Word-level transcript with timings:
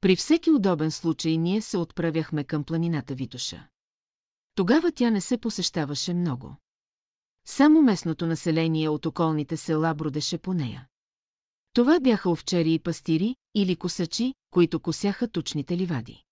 При 0.00 0.16
всеки 0.16 0.50
удобен 0.50 0.90
случай 0.90 1.36
ние 1.36 1.60
се 1.60 1.78
отправяхме 1.78 2.44
към 2.44 2.64
планината 2.64 3.14
Витоша. 3.14 3.68
Тогава 4.54 4.92
тя 4.92 5.10
не 5.10 5.20
се 5.20 5.38
посещаваше 5.38 6.14
много. 6.14 6.56
Само 7.46 7.82
местното 7.82 8.26
население 8.26 8.88
от 8.88 9.06
околните 9.06 9.56
села 9.56 9.94
бродеше 9.94 10.38
по 10.38 10.54
нея. 10.54 10.86
Това 11.72 12.00
бяха 12.00 12.30
овчари 12.30 12.74
и 12.74 12.78
пастири, 12.78 13.36
или 13.54 13.76
косачи, 13.76 14.34
които 14.50 14.80
косяха 14.80 15.28
тучните 15.28 15.76
ливади. 15.76 16.24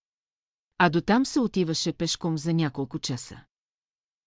А 0.79 0.91
до 0.91 1.01
там 1.01 1.27
се 1.27 1.41
отиваше 1.41 1.93
пешком 1.93 2.39
за 2.39 2.55
няколко 2.55 2.99
часа. 2.99 3.45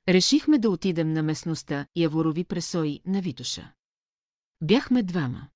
Решихме 0.07 0.59
да 0.59 0.69
отидем 0.69 1.13
на 1.13 1.23
местността 1.23 1.87
Яворови 1.95 2.43
пресои 2.43 3.01
на 3.05 3.21
Витоша. 3.21 3.73
Бяхме 4.61 5.03
двама. 5.03 5.49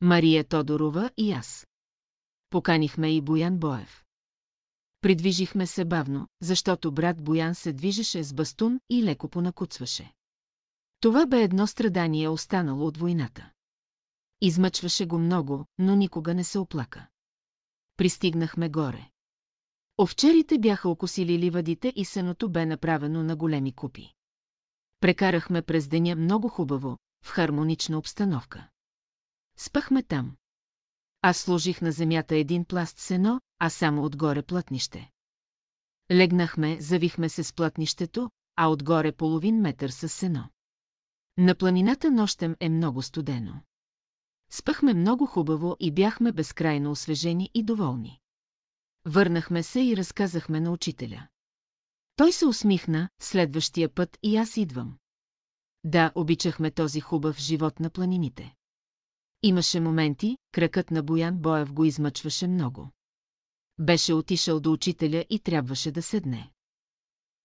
Мария 0.00 0.44
Тодорова 0.44 1.10
и 1.16 1.32
аз. 1.32 1.66
Поканихме 2.54 3.16
и 3.16 3.20
Боян 3.20 3.58
Боев. 3.58 4.04
Придвижихме 5.00 5.66
се 5.66 5.84
бавно, 5.84 6.28
защото 6.40 6.92
брат 6.92 7.24
Боян 7.24 7.54
се 7.54 7.72
движеше 7.72 8.24
с 8.24 8.34
бастун 8.34 8.80
и 8.90 9.02
леко 9.02 9.28
понакуцваше. 9.28 10.12
Това 11.00 11.26
бе 11.26 11.42
едно 11.42 11.66
страдание 11.66 12.28
останало 12.28 12.86
от 12.86 12.96
войната. 12.96 13.50
Измъчваше 14.40 15.06
го 15.06 15.18
много, 15.18 15.64
но 15.78 15.96
никога 15.96 16.34
не 16.34 16.44
се 16.44 16.58
оплака. 16.58 17.06
Пристигнахме 17.96 18.68
горе. 18.68 19.10
Овчерите 19.98 20.58
бяха 20.58 20.88
окосили 20.88 21.38
ливадите 21.38 21.92
и 21.96 22.04
сеното 22.04 22.50
бе 22.50 22.66
направено 22.66 23.22
на 23.22 23.36
големи 23.36 23.72
купи. 23.72 24.14
Прекарахме 25.00 25.62
през 25.62 25.88
деня 25.88 26.16
много 26.16 26.48
хубаво, 26.48 26.98
в 27.24 27.28
хармонична 27.28 27.98
обстановка. 27.98 28.68
Спахме 29.56 30.02
там. 30.02 30.36
Аз 31.26 31.38
сложих 31.38 31.80
на 31.80 31.92
земята 31.92 32.36
един 32.36 32.64
пласт 32.64 32.98
сено, 32.98 33.40
а 33.58 33.70
само 33.70 34.04
отгоре 34.04 34.42
плътнище. 34.42 35.10
Легнахме, 36.12 36.80
завихме 36.80 37.28
се 37.28 37.44
с 37.44 37.52
плътнището, 37.52 38.30
а 38.56 38.68
отгоре 38.68 39.12
половин 39.12 39.60
метър 39.60 39.90
с 39.90 40.08
сено. 40.08 40.48
На 41.38 41.54
планината 41.54 42.10
нощем 42.10 42.56
е 42.60 42.68
много 42.68 43.02
студено. 43.02 43.60
Спахме 44.50 44.94
много 44.94 45.26
хубаво 45.26 45.76
и 45.80 45.92
бяхме 45.92 46.32
безкрайно 46.32 46.90
освежени 46.90 47.50
и 47.54 47.62
доволни. 47.62 48.20
Върнахме 49.04 49.62
се 49.62 49.80
и 49.80 49.96
разказахме 49.96 50.60
на 50.60 50.70
учителя. 50.70 51.28
Той 52.16 52.32
се 52.32 52.46
усмихна, 52.46 53.08
следващия 53.20 53.94
път 53.94 54.18
и 54.22 54.36
аз 54.36 54.56
идвам. 54.56 54.98
Да, 55.84 56.12
обичахме 56.14 56.70
този 56.70 57.00
хубав 57.00 57.38
живот 57.38 57.80
на 57.80 57.90
планините. 57.90 58.54
Имаше 59.46 59.80
моменти, 59.80 60.38
кракът 60.52 60.90
на 60.90 61.02
Боян 61.02 61.38
Боев 61.38 61.72
го 61.72 61.84
измъчваше 61.84 62.46
много. 62.46 62.90
Беше 63.78 64.14
отишъл 64.14 64.60
до 64.60 64.72
учителя 64.72 65.24
и 65.30 65.38
трябваше 65.38 65.90
да 65.90 66.02
седне. 66.02 66.50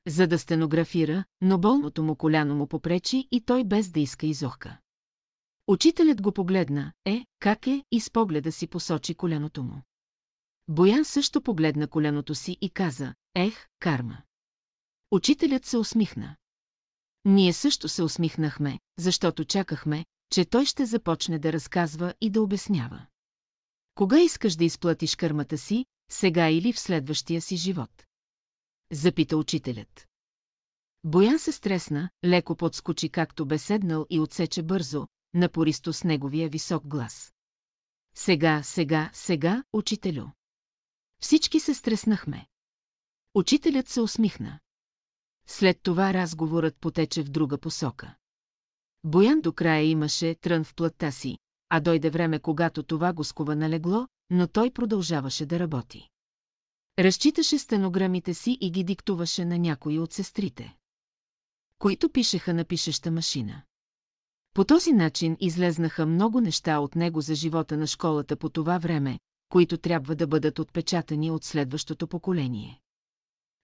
За 0.08 0.28
да 0.28 0.40
стенографира, 0.40 1.24
но 1.42 1.60
болното 1.60 2.04
му 2.04 2.16
коляно 2.16 2.56
му 2.56 2.68
попречи 2.68 3.28
и 3.32 3.42
той 3.42 3.64
без 3.64 3.90
да 3.90 4.00
иска 4.00 4.28
изохка. 4.28 4.80
Учителят 5.68 6.22
го 6.22 6.32
погледна, 6.32 6.94
е, 7.06 7.26
как 7.40 7.68
е, 7.68 7.84
и 7.92 8.00
с 8.00 8.12
погледа 8.12 8.52
си 8.52 8.68
посочи 8.68 9.16
коляното 9.16 9.64
му. 9.64 9.82
Боян 10.68 11.06
също 11.06 11.42
погледна 11.42 11.88
коляното 11.88 12.36
си 12.36 12.58
и 12.62 12.70
каза, 12.70 13.14
ех, 13.36 13.68
карма. 13.80 14.22
Учителят 15.12 15.66
се 15.66 15.78
усмихна. 15.78 16.36
Ние 17.26 17.54
също 17.54 17.90
се 17.90 18.04
усмихнахме, 18.04 18.80
защото 18.98 19.46
чакахме, 19.46 20.06
че 20.32 20.46
той 20.46 20.66
ще 20.66 20.86
започне 20.86 21.40
да 21.40 21.54
разказва 21.54 22.14
и 22.22 22.30
да 22.30 22.42
обяснява. 22.42 23.06
Кога 23.96 24.20
искаш 24.20 24.56
да 24.56 24.66
изплатиш 24.66 25.16
кърмата 25.16 25.58
си, 25.58 25.86
сега 26.12 26.50
или 26.50 26.74
в 26.74 26.80
следващия 26.80 27.42
си 27.42 27.58
живот? 27.58 28.06
Запита 28.92 29.38
учителят. 29.38 30.08
Боян 31.04 31.40
се 31.40 31.52
стресна, 31.52 32.10
леко 32.26 32.56
подскочи 32.56 33.10
както 33.10 33.46
бе 33.46 33.58
седнал 33.58 34.06
и 34.10 34.20
отсече 34.20 34.64
бързо, 34.64 35.08
напористо 35.34 35.94
с 35.94 36.04
неговия 36.04 36.50
висок 36.50 36.88
глас. 36.88 37.34
Сега, 38.16 38.64
сега, 38.64 39.10
сега, 39.14 39.64
учителю. 39.74 40.26
Всички 41.22 41.60
се 41.60 41.74
стреснахме. 41.74 42.48
Учителят 43.34 43.88
се 43.88 44.02
усмихна. 44.02 44.60
След 45.48 45.82
това 45.84 46.14
разговорът 46.14 46.78
потече 46.78 47.24
в 47.24 47.30
друга 47.30 47.58
посока. 47.58 48.16
Боян 49.04 49.42
до 49.42 49.54
края 49.54 49.84
имаше 49.84 50.36
трън 50.36 50.64
в 50.64 50.76
плътта 50.76 51.12
си, 51.12 51.38
а 51.70 51.80
дойде 51.80 52.10
време, 52.10 52.40
когато 52.40 52.84
това 52.84 53.14
го 53.14 53.24
скува 53.24 53.56
налегло, 53.56 54.08
но 54.30 54.48
той 54.48 54.72
продължаваше 54.72 55.46
да 55.46 55.60
работи. 55.60 56.10
Разчиташе 57.00 57.58
стенограмите 57.58 58.34
си 58.34 58.58
и 58.62 58.72
ги 58.72 58.84
диктуваше 58.84 59.46
на 59.46 59.60
някои 59.60 60.00
от 60.00 60.14
сестрите, 60.14 60.76
които 61.80 62.10
пишеха 62.10 62.54
на 62.54 62.66
пишеща 62.66 63.12
машина. 63.12 63.62
По 64.54 64.66
този 64.66 64.92
начин 64.92 65.38
излезнаха 65.40 66.06
много 66.06 66.42
неща 66.42 66.80
от 66.80 66.96
него 66.96 67.22
за 67.22 67.36
живота 67.36 67.78
на 67.78 67.88
школата 67.88 68.36
по 68.36 68.50
това 68.50 68.78
време, 68.78 69.20
които 69.50 69.78
трябва 69.78 70.16
да 70.16 70.28
бъдат 70.28 70.60
отпечатани 70.60 71.32
от 71.32 71.44
следващото 71.44 72.08
поколение. 72.08 72.82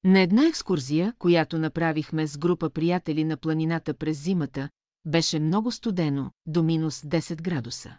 На 0.03 0.19
една 0.19 0.47
екскурзия, 0.47 1.13
която 1.19 1.59
направихме 1.59 2.28
с 2.28 2.38
група 2.38 2.69
приятели 2.69 3.24
на 3.24 3.38
планината 3.38 3.94
през 3.94 4.24
зимата, 4.24 4.69
беше 5.06 5.40
много 5.40 5.72
студено, 5.72 6.32
до 6.46 6.64
минус 6.64 7.02
10 7.02 7.42
градуса. 7.42 7.98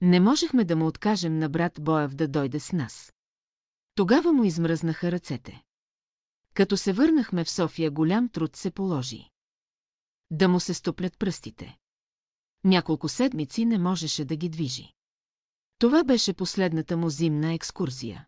Не 0.00 0.20
можехме 0.20 0.64
да 0.64 0.76
му 0.76 0.86
откажем 0.86 1.38
на 1.38 1.48
брат 1.48 1.72
Боев 1.80 2.14
да 2.14 2.28
дойде 2.28 2.60
с 2.60 2.72
нас. 2.72 3.12
Тогава 3.94 4.32
му 4.32 4.44
измръзнаха 4.44 5.12
ръцете. 5.12 5.62
Като 6.54 6.76
се 6.76 6.92
върнахме 6.92 7.44
в 7.44 7.50
София, 7.50 7.90
голям 7.90 8.28
труд 8.28 8.56
се 8.56 8.70
положи. 8.70 9.30
Да 10.30 10.48
му 10.48 10.60
се 10.60 10.74
стоплят 10.74 11.18
пръстите. 11.18 11.76
Няколко 12.64 13.08
седмици 13.08 13.64
не 13.64 13.78
можеше 13.78 14.24
да 14.24 14.36
ги 14.36 14.48
движи. 14.48 14.92
Това 15.78 16.04
беше 16.04 16.32
последната 16.32 16.96
му 16.96 17.10
зимна 17.10 17.52
екскурзия. 17.52 18.26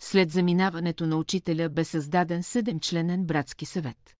След 0.00 0.30
заминаването 0.30 1.06
на 1.06 1.16
учителя 1.16 1.68
бе 1.68 1.84
създаден 1.84 2.42
седемчленен 2.42 3.26
братски 3.26 3.66
съвет. 3.66 4.13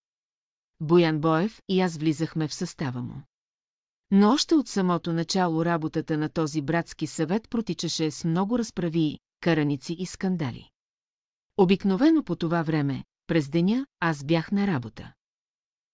Боян 0.81 1.21
Боев 1.21 1.61
и 1.69 1.81
аз 1.81 1.97
влизахме 1.97 2.49
в 2.49 2.55
състава 2.55 3.03
му. 3.03 3.23
Но 4.11 4.31
още 4.31 4.55
от 4.55 4.69
самото 4.69 5.13
начало 5.13 5.65
работата 5.65 6.19
на 6.19 6.29
този 6.29 6.63
братски 6.63 7.07
съвет 7.07 7.51
протичаше 7.51 8.11
с 8.11 8.25
много 8.25 8.59
разправи, 8.59 9.19
караници 9.41 9.97
и 9.99 10.07
скандали. 10.07 10.71
Обикновено 11.57 12.25
по 12.25 12.37
това 12.37 12.63
време, 12.63 13.05
през 13.27 13.49
деня, 13.49 13.87
аз 14.01 14.25
бях 14.25 14.53
на 14.53 14.67
работа. 14.67 15.13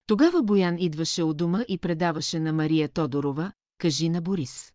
Тогава 0.06 0.42
Боян 0.42 0.76
идваше 0.78 1.22
от 1.22 1.36
дома 1.36 1.64
и 1.68 1.78
предаваше 1.78 2.41
на 2.41 2.52
Мария 2.52 2.88
Тодорова, 2.88 3.52
кажи 3.78 4.08
на 4.08 4.20
Борис. 4.20 4.72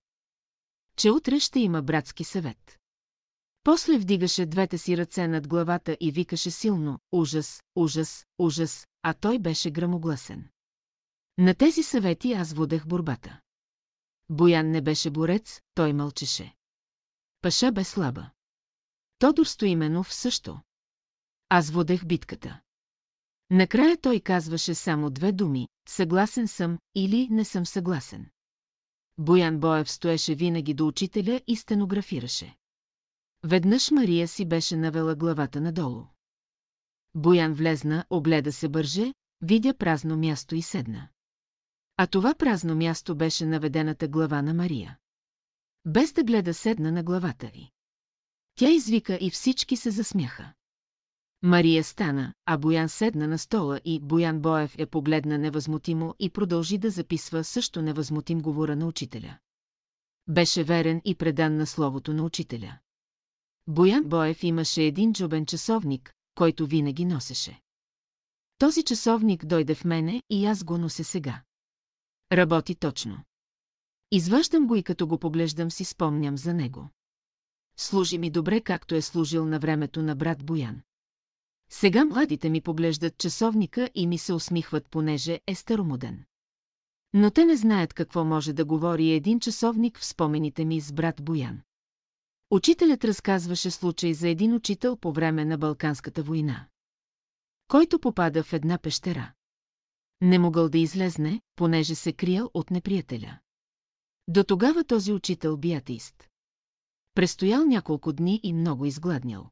Че 0.97 1.11
утре 1.11 1.39
ще 1.39 1.59
има 1.59 1.81
братски 1.81 2.23
съвет. 2.23 2.79
После 3.63 3.97
вдигаше 3.97 4.45
двете 4.45 4.77
си 4.77 4.97
ръце 4.97 5.27
над 5.27 5.47
главата 5.47 5.97
и 5.99 6.11
викаше 6.11 6.51
силно 6.51 6.99
«Ужас, 7.11 7.63
ужас, 7.75 8.25
ужас», 8.39 8.87
а 9.07 9.13
той 9.13 9.39
беше 9.39 9.71
грамогласен. 9.71 10.47
На 11.37 11.55
тези 11.55 11.83
съвети 11.83 12.33
аз 12.33 12.53
водех 12.53 12.87
борбата. 12.87 13.41
Боян 14.29 14.71
не 14.71 14.81
беше 14.81 15.09
борец, 15.09 15.61
той 15.73 15.93
мълчеше. 15.93 16.55
Паша 17.41 17.71
бе 17.71 17.83
слаба. 17.83 18.29
Тодор 19.19 19.45
Стоименов 19.45 20.13
също. 20.13 20.61
Аз 21.49 21.69
водех 21.69 22.05
битката. 22.05 22.61
Накрая 23.49 23.97
той 24.01 24.19
казваше 24.19 24.75
само 24.75 25.09
две 25.09 25.31
думи– 25.31 25.67
съгласен 25.87 26.47
съм 26.47 26.79
или 26.95 27.27
не 27.31 27.45
съм 27.45 27.65
съгласен. 27.65 28.29
Боян 29.17 29.59
Боев 29.59 29.91
стоеше 29.91 30.35
винаги 30.35 30.73
до 30.73 30.87
учителя 30.87 31.41
и 31.47 31.55
стенографираше. 31.55 32.57
Веднъж 33.43 33.91
Мария 33.91 34.27
си 34.27 34.45
беше 34.45 34.75
навела 34.75 35.15
главата 35.15 35.61
надолу. 35.61 36.14
Боян 37.15 37.53
влезна, 37.53 38.05
огледа 38.09 38.51
се 38.51 38.69
бърже, 38.69 39.13
видя 39.41 39.73
празно 39.73 40.17
място 40.17 40.55
и 40.55 40.61
седна. 40.61 41.07
А 41.97 42.07
това 42.07 42.33
празно 42.35 42.75
място 42.75 43.15
беше 43.15 43.45
наведената 43.45 44.07
глава 44.07 44.41
на 44.41 44.53
Мария. 44.53 44.97
Без 45.85 46.13
да 46.13 46.23
гледа 46.23 46.53
седна 46.53 46.91
на 46.91 47.03
главата 47.03 47.51
й. 47.53 47.71
Тя 48.55 48.69
извика 48.69 49.17
и 49.21 49.29
всички 49.29 49.77
се 49.77 49.91
засмяха. 49.91 50.53
Мария 51.41 51.83
стана, 51.83 52.33
а 52.45 52.57
Боян 52.57 52.89
седна 52.89 53.27
на 53.27 53.37
стола 53.37 53.79
и 53.85 53.99
Боян 53.99 54.39
Боев 54.39 54.79
я 54.79 54.87
погледна 54.87 55.37
невъзмутимо 55.37 56.15
и 56.19 56.29
продължи 56.29 56.77
да 56.77 56.89
записва 56.89 57.43
също 57.43 57.81
невъзмутим 57.81 58.41
говора 58.41 58.75
на 58.75 58.87
учителя. 58.87 59.37
Беше 60.27 60.63
верен 60.63 61.01
и 61.05 61.15
предан 61.15 61.57
на 61.57 61.65
словото 61.65 62.13
на 62.13 62.23
учителя. 62.23 62.77
Боян 63.67 64.03
Боев 64.03 64.43
имаше 64.43 64.83
един 64.83 65.13
джобен 65.13 65.45
часовник, 65.45 66.13
който 66.35 66.67
винаги 66.67 67.05
носеше. 67.05 67.61
Този 68.57 68.83
часовник 68.83 69.45
дойде 69.45 69.75
в 69.75 69.85
мене 69.85 70.23
и 70.29 70.45
аз 70.45 70.63
го 70.63 70.77
нося 70.77 71.03
сега. 71.03 71.43
Работи 72.31 72.75
точно. 72.75 73.23
Изваждам 74.11 74.67
го 74.67 74.75
и 74.75 74.83
като 74.83 75.07
го 75.07 75.17
поглеждам 75.17 75.71
си 75.71 75.83
спомням 75.85 76.37
за 76.37 76.53
него. 76.53 76.89
Служи 77.77 78.17
ми 78.17 78.29
добре, 78.29 78.61
както 78.61 78.95
е 78.95 79.01
служил 79.01 79.45
на 79.45 79.59
времето 79.59 80.01
на 80.01 80.15
брат 80.15 80.45
Боян. 80.45 80.81
Сега 81.69 82.05
младите 82.05 82.49
ми 82.49 82.61
поглеждат 82.61 83.17
часовника 83.17 83.89
и 83.95 84.07
ми 84.07 84.17
се 84.17 84.33
усмихват, 84.33 84.89
понеже 84.89 85.39
е 85.47 85.55
старомоден. 85.55 86.23
Но 87.13 87.31
те 87.31 87.45
не 87.45 87.57
знаят 87.57 87.93
какво 87.93 88.25
може 88.25 88.53
да 88.53 88.65
говори 88.65 89.11
един 89.11 89.39
часовник 89.39 89.99
в 89.99 90.05
спомените 90.05 90.65
ми 90.65 90.81
с 90.81 90.93
брат 90.93 91.15
Боян. 91.23 91.61
Учителят 92.51 93.05
разказваше 93.05 93.71
случай 93.71 94.13
за 94.13 94.29
един 94.29 94.53
учител 94.53 94.97
по 94.97 95.11
време 95.11 95.45
на 95.45 95.57
Балканската 95.57 96.23
война, 96.23 96.67
който 97.67 97.99
попада 97.99 98.43
в 98.43 98.53
една 98.53 98.77
пещера. 98.77 99.33
Не 100.21 100.39
могъл 100.39 100.69
да 100.69 100.77
излезне, 100.77 101.41
понеже 101.55 101.95
се 101.95 102.13
криял 102.13 102.51
от 102.53 102.71
неприятеля. 102.71 103.39
До 104.27 104.43
тогава 104.43 104.83
този 104.83 105.13
учител 105.13 105.57
би 105.57 105.73
атеист. 105.73 106.29
Престоял 107.13 107.65
няколко 107.65 108.13
дни 108.13 108.39
и 108.43 108.53
много 108.53 108.85
изгладнял. 108.85 109.49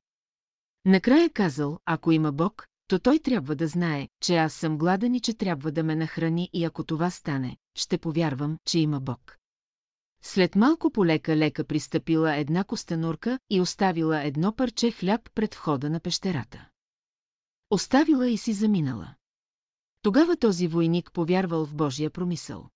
Накрая 0.86 1.30
казал, 1.30 1.80
ако 1.86 2.12
има 2.12 2.32
Бог, 2.32 2.68
то 2.88 3.00
той 3.00 3.20
трябва 3.20 3.56
да 3.56 3.68
знае, 3.68 4.08
че 4.22 4.36
аз 4.36 4.54
съм 4.54 4.78
гладен 4.78 5.16
и 5.16 5.20
че 5.20 5.34
трябва 5.34 5.72
да 5.72 5.84
ме 5.84 5.96
нахрани 5.96 6.50
и 6.54 6.64
ако 6.64 6.84
това 6.84 7.10
стане, 7.10 7.58
ще 7.76 7.98
повярвам, 7.98 8.58
че 8.66 8.80
има 8.80 9.00
Бог. 9.00 9.38
След 10.26 10.56
малко 10.56 10.92
полека-лека 10.92 11.64
пристъпила 11.64 12.36
една 12.36 12.64
костенурка 12.64 13.40
и 13.50 13.62
оставила 13.62 14.24
едно 14.24 14.56
парче 14.56 14.92
хляб 14.92 15.30
пред 15.36 15.54
входа 15.54 15.90
на 15.90 16.00
пещерата. 16.00 16.70
Оставила 17.70 18.30
и 18.30 18.38
си 18.38 18.54
заминала. 18.54 19.16
Тогава 20.02 20.38
този 20.38 20.68
войник 20.68 21.12
повярвал 21.12 21.66
в 21.66 21.76
Божия 21.76 22.12
промисъл. 22.12 22.70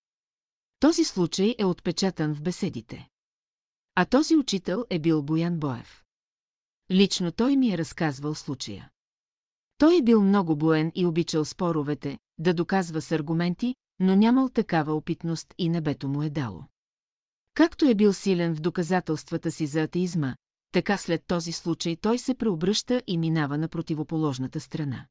Този 0.79 1.03
случай 1.03 1.55
е 1.59 1.65
отпечатан 1.65 2.35
в 2.35 2.41
беседите. 2.41 3.07
А 3.95 4.05
този 4.05 4.35
учител 4.35 4.85
е 4.89 4.99
бил 4.99 5.23
Боян 5.23 5.59
Боев. 5.59 6.03
Лично 6.91 7.31
той 7.31 7.55
ми 7.55 7.73
е 7.73 7.77
разказвал 7.77 8.35
случая. 8.35 8.89
Той 9.77 9.97
е 9.97 10.03
бил 10.03 10.23
много 10.23 10.55
буен 10.55 10.91
и 10.95 11.05
обичал 11.05 11.45
споровете, 11.45 12.19
да 12.37 12.53
доказва 12.53 13.01
с 13.01 13.11
аргументи, 13.11 13.75
но 13.99 14.15
нямал 14.15 14.49
такава 14.49 14.93
опитност 14.93 15.53
и 15.57 15.69
небето 15.69 16.07
му 16.07 16.23
е 16.23 16.29
дало. 16.29 16.65
Както 17.57 17.85
е 17.85 17.95
бил 17.95 18.13
силен 18.13 18.55
в 18.55 18.61
доказателствата 18.61 19.51
си 19.51 19.67
за 19.67 19.81
атеизма, 19.81 20.35
така 20.71 20.97
след 20.97 21.25
този 21.27 21.51
случай 21.51 21.95
той 21.95 22.17
се 22.17 22.33
преобръща 22.33 23.01
и 23.07 23.17
минава 23.17 23.57
на 23.57 23.67
противоположната 23.67 24.59
страна. 24.59 25.07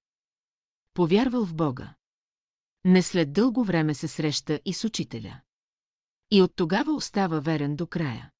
Повярвал 0.94 1.44
в 1.44 1.54
Бога. 1.54 1.94
Не 2.84 3.02
след 3.02 3.32
дълго 3.32 3.64
време 3.64 3.94
се 3.94 4.08
среща 4.08 4.60
и 4.64 4.72
с 4.72 4.84
учителя. 4.84 5.40
И 6.31 6.43
от 6.43 6.52
тогава 6.56 6.93
остава 6.93 7.40
верен 7.40 7.76
до 7.76 7.87
края. 7.87 8.31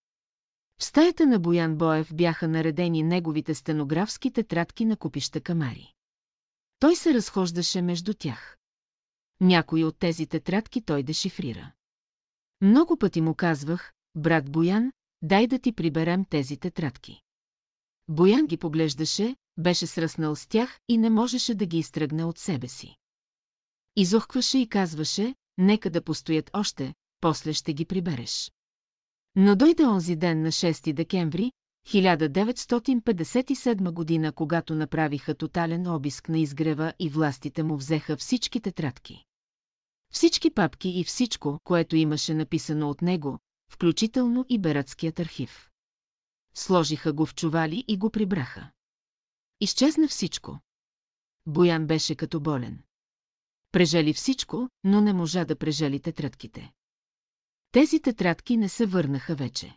В 0.79 0.85
стаята 0.85 1.27
на 1.27 1.39
Боян 1.39 1.77
Боев 1.77 2.15
бяха 2.15 2.49
наредени 2.49 3.03
неговите 3.03 3.55
стенографски 3.55 4.33
тетрадки 4.33 4.85
на 4.85 4.97
купища 4.97 5.41
камари. 5.41 5.93
Той 6.79 6.97
се 6.97 7.15
разхождаше 7.15 7.83
между 7.83 8.15
тях. 8.15 8.57
Някои 9.41 9.85
от 9.85 9.99
тези 9.99 10.27
тетрадки 10.27 10.83
той 10.83 11.03
дешифрира. 11.03 11.73
Много 12.61 12.97
пъти 12.97 13.21
му 13.21 13.35
казвах, 13.35 13.93
брат 14.17 14.51
Боян, 14.51 14.93
дай 15.23 15.47
да 15.47 15.59
ти 15.59 15.73
приберем 15.73 16.25
тези 16.25 16.57
тетрадки. 16.57 17.21
Боян 18.09 18.47
ги 18.47 18.57
поглеждаше, 18.57 19.37
беше 19.59 19.87
сръснал 19.87 20.37
с 20.37 20.47
тях 20.47 20.81
и 20.89 20.99
не 20.99 21.11
можеше 21.11 21.55
да 21.55 21.67
ги 21.67 21.79
изтръгне 21.79 22.25
от 22.25 22.39
себе 22.39 22.69
си. 22.69 22.97
Изохкваше 23.97 24.59
и 24.59 24.69
казваше, 24.69 25.35
нека 25.59 25.91
да 25.91 26.03
постоят 26.03 26.51
още, 26.53 26.95
после 27.21 27.53
ще 27.53 27.73
ги 27.73 27.85
прибереш. 27.85 28.53
Но 29.37 29.57
дойде 29.57 29.87
онзи 29.87 30.17
ден 30.17 30.43
на 30.43 30.53
6 30.53 30.93
декември, 30.93 31.53
1957 31.89 33.93
година, 33.93 34.33
когато 34.33 34.75
направиха 34.75 35.35
тотален 35.35 35.87
обиск 35.87 36.29
на 36.29 36.39
изгрева 36.39 36.93
и 36.99 37.09
властите 37.09 37.63
му 37.63 37.77
взеха 37.77 38.17
всички 38.17 38.61
тетрадки. 38.61 39.25
Всички 40.13 40.51
папки 40.51 40.89
и 40.89 41.05
всичко, 41.05 41.59
което 41.65 41.97
имаше 41.97 42.35
написано 42.35 42.91
от 42.91 43.03
него, 43.03 43.39
включително 43.69 44.47
и 44.49 44.59
Бератският 44.59 45.21
архив. 45.21 45.71
Сложиха 46.55 47.13
го 47.13 47.27
в 47.27 47.35
чували 47.35 47.85
и 47.89 47.99
го 47.99 48.11
прибраха. 48.11 48.71
Изчезна 49.61 50.09
всичко. 50.09 50.61
Боян 51.47 51.87
беше 51.87 52.15
като 52.15 52.41
болен. 52.41 52.83
Прежели 53.73 54.13
всичко, 54.13 54.69
но 54.85 55.01
не 55.01 55.13
можа 55.13 55.45
да 55.45 55.57
прежели 55.57 56.01
тетрадките. 56.01 56.73
Тези 57.73 58.01
тетрадки 58.01 58.57
не 58.57 58.69
се 58.69 58.87
върнаха 58.87 59.35
вече. 59.35 59.77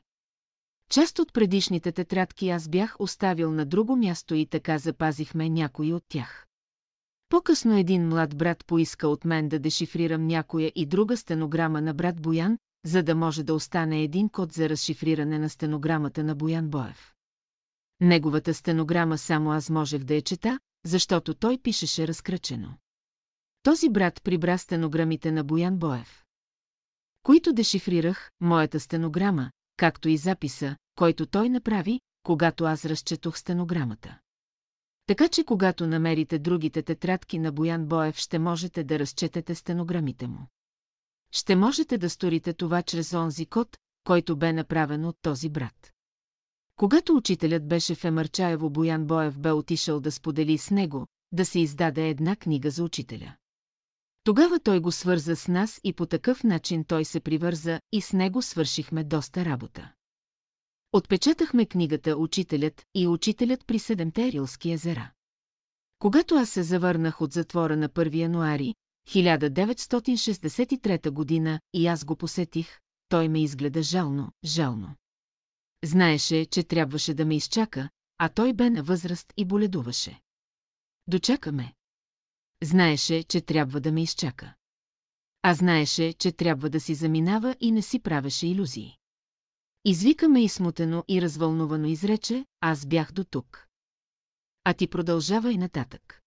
Част 0.90 1.20
от 1.20 1.34
предишните 1.34 1.92
тетрадки 1.92 2.50
аз 2.50 2.70
бях 2.70 2.96
оставил 3.00 3.52
на 3.52 3.66
друго 3.66 3.96
място 3.96 4.36
и 4.36 4.46
така 4.46 4.78
запазихме 4.78 5.50
някои 5.50 5.94
от 5.94 6.04
тях. 6.08 6.48
По-късно 7.30 7.78
един 7.78 8.08
млад 8.08 8.38
брат 8.38 8.66
поиска 8.66 9.08
от 9.08 9.26
мен 9.26 9.50
да 9.50 9.60
дешифрирам 9.60 10.28
някоя 10.28 10.72
и 10.76 10.86
друга 10.86 11.18
стенограма 11.18 11.82
на 11.82 11.94
брат 11.94 12.22
Боян, 12.22 12.58
за 12.86 13.04
да 13.04 13.16
може 13.16 13.44
да 13.44 13.54
остане 13.54 14.04
един 14.04 14.30
код 14.30 14.52
за 14.54 14.70
разшифриране 14.70 15.40
на 15.40 15.50
стенограмата 15.50 16.24
на 16.24 16.36
Боян 16.36 16.70
Боев. 16.70 17.14
Неговата 18.02 18.54
стенограма 18.54 19.18
само 19.18 19.52
аз 19.52 19.70
можех 19.70 20.04
да 20.04 20.16
я 20.16 20.22
чета, 20.22 20.60
защото 20.86 21.34
той 21.34 21.58
пишеше 21.58 22.08
разкръчено. 22.08 22.78
Този 23.64 23.90
брат 23.90 24.24
прибра 24.24 24.58
стенограмите 24.58 25.32
на 25.32 25.44
Боян 25.44 25.78
Боев. 25.78 26.24
Които 27.24 27.54
дешифрирах, 27.54 28.32
моята 28.42 28.80
стенограма, 28.80 29.52
както 29.78 30.10
и 30.10 30.18
записа, 30.18 30.76
който 30.96 31.26
той 31.26 31.50
направи, 31.50 32.00
когато 32.24 32.66
аз 32.66 32.86
разчетох 32.86 33.38
стенограмата. 33.38 34.20
Така 35.06 35.28
че 35.28 35.44
когато 35.44 35.88
намерите 35.88 36.40
другите 36.40 36.82
тетрадки 36.82 37.40
на 37.40 37.52
Боян 37.52 37.86
Боев, 37.86 38.18
ще 38.18 38.40
можете 38.40 38.84
да 38.84 39.00
разчетете 39.00 39.56
стенограмите 39.56 40.28
му. 40.28 40.48
Ще 41.32 41.56
можете 41.56 41.98
да 41.98 42.10
сторите 42.10 42.54
това 42.54 42.82
чрез 42.82 43.14
онзи 43.14 43.46
код, 43.46 43.78
който 44.04 44.38
бе 44.38 44.54
направен 44.54 45.06
от 45.06 45.18
този 45.22 45.50
брат. 45.50 45.92
Когато 46.76 47.16
учителят 47.16 47.68
беше 47.68 47.96
в 47.96 48.06
Емърчаево, 48.06 48.70
Боян 48.70 49.06
Боев 49.06 49.40
бе 49.40 49.52
отишъл 49.52 50.00
да 50.00 50.12
сподели 50.12 50.58
с 50.58 50.72
него, 50.72 51.08
да 51.32 51.46
се 51.46 51.60
издаде 51.60 52.10
една 52.10 52.36
книга 52.36 52.72
за 52.72 52.84
учителя. 52.84 53.36
Тогава 54.24 54.60
той 54.60 54.80
го 54.80 54.92
свърза 54.92 55.36
с 55.36 55.48
нас 55.48 55.80
и 55.84 55.94
по 55.94 56.06
такъв 56.06 56.44
начин 56.44 56.84
той 56.84 57.06
се 57.06 57.20
привърза 57.20 57.80
и 57.92 58.02
с 58.02 58.14
него 58.14 58.42
свършихме 58.42 59.04
доста 59.04 59.46
работа. 59.46 59.94
Отпечатахме 60.94 61.66
книгата 61.66 62.18
«Учителят» 62.18 62.86
и 62.96 63.08
«Учителят 63.08 63.66
при 63.68 63.80
седемте 63.80 64.32
Рилски 64.32 64.72
езера». 64.72 65.12
Когато 66.00 66.36
аз 66.36 66.50
се 66.50 66.64
завърнах 66.64 67.22
от 67.22 67.34
затвора 67.34 67.78
на 67.78 67.90
1 67.90 68.16
януари 68.16 68.76
1963 69.08 71.10
година 71.10 71.60
и 71.74 71.88
аз 71.88 72.06
го 72.06 72.16
посетих, 72.16 72.80
той 73.10 73.28
ме 73.28 73.44
изгледа 73.44 73.84
жално, 73.84 74.32
жално. 74.46 74.96
Знаеше, 75.84 76.46
че 76.46 76.64
трябваше 76.64 77.14
да 77.14 77.26
ме 77.26 77.36
изчака, 77.36 77.90
а 78.18 78.30
той 78.30 78.54
бе 78.54 78.70
на 78.70 78.84
възраст 78.84 79.34
и 79.38 79.46
боледуваше. 79.46 80.22
Дочакаме. 81.08 81.74
Знаеше, 82.64 83.24
че 83.24 83.42
трябва 83.42 83.82
да 83.82 83.92
ме 83.92 84.02
изчака. 84.02 84.54
А 85.42 85.54
знаеше, 85.54 86.14
че 86.14 86.32
трябва 86.32 86.70
да 86.70 86.80
си 86.80 86.96
заминава 86.96 87.56
и 87.60 87.72
не 87.72 87.82
си 87.82 88.00
правеше 88.00 88.48
иллюзии. 88.48 88.98
Извикаме 89.86 90.44
и 90.44 90.50
смутено 90.50 91.04
и 91.08 91.22
развълнувано 91.22 91.88
изрече, 91.88 92.46
аз 92.62 92.86
бях 92.86 93.12
до 93.12 93.24
тук. 93.24 93.68
А 94.64 94.74
ти 94.74 94.88
продължава 94.88 95.54
и 95.54 95.58
нататък. 95.58 96.19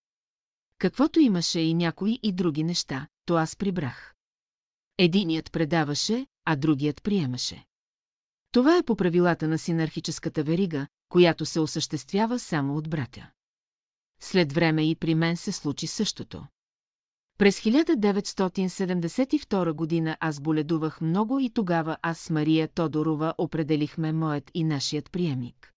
Каквото 0.82 1.20
имаше 1.20 1.60
и 1.60 1.74
някои 1.74 2.18
и 2.22 2.32
други 2.32 2.64
неща, 2.64 3.06
то 3.26 3.36
аз 3.36 3.56
прибрах. 3.56 4.14
Единият 4.98 5.52
предаваше, 5.52 6.26
а 6.44 6.56
другият 6.56 7.02
приемаше. 7.02 7.64
Това 8.52 8.76
е 8.76 8.82
по 8.82 8.96
правилата 8.96 9.48
на 9.48 9.58
синархическата 9.58 10.42
верига, 10.42 10.86
която 11.08 11.46
се 11.46 11.60
осъществява 11.60 12.38
само 12.38 12.76
от 12.76 12.90
братя. 12.90 13.30
След 14.20 14.52
време 14.52 14.90
и 14.90 14.96
при 14.96 15.14
мен 15.14 15.36
се 15.36 15.52
случи 15.52 15.86
същото. 15.86 16.46
През 17.38 17.60
1972 17.60 19.72
година 19.72 20.16
аз 20.20 20.40
боледувах 20.40 21.00
много 21.00 21.40
и 21.40 21.50
тогава 21.50 21.96
аз 22.02 22.18
с 22.18 22.30
Мария 22.30 22.68
Тодорова 22.68 23.34
определихме 23.38 24.12
моят 24.12 24.50
и 24.54 24.64
нашият 24.64 25.12
приемник. 25.12 25.71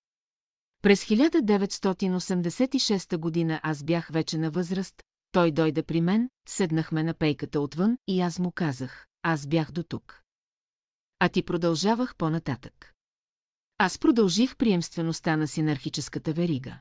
През 0.85 1.05
1986 1.05 3.17
година 3.17 3.59
аз 3.63 3.83
бях 3.83 4.07
вече 4.07 4.37
на 4.37 4.51
възраст, 4.51 5.03
той 5.31 5.51
дойде 5.51 5.83
при 5.83 6.01
мен, 6.01 6.29
седнахме 6.47 7.03
на 7.03 7.13
пейката 7.13 7.61
отвън 7.61 7.97
и 8.07 8.21
аз 8.21 8.39
му 8.39 8.51
казах, 8.51 9.07
аз 9.23 9.47
бях 9.47 9.71
до 9.71 9.83
тук. 9.83 10.21
А 11.19 11.29
ти 11.29 11.43
продължавах 11.43 12.15
по-нататък. 12.15 12.93
Аз 13.77 13.99
продължих 13.99 14.57
приемствеността 14.57 15.37
на 15.37 15.47
синархическата 15.47 16.33
верига. 16.33 16.79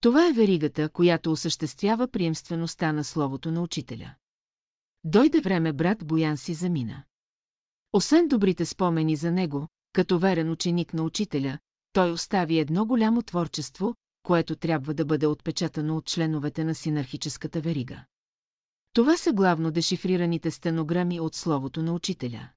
Това 0.00 0.28
е 0.28 0.32
веригата, 0.32 0.88
която 0.88 1.32
осъществява 1.32 2.08
приемствеността 2.08 2.92
на 2.92 3.04
словото 3.04 3.50
на 3.50 3.62
учителя. 3.62 4.14
Дойде 5.04 5.40
време 5.40 5.72
брат 5.72 6.06
Боян 6.06 6.36
си 6.36 6.54
замина. 6.54 7.04
Освен 7.92 8.28
добрите 8.28 8.66
спомени 8.66 9.16
за 9.16 9.32
него, 9.32 9.68
като 9.92 10.18
верен 10.18 10.50
ученик 10.50 10.94
на 10.94 11.02
учителя, 11.02 11.58
той 11.92 12.12
остави 12.12 12.58
едно 12.58 12.86
голямо 12.86 13.22
творчество, 13.22 13.94
което 14.22 14.56
трябва 14.56 14.94
да 14.94 15.04
бъде 15.04 15.26
отпечатано 15.26 15.96
от 15.96 16.06
членовете 16.06 16.64
на 16.64 16.74
синархическата 16.74 17.60
верига. 17.60 18.04
Това 18.92 19.16
са 19.16 19.32
главно 19.32 19.70
дешифрираните 19.70 20.50
стенограми 20.50 21.20
от 21.20 21.34
словото 21.34 21.82
на 21.82 21.92
учителя. 21.92 22.48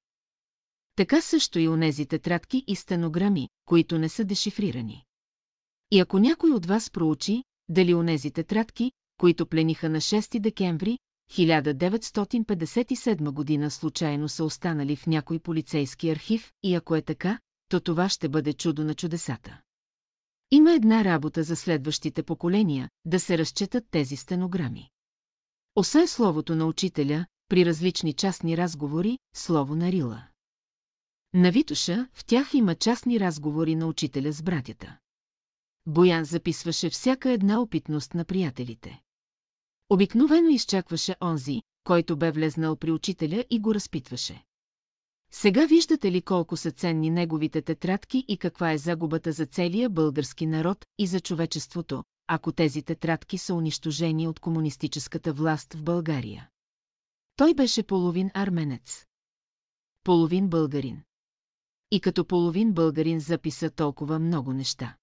Така 0.96 1.20
също 1.20 1.58
и 1.58 1.68
онези 1.68 2.06
тетрадки 2.06 2.64
и 2.66 2.76
стенограми, 2.76 3.48
които 3.64 3.98
не 3.98 4.08
са 4.08 4.24
дешифрирани. 4.24 5.04
И 5.90 6.00
ако 6.00 6.18
някой 6.18 6.50
от 6.50 6.66
вас 6.66 6.90
проучи, 6.90 7.44
дали 7.68 7.94
онези 7.94 8.30
тетрадки, 8.30 8.92
които 9.16 9.46
плениха 9.46 9.88
на 9.88 10.00
6 10.00 10.40
декември 10.40 10.98
1957 11.32 13.30
година 13.30 13.70
случайно 13.70 14.28
са 14.28 14.44
останали 14.44 14.96
в 14.96 15.06
някой 15.06 15.38
полицейски 15.38 16.10
архив 16.10 16.52
и 16.62 16.74
ако 16.74 16.96
е 16.96 17.02
така, 17.02 17.38
то 17.72 17.80
това 17.80 18.08
ще 18.08 18.28
бъде 18.28 18.52
чудо 18.52 18.84
на 18.84 18.94
чудесата. 18.94 19.60
Има 20.50 20.72
една 20.72 21.04
работа 21.04 21.42
за 21.42 21.56
следващите 21.56 22.22
поколения, 22.22 22.90
да 23.04 23.20
се 23.20 23.38
разчетат 23.38 23.84
тези 23.90 24.16
стенограми. 24.16 24.90
Освен 25.76 26.08
словото 26.08 26.56
на 26.56 26.66
учителя, 26.66 27.26
при 27.48 27.66
различни 27.66 28.12
частни 28.12 28.56
разговори, 28.56 29.18
слово 29.34 29.74
на 29.76 29.92
Рила. 29.92 30.26
На 31.34 31.50
Витуша 31.50 32.08
в 32.12 32.24
тях 32.24 32.54
има 32.54 32.74
частни 32.74 33.20
разговори 33.20 33.74
на 33.74 33.86
учителя 33.86 34.32
с 34.32 34.42
братята. 34.42 34.98
Боян 35.86 36.24
записваше 36.24 36.90
всяка 36.90 37.30
една 37.30 37.60
опитност 37.60 38.14
на 38.14 38.24
приятелите. 38.24 39.00
Обикновено 39.90 40.48
изчакваше 40.48 41.16
онзи, 41.22 41.62
който 41.84 42.16
бе 42.16 42.30
влезнал 42.30 42.76
при 42.76 42.92
учителя 42.92 43.44
и 43.50 43.60
го 43.60 43.74
разпитваше. 43.74 44.44
Сега 45.34 45.66
виждате 45.66 46.12
ли 46.12 46.22
колко 46.22 46.56
са 46.56 46.70
ценни 46.70 47.10
неговите 47.10 47.62
тетрадки 47.62 48.24
и 48.28 48.36
каква 48.36 48.72
е 48.72 48.78
загубата 48.78 49.32
за 49.32 49.46
целия 49.46 49.90
български 49.90 50.46
народ 50.46 50.86
и 50.98 51.06
за 51.06 51.20
човечеството, 51.20 52.04
ако 52.26 52.52
тези 52.52 52.82
тетрадки 52.82 53.38
са 53.38 53.54
унищожени 53.54 54.28
от 54.28 54.40
комунистическата 54.40 55.32
власт 55.32 55.74
в 55.74 55.82
България. 55.82 56.48
Той 57.36 57.54
беше 57.54 57.82
половин 57.82 58.30
арменец. 58.34 59.06
Половин 60.04 60.48
българин. 60.48 61.02
И 61.90 62.00
като 62.00 62.24
половин 62.24 62.72
българин 62.72 63.20
записа 63.20 63.70
толкова 63.70 64.18
много 64.18 64.52
неща. 64.52 64.96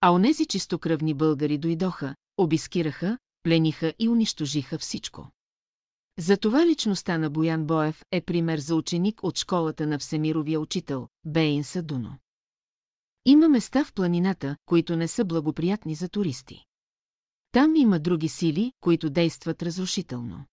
А 0.00 0.12
онези 0.12 0.46
чистокръвни 0.46 1.14
българи 1.14 1.58
дойдоха, 1.58 2.14
обискираха, 2.36 3.18
плениха 3.42 3.94
и 3.98 4.08
унищожиха 4.08 4.78
всичко. 4.78 5.30
Затова 6.20 6.66
личността 6.66 7.18
на 7.18 7.30
Боян 7.30 7.66
Боев 7.66 8.04
е 8.10 8.20
пример 8.20 8.58
за 8.58 8.74
ученик 8.74 9.24
от 9.24 9.38
школата 9.38 9.86
на 9.86 9.98
Всемировия 9.98 10.60
учител, 10.60 11.08
Бейн 11.24 11.64
Садуно. 11.64 12.18
Има 13.24 13.48
места 13.48 13.84
в 13.84 13.92
планината, 13.92 14.56
които 14.66 14.96
не 14.96 15.08
са 15.08 15.24
благоприятни 15.24 15.94
за 15.94 16.08
туристи. 16.08 16.64
Там 17.52 17.76
има 17.76 18.00
други 18.00 18.28
сили, 18.28 18.72
които 18.80 19.10
действат 19.10 19.62
разрушително. 19.62 20.44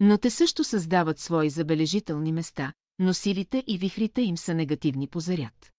Но 0.00 0.18
те 0.18 0.30
също 0.30 0.64
създават 0.64 1.18
свои 1.18 1.50
забележителни 1.50 2.32
места, 2.32 2.72
но 2.98 3.14
силите 3.14 3.64
и 3.66 3.78
вихрите 3.78 4.22
им 4.22 4.36
са 4.36 4.54
негативни 4.54 5.08
по 5.08 5.20
заряд. 5.20 5.72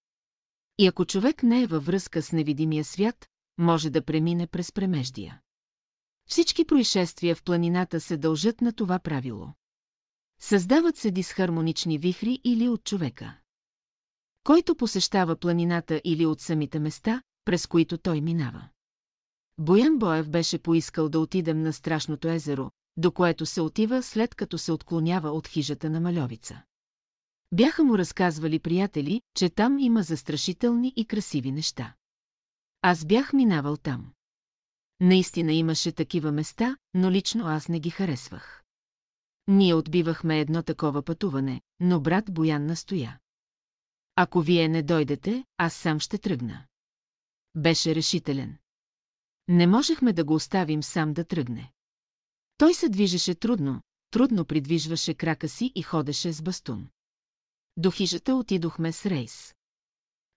И 0.77 0.87
ако 0.87 1.05
човек 1.05 1.43
не 1.43 1.61
е 1.61 1.67
във 1.67 1.85
връзка 1.85 2.21
с 2.21 2.31
невидимия 2.31 2.83
свят, 2.83 3.27
може 3.57 3.89
да 3.89 4.05
премине 4.05 4.47
през 4.47 4.71
премеждия. 4.71 5.41
Всички 6.27 6.65
происшествия 6.65 7.35
в 7.35 7.43
планината 7.43 7.99
се 7.99 8.17
дължат 8.17 8.61
на 8.61 8.73
това 8.73 8.99
правило. 8.99 9.53
Създават 10.39 10.97
се 10.97 11.11
дисхармонични 11.11 11.97
вихри 11.97 12.39
или 12.43 12.69
от 12.69 12.83
човека. 12.83 13.37
Който 14.43 14.75
посещава 14.75 15.35
планината 15.35 16.01
или 16.03 16.25
от 16.25 16.41
самите 16.41 16.79
места, 16.79 17.21
през 17.45 17.67
които 17.67 17.97
той 17.97 18.21
минава. 18.21 18.69
Боян 19.57 19.97
Боев 19.97 20.29
беше 20.29 20.59
поискал 20.59 21.09
да 21.09 21.19
отидем 21.19 21.61
на 21.61 21.73
страшното 21.73 22.27
езеро, 22.27 22.71
до 22.97 23.11
което 23.11 23.45
се 23.45 23.61
отива 23.61 24.03
след 24.03 24.35
като 24.35 24.57
се 24.57 24.71
отклонява 24.71 25.29
от 25.29 25.47
хижата 25.47 25.89
на 25.89 25.99
Малевица. 25.99 26.63
Бяха 27.51 27.83
му 27.83 27.97
разказвали 27.97 28.59
приятели, 28.59 29.21
че 29.35 29.49
там 29.49 29.79
има 29.79 30.03
застрашителни 30.03 30.93
и 30.95 31.05
красиви 31.05 31.51
неща. 31.51 31.95
Аз 32.81 33.05
бях 33.05 33.33
минавал 33.33 33.77
там. 33.77 34.11
Наистина 34.99 35.53
имаше 35.53 35.91
такива 35.91 36.31
места, 36.31 36.77
но 36.93 37.11
лично 37.11 37.45
аз 37.47 37.67
не 37.67 37.79
ги 37.79 37.89
харесвах. 37.89 38.63
Ние 39.47 39.73
отбивахме 39.73 40.39
едно 40.39 40.63
такова 40.63 41.01
пътуване, 41.03 41.61
но 41.79 42.01
брат 42.01 42.33
Боян 42.33 42.65
настоя. 42.65 43.19
Ако 44.15 44.41
вие 44.41 44.67
не 44.67 44.83
дойдете, 44.83 45.45
аз 45.57 45.73
сам 45.73 45.99
ще 45.99 46.17
тръгна. 46.17 46.67
Беше 47.55 47.95
решителен. 47.95 48.57
Не 49.47 49.67
можехме 49.67 50.13
да 50.13 50.23
го 50.23 50.33
оставим 50.33 50.83
сам 50.83 51.13
да 51.13 51.23
тръгне. 51.23 51.71
Той 52.57 52.73
се 52.73 52.89
движеше 52.89 53.35
трудно, 53.35 53.81
трудно 54.11 54.45
придвижваше 54.45 55.13
крака 55.13 55.49
си 55.49 55.71
и 55.75 55.81
ходеше 55.81 56.33
с 56.33 56.41
бастун. 56.41 56.87
До 57.77 57.91
хижата 57.91 58.35
отидохме 58.35 58.91
с 58.91 59.05
рейс. 59.05 59.55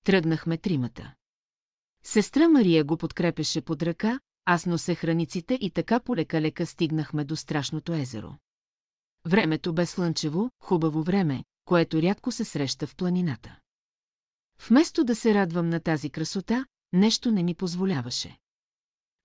Тръгнахме 0.04 0.58
тримата. 0.58 1.14
Сестра 2.02 2.48
Мария 2.48 2.84
го 2.84 2.96
подкрепеше 2.96 3.60
под 3.60 3.82
ръка, 3.82 4.20
аз 4.52 4.66
носе 4.66 4.94
храниците 4.94 5.58
и 5.60 5.70
така 5.70 6.00
полека-лека 6.00 6.66
стигнахме 6.66 7.24
до 7.24 7.36
страшното 7.36 7.94
езеро. 7.94 8.32
Времето 9.26 9.72
бе 9.72 9.86
слънчево, 9.86 10.50
хубаво 10.60 11.02
време, 11.02 11.44
което 11.64 12.02
рядко 12.02 12.32
се 12.32 12.44
среща 12.44 12.86
в 12.86 12.96
планината. 12.96 13.58
Вместо 14.68 15.04
да 15.04 15.14
се 15.14 15.34
радвам 15.34 15.68
на 15.68 15.80
тази 15.80 16.10
красота, 16.10 16.66
нещо 16.92 17.30
не 17.30 17.42
ми 17.42 17.54
позволяваше. 17.54 18.38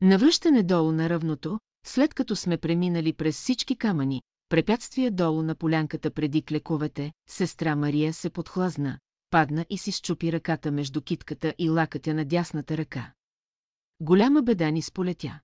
Навръщане 0.01 0.63
долу 0.63 0.91
на 0.91 1.09
равното, 1.09 1.59
след 1.85 2.13
като 2.13 2.35
сме 2.35 2.57
преминали 2.57 3.13
през 3.13 3.37
всички 3.37 3.75
камъни, 3.75 4.21
препятствия 4.49 5.11
долу 5.11 5.41
на 5.41 5.55
полянката 5.55 6.11
преди 6.11 6.41
клековете, 6.41 7.11
сестра 7.27 7.75
Мария 7.75 8.13
се 8.13 8.29
подхлазна, 8.29 8.99
падна 9.29 9.65
и 9.69 9.77
си 9.77 9.91
щупи 9.91 10.31
ръката 10.31 10.71
между 10.71 11.01
китката 11.01 11.53
и 11.57 11.69
лакътя 11.69 12.13
на 12.13 12.25
дясната 12.25 12.77
ръка. 12.77 13.13
Голяма 13.99 14.41
беда 14.41 14.71
ни 14.71 14.81
сполетя. 14.81 15.39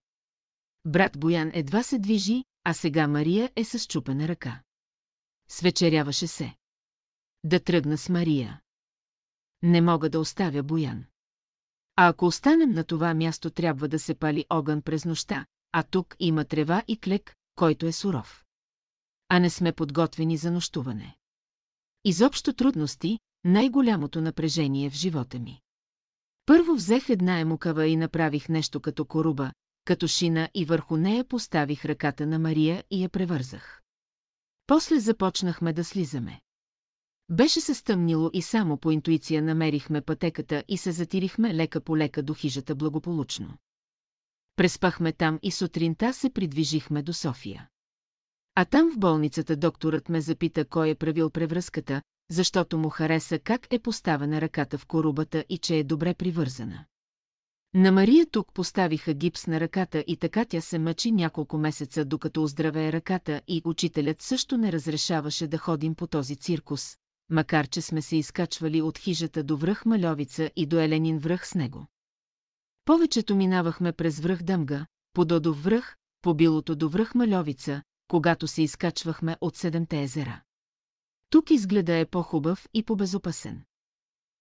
Брат 0.86 1.20
Боян 1.20 1.52
едва 1.54 1.84
се 1.84 2.00
движи, 2.00 2.44
а 2.64 2.74
сега 2.74 3.08
Мария 3.08 3.52
е 3.56 3.64
с 3.64 3.88
чупена 3.88 4.28
ръка. 4.28 4.62
Свечеряваше 5.50 6.28
се. 6.28 6.56
Да 7.44 7.60
тръгна 7.60 7.98
с 7.98 8.10
Мария. 8.10 8.62
Не 9.62 9.82
мога 9.82 10.10
да 10.10 10.20
оставя 10.20 10.64
Боян. 10.64 11.06
А 11.96 12.08
ако 12.08 12.26
останем 12.26 12.72
на 12.72 12.84
това 12.84 13.14
място, 13.14 13.50
трябва 13.50 13.88
да 13.88 14.00
се 14.00 14.16
пали 14.16 14.46
огън 14.50 14.82
през 14.82 15.06
нощта, 15.06 15.46
а 15.72 15.84
тук 15.84 16.16
има 16.20 16.46
трева 16.46 16.84
и 16.88 17.00
клек, 17.00 17.36
който 17.56 17.86
е 17.86 17.92
суров. 17.92 18.46
А 19.30 19.40
не 19.40 19.50
сме 19.50 19.72
подготвени 19.72 20.38
за 20.38 20.52
нощуване. 20.52 21.18
Изобщо 22.04 22.54
трудности, 22.54 23.20
най-голямото 23.44 24.22
напрежение 24.22 24.90
в 24.90 24.94
живота 24.94 25.40
ми. 25.40 25.62
Първо 26.52 26.76
взех 26.76 27.10
една 27.10 27.40
емукава 27.40 27.88
и 27.88 27.96
направих 27.96 28.50
нещо 28.50 28.80
като 28.80 29.06
коруба, 29.06 29.52
като 29.86 30.08
шина 30.08 30.50
и 30.54 30.66
върху 30.66 30.98
нея 30.98 31.26
поставих 31.28 31.86
ръката 31.86 32.28
на 32.28 32.40
Мария 32.40 32.84
и 32.92 33.04
я 33.04 33.10
превързах. 33.10 33.82
После 34.68 35.00
започнахме 35.00 35.74
да 35.74 35.84
слизаме. 35.84 36.42
Беше 37.30 37.62
се 37.62 37.74
стъмнило 37.74 38.30
и 38.34 38.42
само 38.42 38.78
по 38.78 38.92
интуиция 38.92 39.42
намерихме 39.42 40.02
пътеката 40.02 40.64
и 40.68 40.78
се 40.78 40.92
затирихме 40.92 41.54
лека 41.54 41.82
по 41.82 41.98
лека 41.98 42.24
до 42.24 42.34
хижата 42.34 42.76
благополучно. 42.76 43.58
Преспахме 44.56 45.14
там 45.14 45.40
и 45.44 45.52
сутринта 45.52 46.14
се 46.14 46.30
придвижихме 46.30 47.04
до 47.04 47.14
София. 47.14 47.70
А 48.56 48.66
там 48.66 48.92
в 48.92 49.00
болницата 49.00 49.56
докторът 49.56 50.10
ме 50.10 50.22
запита 50.22 50.66
кой 50.66 50.90
е 50.90 50.96
правил 50.96 51.30
превръзката, 51.30 52.02
защото 52.32 52.78
му 52.78 52.90
хареса 52.90 53.40
как 53.40 53.68
е 53.72 53.80
поставена 53.80 54.42
ръката 54.42 54.78
в 54.78 54.86
корубата 54.86 55.46
и 55.50 55.58
че 55.58 55.76
е 55.76 55.84
добре 55.84 56.14
привързана. 56.14 56.86
На 57.74 57.92
Мария 57.92 58.26
тук 58.32 58.54
поставиха 58.54 59.14
гипс 59.14 59.48
на 59.48 59.60
ръката 59.60 60.04
и 60.08 60.18
така 60.18 60.46
тя 60.46 60.62
се 60.62 60.80
мъчи 60.80 61.12
няколко 61.12 61.58
месеца, 61.58 62.06
докато 62.06 62.44
оздравее 62.44 62.92
ръката 62.92 63.42
и 63.48 63.62
учителят 63.66 64.22
също 64.22 64.58
не 64.58 64.72
разрешаваше 64.72 65.48
да 65.48 65.58
ходим 65.58 65.96
по 65.96 66.08
този 66.08 66.36
циркус, 66.36 66.98
макар 67.30 67.68
че 67.68 67.82
сме 67.82 68.02
се 68.02 68.16
изкачвали 68.16 68.82
от 68.82 68.98
хижата 68.98 69.44
до 69.44 69.58
връх 69.58 69.86
Малевица 69.86 70.52
и 70.56 70.66
до 70.66 70.80
Еленин 70.80 71.20
връх 71.20 71.48
с 71.48 71.56
него. 71.56 71.88
Повечето 72.86 73.36
минавахме 73.36 73.92
през 73.92 74.20
връх 74.20 74.44
Дъмга, 74.44 74.86
по 75.14 75.26
Додов 75.26 75.64
връх, 75.64 75.96
по 76.22 76.34
Билото 76.34 76.76
до 76.76 76.90
връх 76.90 77.16
Малевица, 77.16 77.82
когато 78.08 78.48
се 78.48 78.62
изкачвахме 78.62 79.38
от 79.42 79.56
Седемте 79.56 80.02
езера. 80.02 80.42
Тук 81.32 81.52
изгледа 81.52 81.96
е 81.98 82.06
по-хубав 82.06 82.68
и 82.74 82.84
по-безопасен. 82.84 83.64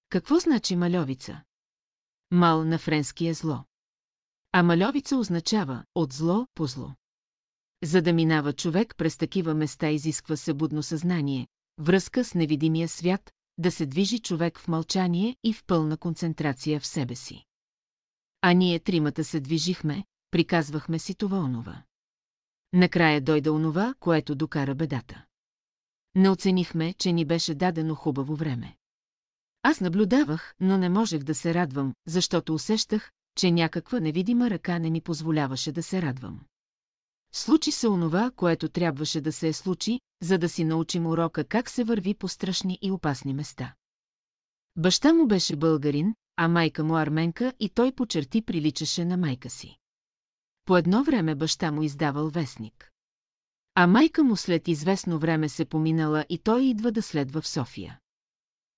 Какво 0.08 0.38
значи 0.38 0.76
малевица? 0.76 1.42
Мал 2.30 2.64
на 2.64 2.78
френски 2.78 3.26
е 3.26 3.34
зло. 3.34 3.64
А 4.52 4.62
малевица 4.62 5.16
означава 5.16 5.84
от 5.94 6.12
зло 6.12 6.46
по 6.54 6.66
зло. 6.66 6.94
За 7.82 8.02
да 8.02 8.12
минава 8.12 8.52
човек 8.52 8.94
през 8.96 9.16
такива 9.16 9.54
места 9.54 9.90
изисква 9.90 10.36
се 10.36 10.54
будно 10.54 10.82
съзнание, 10.82 11.48
връзка 11.78 12.24
с 12.24 12.34
невидимия 12.34 12.88
свят, 12.88 13.32
да 13.58 13.70
се 13.70 13.86
движи 13.86 14.18
човек 14.18 14.58
в 14.58 14.68
мълчание 14.68 15.36
и 15.44 15.52
в 15.52 15.64
пълна 15.64 15.96
концентрация 15.96 16.80
в 16.80 16.86
себе 16.86 17.14
си. 17.14 17.44
А 18.42 18.52
ние 18.52 18.80
тримата 18.80 19.24
се 19.24 19.40
движихме, 19.40 20.04
приказвахме 20.30 20.98
си 20.98 21.14
това 21.14 21.38
онова. 21.38 21.82
Накрая 22.72 23.20
дойде 23.20 23.50
онова, 23.50 23.94
което 24.00 24.34
докара 24.34 24.74
бедата. 24.74 25.24
Не 26.14 26.30
оценихме, 26.30 26.92
че 26.92 27.12
ни 27.12 27.24
беше 27.24 27.54
дадено 27.54 27.94
хубаво 27.94 28.36
време. 28.36 28.76
Аз 29.62 29.80
наблюдавах, 29.80 30.54
но 30.60 30.78
не 30.78 30.88
можех 30.88 31.22
да 31.22 31.34
се 31.34 31.54
радвам, 31.54 31.94
защото 32.06 32.54
усещах, 32.54 33.10
че 33.36 33.50
някаква 33.50 34.00
невидима 34.00 34.50
ръка 34.50 34.78
не 34.78 34.90
ми 34.90 35.00
позволяваше 35.00 35.72
да 35.72 35.82
се 35.82 36.02
радвам. 36.02 36.40
Случи 37.32 37.72
се 37.72 37.88
онова, 37.88 38.30
което 38.36 38.68
трябваше 38.68 39.20
да 39.20 39.32
се 39.32 39.48
е 39.48 39.52
случи, 39.52 40.00
за 40.22 40.38
да 40.38 40.48
си 40.48 40.64
научим 40.64 41.06
урока 41.06 41.44
как 41.44 41.70
се 41.70 41.84
върви 41.84 42.14
по 42.14 42.28
страшни 42.28 42.78
и 42.82 42.90
опасни 42.90 43.34
места. 43.34 43.74
Баща 44.76 45.12
му 45.12 45.26
беше 45.26 45.56
българин, 45.56 46.14
а 46.36 46.48
майка 46.48 46.84
му 46.84 46.96
арменка 46.96 47.52
и 47.60 47.68
той 47.68 47.92
по 47.92 48.06
черти 48.06 48.42
приличаше 48.42 49.04
на 49.04 49.16
майка 49.16 49.50
си. 49.50 49.76
По 50.64 50.76
едно 50.76 51.04
време 51.04 51.34
баща 51.34 51.72
му 51.72 51.82
издавал 51.82 52.28
вестник. 52.28 52.89
А 53.74 53.86
майка 53.86 54.24
му 54.24 54.36
след 54.36 54.68
известно 54.68 55.18
време 55.18 55.48
се 55.48 55.64
поминала 55.64 56.24
и 56.28 56.38
той 56.38 56.62
идва 56.64 56.92
да 56.92 57.02
следва 57.02 57.40
в 57.40 57.48
София. 57.48 57.98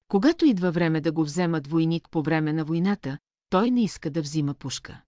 Когато 0.09 0.45
идва 0.45 0.71
време 0.71 1.01
да 1.01 1.13
го 1.13 1.25
вземат 1.25 1.67
войник 1.67 2.09
по 2.11 2.23
време 2.23 2.53
на 2.53 2.65
войната, 2.65 3.19
той 3.51 3.71
не 3.71 3.85
иска 3.85 4.11
да 4.11 4.23
взима 4.23 4.55
пушка. 4.55 5.03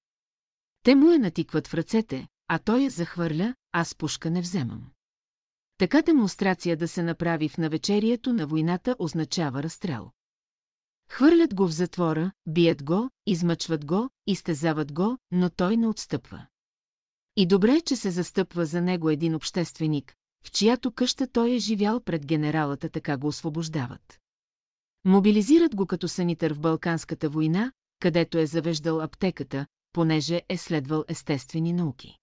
Те 0.82 0.94
му 0.94 1.10
я 1.10 1.18
натикват 1.18 1.66
в 1.66 1.74
ръцете, 1.74 2.28
а 2.48 2.58
той 2.58 2.80
я 2.80 2.90
захвърля, 2.90 3.54
аз 3.72 3.94
пушка 3.94 4.30
не 4.30 4.40
вземам. 4.40 4.90
Така 5.78 6.02
демонстрация 6.02 6.76
да 6.76 6.88
се 6.88 7.02
направи 7.02 7.48
в 7.48 7.58
навечерието 7.58 8.32
на 8.32 8.46
войната 8.46 8.96
означава 8.98 9.62
разстрел. 9.62 10.10
Хвърлят 11.08 11.54
го 11.54 11.66
в 11.66 11.72
затвора, 11.72 12.32
бият 12.46 12.84
го, 12.84 13.10
измъчват 13.26 13.84
го, 13.84 14.10
изтезават 14.26 14.92
го, 14.92 15.18
но 15.30 15.50
той 15.50 15.76
не 15.76 15.86
отстъпва. 15.86 16.46
И 17.36 17.46
добре, 17.46 17.80
че 17.80 17.96
се 17.96 18.10
застъпва 18.10 18.66
за 18.66 18.80
него 18.82 19.10
един 19.10 19.34
общественик, 19.34 20.14
в 20.44 20.50
чиято 20.50 20.92
къща 20.92 21.26
той 21.26 21.50
е 21.50 21.58
живял 21.58 22.00
пред 22.00 22.26
генералата, 22.26 22.88
така 22.88 23.16
го 23.16 23.26
освобождават. 23.26 24.20
Мобилизират 25.04 25.76
го 25.76 25.86
като 25.86 26.08
санитър 26.08 26.54
в 26.54 26.60
Балканската 26.60 27.28
война, 27.28 27.72
където 28.00 28.38
е 28.38 28.46
завеждал 28.46 29.00
аптеката, 29.00 29.66
понеже 29.92 30.42
е 30.48 30.56
следвал 30.56 31.04
естествени 31.08 31.72
науки. 31.72 32.18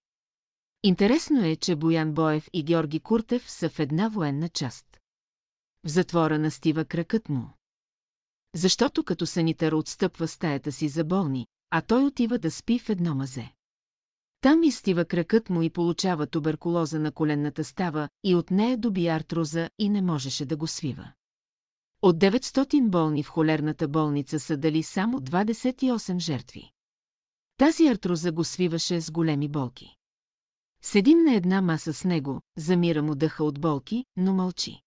Интересно 0.82 1.44
е, 1.44 1.56
че 1.56 1.76
Боян 1.76 2.12
Боев 2.12 2.48
и 2.52 2.64
Георги 2.64 3.00
Куртев 3.00 3.50
са 3.50 3.68
в 3.68 3.78
една 3.78 4.08
военна 4.08 4.48
част. 4.48 4.86
В 5.84 5.88
затвора 5.88 6.38
настива 6.38 6.84
кракът 6.84 7.28
му. 7.28 7.50
Защото 8.54 9.04
като 9.04 9.26
санитар 9.26 9.72
отстъпва 9.72 10.28
стаята 10.28 10.72
си 10.72 10.88
за 10.88 11.04
болни, 11.04 11.46
а 11.70 11.80
той 11.80 12.04
отива 12.04 12.38
да 12.38 12.50
спи 12.50 12.78
в 12.78 12.88
едно 12.88 13.14
мазе. 13.14 13.52
Там 14.42 14.62
изстива 14.62 15.04
кракът 15.04 15.50
му 15.50 15.62
и 15.62 15.70
получава 15.70 16.26
туберкулоза 16.26 16.98
на 16.98 17.12
коленната 17.12 17.64
става 17.64 18.08
и 18.24 18.34
от 18.34 18.50
нея 18.50 18.78
доби 18.78 19.06
артроза 19.06 19.70
и 19.78 19.88
не 19.88 20.02
можеше 20.02 20.46
да 20.46 20.56
го 20.56 20.66
свива. 20.66 21.12
От 22.02 22.16
900 22.16 22.88
болни 22.88 23.22
в 23.22 23.28
холерната 23.28 23.88
болница 23.88 24.40
са 24.40 24.56
дали 24.56 24.82
само 24.82 25.20
28 25.20 26.18
жертви. 26.18 26.70
Тази 27.56 27.86
артроза 27.86 28.32
го 28.32 28.44
свиваше 28.44 29.00
с 29.00 29.10
големи 29.10 29.48
болки. 29.48 29.96
Седим 30.82 31.18
на 31.24 31.34
една 31.34 31.62
маса 31.62 31.92
с 31.92 32.04
него, 32.04 32.40
замира 32.56 33.02
му 33.02 33.14
дъха 33.14 33.44
от 33.44 33.60
болки, 33.60 34.04
но 34.16 34.34
мълчи. 34.34 34.80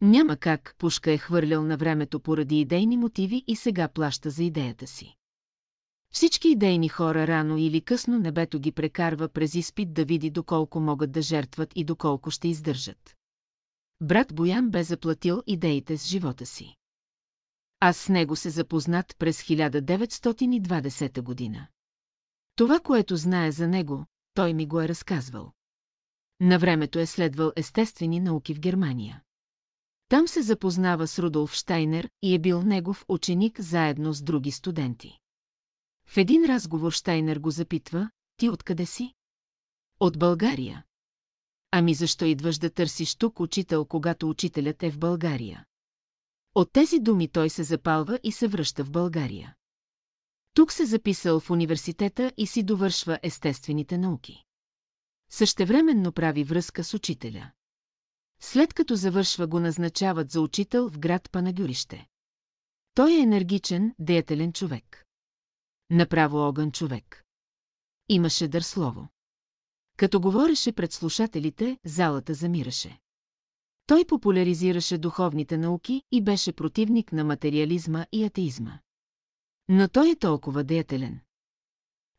Няма 0.00 0.36
как, 0.36 0.74
пушка 0.78 1.12
е 1.12 1.18
хвърлял 1.18 1.64
на 1.64 1.76
времето 1.76 2.20
поради 2.20 2.60
идейни 2.60 2.96
мотиви 2.96 3.44
и 3.46 3.56
сега 3.56 3.88
плаща 3.88 4.30
за 4.30 4.44
идеята 4.44 4.86
си. 4.86 5.16
Всички 6.16 6.48
идейни 6.48 6.88
хора 6.88 7.26
рано 7.26 7.56
или 7.56 7.80
късно 7.80 8.18
небето 8.18 8.58
ги 8.60 8.72
прекарва 8.72 9.28
през 9.28 9.54
изпит 9.54 9.94
да 9.94 10.04
види 10.04 10.30
доколко 10.30 10.80
могат 10.80 11.12
да 11.12 11.22
жертват 11.22 11.72
и 11.74 11.84
доколко 11.84 12.30
ще 12.30 12.48
издържат. 12.48 13.16
Брат 14.00 14.34
Боян 14.34 14.70
бе 14.70 14.84
заплатил 14.84 15.42
идеите 15.46 15.98
с 15.98 16.06
живота 16.06 16.46
си. 16.46 16.76
Аз 17.80 17.96
с 17.96 18.08
него 18.08 18.36
се 18.36 18.50
запознат 18.50 19.16
през 19.18 19.42
1920 19.42 21.22
година. 21.22 21.66
Това, 22.54 22.80
което 22.80 23.16
знае 23.16 23.52
за 23.52 23.68
него, 23.68 24.06
той 24.34 24.54
ми 24.54 24.66
го 24.66 24.80
е 24.80 24.88
разказвал. 24.88 25.52
На 26.40 26.58
времето 26.58 26.98
е 26.98 27.06
следвал 27.06 27.52
естествени 27.56 28.20
науки 28.20 28.54
в 28.54 28.60
Германия. 28.60 29.22
Там 30.08 30.28
се 30.28 30.42
запознава 30.42 31.06
с 31.06 31.18
Рудолф 31.18 31.54
Штайнер 31.54 32.10
и 32.22 32.34
е 32.34 32.38
бил 32.38 32.62
негов 32.62 33.04
ученик 33.08 33.60
заедно 33.60 34.12
с 34.12 34.22
други 34.22 34.50
студенти. 34.50 35.18
В 36.06 36.16
един 36.16 36.44
разговор 36.44 36.92
Штайнер 36.92 37.38
го 37.38 37.50
запитва, 37.50 38.10
ти 38.36 38.48
откъде 38.48 38.86
си? 38.86 39.14
От 40.00 40.18
България. 40.18 40.84
Ами 41.70 41.94
защо 41.94 42.24
идваш 42.24 42.58
да 42.58 42.70
търсиш 42.70 43.14
тук 43.14 43.40
учител, 43.40 43.84
когато 43.84 44.28
учителят 44.28 44.82
е 44.82 44.90
в 44.90 44.98
България? 44.98 45.64
От 46.54 46.72
тези 46.72 46.98
думи 46.98 47.28
той 47.28 47.50
се 47.50 47.62
запалва 47.62 48.18
и 48.22 48.32
се 48.32 48.48
връща 48.48 48.84
в 48.84 48.90
България. 48.90 49.54
Тук 50.54 50.72
се 50.72 50.86
записал 50.86 51.40
в 51.40 51.50
университета 51.50 52.32
и 52.36 52.46
си 52.46 52.62
довършва 52.62 53.18
естествените 53.22 53.98
науки. 53.98 54.44
Същевременно 55.30 56.12
прави 56.12 56.44
връзка 56.44 56.84
с 56.84 56.94
учителя. 56.94 57.50
След 58.40 58.74
като 58.74 58.94
завършва 58.94 59.46
го 59.46 59.60
назначават 59.60 60.30
за 60.30 60.40
учител 60.40 60.88
в 60.88 60.98
град 60.98 61.30
Панагюрище. 61.32 62.06
Той 62.94 63.12
е 63.12 63.20
енергичен, 63.20 63.94
деятелен 63.98 64.52
човек. 64.52 65.05
Направо 65.90 66.38
огън 66.38 66.72
човек. 66.72 67.24
Имаше 68.08 68.48
дър 68.48 68.62
слово. 68.62 69.08
Като 69.96 70.20
говореше 70.20 70.72
пред 70.72 70.92
слушателите, 70.92 71.78
залата 71.84 72.34
замираше. 72.34 72.98
Той 73.86 74.04
популяризираше 74.04 74.98
духовните 74.98 75.58
науки 75.58 76.02
и 76.12 76.22
беше 76.22 76.52
противник 76.52 77.12
на 77.12 77.24
материализма 77.24 78.06
и 78.12 78.24
атеизма. 78.24 78.78
Но 79.68 79.88
той 79.88 80.10
е 80.10 80.16
толкова 80.16 80.64
деятелен. 80.64 81.20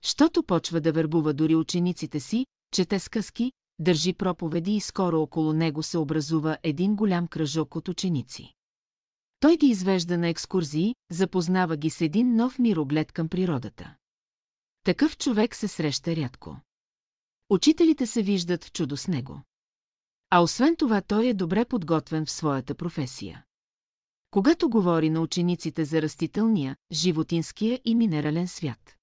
Щото 0.01 0.43
почва 0.43 0.82
да 0.82 0.91
вербува 0.91 1.34
дори 1.34 1.56
учениците 1.56 2.19
си, 2.19 2.45
чете 2.71 2.99
сказки, 2.99 3.51
държи 3.80 4.13
проповеди 4.13 4.75
и 4.75 4.80
скоро 4.80 5.21
около 5.21 5.53
него 5.53 5.84
се 5.84 5.97
образува 5.97 6.58
един 6.63 6.95
голям 6.95 7.27
кръжок 7.27 7.75
от 7.75 7.88
ученици. 7.88 8.53
Той 9.39 9.58
ги 9.58 9.67
извежда 9.67 10.17
на 10.17 10.28
екскурзии, 10.28 10.95
запознава 11.12 11.78
ги 11.78 11.89
с 11.89 12.02
един 12.02 12.36
нов 12.36 12.60
мироглед 12.60 13.12
към 13.12 13.30
природата. 13.30 13.95
Такъв 14.84 15.17
човек 15.17 15.56
се 15.56 15.67
среща 15.67 16.15
рядко. 16.15 16.58
Учителите 17.50 18.08
се 18.08 18.21
виждат 18.21 18.63
в 18.63 18.71
чудо 18.71 18.97
с 18.97 19.08
него. 19.08 19.41
А 20.30 20.39
освен 20.39 20.76
това 20.76 21.02
той 21.02 21.28
е 21.28 21.34
добре 21.34 21.65
подготвен 21.65 22.26
в 22.26 22.32
своята 22.32 22.76
професия. 22.76 23.43
Когато 24.32 24.69
говори 24.69 25.10
на 25.10 25.21
учениците 25.21 25.86
за 25.86 26.02
растителния, 26.02 26.76
животинския 26.91 27.82
и 27.86 27.95
минерален 27.95 28.47
свят. 28.47 28.97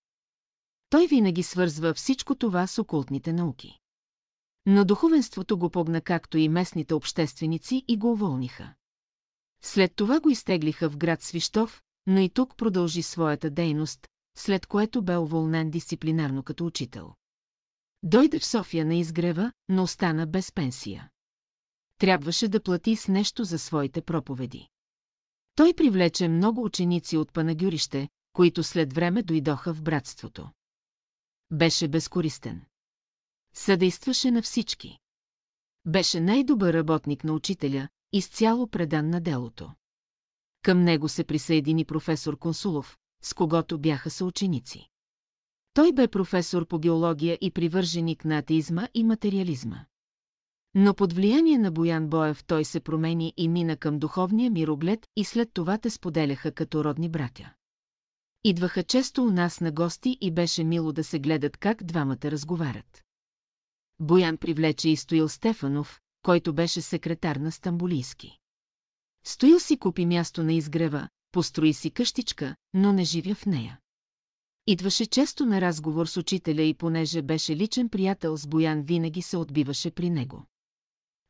Той 0.91 1.07
винаги 1.07 1.43
свързва 1.43 1.95
всичко 1.95 2.35
това 2.35 2.67
с 2.67 2.79
окултните 2.79 3.33
науки. 3.33 3.79
Но 4.67 4.85
духовенството 4.85 5.59
го 5.59 5.71
погна 5.71 6.01
както 6.01 6.39
и 6.39 6.49
местните 6.49 6.95
общественици 6.95 7.85
и 7.89 7.97
го 7.97 8.13
уволниха. 8.13 8.75
След 9.65 9.97
това 9.97 10.21
го 10.21 10.31
изтеглиха 10.31 10.91
в 10.91 10.97
град 10.97 11.23
Свищов, 11.23 11.83
но 12.07 12.21
и 12.21 12.29
тук 12.29 12.57
продължи 12.57 13.03
своята 13.03 13.51
дейност, 13.51 14.09
след 14.37 14.67
което 14.67 15.03
бе 15.03 15.17
уволнен 15.17 15.71
дисциплинарно 15.71 16.43
като 16.43 16.67
учител. 16.67 17.15
Дойде 18.03 18.39
в 18.39 18.47
София 18.47 18.87
на 18.87 18.95
изгрева, 18.95 19.53
но 19.69 19.83
остана 19.83 20.27
без 20.27 20.53
пенсия. 20.53 21.11
Трябваше 21.99 22.49
да 22.49 22.63
плати 22.63 22.97
с 22.97 23.09
нещо 23.09 23.45
за 23.45 23.59
своите 23.59 24.03
проповеди. 24.03 24.69
Той 25.55 25.75
привлече 25.75 26.29
много 26.29 26.65
ученици 26.65 27.17
от 27.17 27.33
Панагюрище, 27.33 28.09
които 28.33 28.63
след 28.63 28.93
време 28.93 29.23
дойдоха 29.23 29.75
в 29.75 29.83
братството. 29.83 30.51
Беше 31.51 31.89
безкористен. 31.89 32.65
Съдействаше 33.55 34.31
на 34.31 34.43
всички. 34.43 34.99
Беше 35.87 36.21
най-добър 36.21 36.75
работник 36.75 37.25
на 37.25 37.33
учителя, 37.33 37.89
изцяло 38.17 38.67
предан 38.67 39.11
на 39.11 39.21
делото. 39.21 39.73
Към 40.63 40.85
него 40.85 41.09
се 41.09 41.25
присъедини 41.25 41.85
професор 41.85 42.39
Консулов, 42.39 42.99
с 43.23 43.35
когото 43.35 43.79
бяха 43.79 44.11
съученици. 44.11 44.89
Той 45.75 45.93
бе 45.93 46.09
професор 46.09 46.67
по 46.67 46.79
геология 46.79 47.39
и 47.41 47.51
привърженик 47.51 48.25
на 48.25 48.39
атеизма 48.39 48.89
и 48.95 49.05
материализма. 49.05 49.85
Но 50.75 50.95
под 50.95 51.13
влияние 51.13 51.59
на 51.59 51.71
Боян 51.71 52.09
Боев 52.09 52.45
той 52.45 52.65
се 52.65 52.81
промени 52.81 53.35
и 53.37 53.49
мина 53.49 53.77
към 53.77 53.99
духовния 53.99 54.51
мироглед 54.51 55.07
и 55.17 55.25
след 55.25 55.53
това 55.53 55.79
те 55.79 55.91
споделяха 55.91 56.53
като 56.53 56.85
родни 56.85 57.09
братя. 57.09 57.55
Идваха 58.45 58.83
често 58.83 59.25
у 59.25 59.31
нас 59.31 59.61
на 59.61 59.73
гости 59.73 60.19
и 60.21 60.31
беше 60.31 60.65
мило 60.65 60.93
да 60.93 61.05
се 61.05 61.19
гледат 61.19 61.57
как 61.57 61.85
двамата 61.85 62.25
разговарят. 62.25 63.03
Боян 64.01 64.37
привлече 64.37 64.89
и 64.89 64.97
Стоил 64.97 65.29
Стефанов, 65.29 66.01
който 66.25 66.55
беше 66.55 66.81
секретар 66.81 67.37
на 67.37 67.53
Стамбулийски. 67.53 68.39
Стоил 69.25 69.61
си 69.61 69.77
купи 69.79 70.07
място 70.07 70.45
на 70.45 70.53
изгрева, 70.53 71.09
построи 71.33 71.73
си 71.73 71.91
къщичка, 71.91 72.57
но 72.75 72.93
не 72.93 73.05
живя 73.05 73.35
в 73.35 73.47
нея. 73.47 73.81
Идваше 74.67 75.07
често 75.07 75.47
на 75.47 75.61
разговор 75.61 76.07
с 76.07 76.17
учителя 76.17 76.63
и 76.63 76.75
понеже 76.75 77.23
беше 77.23 77.57
личен 77.57 77.89
приятел 77.89 78.37
с 78.37 78.47
Боян, 78.47 78.83
винаги 78.83 79.23
се 79.23 79.37
отбиваше 79.37 79.91
при 79.91 80.11
него. 80.11 80.47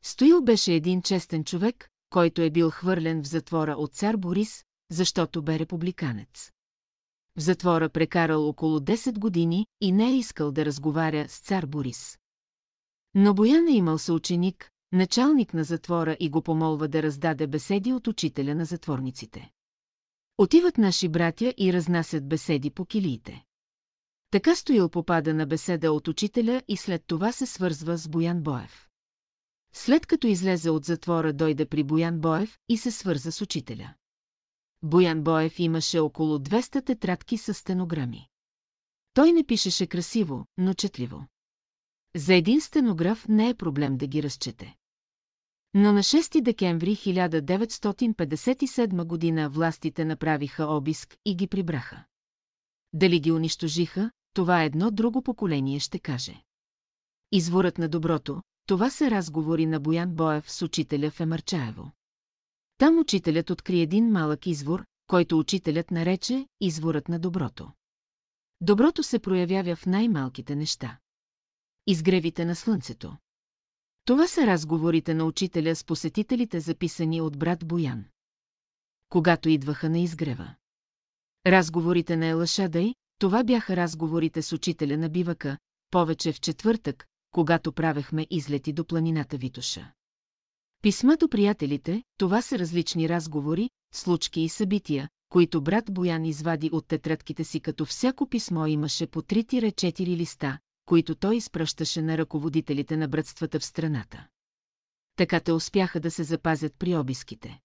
Стоил 0.03 0.41
беше 0.41 0.73
един 0.73 1.01
честен 1.01 1.43
човек, 1.43 1.89
който 2.09 2.41
е 2.41 2.49
бил 2.49 2.69
хвърлен 2.69 3.23
в 3.23 3.27
затвора 3.27 3.71
от 3.71 3.93
цар 3.93 4.15
Борис, 4.15 4.63
защото 4.91 5.41
бе 5.41 5.59
републиканец. 5.59 6.51
В 7.37 7.41
затвора 7.41 7.89
прекарал 7.89 8.47
около 8.47 8.79
10 8.79 9.19
години 9.19 9.67
и 9.81 9.91
не 9.91 10.09
е 10.09 10.17
искал 10.17 10.51
да 10.51 10.65
разговаря 10.65 11.29
с 11.29 11.39
цар 11.39 11.65
Борис. 11.65 12.17
Но 13.15 13.33
Боян 13.33 13.67
е 13.67 13.71
имал 13.71 13.97
съученик, 13.97 14.71
началник 14.91 15.53
на 15.53 15.63
затвора 15.63 16.17
и 16.19 16.29
го 16.29 16.41
помолва 16.41 16.87
да 16.87 17.03
раздаде 17.03 17.47
беседи 17.47 17.93
от 17.93 18.07
учителя 18.07 18.55
на 18.55 18.65
затворниците. 18.65 19.51
Отиват 20.37 20.77
наши 20.77 21.09
братя 21.09 21.53
и 21.57 21.73
разнасят 21.73 22.27
беседи 22.27 22.69
по 22.69 22.85
килиите. 22.85 23.43
Така 24.31 24.55
Стоил 24.55 24.89
попада 24.89 25.33
на 25.33 25.45
беседа 25.45 25.91
от 25.91 26.07
учителя 26.07 26.61
и 26.67 26.77
след 26.77 27.03
това 27.07 27.31
се 27.31 27.45
свързва 27.45 27.97
с 27.97 28.07
Боян 28.07 28.41
Боев. 28.41 28.87
След 29.73 30.05
като 30.05 30.27
излезе 30.27 30.69
от 30.69 30.85
затвора, 30.85 31.33
дойде 31.33 31.65
при 31.65 31.83
Боян 31.83 32.19
Боев 32.19 32.59
и 32.69 32.77
се 32.77 32.91
свърза 32.91 33.31
с 33.31 33.41
учителя. 33.41 33.93
Боян 34.83 35.23
Боев 35.23 35.59
имаше 35.59 35.99
около 35.99 36.37
200 36.37 36.85
тетрадки 36.85 37.37
с 37.37 37.53
стенограми. 37.53 38.27
Той 39.13 39.31
не 39.31 39.43
пишеше 39.43 39.87
красиво, 39.87 40.45
но 40.57 40.73
четливо. 40.73 41.25
За 42.15 42.33
един 42.33 42.61
стенограф 42.61 43.27
не 43.27 43.49
е 43.49 43.53
проблем 43.53 43.97
да 43.97 44.07
ги 44.07 44.23
разчете. 44.23 44.75
Но 45.73 45.93
на 45.93 45.99
6 45.99 46.41
декември 46.41 46.95
1957 46.95 49.05
година 49.05 49.49
властите 49.49 50.05
направиха 50.05 50.65
обиск 50.65 51.17
и 51.25 51.35
ги 51.35 51.47
прибраха. 51.47 52.03
Дали 52.93 53.19
ги 53.19 53.31
унищожиха, 53.31 54.11
това 54.33 54.63
едно 54.63 54.91
друго 54.91 55.21
поколение 55.21 55.79
ще 55.79 55.99
каже. 55.99 56.41
Изворът 57.31 57.77
на 57.77 57.89
доброто, 57.89 58.41
това 58.65 58.89
са 58.89 59.11
разговори 59.11 59.65
на 59.65 59.79
Боян 59.79 60.15
Боев 60.15 60.51
с 60.51 60.61
учителя 60.61 61.11
в 61.11 61.19
Емарчаево. 61.19 61.91
Там 62.77 62.99
учителят 62.99 63.49
откри 63.49 63.79
един 63.79 64.11
малък 64.11 64.47
извор, 64.47 64.85
който 65.07 65.39
учителят 65.39 65.91
нарече 65.91 66.47
изворът 66.61 67.09
на 67.09 67.19
доброто. 67.19 67.71
Доброто 68.61 69.03
се 69.03 69.19
проявява 69.19 69.75
в 69.75 69.85
най-малките 69.85 70.55
неща. 70.55 70.99
Изгревите 71.87 72.45
на 72.45 72.55
слънцето. 72.55 73.17
Това 74.05 74.27
са 74.27 74.47
разговорите 74.47 75.13
на 75.13 75.25
учителя 75.25 75.75
с 75.75 75.83
посетителите, 75.83 76.59
записани 76.59 77.21
от 77.21 77.39
брат 77.39 77.67
Боян. 77.67 78.05
Когато 79.09 79.49
идваха 79.49 79.89
на 79.89 79.99
изгрева. 79.99 80.55
Разговорите 81.47 82.17
на 82.17 82.25
Елашадай, 82.25 82.93
това 83.19 83.43
бяха 83.43 83.75
разговорите 83.75 84.41
с 84.41 84.53
учителя 84.53 84.97
на 84.97 85.09
бивака, 85.09 85.57
повече 85.91 86.33
в 86.33 86.39
четвъртък, 86.39 87.05
когато 87.31 87.71
правехме 87.71 88.27
излети 88.29 88.73
до 88.73 88.85
планината 88.85 89.37
Витоша. 89.37 89.91
Писма 90.81 91.17
до 91.17 91.29
приятелите, 91.29 92.03
това 92.17 92.41
са 92.41 92.59
различни 92.59 93.09
разговори, 93.09 93.69
случки 93.93 94.41
и 94.41 94.49
събития, 94.49 95.09
които 95.29 95.61
брат 95.61 95.85
Боян 95.93 96.25
извади 96.25 96.69
от 96.73 96.87
тетрадките 96.87 97.43
си, 97.43 97.59
като 97.59 97.85
всяко 97.85 98.29
писмо 98.29 98.65
имаше 98.65 99.07
по 99.07 99.21
3-4 99.21 100.05
листа, 100.05 100.59
които 100.85 101.15
той 101.15 101.35
изпращаше 101.35 102.01
на 102.01 102.17
ръководителите 102.17 102.97
на 102.97 103.07
братствата 103.07 103.59
в 103.59 103.65
страната. 103.65 104.27
Така 105.15 105.39
те 105.39 105.51
успяха 105.51 105.99
да 105.99 106.11
се 106.11 106.23
запазят 106.23 106.73
при 106.79 106.95
обиските. 106.95 107.59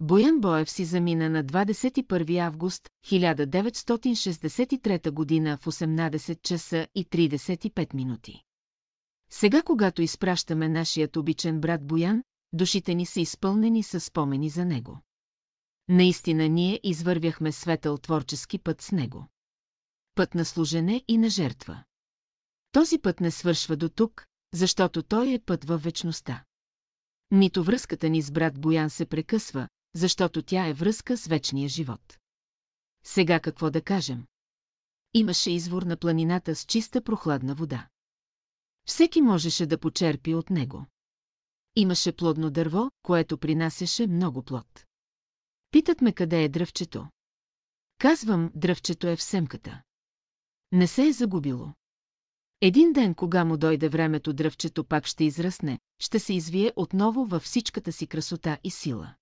Боян 0.00 0.40
Боев 0.40 0.70
си 0.70 0.84
замина 0.84 1.30
на 1.30 1.44
21 1.44 2.38
август 2.38 2.90
1963 3.06 5.10
година 5.10 5.58
в 5.60 5.66
18 5.66 6.42
часа 6.42 6.86
и 6.94 7.04
35 7.04 7.94
минути. 7.94 8.42
Сега, 9.30 9.62
когато 9.62 10.02
изпращаме 10.02 10.68
нашият 10.68 11.16
обичен 11.16 11.60
брат 11.60 11.86
Боян, 11.86 12.22
душите 12.52 12.94
ни 12.94 13.06
са 13.06 13.20
изпълнени 13.20 13.82
с 13.82 14.00
спомени 14.00 14.48
за 14.48 14.64
него. 14.64 15.00
Наистина 15.88 16.48
ние 16.48 16.80
извървяхме 16.82 17.52
светъл 17.52 17.98
творчески 17.98 18.58
път 18.58 18.82
с 18.82 18.92
него. 18.92 19.26
Път 20.14 20.34
на 20.34 20.44
служене 20.44 21.04
и 21.08 21.18
на 21.18 21.30
жертва. 21.30 21.84
Този 22.72 22.98
път 22.98 23.20
не 23.20 23.30
свършва 23.30 23.76
до 23.76 23.88
тук, 23.88 24.26
защото 24.54 25.02
той 25.02 25.32
е 25.32 25.38
път 25.38 25.64
във 25.64 25.82
вечността. 25.82 26.44
Нито 27.30 27.64
връзката 27.64 28.08
ни 28.08 28.22
с 28.22 28.30
брат 28.30 28.60
Боян 28.60 28.90
се 28.90 29.06
прекъсва, 29.06 29.68
защото 29.94 30.42
тя 30.42 30.66
е 30.66 30.72
връзка 30.72 31.16
с 31.16 31.26
вечния 31.26 31.68
живот. 31.68 32.18
Сега 33.04 33.40
какво 33.40 33.70
да 33.70 33.82
кажем? 33.82 34.26
Имаше 35.14 35.50
извор 35.50 35.82
на 35.82 35.96
планината 35.96 36.54
с 36.54 36.64
чиста 36.64 37.02
прохладна 37.02 37.54
вода. 37.54 37.88
Всеки 38.86 39.22
можеше 39.22 39.66
да 39.66 39.78
почерпи 39.78 40.34
от 40.34 40.50
него. 40.50 40.86
Имаше 41.76 42.12
плодно 42.12 42.50
дърво, 42.50 42.90
което 43.02 43.38
принасяше 43.38 44.06
много 44.06 44.42
плод. 44.42 44.86
Питат 45.70 46.00
ме 46.00 46.12
къде 46.12 46.42
е 46.42 46.48
дръвчето. 46.48 47.08
Казвам, 47.98 48.50
дръвчето 48.54 49.08
е 49.08 49.16
в 49.16 49.22
семката. 49.22 49.82
Не 50.72 50.86
се 50.86 51.06
е 51.06 51.12
загубило. 51.12 51.72
Един 52.60 52.92
ден, 52.92 53.14
кога 53.14 53.44
му 53.44 53.56
дойде 53.56 53.88
времето, 53.88 54.32
дръвчето 54.32 54.84
пак 54.84 55.06
ще 55.06 55.24
израсне, 55.24 55.78
ще 55.98 56.18
се 56.18 56.34
извие 56.34 56.72
отново 56.76 57.24
във 57.24 57.42
всичката 57.42 57.92
си 57.92 58.06
красота 58.06 58.58
и 58.64 58.70
сила. 58.70 59.14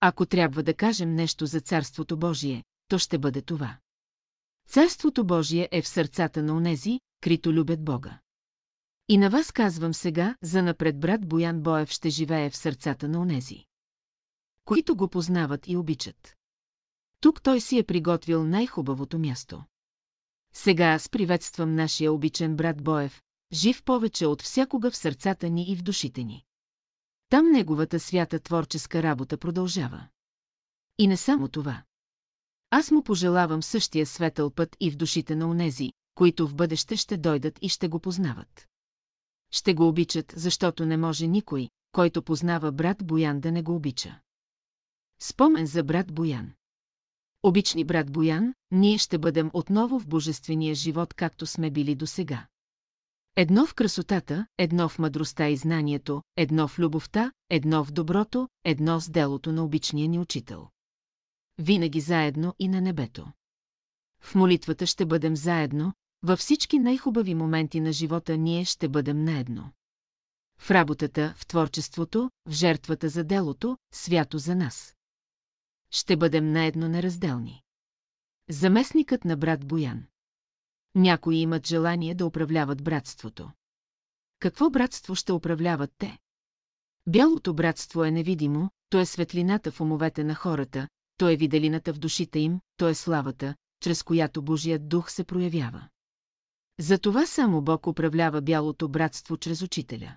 Ако 0.00 0.26
трябва 0.26 0.62
да 0.62 0.74
кажем 0.74 1.14
нещо 1.14 1.46
за 1.46 1.60
Царството 1.60 2.16
Божие, 2.16 2.64
то 2.88 2.98
ще 2.98 3.18
бъде 3.18 3.42
това. 3.42 3.78
Царството 4.68 5.24
Божие 5.24 5.68
е 5.72 5.82
в 5.82 5.88
сърцата 5.88 6.42
на 6.42 6.56
онези, 6.56 7.00
крито 7.20 7.52
любят 7.52 7.84
Бога. 7.84 8.18
И 9.08 9.18
на 9.18 9.30
вас 9.30 9.52
казвам 9.52 9.94
сега, 9.94 10.36
за 10.42 10.62
напред 10.62 11.00
брат 11.00 11.28
Боян 11.28 11.62
Боев 11.62 11.90
ще 11.90 12.10
живее 12.10 12.50
в 12.50 12.56
сърцата 12.56 13.08
на 13.08 13.20
онези, 13.20 13.64
които 14.64 14.96
го 14.96 15.08
познават 15.08 15.68
и 15.68 15.76
обичат. 15.76 16.36
Тук 17.20 17.42
той 17.42 17.60
си 17.60 17.78
е 17.78 17.84
приготвил 17.84 18.44
най-хубавото 18.44 19.18
място. 19.18 19.64
Сега 20.54 20.84
аз 20.84 21.08
приветствам 21.08 21.74
нашия 21.74 22.12
обичен 22.12 22.56
брат 22.56 22.82
Боев, 22.82 23.22
жив 23.52 23.82
повече 23.82 24.26
от 24.26 24.42
всякога 24.42 24.90
в 24.90 24.96
сърцата 24.96 25.50
ни 25.50 25.64
и 25.72 25.76
в 25.76 25.82
душите 25.82 26.24
ни. 26.24 26.44
Там 27.28 27.50
неговата 27.50 28.00
свята 28.00 28.40
творческа 28.40 29.02
работа 29.02 29.38
продължава. 29.38 30.08
И 30.98 31.06
не 31.06 31.16
само 31.16 31.48
това. 31.48 31.82
Аз 32.70 32.90
му 32.90 33.02
пожелавам 33.02 33.62
същия 33.62 34.06
светъл 34.06 34.50
път 34.50 34.76
и 34.80 34.90
в 34.90 34.96
душите 34.96 35.36
на 35.36 35.48
онези, 35.48 35.92
които 36.14 36.48
в 36.48 36.54
бъдеще 36.54 36.96
ще 36.96 37.16
дойдат 37.16 37.58
и 37.62 37.68
ще 37.68 37.88
го 37.88 38.00
познават. 38.00 38.68
Ще 39.50 39.74
го 39.74 39.88
обичат, 39.88 40.32
защото 40.36 40.86
не 40.86 40.96
може 40.96 41.26
никой, 41.26 41.68
който 41.92 42.22
познава 42.22 42.72
брат 42.72 43.06
Боян 43.06 43.40
да 43.40 43.52
не 43.52 43.62
го 43.62 43.74
обича. 43.74 44.20
Спомен 45.20 45.66
за 45.66 45.84
брат 45.84 46.12
Боян. 46.12 46.52
Обични 47.42 47.84
брат 47.84 48.12
Боян, 48.12 48.54
ние 48.70 48.98
ще 48.98 49.18
бъдем 49.18 49.50
отново 49.52 50.00
в 50.00 50.06
божествения 50.06 50.74
живот, 50.74 51.14
както 51.14 51.46
сме 51.46 51.70
били 51.70 51.94
досега. 51.94 52.46
Едно 53.36 53.66
в 53.66 53.74
красотата, 53.74 54.46
едно 54.58 54.88
в 54.88 54.98
мъдростта 54.98 55.48
и 55.48 55.56
знанието, 55.56 56.22
едно 56.36 56.68
в 56.68 56.78
любовта, 56.78 57.32
едно 57.50 57.84
в 57.84 57.92
доброто, 57.92 58.48
едно 58.64 59.00
с 59.00 59.10
делото 59.10 59.52
на 59.52 59.64
обичния 59.64 60.08
ни 60.08 60.18
учител. 60.18 60.68
Винаги 61.58 62.00
заедно 62.00 62.54
и 62.58 62.68
на 62.68 62.80
небето. 62.80 63.32
В 64.20 64.34
молитвата 64.34 64.86
ще 64.86 65.06
бъдем 65.06 65.36
заедно, 65.36 65.92
във 66.22 66.38
всички 66.38 66.78
най-хубави 66.78 67.34
моменти 67.34 67.80
на 67.80 67.92
живота 67.92 68.36
ние 68.36 68.64
ще 68.64 68.88
бъдем 68.88 69.24
наедно. 69.24 69.70
В 70.58 70.70
работата, 70.70 71.34
в 71.36 71.46
творчеството, 71.46 72.30
в 72.46 72.52
жертвата 72.52 73.08
за 73.08 73.24
делото, 73.24 73.78
свято 73.92 74.38
за 74.38 74.54
нас. 74.56 74.97
Ще 75.90 76.16
бъдем 76.16 76.52
наедно 76.52 76.88
неразделни. 76.88 77.62
Заместникът 78.50 79.24
на 79.24 79.36
брат 79.36 79.66
Боян. 79.66 80.04
Някои 80.94 81.36
имат 81.36 81.66
желание 81.66 82.14
да 82.14 82.26
управляват 82.26 82.84
братството. 82.84 83.50
Какво 84.38 84.70
братство 84.70 85.14
ще 85.14 85.32
управляват 85.32 85.90
те? 85.98 86.18
Бялото 87.06 87.54
братство 87.54 88.04
е 88.04 88.10
невидимо, 88.10 88.70
то 88.90 89.00
е 89.00 89.06
светлината 89.06 89.72
в 89.72 89.80
умовете 89.80 90.24
на 90.24 90.34
хората, 90.34 90.88
то 91.16 91.28
е 91.28 91.36
виделината 91.36 91.92
в 91.92 91.98
душите 91.98 92.38
им, 92.38 92.60
то 92.76 92.88
е 92.88 92.94
славата, 92.94 93.54
чрез 93.80 94.02
която 94.02 94.42
Божият 94.42 94.88
дух 94.88 95.10
се 95.10 95.24
проявява. 95.24 95.88
Затова 96.78 97.26
само 97.26 97.62
Бог 97.62 97.86
управлява 97.86 98.40
бялото 98.40 98.88
братство 98.88 99.36
чрез 99.36 99.62
учителя. 99.62 100.16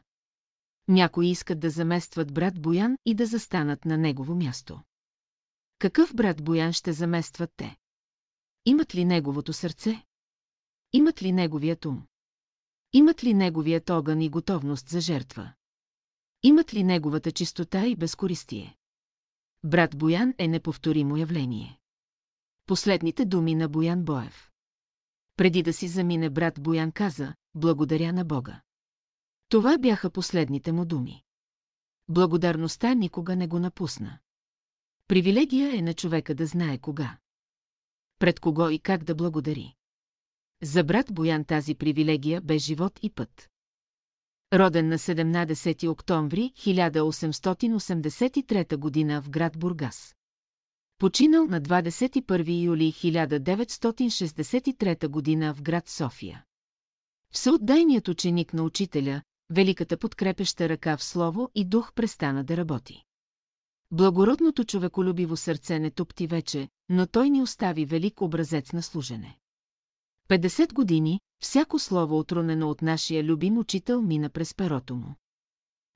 Някои 0.87 1.27
искат 1.27 1.59
да 1.59 1.69
заместват 1.69 2.33
брат 2.33 2.61
Боян 2.61 2.97
и 3.05 3.15
да 3.15 3.25
застанат 3.25 3.85
на 3.85 3.97
негово 3.97 4.35
място. 4.35 4.81
Какъв 5.81 6.15
брат 6.15 6.43
Боян 6.43 6.73
ще 6.73 6.93
заместват 6.93 7.51
те? 7.57 7.77
Имат 8.65 8.95
ли 8.95 9.05
неговото 9.05 9.53
сърце? 9.53 10.03
Имат 10.93 11.21
ли 11.21 11.31
неговият 11.31 11.85
ум? 11.85 12.07
Имат 12.93 13.23
ли 13.23 13.33
неговият 13.33 13.89
огън 13.89 14.21
и 14.21 14.29
готовност 14.29 14.89
за 14.89 15.01
жертва? 15.01 15.53
Имат 16.43 16.73
ли 16.73 16.83
неговата 16.83 17.31
чистота 17.31 17.85
и 17.85 17.95
безкористие? 17.95 18.77
Брат 19.63 19.97
Боян 19.97 20.33
е 20.37 20.47
неповторимо 20.47 21.17
явление. 21.17 21.79
Последните 22.65 23.25
думи 23.25 23.55
на 23.55 23.69
Боян 23.69 24.03
Боев. 24.03 24.51
Преди 25.35 25.63
да 25.63 25.73
си 25.73 25.87
замине 25.87 26.29
брат 26.29 26.61
Боян 26.61 26.91
каза, 26.91 27.35
благодаря 27.55 28.13
на 28.13 28.25
Бога. 28.25 28.61
Това 29.49 29.77
бяха 29.77 30.09
последните 30.09 30.71
му 30.71 30.85
думи. 30.85 31.23
Благодарността 32.09 32.93
никога 32.93 33.35
не 33.35 33.47
го 33.47 33.59
напусна. 33.59 34.19
Привилегия 35.11 35.77
е 35.77 35.81
на 35.81 35.93
човека 35.93 36.35
да 36.35 36.45
знае 36.45 36.77
кога. 36.77 37.17
Пред 38.19 38.39
кого 38.39 38.69
и 38.69 38.79
как 38.79 39.03
да 39.03 39.15
благодари. 39.15 39.73
За 40.63 40.83
брат 40.83 41.13
Боян 41.13 41.45
тази 41.45 41.75
привилегия 41.75 42.41
бе 42.41 42.57
живот 42.57 42.99
и 43.01 43.09
път. 43.09 43.49
Роден 44.53 44.87
на 44.87 44.97
17 44.97 45.89
октомври 45.89 46.53
1883 46.57 49.07
г. 49.07 49.21
в 49.21 49.29
град 49.29 49.59
Бургас. 49.59 50.15
Починал 50.97 51.45
на 51.45 51.61
21 51.61 52.63
юли 52.63 52.93
1963 52.93 55.39
г. 55.39 55.53
в 55.53 55.61
град 55.61 55.89
София. 55.89 56.45
Всеотдайният 57.31 58.07
ученик 58.07 58.53
на 58.53 58.63
учителя, 58.63 59.21
великата 59.49 59.97
подкрепеща 59.97 60.69
ръка 60.69 60.97
в 60.97 61.03
слово 61.03 61.49
и 61.55 61.65
дух 61.65 61.93
престана 61.93 62.43
да 62.43 62.57
работи. 62.57 63.03
Благородното 63.91 64.63
човеколюбиво 64.63 65.37
сърце 65.37 65.79
не 65.79 65.91
тупти 65.91 66.27
вече, 66.27 66.69
но 66.89 67.07
той 67.07 67.29
ни 67.29 67.41
остави 67.41 67.85
велик 67.85 68.21
образец 68.21 68.73
на 68.73 68.83
служене. 68.83 69.37
50 70.29 70.73
години, 70.73 71.19
всяко 71.39 71.79
слово 71.79 72.19
отрунено 72.19 72.69
от 72.69 72.81
нашия 72.81 73.23
любим 73.23 73.57
учител 73.57 74.01
мина 74.01 74.29
през 74.29 74.53
перото 74.53 74.95
му. 74.95 75.15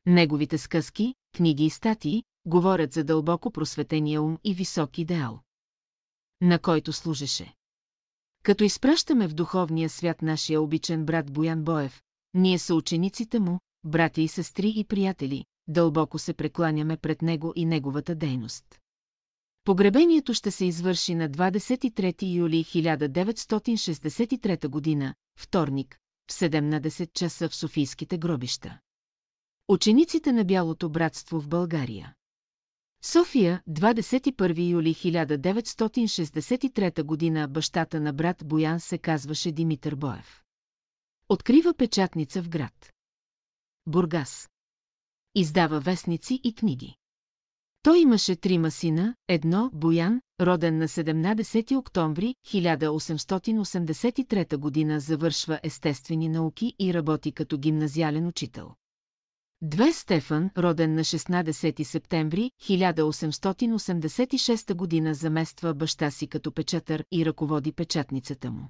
Неговите 0.06 0.58
сказки, 0.58 1.16
книги 1.36 1.66
и 1.66 1.70
статии 1.70 2.24
говорят 2.46 2.94
за 2.94 3.04
дълбоко 3.04 3.52
просветения 3.52 4.22
ум 4.22 4.38
и 4.44 4.54
висок 4.54 4.98
идеал, 4.98 5.40
на 6.42 6.60
който 6.60 6.94
служеше. 6.94 7.54
Като 8.44 8.64
изпращаме 8.64 9.28
в 9.28 9.34
духовния 9.34 9.90
свят 9.90 10.22
нашия 10.22 10.62
обичен 10.62 11.06
брат 11.06 11.32
Боян 11.32 11.64
Боев, 11.64 12.02
ние 12.34 12.60
са 12.60 12.76
учениците 12.76 13.40
му, 13.40 13.60
братя 13.84 14.22
и 14.22 14.28
сестри 14.28 14.74
и 14.76 14.84
приятели, 14.84 15.46
дълбоко 15.68 16.20
се 16.20 16.34
прекланяме 16.34 16.98
пред 16.98 17.22
него 17.22 17.54
и 17.56 17.66
неговата 17.66 18.16
дейност. 18.16 18.66
Погребението 19.64 20.34
ще 20.34 20.52
се 20.52 20.66
извърши 20.66 21.16
на 21.16 21.30
23 21.30 22.36
юли 22.36 22.64
1963 22.64 25.00
г., 25.00 25.14
вторник, 25.40 25.98
в 26.32 26.34
17 26.34 27.14
часа 27.14 27.50
в 27.50 27.56
Софийските 27.56 28.18
гробища. 28.18 28.80
Учениците 29.68 30.32
на 30.32 30.46
Бялото 30.46 30.90
братство 30.90 31.42
в 31.42 31.48
България. 31.48 32.14
София, 33.04 33.62
21 33.70 34.70
юли 34.70 34.94
1963 34.94 37.44
г. 37.44 37.48
бащата 37.48 38.00
на 38.00 38.14
брат 38.14 38.44
Боян 38.46 38.80
се 38.80 38.98
казваше 38.98 39.52
Димитър 39.52 39.96
Боев. 39.96 40.44
Открива 41.30 41.74
печатница 41.74 42.42
в 42.42 42.50
град. 42.50 42.94
Бургас. 43.88 44.50
Издава 45.36 45.80
вестници 45.80 46.40
и 46.44 46.54
книги. 46.54 46.96
Той 47.84 48.00
имаше 48.00 48.36
трима 48.36 48.72
сина, 48.72 49.16
едно, 49.28 49.70
Боян, 49.74 50.22
роден 50.42 50.78
на 50.78 50.88
17 50.88 51.78
октомври 51.78 52.36
1883 52.48 54.90
г. 54.90 55.00
завършва 55.00 55.60
естествени 55.64 56.30
науки 56.30 56.74
и 56.80 56.94
работи 56.94 57.32
като 57.32 57.58
гимназиален 57.58 58.28
учител. 58.28 58.72
Две 59.62 59.94
Стефан, 59.94 60.50
роден 60.58 60.94
на 60.94 61.02
16 61.02 61.84
септември 61.84 62.52
1886 62.62 65.06
г. 65.06 65.14
замества 65.14 65.74
баща 65.74 66.12
си 66.12 66.28
като 66.28 66.52
печатър 66.52 67.06
и 67.12 67.26
ръководи 67.26 67.72
печатницата 67.72 68.52
му. 68.52 68.70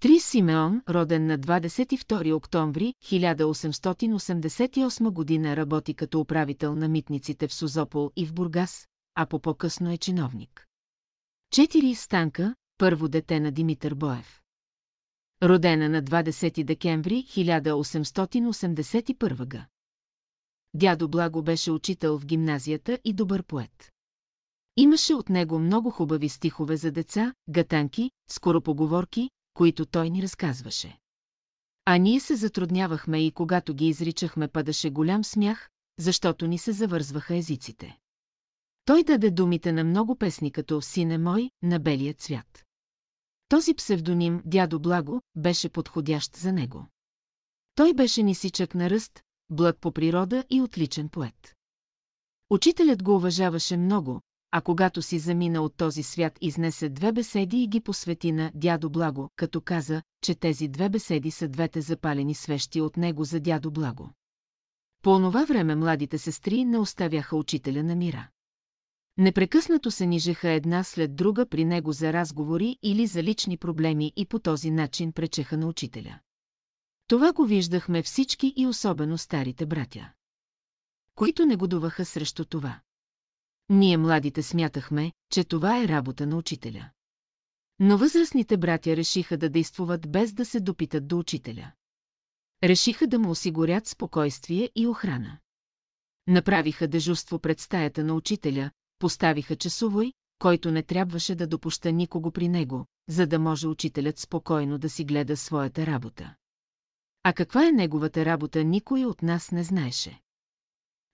Три 0.00 0.20
Симеон, 0.20 0.82
роден 0.88 1.26
на 1.26 1.38
22 1.38 2.34
октомври 2.34 2.94
1888 3.04 5.44
г. 5.44 5.56
работи 5.56 5.94
като 5.94 6.20
управител 6.20 6.74
на 6.74 6.88
митниците 6.88 7.48
в 7.48 7.54
Созопол 7.54 8.10
и 8.16 8.26
в 8.26 8.34
Бургас, 8.34 8.86
а 9.14 9.26
по 9.26 9.40
по-късно 9.40 9.92
е 9.92 9.98
чиновник. 9.98 10.66
Четири 11.50 11.94
Станка, 11.94 12.54
първо 12.78 13.08
дете 13.08 13.40
на 13.40 13.52
Димитър 13.52 13.94
Боев. 13.94 14.42
Родена 15.42 15.88
на 15.88 16.02
20 16.02 16.64
декември 16.64 17.24
1881 17.28 19.48
г. 19.48 19.66
Дядо 20.74 21.08
Благо 21.08 21.42
беше 21.42 21.70
учител 21.70 22.18
в 22.18 22.26
гимназията 22.26 22.98
и 23.04 23.12
добър 23.12 23.42
поет. 23.42 23.92
Имаше 24.76 25.14
от 25.14 25.28
него 25.28 25.58
много 25.58 25.90
хубави 25.90 26.28
стихове 26.28 26.76
за 26.76 26.90
деца, 26.90 27.34
гатанки, 27.48 28.10
скоропоговорки, 28.28 29.30
които 29.58 29.86
той 29.86 30.10
ни 30.10 30.22
разказваше. 30.22 30.98
А 31.84 31.96
ние 31.96 32.20
се 32.20 32.36
затруднявахме 32.36 33.26
и 33.26 33.32
когато 33.32 33.74
ги 33.74 33.88
изричахме 33.88 34.48
падаше 34.48 34.90
голям 34.90 35.24
смях, 35.24 35.70
защото 35.98 36.46
ни 36.46 36.58
се 36.58 36.72
завързваха 36.72 37.36
езиците. 37.36 37.98
Той 38.84 39.04
даде 39.04 39.30
думите 39.30 39.72
на 39.72 39.84
много 39.84 40.16
песни 40.16 40.50
като 40.50 40.82
«Сине 40.82 41.18
мой» 41.18 41.50
на 41.62 41.78
белия 41.78 42.14
цвят. 42.14 42.64
Този 43.48 43.74
псевдоним 43.74 44.42
«Дядо 44.44 44.80
Благо» 44.80 45.22
беше 45.36 45.68
подходящ 45.68 46.36
за 46.36 46.52
него. 46.52 46.86
Той 47.74 47.94
беше 47.94 48.22
нисичък 48.22 48.74
на 48.74 48.90
ръст, 48.90 49.22
благ 49.50 49.78
по 49.80 49.92
природа 49.92 50.44
и 50.50 50.60
отличен 50.60 51.08
поет. 51.08 51.56
Учителят 52.50 53.02
го 53.02 53.16
уважаваше 53.16 53.76
много, 53.76 54.20
а 54.50 54.60
когато 54.60 55.02
си 55.02 55.18
замина 55.18 55.62
от 55.62 55.76
този 55.76 56.02
свят 56.02 56.38
изнесе 56.40 56.88
две 56.88 57.12
беседи 57.12 57.62
и 57.62 57.68
ги 57.68 57.80
посвети 57.80 58.32
на 58.32 58.50
дядо 58.54 58.90
Благо, 58.90 59.30
като 59.36 59.60
каза, 59.60 60.02
че 60.22 60.34
тези 60.34 60.68
две 60.68 60.88
беседи 60.88 61.30
са 61.30 61.48
двете 61.48 61.80
запалени 61.80 62.34
свещи 62.34 62.80
от 62.80 62.96
него 62.96 63.24
за 63.24 63.40
дядо 63.40 63.70
Благо. 63.70 64.10
По 65.02 65.10
онова 65.10 65.44
време 65.44 65.74
младите 65.74 66.18
сестри 66.18 66.64
не 66.64 66.78
оставяха 66.78 67.36
учителя 67.36 67.82
на 67.82 67.96
мира. 67.96 68.28
Непрекъснато 69.18 69.90
се 69.90 70.06
нижеха 70.06 70.50
една 70.50 70.84
след 70.84 71.16
друга 71.16 71.46
при 71.46 71.64
него 71.64 71.92
за 71.92 72.12
разговори 72.12 72.76
или 72.82 73.06
за 73.06 73.22
лични 73.22 73.56
проблеми 73.56 74.12
и 74.16 74.26
по 74.26 74.38
този 74.38 74.70
начин 74.70 75.12
пречеха 75.12 75.56
на 75.56 75.66
учителя. 75.66 76.18
Това 77.08 77.32
го 77.32 77.44
виждахме 77.44 78.02
всички 78.02 78.54
и 78.56 78.66
особено 78.66 79.18
старите 79.18 79.66
братя, 79.66 80.12
които 81.14 81.46
негодуваха 81.46 82.04
срещу 82.04 82.44
това. 82.44 82.80
Ние 83.68 83.96
младите 83.96 84.42
смятахме, 84.42 85.12
че 85.32 85.44
това 85.44 85.82
е 85.82 85.88
работа 85.88 86.26
на 86.26 86.36
учителя. 86.36 86.90
Но 87.78 87.98
възрастните 87.98 88.56
братя 88.56 88.96
решиха 88.96 89.36
да 89.36 89.48
действуват 89.48 90.10
без 90.10 90.32
да 90.32 90.44
се 90.44 90.60
допитат 90.60 91.08
до 91.08 91.18
учителя. 91.18 91.72
Решиха 92.64 93.06
да 93.06 93.18
му 93.18 93.30
осигурят 93.30 93.86
спокойствие 93.86 94.70
и 94.74 94.86
охрана. 94.86 95.38
Направиха 96.26 96.88
дежурство 96.88 97.38
пред 97.38 97.60
стаята 97.60 98.04
на 98.04 98.14
учителя, 98.14 98.70
поставиха 98.98 99.56
часовой, 99.56 100.12
който 100.38 100.70
не 100.70 100.82
трябваше 100.82 101.34
да 101.34 101.46
допуща 101.46 101.92
никого 101.92 102.30
при 102.30 102.48
него, 102.48 102.86
за 103.08 103.26
да 103.26 103.38
може 103.38 103.68
учителят 103.68 104.18
спокойно 104.18 104.78
да 104.78 104.90
си 104.90 105.04
гледа 105.04 105.36
своята 105.36 105.86
работа. 105.86 106.34
А 107.22 107.32
каква 107.32 107.68
е 107.68 107.72
неговата 107.72 108.24
работа, 108.24 108.64
никой 108.64 109.04
от 109.04 109.22
нас 109.22 109.50
не 109.50 109.64
знаеше. 109.64 110.20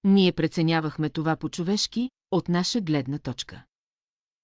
Ние 0.05 0.33
преценявахме 0.33 1.11
това 1.11 1.37
по-човешки, 1.37 2.11
от 2.35 2.49
наша 2.49 2.81
гледна 2.81 3.18
точка. 3.18 3.64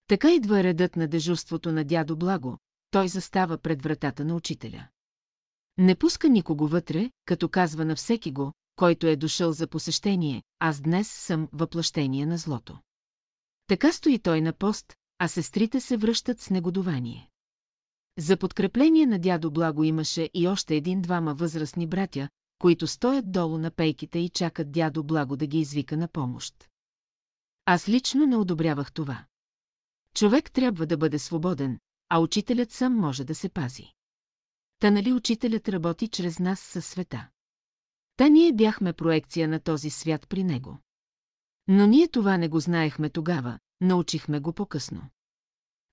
Така 0.06 0.32
идва 0.34 0.62
редът 0.62 0.96
на 0.96 1.08
дежурството 1.08 1.72
на 1.72 1.84
дядо 1.84 2.16
Благо, 2.16 2.58
той 2.90 3.08
застава 3.08 3.58
пред 3.58 3.82
вратата 3.82 4.24
на 4.24 4.34
учителя. 4.34 4.88
Не 5.78 5.94
пуска 5.94 6.28
никого 6.28 6.68
вътре, 6.68 7.10
като 7.24 7.48
казва 7.48 7.84
на 7.84 7.96
всеки 7.96 8.32
го, 8.32 8.52
който 8.76 9.06
е 9.06 9.16
дошъл 9.16 9.52
за 9.52 9.66
посещение, 9.66 10.42
аз 10.58 10.80
днес 10.80 11.08
съм 11.08 11.48
въплъщение 11.52 12.26
на 12.26 12.38
злото. 12.38 12.78
Така 13.66 13.92
стои 13.92 14.18
той 14.18 14.40
на 14.40 14.52
пост, 14.52 14.94
а 15.18 15.28
сестрите 15.28 15.80
се 15.80 15.96
връщат 15.96 16.40
с 16.40 16.50
негодование. 16.50 17.30
За 18.18 18.36
подкрепление 18.36 19.06
на 19.06 19.18
дядо 19.18 19.50
Благо 19.50 19.84
имаше 19.84 20.30
и 20.34 20.48
още 20.48 20.76
един-двама 20.76 21.34
възрастни 21.34 21.86
братя, 21.86 22.28
които 22.58 22.86
стоят 22.86 23.32
долу 23.32 23.58
на 23.58 23.70
пейките 23.70 24.18
и 24.18 24.28
чакат 24.28 24.72
дядо 24.72 25.04
Благо 25.04 25.36
да 25.36 25.46
ги 25.46 25.58
извика 25.58 25.96
на 25.96 26.08
помощ. 26.08 26.69
Аз 27.72 27.88
лично 27.88 28.26
не 28.26 28.36
одобрявах 28.36 28.92
това. 28.92 29.24
Човек 30.14 30.52
трябва 30.52 30.86
да 30.86 30.96
бъде 30.96 31.18
свободен, 31.18 31.78
а 32.08 32.18
учителят 32.18 32.72
сам 32.72 32.96
може 32.96 33.24
да 33.24 33.34
се 33.34 33.48
пази. 33.48 33.92
Та 34.80 34.90
нали 34.90 35.12
учителят 35.12 35.68
работи 35.68 36.08
чрез 36.08 36.38
нас 36.38 36.60
със 36.60 36.86
света? 36.86 37.28
Та 38.16 38.28
ние 38.28 38.52
бяхме 38.52 38.92
проекция 38.92 39.48
на 39.48 39.60
този 39.60 39.90
свят 39.90 40.28
при 40.28 40.44
него. 40.44 40.78
Но 41.68 41.86
ние 41.86 42.08
това 42.08 42.36
не 42.36 42.48
го 42.48 42.60
знаехме 42.60 43.10
тогава, 43.10 43.58
научихме 43.80 44.40
го 44.40 44.52
по-късно. 44.52 45.10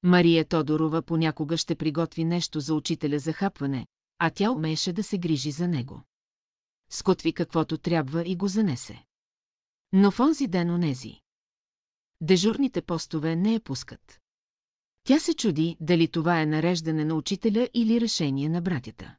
Мария 0.04 0.46
Тодорова 0.46 1.02
понякога 1.02 1.58
ще 1.58 1.76
приготви 1.76 2.26
нещо 2.26 2.60
за 2.60 2.74
учителя 2.76 3.20
за 3.20 3.34
хапване, 3.34 3.88
а 4.20 4.30
тя 4.30 4.52
умееше 4.52 4.94
да 4.94 5.04
се 5.04 5.18
грижи 5.18 5.52
за 5.52 5.68
него. 5.68 6.04
Скотви 6.90 7.34
каквото 7.34 7.78
трябва 7.78 8.24
и 8.26 8.36
го 8.36 8.48
занесе. 8.48 9.04
Но 9.94 10.12
в 10.12 10.20
онзи 10.20 10.48
ден 10.48 10.70
онези. 10.70 11.22
Дежурните 12.22 12.82
постове 12.82 13.36
не 13.36 13.54
я 13.54 13.60
пускат. 13.60 14.20
Тя 15.04 15.20
се 15.20 15.34
чуди 15.34 15.78
дали 15.80 16.08
това 16.08 16.42
е 16.42 16.46
нареждане 16.46 17.06
на 17.06 17.16
учителя 17.16 17.70
или 17.74 18.02
решение 18.02 18.50
на 18.50 18.62
братята. 18.62 19.16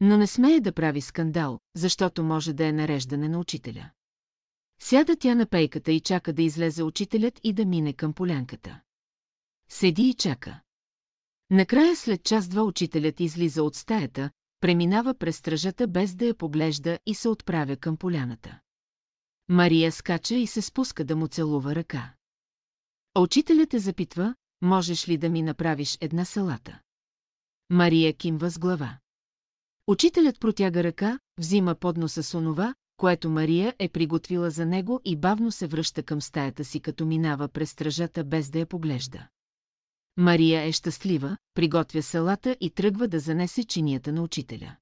Но 0.00 0.16
не 0.16 0.26
смее 0.26 0.60
да 0.60 0.72
прави 0.72 1.00
скандал, 1.00 1.60
защото 1.74 2.22
може 2.22 2.52
да 2.52 2.66
е 2.66 2.72
нареждане 2.72 3.28
на 3.28 3.38
учителя. 3.38 3.90
Сяда 4.80 5.16
тя 5.16 5.34
на 5.34 5.46
пейката 5.46 5.92
и 5.92 6.00
чака 6.00 6.32
да 6.32 6.42
излезе 6.42 6.82
учителят 6.82 7.40
и 7.42 7.52
да 7.52 7.64
мине 7.64 7.92
към 7.92 8.12
полянката. 8.12 8.80
Седи 9.68 10.08
и 10.08 10.14
чака. 10.14 10.60
Накрая 11.50 11.96
след 11.96 12.24
час-два 12.24 12.62
учителят 12.62 13.20
излиза 13.20 13.62
от 13.62 13.76
стаята, 13.76 14.30
преминава 14.60 15.14
през 15.14 15.36
стражата 15.36 15.88
без 15.88 16.14
да 16.14 16.24
я 16.24 16.34
поглежда 16.34 16.98
и 17.06 17.14
се 17.14 17.28
отправя 17.28 17.76
към 17.76 17.96
поляната. 17.96 18.60
Мария 19.52 19.92
скача 19.92 20.34
и 20.34 20.46
се 20.46 20.62
спуска 20.62 21.04
да 21.04 21.16
му 21.16 21.28
целува 21.28 21.74
ръка. 21.74 22.12
Учителят 23.18 23.70
те 23.70 23.78
запитва, 23.78 24.34
можеш 24.62 25.08
ли 25.08 25.18
да 25.18 25.30
ми 25.30 25.42
направиш 25.42 25.98
една 26.00 26.24
салата? 26.24 26.80
Мария 27.70 28.14
кимва 28.14 28.50
с 28.50 28.58
глава. 28.58 28.98
Учителят 29.86 30.40
протяга 30.40 30.84
ръка, 30.84 31.18
взима 31.38 31.74
подноса 31.74 32.22
с 32.22 32.34
онова, 32.34 32.74
което 32.96 33.30
Мария 33.30 33.74
е 33.78 33.88
приготвила 33.88 34.50
за 34.50 34.66
него 34.66 35.00
и 35.04 35.16
бавно 35.16 35.52
се 35.52 35.66
връща 35.66 36.02
към 36.02 36.20
стаята 36.20 36.64
си, 36.64 36.80
като 36.80 37.06
минава 37.06 37.48
през 37.48 37.70
стражата 37.70 38.24
без 38.24 38.50
да 38.50 38.58
я 38.58 38.66
поглежда. 38.66 39.28
Мария 40.16 40.62
е 40.62 40.72
щастлива, 40.72 41.36
приготвя 41.54 42.02
салата 42.02 42.56
и 42.60 42.70
тръгва 42.70 43.08
да 43.08 43.18
занесе 43.18 43.64
чинията 43.64 44.12
на 44.12 44.22
учителя. 44.22 44.76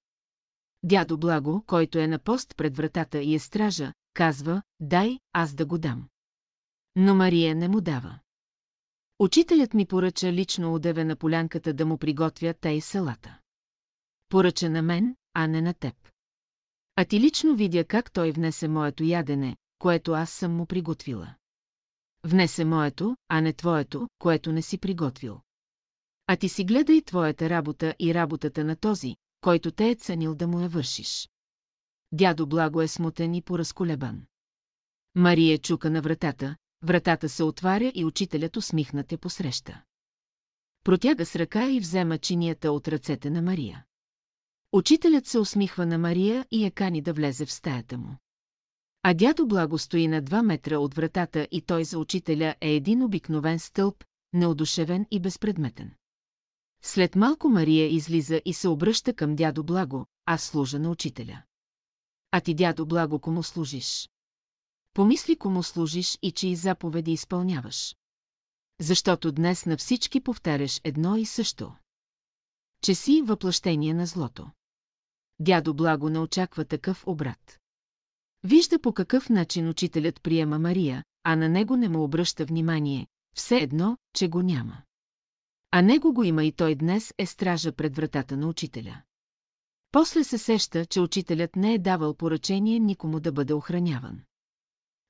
Дядо 0.82 1.18
Благо, 1.18 1.64
който 1.66 1.98
е 1.98 2.06
на 2.06 2.18
пост 2.18 2.56
пред 2.56 2.76
вратата 2.76 3.22
и 3.22 3.34
е 3.34 3.38
стража, 3.38 3.92
казва, 4.14 4.62
дай, 4.80 5.18
аз 5.32 5.54
да 5.54 5.66
го 5.66 5.78
дам. 5.78 6.08
Но 6.96 7.14
Мария 7.14 7.54
не 7.54 7.68
му 7.68 7.80
дава. 7.80 8.18
Учителят 9.18 9.74
ми 9.74 9.86
поръча 9.86 10.32
лично 10.32 10.74
удеве 10.74 11.04
на 11.04 11.16
полянката 11.16 11.72
да 11.72 11.86
му 11.86 11.98
приготвя 11.98 12.54
тей 12.54 12.80
салата. 12.80 13.38
Поръча 14.28 14.70
на 14.70 14.82
мен, 14.82 15.16
а 15.34 15.46
не 15.46 15.62
на 15.62 15.74
теб. 15.74 15.94
А 16.96 17.04
ти 17.04 17.20
лично 17.20 17.56
видя 17.56 17.84
как 17.84 18.12
той 18.12 18.32
внесе 18.32 18.68
моето 18.68 19.04
ядене, 19.04 19.56
което 19.78 20.12
аз 20.12 20.30
съм 20.30 20.56
му 20.56 20.66
приготвила. 20.66 21.34
Внесе 22.24 22.64
моето, 22.64 23.16
а 23.28 23.40
не 23.40 23.52
твоето, 23.52 24.08
което 24.18 24.52
не 24.52 24.62
си 24.62 24.78
приготвил. 24.78 25.40
А 26.26 26.36
ти 26.36 26.48
си 26.48 26.64
гледай 26.64 27.02
твоята 27.02 27.50
работа 27.50 27.94
и 27.98 28.14
работата 28.14 28.64
на 28.64 28.76
този, 28.76 29.16
който 29.40 29.70
те 29.70 29.90
е 29.90 29.94
ценил 29.94 30.34
да 30.34 30.46
му 30.46 30.60
я 30.60 30.68
вършиш. 30.68 31.28
Дядо 32.12 32.46
Благо 32.46 32.82
е 32.82 32.88
смутен 32.88 33.34
и 33.34 33.42
поразколебан. 33.42 34.22
Мария 35.14 35.58
чука 35.58 35.90
на 35.90 36.02
вратата, 36.02 36.56
вратата 36.82 37.28
се 37.28 37.44
отваря 37.44 37.92
и 37.94 38.04
учителят 38.04 38.56
усмихнат 38.56 39.12
е 39.12 39.16
посреща. 39.16 39.82
Протяга 40.84 41.26
с 41.26 41.36
ръка 41.36 41.70
и 41.70 41.80
взема 41.80 42.18
чинията 42.18 42.72
от 42.72 42.88
ръцете 42.88 43.30
на 43.30 43.42
Мария. 43.42 43.84
Учителят 44.72 45.26
се 45.26 45.38
усмихва 45.38 45.86
на 45.86 45.98
Мария 45.98 46.46
и 46.50 46.64
я 46.64 46.70
кани 46.70 47.02
да 47.02 47.12
влезе 47.12 47.46
в 47.46 47.52
стаята 47.52 47.98
му. 47.98 48.16
А 49.02 49.14
дядо 49.14 49.46
Благо 49.46 49.78
стои 49.78 50.08
на 50.08 50.22
два 50.22 50.42
метра 50.42 50.78
от 50.78 50.94
вратата 50.94 51.48
и 51.50 51.62
той 51.62 51.84
за 51.84 51.98
учителя 51.98 52.54
е 52.60 52.70
един 52.70 53.02
обикновен 53.02 53.58
стълб, 53.58 54.04
неодушевен 54.32 55.06
и 55.10 55.20
безпредметен. 55.20 55.94
След 56.82 57.16
малко 57.16 57.48
Мария 57.48 57.94
излиза 57.94 58.40
и 58.44 58.54
се 58.54 58.68
обръща 58.68 59.14
към 59.14 59.36
дядо 59.36 59.64
Благо, 59.64 60.06
аз 60.26 60.42
служа 60.42 60.78
на 60.78 60.90
учителя. 60.90 61.42
А 62.30 62.40
ти, 62.40 62.54
дядо 62.54 62.86
Благо, 62.86 63.18
кому 63.18 63.42
служиш? 63.42 64.10
Помисли 64.94 65.36
кому 65.36 65.62
служиш 65.62 66.18
и 66.22 66.32
чии 66.32 66.56
заповеди 66.56 67.12
изпълняваш. 67.12 67.96
Защото 68.80 69.32
днес 69.32 69.66
на 69.66 69.76
всички 69.76 70.20
повтаряш 70.20 70.80
едно 70.84 71.16
и 71.16 71.26
също. 71.26 71.74
Че 72.82 72.94
си 72.94 73.22
въплъщение 73.22 73.94
на 73.94 74.06
злото. 74.06 74.50
Дядо 75.38 75.74
Благо 75.74 76.10
не 76.10 76.18
очаква 76.18 76.64
такъв 76.64 77.06
обрат. 77.06 77.60
Вижда 78.44 78.78
по 78.78 78.92
какъв 78.92 79.28
начин 79.28 79.68
учителят 79.68 80.22
приема 80.22 80.58
Мария, 80.58 81.04
а 81.24 81.36
на 81.36 81.48
него 81.48 81.76
не 81.76 81.88
му 81.88 82.04
обръща 82.04 82.44
внимание, 82.44 83.06
все 83.34 83.56
едно, 83.56 83.96
че 84.14 84.28
го 84.28 84.42
няма. 84.42 84.82
А 85.70 85.82
него 85.82 86.12
го 86.12 86.24
има 86.24 86.44
и 86.44 86.52
той 86.52 86.74
днес 86.74 87.14
е 87.18 87.26
стража 87.26 87.72
пред 87.72 87.96
вратата 87.96 88.36
на 88.36 88.48
учителя. 88.48 89.02
После 89.92 90.24
се 90.24 90.38
сеща, 90.38 90.86
че 90.86 91.00
учителят 91.00 91.56
не 91.56 91.74
е 91.74 91.78
давал 91.78 92.14
поръчение 92.14 92.78
никому 92.78 93.20
да 93.20 93.32
бъде 93.32 93.54
охраняван. 93.54 94.20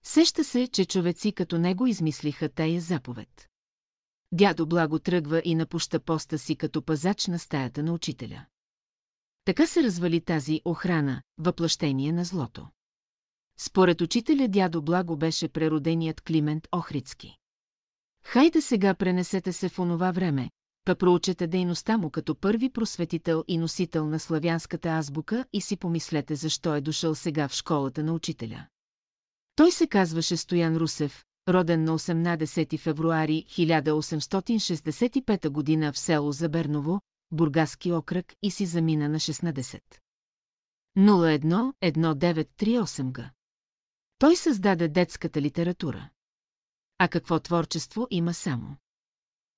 Сеща 0.04 0.44
се, 0.44 0.68
че 0.68 0.84
човеци 0.84 1.32
като 1.32 1.58
него 1.58 1.86
измислиха 1.86 2.48
тая 2.48 2.80
заповед. 2.80 3.48
Дядо 4.32 4.66
Благо 4.66 4.98
тръгва 4.98 5.42
и 5.44 5.54
напуща 5.54 6.00
поста 6.00 6.38
си 6.38 6.56
като 6.56 6.82
пазач 6.82 7.26
на 7.26 7.38
стаята 7.38 7.82
на 7.82 7.92
учителя. 7.92 8.46
Така 9.44 9.66
се 9.66 9.82
развали 9.82 10.20
тази 10.20 10.60
охрана, 10.64 11.22
въплъщение 11.38 12.12
на 12.12 12.24
злото. 12.24 12.68
Според 13.58 14.00
учителя 14.00 14.48
дядо 14.48 14.82
Благо 14.82 15.16
беше 15.16 15.48
прероденият 15.48 16.20
Климент 16.20 16.68
Охридски. 16.72 17.36
Хайде 18.24 18.60
сега 18.60 18.94
пренесете 18.94 19.52
се 19.52 19.68
в 19.68 19.78
онова 19.78 20.10
време, 20.10 20.50
па 20.84 20.94
проучете 20.94 21.46
дейността 21.46 21.98
му 21.98 22.10
като 22.10 22.34
първи 22.34 22.70
просветител 22.70 23.44
и 23.48 23.58
носител 23.58 24.06
на 24.06 24.20
славянската 24.20 24.88
азбука 24.88 25.44
и 25.52 25.60
си 25.60 25.76
помислете 25.76 26.34
защо 26.34 26.74
е 26.74 26.80
дошъл 26.80 27.14
сега 27.14 27.48
в 27.48 27.54
школата 27.54 28.04
на 28.04 28.12
учителя. 28.12 28.66
Той 29.56 29.72
се 29.72 29.86
казваше 29.86 30.36
Стоян 30.36 30.76
Русев, 30.76 31.24
роден 31.48 31.84
на 31.84 31.98
18 31.98 32.78
февруари 32.78 33.44
1865 33.48 35.80
г. 35.80 35.92
в 35.92 35.98
село 35.98 36.32
Заберново, 36.32 37.00
Бургаски 37.32 37.92
окръг 37.92 38.34
и 38.42 38.50
си 38.50 38.66
замина 38.66 39.08
на 39.08 39.18
16. 39.18 39.80
01-1938 40.98 43.12
г. 43.12 43.30
Той 44.18 44.36
създаде 44.36 44.88
детската 44.88 45.42
литература. 45.42 46.10
А 46.98 47.08
какво 47.08 47.40
творчество 47.40 48.06
има 48.10 48.34
само? 48.34 48.76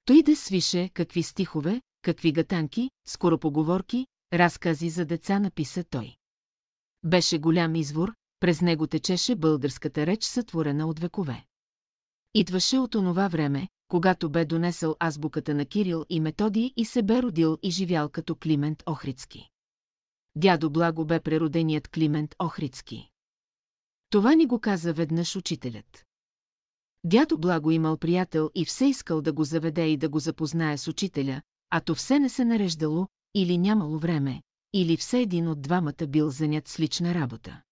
Той 0.04 0.22
да 0.22 0.36
свише 0.36 0.88
какви 0.94 1.22
стихове, 1.22 1.82
какви 2.02 2.32
гатанки, 2.32 2.90
скоропоговорки, 3.06 4.06
разкази 4.32 4.90
за 4.90 5.04
деца 5.04 5.38
написа 5.38 5.84
той. 5.84 6.16
Беше 7.04 7.38
голям 7.38 7.74
извор, 7.74 8.14
през 8.40 8.60
него 8.60 8.86
течеше 8.86 9.36
българската 9.36 10.06
реч 10.06 10.24
сътворена 10.24 10.86
от 10.86 10.98
векове. 10.98 11.44
Идваше 12.34 12.78
от 12.78 12.94
онова 12.94 13.28
време, 13.28 13.68
когато 13.88 14.30
бе 14.30 14.44
донесъл 14.44 14.96
азбуката 15.00 15.54
на 15.54 15.66
Кирил 15.66 16.04
и 16.08 16.20
Методий 16.20 16.72
и 16.76 16.84
се 16.84 17.02
бе 17.02 17.22
родил 17.22 17.58
и 17.62 17.70
живял 17.70 18.08
като 18.08 18.36
Климент 18.36 18.82
Охридски. 18.86 19.48
Дядо 20.36 20.70
Благо 20.70 21.04
бе 21.04 21.20
прероденият 21.20 21.88
Климент 21.88 22.34
Охридски. 22.38 23.08
Това 24.10 24.34
ни 24.34 24.46
го 24.46 24.60
каза 24.60 24.92
веднъж 24.92 25.36
учителят. 25.36 26.04
Дядо 27.04 27.38
Благо 27.38 27.70
имал 27.70 27.96
приятел 27.96 28.50
и 28.54 28.64
все 28.64 28.86
искал 28.86 29.22
да 29.22 29.32
го 29.32 29.44
заведе 29.44 29.86
и 29.86 29.96
да 29.96 30.08
го 30.08 30.18
запознае 30.18 30.78
с 30.78 30.88
учителя, 30.88 31.42
а 31.70 31.80
то 31.80 31.94
все 31.94 32.18
не 32.18 32.28
се 32.28 32.44
нареждало, 32.44 33.08
или 33.34 33.58
нямало 33.58 33.98
време, 33.98 34.42
или 34.72 34.96
все 34.96 35.20
един 35.20 35.48
от 35.48 35.62
двамата 35.62 36.06
бил 36.08 36.30
занят 36.30 36.68
с 36.68 36.80
лична 36.80 37.14
работа. 37.14 37.62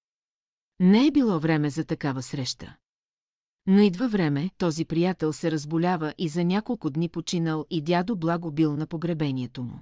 Не 0.80 1.06
е 1.06 1.10
било 1.10 1.40
време 1.40 1.70
за 1.70 1.84
такава 1.84 2.22
среща. 2.22 2.76
Но 3.66 3.80
идва 3.80 4.08
време, 4.08 4.50
този 4.58 4.84
приятел 4.84 5.32
се 5.32 5.50
разболява 5.50 6.14
и 6.18 6.28
за 6.28 6.44
няколко 6.44 6.90
дни 6.90 7.08
починал 7.08 7.66
и 7.70 7.82
дядо 7.82 8.16
Благо 8.16 8.50
бил 8.50 8.76
на 8.76 8.86
погребението 8.86 9.62
му. 9.62 9.78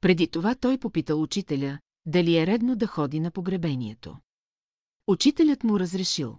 Преди 0.00 0.28
това 0.28 0.54
той 0.54 0.78
попитал 0.78 1.22
учителя, 1.22 1.78
дали 2.06 2.36
е 2.36 2.46
редно 2.46 2.76
да 2.76 2.86
ходи 2.86 3.20
на 3.20 3.30
погребението. 3.30 4.16
Учителят 5.06 5.64
му 5.64 5.78
разрешил. 5.78 6.38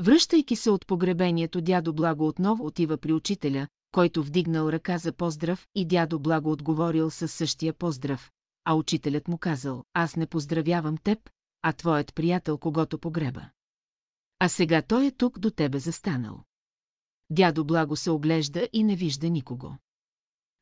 Връщайки 0.00 0.56
се 0.56 0.70
от 0.70 0.86
погребението, 0.86 1.60
дядо 1.60 1.92
Благо 1.92 2.28
отново 2.28 2.66
отива 2.66 2.96
при 2.96 3.12
учителя, 3.12 3.68
който 3.92 4.22
вдигнал 4.22 4.68
ръка 4.68 4.98
за 4.98 5.12
поздрав 5.12 5.68
и 5.74 5.86
дядо 5.86 6.18
Благо 6.18 6.52
отговорил 6.52 7.10
със 7.10 7.32
същия 7.32 7.74
поздрав, 7.74 8.30
а 8.64 8.74
учителят 8.74 9.28
му 9.28 9.38
казал, 9.38 9.84
аз 9.92 10.16
не 10.16 10.26
поздравявам 10.26 10.96
теб, 10.96 11.30
а 11.62 11.72
твоят 11.72 12.14
приятел 12.14 12.58
когато 12.58 12.98
погреба. 12.98 13.50
А 14.38 14.48
сега 14.48 14.82
той 14.82 15.06
е 15.06 15.10
тук 15.10 15.38
до 15.38 15.50
тебе 15.50 15.78
застанал. 15.78 16.44
Дядо 17.30 17.64
Благо 17.64 17.96
се 17.96 18.10
оглежда 18.10 18.68
и 18.72 18.84
не 18.84 18.96
вижда 18.96 19.30
никого. 19.30 19.76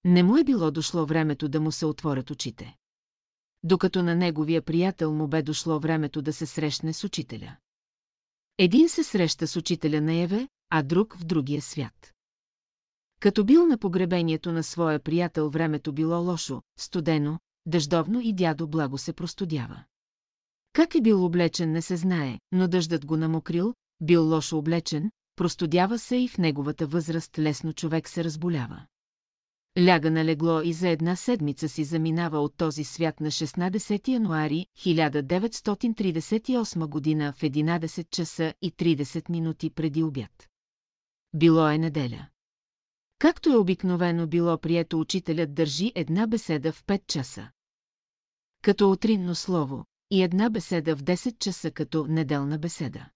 Не 0.05 0.23
му 0.23 0.37
е 0.37 0.45
било 0.45 0.71
дошло 0.71 1.07
времето 1.07 1.49
да 1.49 1.61
му 1.61 1.73
се 1.73 1.87
отворят 1.87 2.31
очите. 2.31 2.77
Докато 3.63 4.03
на 4.03 4.15
неговия 4.15 4.63
приятел 4.63 5.13
му 5.13 5.29
бе 5.29 5.43
дошло 5.43 5.81
времето 5.81 6.23
да 6.23 6.33
се 6.33 6.47
срещне 6.47 6.93
с 6.93 7.05
учителя. 7.05 7.57
Един 8.59 8.89
се 8.89 9.05
среща 9.05 9.47
с 9.47 9.57
учителя 9.57 10.01
наяве, 10.01 10.49
а 10.71 10.83
друг 10.83 11.17
в 11.17 11.25
другия 11.25 11.63
свят. 11.63 12.13
Като 13.21 13.45
бил 13.45 13.67
на 13.67 13.79
погребението 13.79 14.53
на 14.53 14.63
своя 14.63 15.01
приятел 15.01 15.51
времето 15.51 15.93
било 15.93 16.23
лошо, 16.23 16.63
студено, 16.79 17.39
дъждовно 17.67 18.21
и 18.21 18.33
дядо 18.33 18.69
благо 18.69 18.99
се 18.99 19.13
простудява. 19.13 19.85
Как 20.73 20.95
е 20.95 21.01
бил 21.01 21.25
облечен 21.25 21.73
не 21.73 21.83
се 21.83 21.97
знае, 21.97 22.39
но 22.53 22.69
дъждът 22.69 23.07
го 23.07 23.17
намокрил, 23.17 23.75
бил 24.01 24.29
лошо 24.29 24.59
облечен, 24.59 25.11
простудява 25.37 25.99
се 25.99 26.17
и 26.17 26.29
в 26.29 26.39
неговата 26.39 26.87
възраст 26.87 27.39
лесно 27.39 27.73
човек 27.73 28.09
се 28.09 28.25
разболява. 28.25 28.87
Ляга 29.79 30.11
на 30.11 30.25
легло 30.25 30.61
и 30.61 30.73
за 30.73 30.89
една 30.89 31.17
седмица 31.17 31.69
си 31.69 31.85
заминава 31.85 32.39
от 32.39 32.57
този 32.57 32.85
свят 32.85 33.21
на 33.21 33.31
16 33.31 34.09
януари 34.09 34.67
1938 34.79 36.87
година 36.87 37.33
в 37.37 37.41
11 37.41 38.11
часа 38.11 38.55
и 38.63 38.73
30 38.73 39.31
минути 39.31 39.71
преди 39.71 40.03
обяд. 40.03 40.49
Било 41.35 41.69
е 41.69 41.79
неделя. 41.79 42.27
Както 43.19 43.51
е 43.51 43.57
обикновено 43.57 44.27
било 44.27 44.59
прието 44.59 45.01
учителят 45.01 45.55
държи 45.55 45.93
една 45.95 46.27
беседа 46.27 46.73
в 46.73 46.85
5 46.85 47.07
часа. 47.07 47.51
Като 48.63 48.91
утринно 48.91 49.35
слово 49.35 49.85
и 50.11 50.23
една 50.23 50.51
беседа 50.51 50.97
в 50.97 51.03
10 51.03 51.39
часа 51.39 51.71
като 51.71 52.07
неделна 52.07 52.59
беседа. 52.59 53.07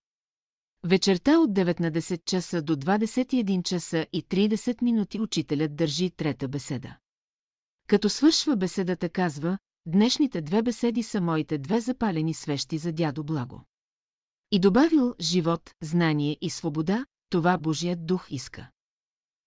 Вечерта 0.85 1.39
от 1.39 1.51
19 1.51 2.25
часа 2.25 2.63
до 2.63 2.77
21 2.77 3.63
часа 3.63 4.07
и 4.13 4.23
30 4.23 4.83
минути 4.83 5.21
учителят 5.21 5.77
държи 5.77 6.11
трета 6.11 6.49
беседа. 6.49 6.97
Като 7.87 8.09
свършва 8.09 8.57
беседата 8.57 9.09
казва, 9.09 9.59
днешните 9.87 10.41
две 10.41 10.63
беседи 10.63 11.03
са 11.03 11.21
моите 11.21 11.59
две 11.59 11.81
запалени 11.81 12.35
свещи 12.35 12.79
за 12.79 12.93
дядо 12.93 13.25
Благо. 13.25 13.65
И 14.51 14.61
добавил 14.61 15.15
живот, 15.21 15.75
знание 15.83 16.39
и 16.41 16.51
свобода, 16.51 17.07
това 17.31 17.59
Божият 17.59 18.07
дух 18.07 18.27
иска. 18.31 18.71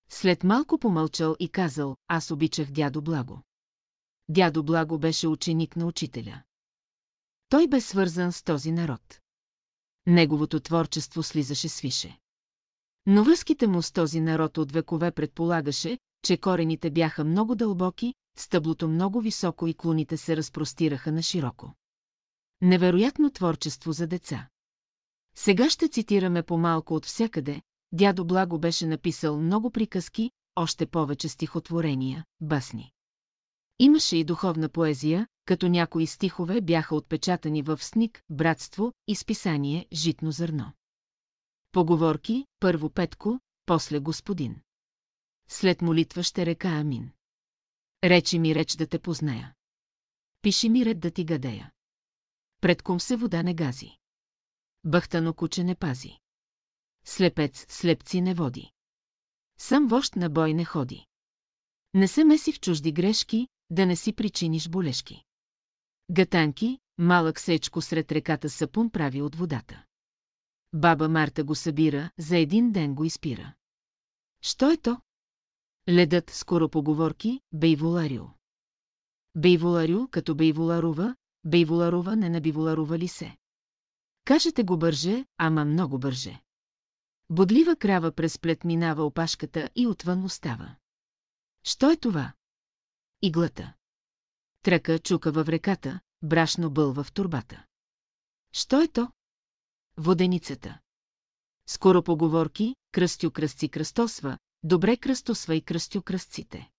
След 0.09 0.43
малко 0.43 0.77
помълчал 0.77 1.35
и 1.39 1.49
казал, 1.49 1.97
аз 2.07 2.31
обичах 2.31 2.71
дядо 2.71 3.01
Благо. 3.01 3.41
Дядо 4.29 4.63
Благо 4.63 4.99
беше 4.99 5.27
ученик 5.27 5.75
на 5.75 5.85
учителя. 5.85 6.43
Той 7.49 7.67
бе 7.67 7.81
свързан 7.81 8.31
с 8.31 8.43
този 8.43 8.71
народ. 8.71 9.19
Неговото 10.07 10.59
творчество 10.59 11.23
слизаше 11.23 11.69
свише. 11.69 12.19
Но 13.05 13.23
връзките 13.23 13.67
му 13.67 13.81
с 13.81 13.91
този 13.91 14.21
народ 14.21 14.57
от 14.57 14.71
векове 14.71 15.11
предполагаше, 15.11 15.97
че 16.23 16.37
корените 16.37 16.91
бяха 16.91 17.23
много 17.23 17.55
дълбоки, 17.55 18.13
стъблото 18.37 18.87
много 18.87 19.21
високо 19.21 19.67
и 19.67 19.73
клоните 19.73 20.17
се 20.17 20.37
разпростираха 20.37 21.11
на 21.11 21.21
широко. 21.21 21.73
Невероятно 22.61 23.29
творчество 23.29 23.91
за 23.91 24.07
деца. 24.07 24.47
Сега 25.35 25.69
ще 25.69 25.87
цитираме 25.87 26.43
по-малко 26.43 26.93
от 26.95 27.05
всякъде, 27.05 27.61
дядо 27.91 28.25
Благо 28.25 28.59
беше 28.59 28.87
написал 28.87 29.41
много 29.41 29.71
приказки, 29.71 30.31
още 30.55 30.85
повече 30.85 31.29
стихотворения, 31.29 32.25
басни. 32.41 32.91
Имаше 33.79 34.17
и 34.17 34.23
духовна 34.23 34.69
поезия, 34.69 35.27
като 35.45 35.67
някои 35.67 36.07
стихове 36.07 36.61
бяха 36.61 36.95
отпечатани 36.95 37.61
в 37.61 37.83
сник, 37.83 38.23
братство 38.29 38.93
и 39.07 39.15
списание 39.15 39.87
«Житно 39.93 40.31
зърно». 40.31 40.73
Поговорки, 41.71 42.45
първо 42.59 42.89
Петко, 42.89 43.39
после 43.65 43.99
господин. 43.99 44.61
След 45.47 45.81
молитва 45.81 46.23
ще 46.23 46.45
река 46.45 46.67
Амин. 46.67 47.11
Речи 48.03 48.39
ми 48.39 48.55
реч 48.55 48.75
да 48.75 48.87
те 48.87 48.99
позная. 48.99 49.53
Пиши 50.41 50.69
ми 50.69 50.85
ред 50.85 50.99
да 50.99 51.11
ти 51.11 51.25
гадея. 51.25 51.71
Пред 52.61 52.81
ком 52.81 52.99
се 52.99 53.15
вода 53.15 53.43
не 53.43 53.53
гази. 53.53 53.97
Бъхтано 54.83 55.33
куче 55.33 55.63
не 55.63 55.75
пази. 55.75 56.19
Слепец 57.05 57.65
слепци 57.69 58.21
не 58.21 58.33
води. 58.33 58.71
Сам 59.57 59.87
вожд 59.87 60.15
на 60.15 60.29
бой 60.29 60.53
не 60.53 60.65
ходи. 60.65 61.05
Не 61.93 62.07
се 62.07 62.23
меси 62.23 62.51
в 62.51 62.59
чужди 62.59 62.91
грешки, 62.91 63.47
да 63.69 63.85
не 63.85 63.95
си 63.95 64.13
причиниш 64.13 64.69
болешки. 64.69 65.23
Гатанки, 66.11 66.79
малък 66.97 67.39
сечко 67.39 67.81
сред 67.81 68.11
реката 68.11 68.49
сапун 68.49 68.89
прави 68.89 69.21
от 69.21 69.35
водата. 69.35 69.83
Баба 70.73 71.09
Марта 71.09 71.43
го 71.43 71.55
събира, 71.55 72.11
за 72.17 72.37
един 72.37 72.71
ден 72.71 72.95
го 72.95 73.05
изпира. 73.05 73.53
Що 74.41 74.71
е 74.71 74.77
то? 74.77 75.01
Ледът 75.89 76.29
скоро 76.29 76.69
поговорки, 76.69 77.41
бейволарио. 77.53 78.25
Бейволарио 79.35 80.07
като 80.07 80.35
бейволарува, 80.35 81.15
бейволарува 81.43 82.15
не 82.15 82.29
набиволарува 82.29 82.97
ли 82.99 83.07
се? 83.07 83.37
Кажете 84.25 84.63
го 84.63 84.77
бърже, 84.77 85.25
ама 85.37 85.65
много 85.65 85.99
бърже. 85.99 86.41
Бодлива 87.29 87.75
крава 87.75 88.11
през 88.11 88.39
плет 88.39 88.63
минава 88.63 89.03
опашката 89.03 89.69
и 89.75 89.87
отвън 89.87 90.23
остава. 90.23 90.75
Що 91.63 91.91
е 91.91 91.97
това? 91.97 92.33
Иглата. 93.21 93.73
Тръка 94.61 94.99
чука 94.99 95.31
във 95.31 95.49
реката, 95.49 95.99
брашно 96.21 96.71
бълва 96.71 97.03
в 97.03 97.11
турбата. 97.11 97.65
Що 98.51 98.81
е 98.81 98.87
то? 98.87 99.11
Воденицата. 99.97 100.79
Скоро 101.67 102.03
поговорки, 102.03 102.75
кръстю 102.91 103.31
кръстци 103.31 103.69
кръстосва, 103.69 104.37
добре 104.63 104.97
кръстосва 104.97 105.55
и 105.55 105.61
кръстю 105.61 106.01
кръстците. 106.01 106.69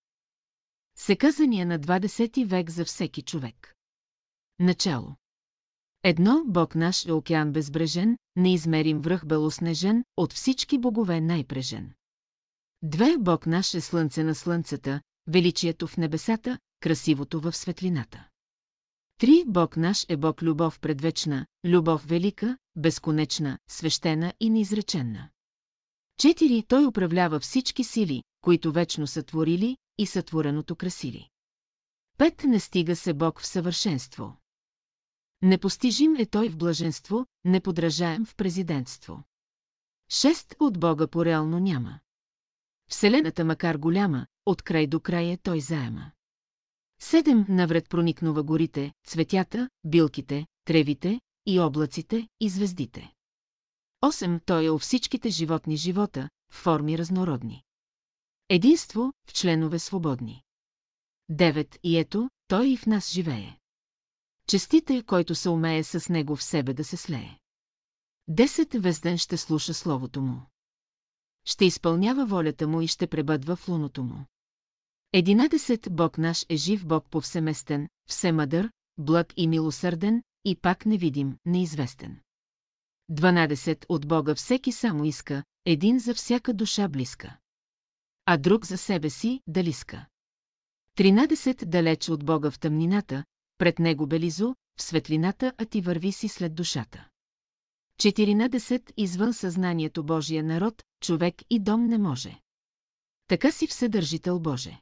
Секазания 0.95 1.65
на 1.65 1.79
20 1.79 2.45
век 2.45 2.69
за 2.69 2.85
всеки 2.85 3.21
човек. 3.21 3.75
Начало. 4.59 5.15
Едно, 6.03 6.43
Бог 6.47 6.75
наш 6.75 7.05
е 7.05 7.11
океан 7.11 7.51
безбрежен, 7.51 8.17
неизмерим 8.35 9.01
връх 9.01 9.25
белоснежен, 9.25 10.03
от 10.17 10.33
всички 10.33 10.77
богове 10.77 11.21
най-прежен. 11.21 11.93
Две, 12.81 13.17
Бог 13.19 13.45
наш 13.45 13.73
е 13.73 13.81
слънце 13.81 14.23
на 14.23 14.35
слънцата, 14.35 15.01
величието 15.27 15.87
в 15.87 15.97
небесата, 15.97 16.59
красивото 16.79 17.39
в 17.39 17.53
светлината. 17.53 18.27
Три, 19.17 19.43
Бог 19.47 19.77
наш 19.77 20.05
е 20.09 20.17
Бог 20.17 20.41
любов 20.41 20.79
предвечна, 20.79 21.45
любов 21.65 22.05
велика, 22.05 22.57
безконечна, 22.75 23.59
свещена 23.69 24.33
и 24.39 24.49
неизреченна. 24.49 25.29
Четири, 26.17 26.63
Той 26.67 26.85
управлява 26.85 27.39
всички 27.39 27.83
сили, 27.83 28.23
които 28.41 28.71
вечно 28.71 29.07
са 29.07 29.23
творили 29.23 29.77
и 29.97 30.05
сътвореното 30.05 30.75
красили. 30.75 31.29
Пет, 32.17 32.43
не 32.43 32.59
стига 32.59 32.95
се 32.95 33.13
Бог 33.13 33.41
в 33.41 33.45
съвършенство. 33.45 34.37
Непостижим 35.41 36.15
е 36.15 36.25
той 36.25 36.49
в 36.49 36.57
блаженство, 36.57 37.25
неподражаем 37.45 38.25
в 38.25 38.35
президентство. 38.35 39.23
Шест 40.09 40.55
от 40.59 40.79
Бога 40.79 41.07
по-реално 41.07 41.59
няма. 41.59 41.99
Вселената 42.89 43.45
макар 43.45 43.77
голяма, 43.77 44.27
от 44.45 44.61
край 44.61 44.87
до 44.87 44.99
край 44.99 45.31
е 45.31 45.37
той 45.37 45.61
заема. 45.61 46.11
Седем 46.99 47.45
навред 47.49 47.89
проникнува 47.89 48.43
горите, 48.43 48.93
цветята, 49.07 49.69
билките, 49.83 50.45
тревите 50.65 51.21
и 51.45 51.59
облаците 51.59 52.27
и 52.39 52.49
звездите. 52.49 53.13
Осем 54.01 54.39
той 54.45 54.65
е 54.65 54.69
у 54.69 54.77
всичките 54.77 55.29
животни 55.29 55.77
живота, 55.77 56.29
в 56.51 56.55
форми 56.55 56.97
разнородни. 56.97 57.63
Единство, 58.49 59.13
в 59.27 59.33
членове 59.33 59.79
свободни. 59.79 60.43
Девет 61.29 61.79
и 61.83 61.97
ето, 61.97 62.29
той 62.47 62.69
и 62.69 62.77
в 62.77 62.85
нас 62.85 63.11
живее. 63.11 63.57
Честите, 64.47 65.03
който 65.03 65.35
се 65.35 65.49
умее 65.49 65.83
с 65.83 66.09
него 66.09 66.35
в 66.35 66.43
себе 66.43 66.73
да 66.73 66.83
се 66.83 66.97
слее. 66.97 67.37
Десет 68.27 68.73
везден 68.73 69.17
ще 69.17 69.37
слуша 69.37 69.73
словото 69.73 70.21
му. 70.21 70.41
Ще 71.45 71.65
изпълнява 71.65 72.25
волята 72.25 72.67
му 72.67 72.81
и 72.81 72.87
ще 72.87 73.07
пребъдва 73.07 73.55
в 73.55 73.67
луното 73.67 74.03
му. 74.03 74.25
Единадесет 75.13 75.87
Бог 75.91 76.17
наш 76.17 76.45
е 76.49 76.55
жив 76.55 76.87
Бог 76.87 77.09
повсеместен, 77.09 77.89
всемъдър, 78.09 78.71
благ 78.97 79.33
и 79.37 79.47
милосърден, 79.47 80.23
и 80.45 80.55
пак 80.55 80.85
невидим, 80.85 81.37
неизвестен. 81.45 82.19
Дванадесет 83.09 83.85
от 83.89 84.07
Бога 84.07 84.35
всеки 84.35 84.71
само 84.71 85.05
иска, 85.05 85.43
един 85.65 85.99
за 85.99 86.13
всяка 86.13 86.53
душа 86.53 86.87
близка. 86.87 87.37
А 88.25 88.37
друг 88.37 88.65
за 88.65 88.77
себе 88.77 89.09
си 89.09 89.41
далиска. 89.47 90.05
Тринадесет 90.95 91.69
далеч 91.69 92.09
от 92.09 92.25
Бога 92.25 92.51
в 92.51 92.59
тъмнината, 92.59 93.23
пред 93.57 93.79
него 93.79 94.07
белизо, 94.07 94.55
в 94.77 94.81
светлината, 94.81 95.53
а 95.57 95.65
ти 95.65 95.81
върви 95.81 96.11
си 96.11 96.27
след 96.27 96.55
душата. 96.55 97.07
14 97.99 98.91
извън 98.97 99.33
съзнанието 99.33 100.03
Божия 100.03 100.43
народ, 100.43 100.83
човек 101.01 101.35
и 101.49 101.59
дом 101.59 101.85
не 101.85 101.97
може. 101.97 102.39
Така 103.27 103.51
си 103.51 103.67
Вседържител 103.67 104.39
Боже. 104.39 104.81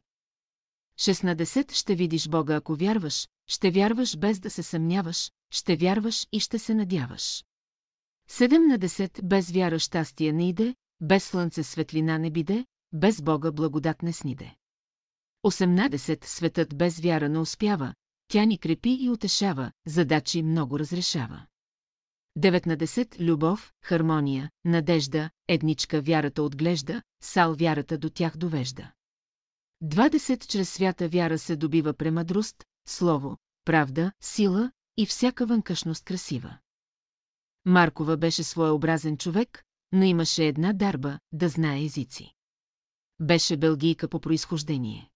16 0.99 1.73
ще 1.73 1.95
видиш 1.95 2.27
Бога 2.27 2.55
ако 2.55 2.75
вярваш, 2.75 3.27
ще 3.47 3.71
вярваш 3.71 4.17
без 4.17 4.39
да 4.39 4.49
се 4.49 4.63
съмняваш, 4.63 5.31
ще 5.51 5.75
вярваш 5.75 6.27
и 6.31 6.39
ще 6.39 6.59
се 6.59 6.73
надяваш. 6.73 7.43
17 8.29 9.23
без 9.23 9.51
вяра 9.51 9.79
щастие 9.79 10.31
не 10.31 10.49
иде, 10.49 10.75
без 11.01 11.23
слънце 11.23 11.63
светлина 11.63 12.17
не 12.17 12.31
биде, 12.31 12.65
без 12.93 13.21
Бога 13.21 13.51
благодат 13.51 14.03
не 14.03 14.13
сниде. 14.13 14.55
18 15.45 16.25
светът 16.25 16.77
без 16.77 16.99
вяра 16.99 17.29
не 17.29 17.39
успява, 17.39 17.93
тя 18.27 18.45
ни 18.45 18.57
крепи 18.57 18.97
и 19.01 19.09
утешава, 19.09 19.71
задачи 19.85 20.43
много 20.43 20.79
разрешава. 20.79 21.45
19. 22.39 23.19
Любов, 23.19 23.73
хармония, 23.83 24.49
надежда, 24.65 25.29
едничка 25.47 26.01
вярата 26.01 26.43
отглежда, 26.43 27.01
сал 27.23 27.55
вярата 27.55 27.97
до 27.97 28.09
тях 28.09 28.37
довежда. 28.37 28.91
20. 29.83 30.47
Чрез 30.47 30.69
свята 30.69 31.07
вяра 31.09 31.37
се 31.37 31.55
добива 31.55 31.93
премъдрост, 31.93 32.63
слово, 32.87 33.37
правда, 33.65 34.11
сила 34.21 34.71
и 34.97 35.05
всяка 35.05 35.45
вънкашност 35.45 36.05
красива. 36.05 36.57
Маркова 37.65 38.17
беше 38.17 38.43
своеобразен 38.43 39.17
човек, 39.17 39.63
но 39.91 40.03
имаше 40.03 40.45
една 40.45 40.73
дарба 40.73 41.19
да 41.31 41.49
знае 41.49 41.83
езици. 41.83 42.33
Беше 43.19 43.57
белгийка 43.57 44.07
по 44.07 44.19
происхождение. 44.19 45.09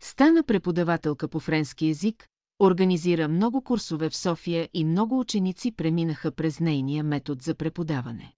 Стана 0.00 0.42
преподавателка 0.42 1.28
по 1.28 1.40
френски 1.40 1.86
език, 1.86 2.28
организира 2.60 3.28
много 3.28 3.62
курсове 3.62 4.10
в 4.10 4.16
София 4.16 4.68
и 4.74 4.84
много 4.84 5.20
ученици 5.20 5.72
преминаха 5.72 6.32
през 6.32 6.60
нейния 6.60 7.04
метод 7.04 7.40
за 7.42 7.54
преподаване. 7.54 8.34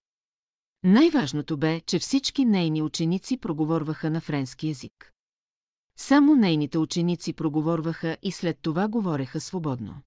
Най-важното 0.84 1.56
бе, 1.56 1.80
че 1.80 1.98
всички 1.98 2.44
нейни 2.44 2.82
ученици 2.82 3.36
проговорваха 3.36 4.10
на 4.10 4.20
френски 4.20 4.68
език. 4.68 5.13
Само 5.96 6.36
нейните 6.36 6.78
ученици 6.78 7.32
проговорваха 7.32 8.16
и 8.22 8.32
след 8.32 8.58
това 8.62 8.88
говореха 8.88 9.40
свободно. 9.40 10.02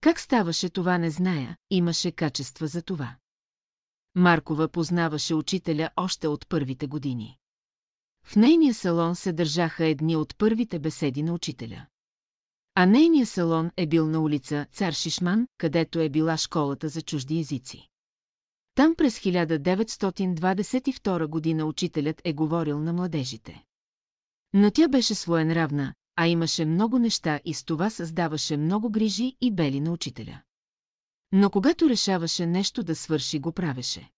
Как 0.00 0.20
ставаше 0.20 0.70
това 0.70 0.98
не 0.98 1.10
зная, 1.10 1.56
имаше 1.70 2.12
качества 2.12 2.66
за 2.66 2.82
това. 2.82 3.16
Маркова 4.14 4.68
познаваше 4.68 5.34
учителя 5.34 5.90
още 5.96 6.28
от 6.28 6.48
първите 6.48 6.86
години. 6.86 7.38
В 8.24 8.36
нейния 8.36 8.74
салон 8.74 9.16
се 9.16 9.32
държаха 9.32 9.86
едни 9.86 10.16
от 10.16 10.38
първите 10.38 10.78
беседи 10.78 11.22
на 11.22 11.32
учителя. 11.32 11.86
А 12.74 12.86
нейният 12.86 13.28
салон 13.28 13.70
е 13.76 13.86
бил 13.86 14.06
на 14.06 14.20
улица 14.20 14.66
Цар 14.72 14.92
Шишман, 14.92 15.46
където 15.58 16.00
е 16.00 16.08
била 16.08 16.36
школата 16.36 16.88
за 16.88 17.02
чужди 17.02 17.38
езици. 17.38 17.88
Там 18.74 18.94
през 18.94 19.18
1922 19.18 21.26
година 21.26 21.64
учителят 21.64 22.20
е 22.24 22.32
говорил 22.32 22.80
на 22.80 22.92
младежите. 22.92 23.65
Но 24.52 24.70
тя 24.70 24.88
беше 24.88 25.14
своенравна, 25.14 25.94
а 26.16 26.26
имаше 26.26 26.64
много 26.64 26.98
неща 26.98 27.40
и 27.44 27.54
с 27.54 27.64
това 27.64 27.90
създаваше 27.90 28.56
много 28.56 28.90
грижи 28.90 29.36
и 29.40 29.52
бели 29.52 29.80
на 29.80 29.92
учителя. 29.92 30.42
Но 31.32 31.50
когато 31.50 31.88
решаваше 31.88 32.46
нещо 32.46 32.82
да 32.82 32.94
свърши, 32.94 33.38
го 33.38 33.52
правеше. 33.52 34.10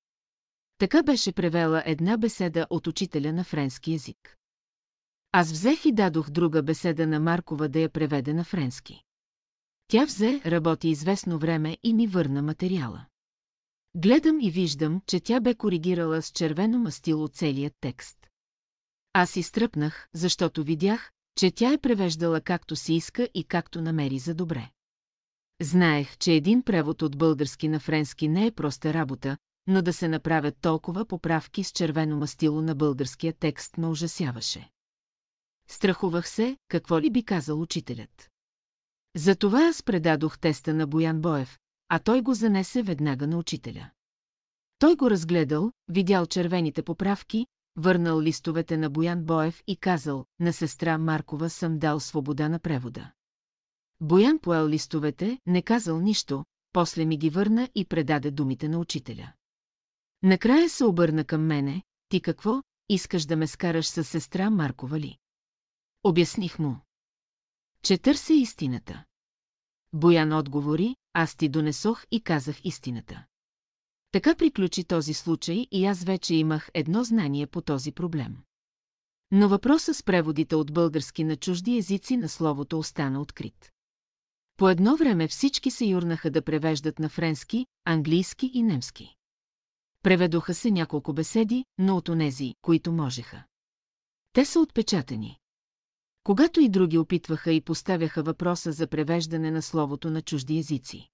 Така 0.79 1.03
беше 1.03 1.33
превела 1.33 1.83
една 1.87 2.17
беседа 2.17 2.67
от 2.71 2.87
учителя 2.87 3.33
на 3.33 3.45
френски 3.45 3.93
язик. 3.93 4.37
Аз 5.33 5.53
взех 5.53 5.85
и 5.85 5.93
дадох 5.93 6.31
друга 6.31 6.63
беседа 6.63 7.07
на 7.07 7.21
Маркова 7.21 7.69
да 7.69 7.79
я 7.79 7.91
преведе 7.91 8.35
на 8.35 8.45
френски. 8.45 9.03
Тя 9.89 10.05
взе, 10.05 10.41
работи 10.47 10.89
известно 10.89 11.39
време 11.39 11.79
и 11.83 11.95
ми 11.95 12.07
върна 12.07 12.43
материала. 12.43 13.07
Гледам 13.95 14.41
и 14.41 14.51
виждам, 14.51 15.01
че 15.07 15.21
тя 15.21 15.41
бе 15.41 15.55
коригирала 15.55 16.23
с 16.23 16.31
червено 16.31 16.79
мастило 16.79 17.29
целият 17.29 17.75
текст. 17.81 18.18
Аз 19.13 19.37
изтръпнах, 19.37 20.09
защото 20.15 20.65
видях, 20.65 21.13
че 21.39 21.51
тя 21.51 21.73
е 21.73 21.79
превеждала 21.79 22.41
както 22.41 22.77
си 22.77 22.95
иска 22.95 23.29
и 23.35 23.45
както 23.45 23.83
намери 23.83 24.19
за 24.19 24.35
добре. 24.35 24.71
Знаех, 25.61 26.19
че 26.19 26.33
един 26.33 26.63
превод 26.63 27.03
от 27.03 27.19
български 27.19 27.69
на 27.69 27.81
френски 27.81 28.29
не 28.29 28.47
е 28.47 28.53
проста 28.53 28.95
работа, 28.95 29.37
но 29.67 29.83
да 29.83 29.93
се 29.93 30.09
направят 30.09 30.57
толкова 30.61 31.05
поправки 31.05 31.65
с 31.65 31.71
червено 31.71 32.17
мастило 32.17 32.63
на 32.63 32.75
българския 32.75 33.33
текст 33.33 33.79
ме 33.79 33.87
ужасяваше. 33.87 34.71
Страхувах 35.69 36.29
се, 36.29 36.57
какво 36.69 37.01
ли 37.01 37.11
би 37.11 37.25
казал 37.25 37.61
учителят. 37.61 38.31
Затова 39.17 39.69
аз 39.69 39.83
предадох 39.83 40.39
теста 40.39 40.75
на 40.75 40.87
Боян 40.87 41.21
Боев, 41.21 41.59
а 41.89 41.99
той 41.99 42.23
го 42.23 42.35
занесе 42.35 42.83
веднага 42.83 43.27
на 43.27 43.39
учителя. 43.39 43.91
Той 44.79 44.97
го 44.97 45.11
разгледал, 45.11 45.73
видял 45.89 46.27
червените 46.27 46.83
поправки, 46.83 47.47
върнал 47.77 48.21
листовете 48.21 48.77
на 48.77 48.91
Боян 48.91 49.25
Боев 49.25 49.63
и 49.67 49.77
казал, 49.77 50.25
на 50.41 50.53
сестра 50.53 50.99
Маркова 50.99 51.51
съм 51.51 51.79
дал 51.79 52.01
свобода 52.01 52.49
на 52.49 52.59
превода. 52.59 53.13
Боян 54.01 54.39
поел 54.39 54.69
листовете, 54.69 55.39
не 55.47 55.63
казал 55.63 56.01
нищо, 56.01 56.45
после 56.73 57.05
ми 57.05 57.19
ги 57.19 57.31
върна 57.31 57.69
и 57.75 57.85
предаде 57.85 58.31
думите 58.31 58.69
на 58.69 58.79
учителя. 58.79 59.33
Накрая 60.23 60.69
се 60.69 60.85
обърна 60.85 61.25
към 61.25 61.47
мене, 61.47 61.83
ти 62.09 62.21
какво, 62.21 62.63
искаш 62.89 63.25
да 63.25 63.37
ме 63.37 63.47
скараш 63.47 63.87
с 63.87 64.05
сестра 64.05 64.51
Маркова 64.51 65.01
ли? 65.01 65.19
Обясних 66.05 66.59
му. 66.59 66.77
Че 67.83 67.99
търся 67.99 68.33
истината. 68.33 69.05
Боян 69.93 70.33
отговори, 70.33 70.97
аз 71.13 71.35
ти 71.35 71.49
донесох 71.49 72.05
и 72.11 72.21
казах 72.21 72.65
истината. 72.65 73.27
Така 74.13 74.35
приключи 74.35 74.85
този 74.85 75.15
случай 75.15 75.67
и 75.71 75.87
аз 75.87 76.05
вече 76.05 76.35
имах 76.35 76.71
едно 76.75 77.05
знание 77.05 77.47
по 77.47 77.61
този 77.61 77.93
проблем. 77.93 78.37
Но 79.31 79.49
въпросът 79.49 79.97
с 79.97 80.03
преводите 80.03 80.57
от 80.57 80.73
български 80.73 81.25
на 81.25 81.37
чужди 81.37 81.77
езици 81.77 82.17
на 82.17 82.29
словото 82.29 82.79
остана 82.79 83.21
открит. 83.21 83.73
По 84.57 84.69
едно 84.69 84.97
време 84.97 85.29
всички 85.29 85.71
се 85.71 85.85
юрнаха 85.85 86.31
да 86.31 86.43
превеждат 86.43 86.99
на 86.99 87.09
френски, 87.09 87.67
английски 87.85 88.51
и 88.55 88.63
немски. 88.63 89.15
Преведоха 90.03 90.55
се 90.55 90.71
няколко 90.71 91.13
беседи, 91.13 91.65
но 91.79 91.97
от 91.97 92.09
онези, 92.09 92.55
които 92.63 92.93
можеха. 92.93 93.45
Те 94.33 94.45
са 94.45 94.61
отпечатани. 94.61 95.39
Когато 96.25 96.61
и 96.61 96.69
други 96.69 96.99
опитваха 96.99 97.53
и 97.53 97.61
поставяха 97.61 98.23
въпроса 98.23 98.73
за 98.73 98.87
превеждане 98.87 99.51
на 99.51 99.63
словото 99.63 100.11
на 100.11 100.23
чужди 100.23 100.59
езици. 100.59 101.09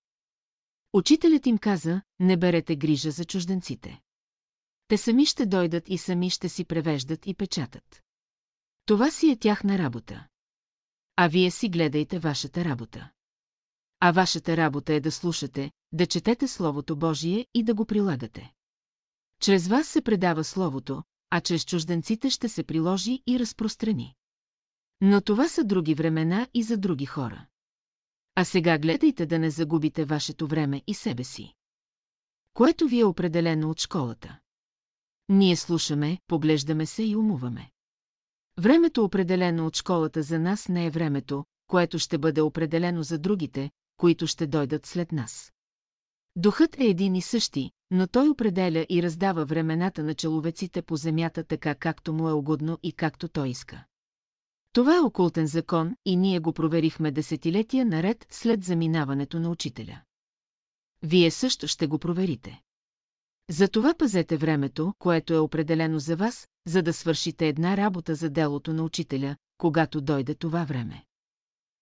Учителят 0.94 1.46
им 1.46 1.58
каза, 1.58 2.02
не 2.20 2.36
берете 2.36 2.76
грижа 2.76 3.10
за 3.10 3.24
чужденците. 3.24 4.00
Те 4.88 4.98
сами 4.98 5.26
ще 5.26 5.46
дойдат 5.46 5.88
и 5.88 5.98
сами 5.98 6.30
ще 6.30 6.48
си 6.48 6.64
превеждат 6.64 7.26
и 7.26 7.34
печатат. 7.34 8.02
Това 8.86 9.10
си 9.10 9.30
е 9.30 9.36
тяхна 9.36 9.78
работа. 9.78 10.26
А 11.16 11.28
вие 11.28 11.50
си 11.50 11.68
гледайте 11.68 12.18
вашата 12.18 12.64
работа. 12.64 13.10
А 14.00 14.12
вашата 14.12 14.56
работа 14.56 14.94
е 14.94 15.00
да 15.00 15.12
слушате, 15.12 15.70
да 15.92 16.06
четете 16.06 16.48
Словото 16.48 16.96
Божие 16.96 17.46
и 17.54 17.62
да 17.62 17.74
го 17.74 17.84
прилагате. 17.84 18.52
Чрез 19.40 19.68
вас 19.68 19.88
се 19.88 20.02
предава 20.02 20.44
Словото, 20.44 21.02
а 21.30 21.40
чрез 21.40 21.64
чужденците 21.64 22.30
ще 22.30 22.48
се 22.48 22.64
приложи 22.64 23.22
и 23.26 23.38
разпространи. 23.38 24.14
Но 25.00 25.20
това 25.20 25.48
са 25.48 25.64
други 25.64 25.94
времена 25.94 26.48
и 26.54 26.62
за 26.62 26.78
други 26.78 27.06
хора. 27.06 27.46
А 28.34 28.44
сега 28.44 28.78
гледайте 28.78 29.26
да 29.26 29.38
не 29.38 29.50
загубите 29.50 30.04
вашето 30.04 30.46
време 30.46 30.82
и 30.86 30.94
себе 30.94 31.24
си. 31.24 31.54
Което 32.54 32.86
ви 32.86 33.00
е 33.00 33.04
определено 33.04 33.70
от 33.70 33.80
школата. 33.80 34.38
Ние 35.28 35.56
слушаме, 35.56 36.18
поглеждаме 36.26 36.86
се 36.86 37.02
и 37.04 37.16
умуваме. 37.16 37.70
Времето 38.58 39.04
определено 39.04 39.66
от 39.66 39.76
школата 39.76 40.22
за 40.22 40.38
нас 40.38 40.68
не 40.68 40.86
е 40.86 40.90
времето, 40.90 41.44
което 41.66 41.98
ще 41.98 42.18
бъде 42.18 42.40
определено 42.40 43.02
за 43.02 43.18
другите, 43.18 43.70
които 43.96 44.26
ще 44.26 44.46
дойдат 44.46 44.86
след 44.86 45.12
нас. 45.12 45.52
Духът 46.36 46.78
е 46.78 46.84
един 46.84 47.14
и 47.14 47.22
същи, 47.22 47.70
но 47.90 48.06
той 48.06 48.28
определя 48.28 48.86
и 48.88 49.02
раздава 49.02 49.44
времената 49.44 50.02
на 50.02 50.14
человеците 50.14 50.82
по 50.82 50.96
земята 50.96 51.44
така 51.44 51.74
както 51.74 52.12
му 52.12 52.28
е 52.28 52.32
угодно 52.32 52.78
и 52.82 52.92
както 52.92 53.28
той 53.28 53.48
иска. 53.48 53.84
Това 54.74 54.96
е 54.96 55.00
окултен 55.00 55.46
закон 55.46 55.96
и 56.04 56.16
ние 56.16 56.38
го 56.38 56.52
проверихме 56.52 57.10
десетилетия 57.10 57.86
наред 57.86 58.26
след 58.30 58.64
заминаването 58.64 59.40
на 59.40 59.50
учителя. 59.50 60.00
Вие 61.02 61.30
също 61.30 61.68
ще 61.68 61.86
го 61.86 61.98
проверите. 61.98 62.60
Затова 63.50 63.94
пазете 63.94 64.36
времето, 64.36 64.94
което 64.98 65.34
е 65.34 65.38
определено 65.38 65.98
за 65.98 66.16
вас, 66.16 66.48
за 66.66 66.82
да 66.82 66.92
свършите 66.92 67.48
една 67.48 67.76
работа 67.76 68.14
за 68.14 68.30
делото 68.30 68.72
на 68.72 68.82
учителя, 68.82 69.36
когато 69.58 70.00
дойде 70.00 70.34
това 70.34 70.64
време. 70.64 71.04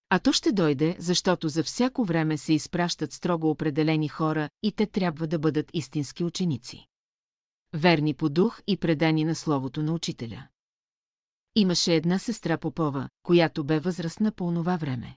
А 0.09 0.19
то 0.19 0.33
ще 0.33 0.53
дойде, 0.53 0.97
защото 0.99 1.49
за 1.49 1.65
всяко 1.65 2.05
време 2.05 2.39
се 2.39 2.53
изпращат 2.53 3.13
строго 3.13 3.51
определени 3.51 4.09
хора 4.09 4.51
и 4.63 4.73
те 4.73 4.87
трябва 4.87 5.27
да 5.27 5.39
бъдат 5.39 5.71
истински 5.75 6.25
ученици. 6.25 6.87
Верни 7.75 8.15
по 8.15 8.29
дух 8.29 8.61
и 8.67 8.77
предани 8.77 9.25
на 9.25 9.35
словото 9.35 9.83
на 9.83 9.93
учителя. 9.93 10.49
Имаше 11.55 11.95
една 11.95 12.19
сестра 12.19 12.59
Попова, 12.59 13.09
която 13.23 13.65
бе 13.65 13.81
възрастна 13.81 14.33
по 14.33 14.45
онова 14.45 14.77
време. 14.77 15.17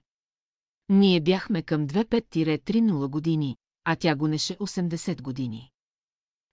Ние 0.90 1.22
бяхме 1.22 1.62
към 1.62 1.88
25-30 1.88 3.08
години, 3.08 3.58
а 3.84 3.96
тя 3.96 4.16
гонеше 4.16 4.58
80 4.58 5.22
години. 5.22 5.72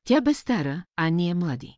Тя 0.04 0.20
бе 0.20 0.34
стара, 0.34 0.84
а 0.96 1.08
ние 1.08 1.34
млади. 1.34 1.76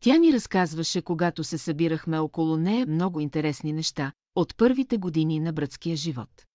Тя 0.00 0.16
ни 0.16 0.32
разказваше, 0.32 1.02
когато 1.02 1.44
се 1.44 1.58
събирахме 1.58 2.18
около 2.18 2.56
нея 2.56 2.86
много 2.86 3.20
интересни 3.20 3.72
неща, 3.72 4.12
от 4.34 4.56
първите 4.56 4.98
години 4.98 5.40
на 5.40 5.52
братския 5.52 5.96
живот. 5.96 6.46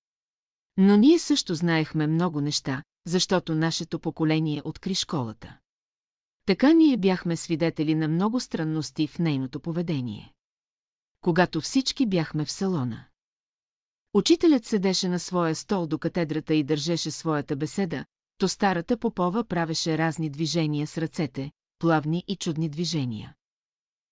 Но 0.77 0.97
ние 0.97 1.19
също 1.19 1.55
знаехме 1.55 2.07
много 2.07 2.41
неща, 2.41 2.83
защото 3.05 3.55
нашето 3.55 3.99
поколение 3.99 4.61
откри 4.65 4.95
школата. 4.95 5.57
Така 6.45 6.73
ние 6.73 6.97
бяхме 6.97 7.35
свидетели 7.35 7.95
на 7.95 8.07
много 8.07 8.39
странности 8.39 9.07
в 9.07 9.19
нейното 9.19 9.59
поведение 9.59 10.32
когато 11.23 11.61
всички 11.61 12.05
бяхме 12.05 12.45
в 12.45 12.51
салона. 12.51 13.05
Учителят 14.13 14.65
седеше 14.65 15.09
на 15.09 15.19
своя 15.19 15.55
стол 15.55 15.87
до 15.87 15.99
катедрата 15.99 16.53
и 16.53 16.63
държеше 16.63 17.11
своята 17.11 17.55
беседа, 17.55 18.05
то 18.37 18.47
старата 18.47 18.97
попова 18.97 19.43
правеше 19.43 19.97
разни 19.97 20.29
движения 20.29 20.87
с 20.87 20.97
ръцете, 20.97 21.51
плавни 21.79 22.23
и 22.27 22.35
чудни 22.35 22.69
движения. 22.69 23.35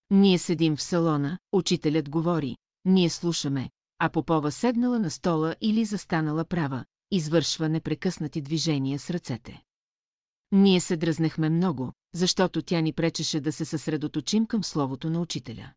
Ние 0.10 0.38
седим 0.38 0.76
в 0.76 0.82
салона, 0.82 1.40
учителят 1.52 2.10
говори, 2.10 2.58
ние 2.86 3.10
слушаме, 3.10 3.70
а 4.00 4.10
попова 4.10 4.52
седнала 4.52 5.00
на 5.00 5.12
стола 5.12 5.56
или 5.62 5.86
застанала 5.86 6.46
права, 6.46 6.86
извършва 7.12 7.70
непрекъснати 7.70 8.42
движения 8.42 9.00
с 9.00 9.10
ръцете. 9.10 9.62
Ние 10.52 10.80
се 10.80 10.98
дръзнахме 10.98 11.50
много, 11.50 11.94
защото 12.14 12.62
тя 12.62 12.82
ни 12.82 12.94
пречеше 12.94 13.40
да 13.40 13.52
се 13.52 13.66
съсредоточим 13.66 14.46
към 14.46 14.64
словото 14.64 15.10
на 15.10 15.22
учителя. 15.22 15.74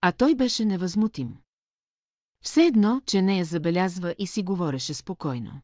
А 0.00 0.12
той 0.12 0.34
беше 0.34 0.64
невъзмутим. 0.64 1.36
Все 2.44 2.64
едно, 2.64 3.02
че 3.06 3.22
нея 3.22 3.44
забелязва 3.44 4.14
и 4.18 4.26
си 4.26 4.42
говореше 4.42 4.94
спокойно. 4.94 5.60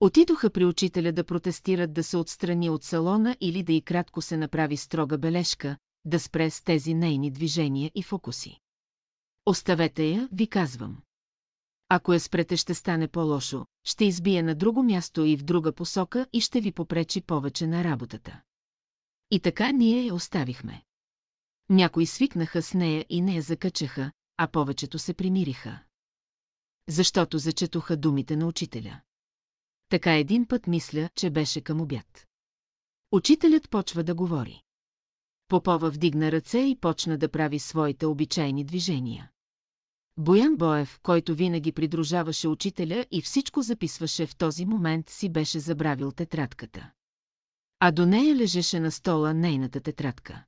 Отидоха 0.00 0.50
при 0.50 0.64
учителя 0.64 1.12
да 1.12 1.24
протестират 1.24 1.92
да 1.92 2.04
се 2.04 2.16
отстрани 2.16 2.70
от 2.70 2.84
салона 2.84 3.36
или 3.40 3.62
да 3.62 3.72
и 3.72 3.82
кратко 3.82 4.22
се 4.22 4.36
направи 4.36 4.76
строга 4.76 5.18
бележка, 5.18 5.76
да 6.04 6.20
спре 6.20 6.50
с 6.50 6.64
тези 6.64 6.94
нейни 6.94 7.30
движения 7.30 7.90
и 7.94 8.02
фокуси. 8.02 8.58
Оставете 9.46 10.04
я, 10.04 10.28
ви 10.32 10.46
казвам. 10.46 11.02
Ако 11.88 12.12
я 12.12 12.20
спрете 12.20 12.56
ще 12.56 12.74
стане 12.74 13.08
по-лошо, 13.08 13.66
ще 13.84 14.04
избие 14.04 14.42
на 14.42 14.54
друго 14.54 14.82
място 14.82 15.24
и 15.24 15.36
в 15.36 15.42
друга 15.42 15.72
посока 15.72 16.26
и 16.32 16.40
ще 16.40 16.60
ви 16.60 16.72
попречи 16.72 17.20
повече 17.20 17.66
на 17.66 17.84
работата. 17.84 18.40
И 19.30 19.40
така 19.40 19.72
ние 19.72 20.04
я 20.06 20.14
оставихме. 20.14 20.82
Някои 21.68 22.06
свикнаха 22.06 22.62
с 22.62 22.74
нея 22.74 23.06
и 23.08 23.20
не 23.20 23.34
я 23.34 23.42
закачаха, 23.42 24.12
а 24.36 24.46
повечето 24.46 24.98
се 24.98 25.14
примириха. 25.14 25.82
Защото 26.88 27.38
зачетоха 27.38 27.96
думите 27.96 28.36
на 28.36 28.46
учителя. 28.46 29.00
Така 29.88 30.14
един 30.14 30.46
път 30.46 30.66
мисля, 30.66 31.10
че 31.14 31.30
беше 31.30 31.60
към 31.60 31.80
обяд. 31.80 32.26
Учителят 33.12 33.70
почва 33.70 34.04
да 34.04 34.14
говори. 34.14 34.62
Попова 35.48 35.90
вдигна 35.90 36.32
ръце 36.32 36.58
и 36.58 36.78
почна 36.80 37.18
да 37.18 37.28
прави 37.28 37.58
своите 37.58 38.06
обичайни 38.06 38.64
движения. 38.64 39.30
Боян 40.16 40.56
Боев, 40.56 41.00
който 41.02 41.34
винаги 41.34 41.72
придружаваше 41.72 42.48
учителя 42.48 43.06
и 43.10 43.22
всичко 43.22 43.62
записваше 43.62 44.26
в 44.26 44.36
този 44.36 44.66
момент, 44.66 45.10
си 45.10 45.28
беше 45.28 45.60
забравил 45.60 46.12
тетрадката. 46.12 46.90
А 47.80 47.90
до 47.90 48.06
нея 48.06 48.36
лежеше 48.36 48.80
на 48.80 48.90
стола 48.90 49.34
нейната 49.34 49.80
тетрадка. 49.80 50.44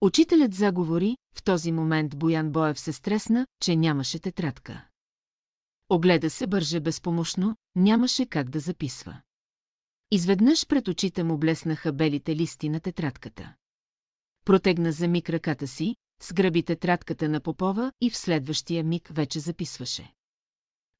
Учителят 0.00 0.54
заговори, 0.54 1.16
в 1.34 1.42
този 1.42 1.72
момент 1.72 2.18
Боян 2.18 2.52
Боев 2.52 2.80
се 2.80 2.92
стресна, 2.92 3.46
че 3.62 3.76
нямаше 3.76 4.18
тетрадка. 4.18 4.86
Огледа 5.88 6.30
се 6.30 6.46
бърже 6.46 6.80
безпомощно, 6.80 7.56
нямаше 7.76 8.26
как 8.26 8.50
да 8.50 8.60
записва. 8.60 9.20
Изведнъж 10.10 10.66
пред 10.66 10.88
очите 10.88 11.24
му 11.24 11.38
блеснаха 11.38 11.92
белите 11.92 12.36
листи 12.36 12.68
на 12.68 12.80
тетрадката. 12.80 13.54
Протегна 14.44 14.92
за 14.92 15.08
миг 15.08 15.30
ръката 15.30 15.66
си, 15.68 15.96
сграби 16.22 16.62
тетрадката 16.62 17.28
на 17.28 17.40
Попова 17.40 17.92
и 18.00 18.10
в 18.10 18.16
следващия 18.16 18.84
миг 18.84 19.08
вече 19.12 19.40
записваше. 19.40 20.12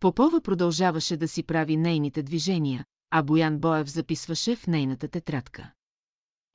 Попова 0.00 0.40
продължаваше 0.40 1.16
да 1.16 1.28
си 1.28 1.42
прави 1.42 1.76
нейните 1.76 2.22
движения, 2.22 2.84
а 3.10 3.22
Боян 3.22 3.58
Боев 3.58 3.90
записваше 3.90 4.56
в 4.56 4.66
нейната 4.66 5.08
тетрадка. 5.08 5.72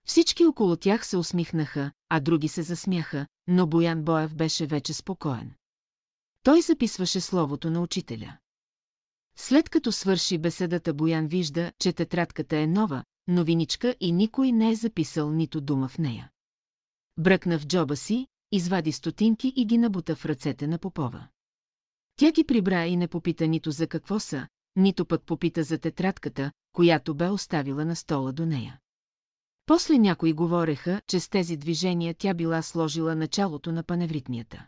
Всички 0.05 0.45
около 0.45 0.75
тях 0.75 1.07
се 1.07 1.17
усмихнаха, 1.17 1.91
а 2.09 2.19
други 2.19 2.47
се 2.47 2.63
засмяха, 2.63 3.27
но 3.47 3.67
Боян 3.67 4.03
Боев 4.03 4.35
беше 4.35 4.65
вече 4.65 4.93
спокоен. 4.93 5.53
Той 6.43 6.61
записваше 6.61 7.21
словото 7.21 7.69
на 7.69 7.81
учителя. 7.81 8.37
След 9.37 9.69
като 9.69 9.91
свърши 9.91 10.37
беседата, 10.37 10.93
Боян 10.93 11.27
вижда, 11.27 11.71
че 11.79 11.93
тетрадката 11.93 12.57
е 12.57 12.67
нова, 12.67 13.03
новиничка 13.27 13.95
и 13.99 14.11
никой 14.11 14.51
не 14.51 14.71
е 14.71 14.75
записал 14.75 15.31
нито 15.31 15.61
дума 15.61 15.87
в 15.87 15.97
нея. 15.97 16.31
Бръкна 17.17 17.59
в 17.59 17.67
джоба 17.67 17.95
си, 17.95 18.27
извади 18.51 18.91
стотинки 18.91 19.53
и 19.55 19.65
ги 19.65 19.77
набута 19.77 20.15
в 20.15 20.25
ръцете 20.25 20.67
на 20.67 20.77
Попова. 20.77 21.27
Тя 22.15 22.31
ги 22.31 22.43
прибра 22.43 22.85
и 22.85 22.97
не 22.97 23.07
попита 23.07 23.47
нито 23.47 23.71
за 23.71 23.87
какво 23.87 24.19
са, 24.19 24.47
нито 24.75 25.05
пък 25.05 25.23
попита 25.23 25.63
за 25.63 25.77
тетрадката, 25.77 26.51
която 26.73 27.15
бе 27.15 27.29
оставила 27.29 27.85
на 27.85 27.95
стола 27.95 28.31
до 28.31 28.45
нея. 28.45 28.79
После 29.65 29.97
някои 29.97 30.33
говореха, 30.33 31.01
че 31.07 31.19
с 31.19 31.29
тези 31.29 31.57
движения 31.57 32.15
тя 32.17 32.33
била 32.33 32.61
сложила 32.61 33.15
началото 33.15 33.71
на 33.71 33.83
паневритмията. 33.83 34.67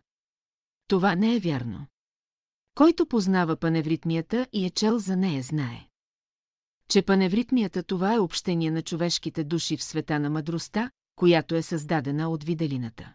Това 0.88 1.16
не 1.16 1.36
е 1.36 1.40
вярно. 1.40 1.88
Който 2.76 3.06
познава 3.06 3.56
паневритмията 3.56 4.48
и 4.54 4.66
е 4.66 4.70
чел 4.70 5.00
за 5.00 5.16
нея 5.16 5.44
знае. 5.44 5.88
Че 6.90 7.02
паневритмията 7.02 7.84
това 7.84 8.14
е 8.14 8.20
общение 8.20 8.72
на 8.72 8.82
човешките 8.82 9.44
души 9.44 9.78
в 9.78 9.84
света 9.84 10.20
на 10.20 10.30
мъдростта, 10.30 10.92
която 11.16 11.56
е 11.56 11.62
създадена 11.62 12.30
от 12.30 12.44
виделината. 12.44 13.14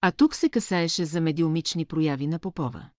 А 0.00 0.12
тук 0.12 0.34
се 0.34 0.48
касаеше 0.48 1.04
за 1.04 1.20
медиумични 1.20 1.84
прояви 1.84 2.26
на 2.26 2.38
Попова. 2.38 2.90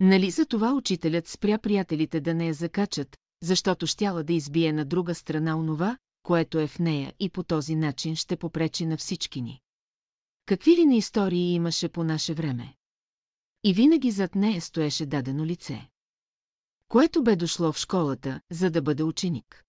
Нали 0.00 0.30
за 0.30 0.46
това 0.46 0.74
учителят 0.74 1.28
спря 1.28 1.58
приятелите 1.58 2.20
да 2.20 2.34
не 2.34 2.46
я 2.46 2.54
закачат, 2.54 3.16
защото 3.42 3.86
щяла 3.86 4.24
да 4.24 4.32
избие 4.32 4.72
на 4.72 4.84
друга 4.84 5.14
страна 5.14 5.56
онова, 5.56 5.98
което 6.26 6.58
е 6.58 6.66
в 6.66 6.78
нея 6.78 7.14
и 7.20 7.30
по 7.30 7.42
този 7.42 7.74
начин 7.74 8.16
ще 8.16 8.36
попречи 8.36 8.86
на 8.86 8.96
всички 8.96 9.42
ни. 9.42 9.60
Какви 10.46 10.76
ли 10.76 10.86
на 10.86 10.96
истории 10.96 11.54
имаше 11.54 11.88
по 11.88 12.04
наше 12.04 12.34
време? 12.34 12.74
И 13.64 13.74
винаги 13.74 14.10
зад 14.10 14.34
нея 14.34 14.60
стоеше 14.60 15.06
дадено 15.06 15.46
лице. 15.46 15.88
Което 16.88 17.22
бе 17.22 17.36
дошло 17.36 17.72
в 17.72 17.78
школата, 17.78 18.40
за 18.50 18.70
да 18.70 18.82
бъде 18.82 19.02
ученик. 19.02 19.64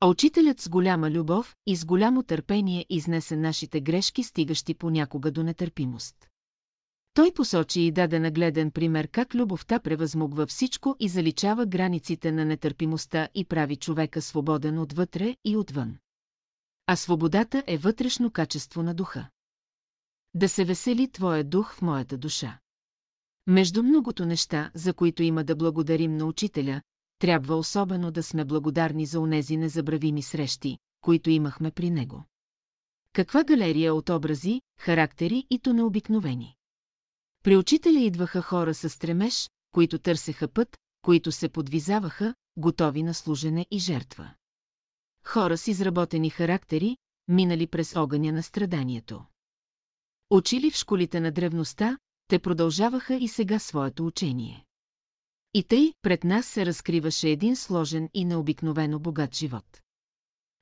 А 0.00 0.06
учителят 0.06 0.60
с 0.60 0.68
голяма 0.68 1.10
любов 1.10 1.56
и 1.66 1.76
с 1.76 1.84
голямо 1.84 2.22
търпение 2.22 2.86
изнесе 2.90 3.36
нашите 3.36 3.80
грешки, 3.80 4.22
стигащи 4.22 4.74
понякога 4.74 5.32
до 5.32 5.42
нетърпимост. 5.42 6.27
Той 7.18 7.32
посочи 7.32 7.80
и 7.80 7.92
даде 7.92 8.18
нагледен 8.18 8.70
пример 8.70 9.08
как 9.08 9.34
любовта 9.34 9.80
превъзмогва 9.80 10.46
всичко 10.46 10.96
и 11.00 11.08
заличава 11.08 11.66
границите 11.66 12.32
на 12.32 12.44
нетърпимостта 12.44 13.28
и 13.34 13.44
прави 13.44 13.76
човека 13.76 14.22
свободен 14.22 14.78
отвътре 14.78 15.36
и 15.44 15.56
отвън. 15.56 15.96
А 16.86 16.96
свободата 16.96 17.64
е 17.66 17.78
вътрешно 17.78 18.30
качество 18.30 18.82
на 18.82 18.94
духа. 18.94 19.28
Да 20.34 20.48
се 20.48 20.64
весели 20.64 21.10
твоя 21.10 21.44
дух 21.44 21.74
в 21.74 21.82
моята 21.82 22.18
душа. 22.18 22.58
Между 23.46 23.82
многото 23.82 24.26
неща, 24.26 24.70
за 24.74 24.94
които 24.94 25.22
има 25.22 25.44
да 25.44 25.56
благодарим 25.56 26.16
на 26.16 26.26
учителя, 26.26 26.82
трябва 27.18 27.56
особено 27.56 28.10
да 28.10 28.22
сме 28.22 28.44
благодарни 28.44 29.06
за 29.06 29.20
онези 29.20 29.56
незабравими 29.56 30.22
срещи, 30.22 30.78
които 31.00 31.30
имахме 31.30 31.70
при 31.70 31.90
него. 31.90 32.24
Каква 33.12 33.44
галерия 33.44 33.94
от 33.94 34.08
образи, 34.08 34.60
характери 34.80 35.46
и 35.50 35.58
то 35.58 35.72
необикновени. 35.72 36.57
При 37.48 37.56
учителя 37.56 38.00
идваха 38.00 38.42
хора 38.42 38.74
с 38.74 38.90
стремеж, 38.90 39.50
които 39.72 39.98
търсеха 39.98 40.48
път, 40.48 40.76
които 41.02 41.32
се 41.32 41.48
подвизаваха, 41.48 42.34
готови 42.56 43.02
на 43.02 43.14
служене 43.14 43.66
и 43.70 43.78
жертва. 43.78 44.34
Хора 45.24 45.58
с 45.58 45.68
изработени 45.68 46.30
характери, 46.30 46.96
минали 47.28 47.66
през 47.66 47.96
огъня 47.96 48.32
на 48.32 48.42
страданието. 48.42 49.24
Учили 50.30 50.70
в 50.70 50.76
школите 50.76 51.20
на 51.20 51.32
древността, 51.32 51.98
те 52.26 52.38
продължаваха 52.38 53.14
и 53.14 53.28
сега 53.28 53.58
своето 53.58 54.06
учение. 54.06 54.64
И 55.54 55.62
тъй 55.62 55.92
пред 56.02 56.24
нас 56.24 56.46
се 56.46 56.66
разкриваше 56.66 57.28
един 57.28 57.56
сложен 57.56 58.08
и 58.14 58.24
необикновено 58.24 58.98
богат 58.98 59.34
живот. 59.34 59.82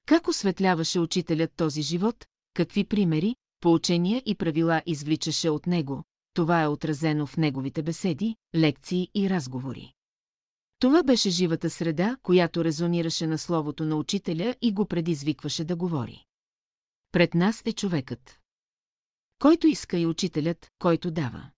Как 0.06 0.28
осветляваше 0.28 1.00
учителят 1.00 1.52
този 1.56 1.82
живот, 1.82 2.26
какви 2.54 2.84
примери, 2.84 3.36
поучения 3.60 4.22
и 4.26 4.34
правила 4.34 4.82
извличаше 4.86 5.50
от 5.50 5.66
него, 5.66 6.04
това 6.36 6.62
е 6.62 6.68
отразено 6.68 7.26
в 7.26 7.36
неговите 7.36 7.82
беседи, 7.82 8.36
лекции 8.54 9.08
и 9.14 9.30
разговори. 9.30 9.92
Това 10.78 11.02
беше 11.02 11.30
живата 11.30 11.70
среда, 11.70 12.16
която 12.22 12.64
резонираше 12.64 13.26
на 13.26 13.38
словото 13.38 13.84
на 13.84 13.96
учителя 13.96 14.54
и 14.62 14.72
го 14.72 14.86
предизвикваше 14.86 15.64
да 15.64 15.76
говори. 15.76 16.24
Пред 17.12 17.34
нас 17.34 17.62
е 17.64 17.72
човекът. 17.72 18.38
Който 19.38 19.66
иска 19.66 19.98
и 19.98 20.06
учителят, 20.06 20.70
който 20.78 21.10
дава. 21.10 21.50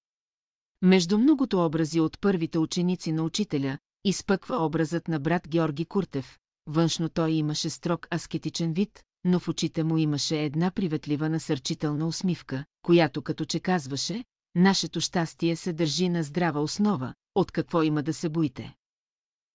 Между 0.83 1.18
многото 1.18 1.64
образи 1.64 2.01
от 2.01 2.20
първите 2.20 2.59
ученици 2.59 3.12
на 3.12 3.22
учителя, 3.22 3.79
изпъква 4.05 4.57
образът 4.57 5.09
на 5.09 5.20
брат 5.20 5.49
Георги 5.49 5.85
Куртев. 5.85 6.39
Външно 6.66 7.09
той 7.09 7.33
имаше 7.33 7.70
строг 7.70 8.09
аскетичен 8.14 8.72
вид, 8.72 9.03
но 9.24 9.41
в 9.41 9.49
очите 9.49 9.85
му 9.85 9.99
имаше 9.99 10.43
една 10.43 10.70
приветлива 10.70 11.29
насърчителна 11.29 12.07
усмивка, 12.07 12.64
която 12.83 13.22
като 13.22 13.45
че 13.45 13.61
казваше, 13.61 14.24
нашето 14.59 15.01
щастие 15.01 15.57
се 15.57 15.73
държи 15.73 16.09
на 16.09 16.23
здрава 16.23 16.61
основа, 16.61 17.15
от 17.35 17.53
какво 17.53 17.83
има 17.83 18.03
да 18.03 18.15
се 18.15 18.29
боите. 18.29 18.75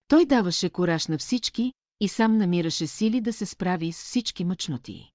Той 0.08 0.26
даваше 0.26 0.70
кораж 0.70 1.08
на 1.08 1.18
всички 1.18 1.74
и 2.00 2.08
сам 2.08 2.38
намираше 2.38 2.88
сили 2.88 3.22
да 3.22 3.34
се 3.34 3.46
справи 3.46 3.92
с 3.92 4.04
всички 4.04 4.44
мъчноти. 4.46 5.12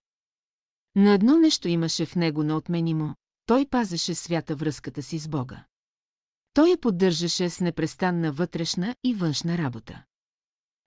Но 0.94 1.12
едно 1.12 1.38
нещо 1.38 1.68
имаше 1.68 2.06
в 2.06 2.16
него 2.16 2.42
неотменимо, 2.42 3.14
той 3.46 3.66
пазеше 3.66 4.14
свята 4.14 4.56
връзката 4.56 5.02
си 5.02 5.18
с 5.18 5.28
Бога. 5.28 5.64
Той 6.54 6.70
я 6.70 6.78
поддържаше 6.78 7.50
с 7.50 7.60
непрестанна 7.60 8.32
вътрешна 8.32 8.96
и 9.04 9.14
външна 9.14 9.58
работа. 9.58 10.04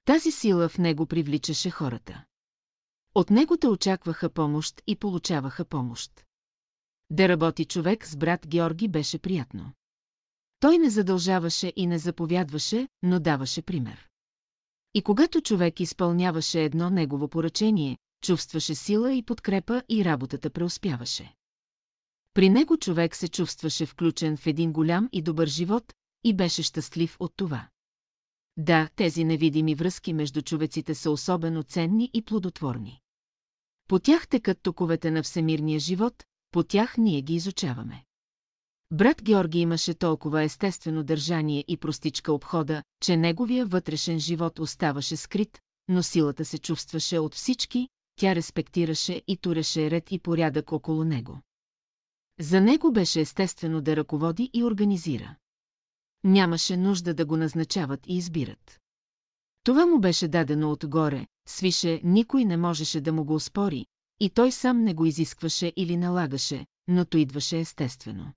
Тази 0.05 0.31
сила 0.31 0.69
в 0.69 0.77
него 0.77 1.05
привличаше 1.05 1.69
хората. 1.69 2.23
От 3.15 3.29
него 3.29 3.57
те 3.57 3.67
очакваха 3.67 4.29
помощ 4.29 4.81
и 4.87 4.95
получаваха 4.95 5.65
помощ. 5.65 6.25
Да 7.11 7.29
работи 7.29 7.65
човек 7.65 8.07
с 8.07 8.17
брат 8.17 8.47
Георги 8.47 8.87
беше 8.87 9.19
приятно. 9.19 9.71
Той 10.59 10.77
не 10.77 10.89
задължаваше 10.89 11.73
и 11.75 11.87
не 11.87 11.99
заповядваше, 11.99 12.87
но 13.03 13.19
даваше 13.19 13.61
пример. 13.61 14.07
И 14.93 15.01
когато 15.01 15.41
човек 15.41 15.79
изпълняваше 15.79 16.63
едно 16.63 16.89
негово 16.89 17.27
поръчение, 17.27 17.97
чувстваше 18.23 18.75
сила 18.75 19.13
и 19.13 19.23
подкрепа 19.23 19.83
и 19.89 20.05
работата 20.05 20.49
преуспяваше. 20.49 21.33
При 22.33 22.49
него 22.49 22.77
човек 22.77 23.15
се 23.15 23.27
чувстваше 23.27 23.85
включен 23.85 24.37
в 24.37 24.47
един 24.47 24.73
голям 24.73 25.09
и 25.11 25.21
добър 25.21 25.47
живот 25.47 25.93
и 26.23 26.35
беше 26.35 26.63
щастлив 26.63 27.17
от 27.19 27.33
това. 27.35 27.69
Да, 28.57 28.89
тези 28.95 29.23
невидими 29.23 29.75
връзки 29.75 30.13
между 30.13 30.41
човеците 30.41 30.95
са 30.95 31.11
особено 31.11 31.63
ценни 31.63 32.09
и 32.13 32.21
плодотворни. 32.21 32.99
По 33.87 33.99
тях 33.99 34.27
текат 34.27 34.61
токовете 34.61 35.11
на 35.11 35.23
всемирния 35.23 35.79
живот, 35.79 36.23
по 36.51 36.63
тях 36.63 36.97
ние 36.97 37.21
ги 37.21 37.33
изучаваме. 37.33 38.03
Брат 38.91 39.23
Георги 39.23 39.59
имаше 39.59 39.93
толкова 39.93 40.43
естествено 40.43 41.03
държание 41.03 41.65
и 41.67 41.77
простичка 41.77 42.33
обхода, 42.33 42.83
че 43.01 43.17
неговия 43.17 43.65
вътрешен 43.65 44.19
живот 44.19 44.59
оставаше 44.59 45.15
скрит, 45.15 45.59
но 45.87 46.03
силата 46.03 46.45
се 46.45 46.57
чувстваше 46.57 47.19
от 47.19 47.35
всички, 47.35 47.87
тя 48.15 48.35
респектираше 48.35 49.21
и 49.27 49.37
туреше 49.37 49.91
ред 49.91 50.11
и 50.11 50.19
порядък 50.19 50.71
около 50.71 51.03
него. 51.03 51.41
За 52.39 52.61
него 52.61 52.91
беше 52.91 53.21
естествено 53.21 53.81
да 53.81 53.95
ръководи 53.95 54.49
и 54.53 54.63
организира. 54.63 55.35
Нямаше 56.23 56.77
нужда 56.77 57.13
да 57.13 57.25
го 57.25 57.37
назначават 57.37 58.07
и 58.07 58.17
избират. 58.17 58.79
Това 59.63 59.85
му 59.85 59.99
беше 59.99 60.27
дадено 60.27 60.71
отгоре, 60.71 61.27
свише, 61.47 62.01
никой 62.03 62.45
не 62.45 62.57
можеше 62.57 63.01
да 63.01 63.13
му 63.13 63.25
го 63.25 63.35
успори, 63.35 63.85
и 64.21 64.29
той 64.29 64.51
сам 64.51 64.83
не 64.83 64.93
го 64.93 65.05
изискваше 65.05 65.73
или 65.75 65.97
налагаше, 65.97 66.65
но 66.87 67.05
то 67.05 67.17
идваше 67.17 67.59
естествено. 67.59 68.33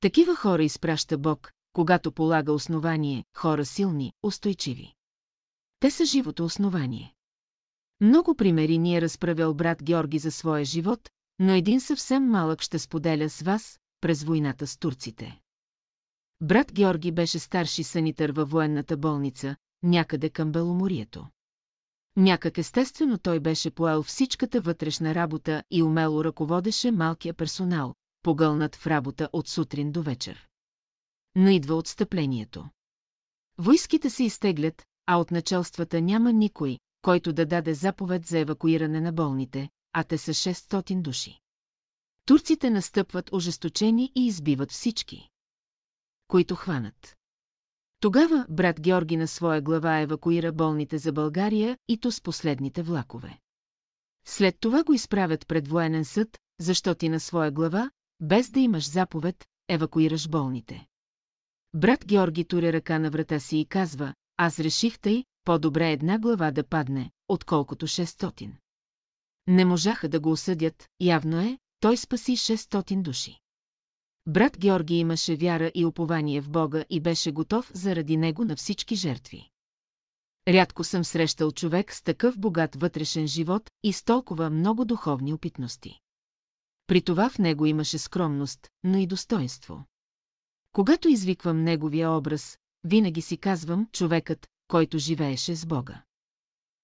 Такива 0.00 0.36
хора 0.36 0.64
изпраща 0.64 1.18
Бог, 1.18 1.52
когато 1.72 2.12
полага 2.12 2.52
основание, 2.52 3.24
хора 3.36 3.64
силни, 3.64 4.12
устойчиви. 4.22 4.94
Те 5.80 5.90
са 5.90 6.04
живото 6.04 6.44
основание. 6.44 7.14
Много 8.00 8.34
примери 8.34 8.78
ни 8.78 8.96
е 8.96 9.00
разправял 9.00 9.54
брат 9.54 9.82
Георги 9.82 10.18
за 10.18 10.30
своя 10.30 10.64
живот, 10.64 11.10
но 11.38 11.52
един 11.52 11.80
съвсем 11.80 12.24
малък 12.30 12.62
ще 12.62 12.78
споделя 12.78 13.30
с 13.30 13.42
вас 13.42 13.78
през 14.00 14.22
войната 14.22 14.66
с 14.66 14.78
турците. 14.78 15.40
Брат 16.40 16.72
Георги 16.72 17.12
беше 17.12 17.38
старши 17.38 17.84
санитър 17.84 18.32
във 18.32 18.50
военната 18.50 18.96
болница, 18.96 19.56
някъде 19.82 20.30
към 20.30 20.52
Беломорието. 20.52 21.26
Някак 22.16 22.58
естествено 22.58 23.18
той 23.18 23.40
беше 23.40 23.70
поел 23.70 24.02
всичката 24.02 24.60
вътрешна 24.60 25.14
работа 25.14 25.62
и 25.70 25.82
умело 25.82 26.24
ръководеше 26.24 26.90
малкия 26.90 27.34
персонал, 27.34 27.94
погълнат 28.22 28.76
в 28.76 28.86
работа 28.86 29.28
от 29.32 29.48
сутрин 29.48 29.92
до 29.92 30.02
вечер. 30.02 30.48
Но 31.34 31.50
идва 31.50 31.74
отстъплението. 31.74 32.68
Войските 33.58 34.10
се 34.10 34.24
изтеглят, 34.24 34.82
а 35.06 35.16
от 35.16 35.30
началствата 35.30 36.00
няма 36.00 36.32
никой, 36.32 36.78
който 37.02 37.32
да 37.32 37.46
даде 37.46 37.74
заповед 37.74 38.26
за 38.26 38.38
евакуиране 38.38 39.00
на 39.00 39.12
болните, 39.12 39.68
а 39.92 40.04
те 40.04 40.18
са 40.18 40.30
600 40.30 41.02
души. 41.02 41.38
Турците 42.26 42.70
настъпват 42.70 43.32
ожесточени 43.32 44.12
и 44.14 44.26
избиват 44.26 44.70
всички, 44.70 45.28
които 46.28 46.54
хванат. 46.54 47.16
Тогава 48.02 48.46
брат 48.48 48.80
Георги 48.80 49.16
на 49.16 49.28
своя 49.28 49.60
глава 49.60 50.00
евакуира 50.00 50.52
болните 50.52 50.98
за 50.98 51.12
България 51.12 51.78
и 51.88 51.98
то 51.98 52.12
с 52.12 52.20
последните 52.20 52.82
влакове. 52.82 53.38
След 54.26 54.56
това 54.60 54.84
го 54.84 54.92
изправят 54.92 55.46
пред 55.46 55.68
военен 55.68 56.04
съд, 56.04 56.38
защо 56.60 56.94
ти 56.94 57.08
на 57.08 57.20
своя 57.20 57.50
глава, 57.50 57.90
без 58.20 58.50
да 58.50 58.60
имаш 58.60 58.90
заповед, 58.90 59.44
евакуираш 59.68 60.28
болните. 60.28 60.86
Брат 61.74 62.04
Георги 62.06 62.44
туря 62.44 62.72
ръка 62.72 62.98
на 62.98 63.10
врата 63.10 63.40
си 63.40 63.58
и 63.58 63.66
казва, 63.66 64.14
аз 64.36 64.58
реших 64.58 64.98
тъй, 64.98 65.24
по-добре 65.44 65.90
една 65.90 66.18
глава 66.18 66.50
да 66.50 66.64
падне, 66.64 67.10
отколкото 67.28 67.86
600. 67.86 68.52
Не 69.46 69.64
можаха 69.64 70.08
да 70.08 70.20
го 70.20 70.30
осъдят, 70.30 70.88
явно 71.00 71.40
е, 71.40 71.58
той 71.80 71.96
спаси 71.96 72.36
600 72.36 73.02
души. 73.02 73.41
Брат 74.26 74.58
Георги 74.58 74.94
имаше 74.94 75.36
вяра 75.36 75.70
и 75.74 75.84
упование 75.84 76.40
в 76.40 76.50
Бога 76.50 76.84
и 76.90 77.00
беше 77.00 77.32
готов 77.32 77.70
заради 77.74 78.16
него 78.16 78.44
на 78.44 78.56
всички 78.56 78.96
жертви. 78.96 79.50
Рядко 80.48 80.84
съм 80.84 81.04
срещал 81.04 81.52
човек 81.52 81.92
с 81.92 82.02
такъв 82.02 82.38
богат 82.38 82.76
вътрешен 82.76 83.26
живот 83.26 83.70
и 83.82 83.92
с 83.92 84.04
толкова 84.04 84.50
много 84.50 84.84
духовни 84.84 85.32
опитности. 85.32 85.98
При 86.86 87.02
това 87.02 87.30
в 87.30 87.38
него 87.38 87.66
имаше 87.66 87.98
скромност, 87.98 88.68
но 88.84 88.98
и 88.98 89.06
достоинство. 89.06 89.84
Когато 90.72 91.08
извиквам 91.08 91.62
неговия 91.62 92.10
образ, 92.10 92.58
винаги 92.84 93.22
си 93.22 93.36
казвам 93.36 93.88
човекът, 93.92 94.46
който 94.68 94.98
живееше 94.98 95.56
с 95.56 95.66
Бога. 95.66 96.02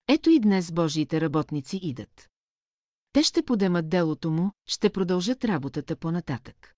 Ето 0.09 0.31
и 0.31 0.41
днес 0.41 0.73
Божиите 0.73 1.21
работници 1.21 1.77
идат. 1.83 2.29
Те 3.13 3.23
ще 3.23 3.43
подемат 3.43 3.89
делото 3.89 4.31
му, 4.31 4.53
ще 4.67 4.91
продължат 4.91 5.45
работата 5.45 5.97
по-нататък. 5.97 6.78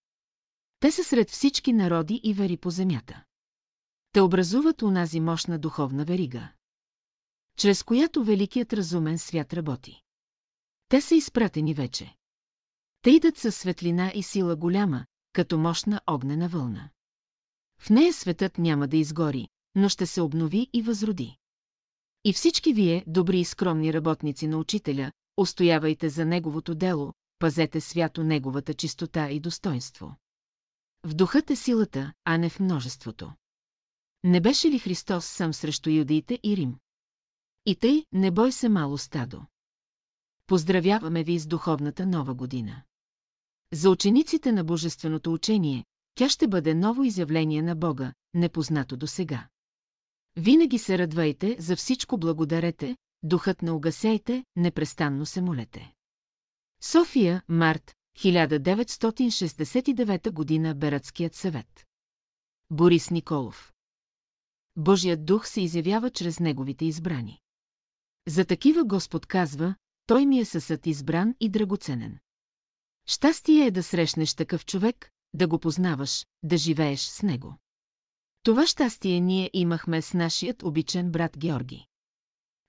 Те 0.81 0.91
са 0.91 1.05
сред 1.05 1.31
всички 1.31 1.73
народи 1.73 2.21
и 2.25 2.35
вери 2.35 2.57
по 2.57 2.71
земята. 2.71 3.25
Те 4.13 4.21
образуват 4.21 4.83
унази 4.83 5.21
мощна 5.21 5.59
духовна 5.59 6.05
верига, 6.05 6.49
чрез 7.57 7.83
която 7.83 8.25
великият 8.25 8.73
разумен 8.73 9.19
свят 9.19 9.55
работи. 9.55 10.03
Те 10.89 11.01
са 11.01 11.15
изпратени 11.15 11.75
вече. 11.75 12.17
Те 13.03 13.11
идат 13.11 13.39
със 13.39 13.57
светлина 13.57 14.13
и 14.15 14.23
сила 14.23 14.57
голяма, 14.57 15.07
като 15.33 15.59
мощна 15.59 16.01
огнена 16.07 16.49
вълна. 16.49 16.91
В 17.81 17.91
нея 17.91 18.13
светът 18.13 18.59
няма 18.59 18.89
да 18.89 18.97
изгори, 18.97 19.49
но 19.75 19.89
ще 19.89 20.07
се 20.07 20.21
обнови 20.21 20.71
и 20.73 20.83
възроди. 20.83 21.37
И 22.25 22.33
всички 22.33 22.73
вие, 22.73 23.05
добри 23.07 23.41
и 23.41 23.45
скромни 23.45 23.93
работници 23.93 24.47
на 24.47 24.59
учителя, 24.59 25.13
устоявайте 25.37 26.09
за 26.09 26.25
неговото 26.25 26.75
дело, 26.75 27.13
пазете 27.39 27.81
свято 27.81 28.25
неговата 28.25 28.75
чистота 28.75 29.31
и 29.31 29.41
достоинство. 29.41 30.17
В 31.05 31.15
духът 31.15 31.51
е 31.51 31.57
силата, 31.57 32.13
а 32.25 32.39
не 32.39 32.49
в 32.49 32.61
множеството. 32.61 33.33
Не 34.25 34.41
беше 34.41 34.71
ли 34.71 34.79
Христос 34.79 35.27
сам 35.27 35.55
срещу 35.55 35.91
юдеите 35.91 36.39
и 36.43 36.57
Рим? 36.57 36.79
И 37.67 37.77
тъй, 37.77 38.05
не 38.13 38.31
бой 38.31 38.53
се 38.53 38.69
мало 38.69 38.99
стадо. 38.99 39.43
Поздравяваме 40.47 41.25
ви 41.25 41.39
с 41.39 41.47
духовната 41.47 42.07
нова 42.07 42.35
година. 42.35 42.83
За 43.73 43.91
учениците 43.91 44.53
на 44.53 44.65
Божественото 44.65 45.33
учение, 45.33 45.85
тя 46.15 46.29
ще 46.29 46.49
бъде 46.49 46.75
ново 46.75 47.05
изявление 47.05 47.63
на 47.63 47.77
Бога, 47.77 48.13
непознато 48.35 48.97
до 48.97 49.07
сега. 49.07 49.49
Винаги 50.37 50.79
се 50.79 50.99
радвайте, 50.99 51.57
за 51.59 51.77
всичко 51.77 52.19
благодарете, 52.19 52.97
духът 53.23 53.63
не 53.63 53.71
угасяйте, 53.71 54.45
непрестанно 54.57 55.27
се 55.27 55.41
молете. 55.41 55.93
София, 56.83 57.43
март, 57.49 57.95
1969 58.21 60.31
година 60.31 60.75
Бератският 60.75 61.35
съвет. 61.35 61.87
Борис 62.71 63.11
Николов 63.11 63.73
Божият 64.77 65.25
дух 65.25 65.49
се 65.49 65.61
изявява 65.61 66.11
чрез 66.11 66.41
неговите 66.41 66.85
избрани. 66.85 67.41
За 68.29 68.45
такива 68.45 68.85
Господ 68.85 69.27
казва, 69.27 69.75
той 70.07 70.27
ми 70.27 70.39
е 70.39 70.45
съсът 70.45 70.87
избран 70.87 71.35
и 71.41 71.49
драгоценен. 71.49 72.19
Щастие 73.07 73.67
е 73.67 73.71
да 73.71 73.83
срещнеш 73.83 74.35
такъв 74.35 74.67
човек, 74.67 75.11
да 75.35 75.49
го 75.49 75.59
познаваш, 75.59 76.27
да 76.43 76.57
живееш 76.57 77.01
с 77.01 77.23
него. 77.23 77.57
Това 78.43 78.67
щастие 78.67 79.21
ние 79.21 79.51
имахме 79.53 80.03
с 80.03 80.15
нашият 80.15 80.63
обичен 80.63 81.11
брат 81.11 81.39
Георги. 81.39 81.87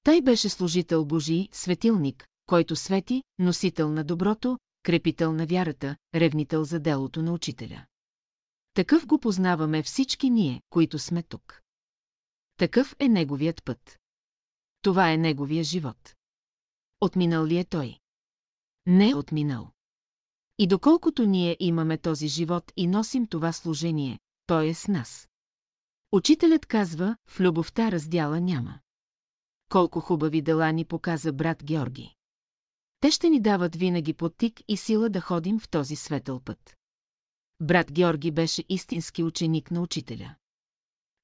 Той 0.03 0.21
беше 0.21 0.49
служител 0.49 1.05
Божий, 1.05 1.49
светилник, 1.51 2.27
който 2.45 2.75
свети, 2.75 3.23
носител 3.39 3.91
на 3.91 4.03
доброто, 4.03 4.59
крепител 4.83 5.33
на 5.33 5.45
вярата, 5.45 5.95
ревнител 6.15 6.63
за 6.63 6.79
делото 6.79 7.21
на 7.21 7.33
учителя. 7.33 7.85
Такъв 8.73 9.07
го 9.07 9.19
познаваме 9.19 9.83
всички 9.83 10.29
ние, 10.29 10.61
които 10.69 10.99
сме 10.99 11.23
тук. 11.23 11.61
Такъв 12.57 12.95
е 12.99 13.09
неговият 13.09 13.63
път. 13.63 13.99
Това 14.81 15.11
е 15.11 15.17
неговия 15.17 15.63
живот. 15.63 16.15
Отминал 17.01 17.45
ли 17.45 17.57
е 17.57 17.65
той? 17.65 17.99
Не 18.85 19.09
е 19.09 19.15
отминал. 19.15 19.71
И 20.57 20.67
доколкото 20.67 21.25
ние 21.25 21.57
имаме 21.59 21.97
този 21.97 22.27
живот 22.27 22.71
и 22.77 22.87
носим 22.87 23.27
това 23.27 23.51
служение, 23.53 24.19
той 24.45 24.67
е 24.67 24.73
с 24.73 24.87
нас. 24.87 25.29
Учителят 26.11 26.65
казва, 26.65 27.17
в 27.27 27.39
любовта 27.39 27.91
раздяла 27.91 28.41
няма. 28.41 28.79
Колко 29.69 29.99
хубави 29.99 30.41
дела 30.41 30.71
ни 30.71 30.85
показа 30.85 31.31
брат 31.31 31.63
Георги. 31.63 32.15
Те 33.01 33.11
ще 33.11 33.29
ни 33.29 33.41
дават 33.41 33.75
винаги 33.75 34.13
подтик 34.13 34.61
и 34.67 34.77
сила 34.77 35.09
да 35.09 35.21
ходим 35.21 35.59
в 35.59 35.69
този 35.69 35.95
светъл 35.95 36.39
път. 36.39 36.77
Брат 37.59 37.91
Георги 37.91 38.31
беше 38.31 38.63
истински 38.69 39.23
ученик 39.23 39.71
на 39.71 39.81
учителя. 39.81 40.35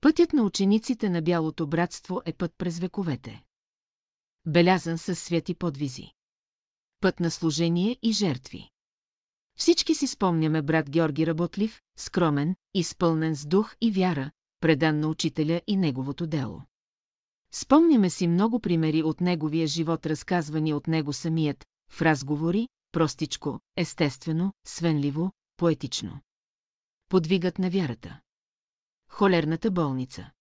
Пътят 0.01 0.33
на 0.33 0.43
учениците 0.43 1.09
на 1.09 1.21
Бялото 1.21 1.67
братство 1.67 2.21
е 2.25 2.33
път 2.33 2.51
през 2.57 2.79
вековете. 2.79 3.43
Белязан 4.45 4.97
със 4.97 5.19
свети 5.19 5.55
подвизи. 5.55 6.11
Път 6.99 7.19
на 7.19 7.31
служение 7.31 7.97
и 8.01 8.11
жертви. 8.11 8.69
Всички 9.57 9.95
си 9.95 10.07
спомняме 10.07 10.61
брат 10.61 10.89
Георги 10.89 11.27
работлив, 11.27 11.81
скромен, 11.97 12.55
изпълнен 12.73 13.35
с 13.35 13.45
дух 13.45 13.75
и 13.81 13.91
вяра, 13.91 14.31
предан 14.59 14.99
на 14.99 15.07
учителя 15.07 15.61
и 15.67 15.77
неговото 15.77 16.27
дело. 16.27 16.61
Спомняме 17.59 18.09
си 18.09 18.27
много 18.27 18.59
примери 18.59 19.03
от 19.03 19.21
неговия 19.21 19.67
живот, 19.67 20.05
разказвани 20.05 20.73
от 20.73 20.87
него 20.87 21.13
самият, 21.13 21.65
в 21.89 22.01
разговори, 22.01 22.67
простичко, 22.91 23.59
естествено, 23.75 24.53
свенливо, 24.67 25.31
поетично. 25.57 26.19
Подвигът 27.09 27.59
на 27.59 27.69
вярата. 27.69 28.19
Холерната 29.09 29.71
болница. 29.71 30.31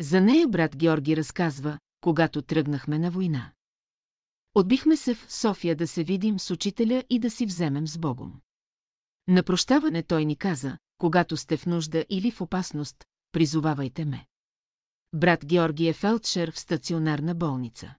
За 0.00 0.20
нея 0.20 0.48
брат 0.48 0.76
Георги 0.76 1.16
разказва, 1.16 1.78
когато 2.00 2.42
тръгнахме 2.42 2.98
на 2.98 3.10
война. 3.10 3.52
Отбихме 4.54 4.96
се 4.96 5.14
в 5.14 5.32
София 5.32 5.76
да 5.76 5.86
се 5.86 6.04
видим 6.04 6.38
с 6.38 6.50
учителя 6.50 7.04
и 7.10 7.18
да 7.18 7.30
си 7.30 7.46
вземем 7.46 7.88
с 7.88 7.98
Богом. 7.98 8.40
На 9.28 9.42
прощаване 9.42 10.02
той 10.02 10.24
ни 10.24 10.36
каза, 10.36 10.78
когато 10.98 11.36
сте 11.36 11.56
в 11.56 11.66
нужда 11.66 12.04
или 12.10 12.30
в 12.30 12.40
опасност, 12.40 13.04
призовавайте 13.32 14.04
ме. 14.04 14.26
Брат 15.12 15.46
Георги 15.46 15.88
е 15.88 15.92
фелдшер 15.92 16.50
в 16.50 16.58
стационарна 16.58 17.34
болница. 17.34 17.94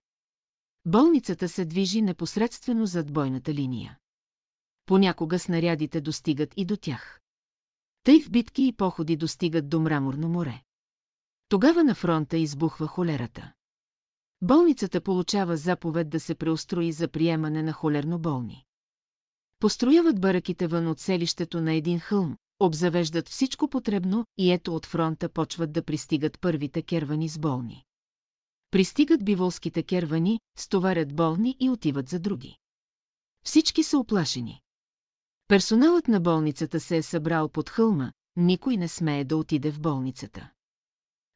Болницата 0.86 1.50
се 1.50 1.66
движи 1.66 2.02
непосредствено 2.02 2.86
зад 2.86 3.14
бойната 3.14 3.54
линия. 3.54 3.98
Понякога 4.86 5.40
снарядите 5.40 6.02
достигат 6.02 6.54
и 6.58 6.66
до 6.66 6.78
тях. 6.78 7.20
Тъй 8.04 8.22
в 8.22 8.32
битки 8.32 8.68
и 8.68 8.74
походи 8.74 9.18
достигат 9.18 9.70
до 9.70 9.80
мраморно 9.80 10.30
море. 10.30 10.62
Тогава 11.50 11.84
на 11.84 11.96
фронта 11.96 12.38
избухва 12.38 12.88
холерата. 12.88 13.54
Болницата 14.42 15.02
получава 15.02 15.58
заповед 15.58 16.10
да 16.10 16.20
се 16.20 16.36
преустрои 16.36 16.92
за 16.92 17.08
приемане 17.08 17.64
на 17.64 17.74
холерно 17.74 18.20
болни. 18.20 18.66
Построяват 19.60 20.22
бараките 20.22 20.68
вън 20.68 20.88
от 20.88 21.00
селището 21.00 21.62
на 21.62 21.74
един 21.74 22.00
хълм, 22.00 22.38
обзавеждат 22.60 23.30
всичко 23.30 23.68
потребно 23.70 24.26
и 24.38 24.52
ето 24.52 24.76
от 24.76 24.86
фронта 24.86 25.30
почват 25.30 25.72
да 25.72 25.84
пристигат 25.84 26.40
първите 26.42 26.82
кервани 26.82 27.30
с 27.30 27.40
болни. 27.40 27.84
Пристигат 28.72 29.26
биволските 29.26 29.84
кервани, 29.84 30.40
стоварят 30.58 31.16
болни 31.16 31.58
и 31.60 31.70
отиват 31.70 32.10
за 32.10 32.20
други. 32.20 32.58
Всички 33.44 33.84
са 33.84 33.98
оплашени. 33.98 34.62
Персоналът 35.48 36.08
на 36.08 36.20
болницата 36.20 36.80
се 36.80 36.98
е 36.98 37.04
събрал 37.04 37.50
под 37.50 37.70
хълма, 37.70 38.12
никой 38.36 38.78
не 38.78 38.88
смее 38.88 39.24
да 39.24 39.38
отиде 39.38 39.72
в 39.72 39.82
болницата. 39.82 40.52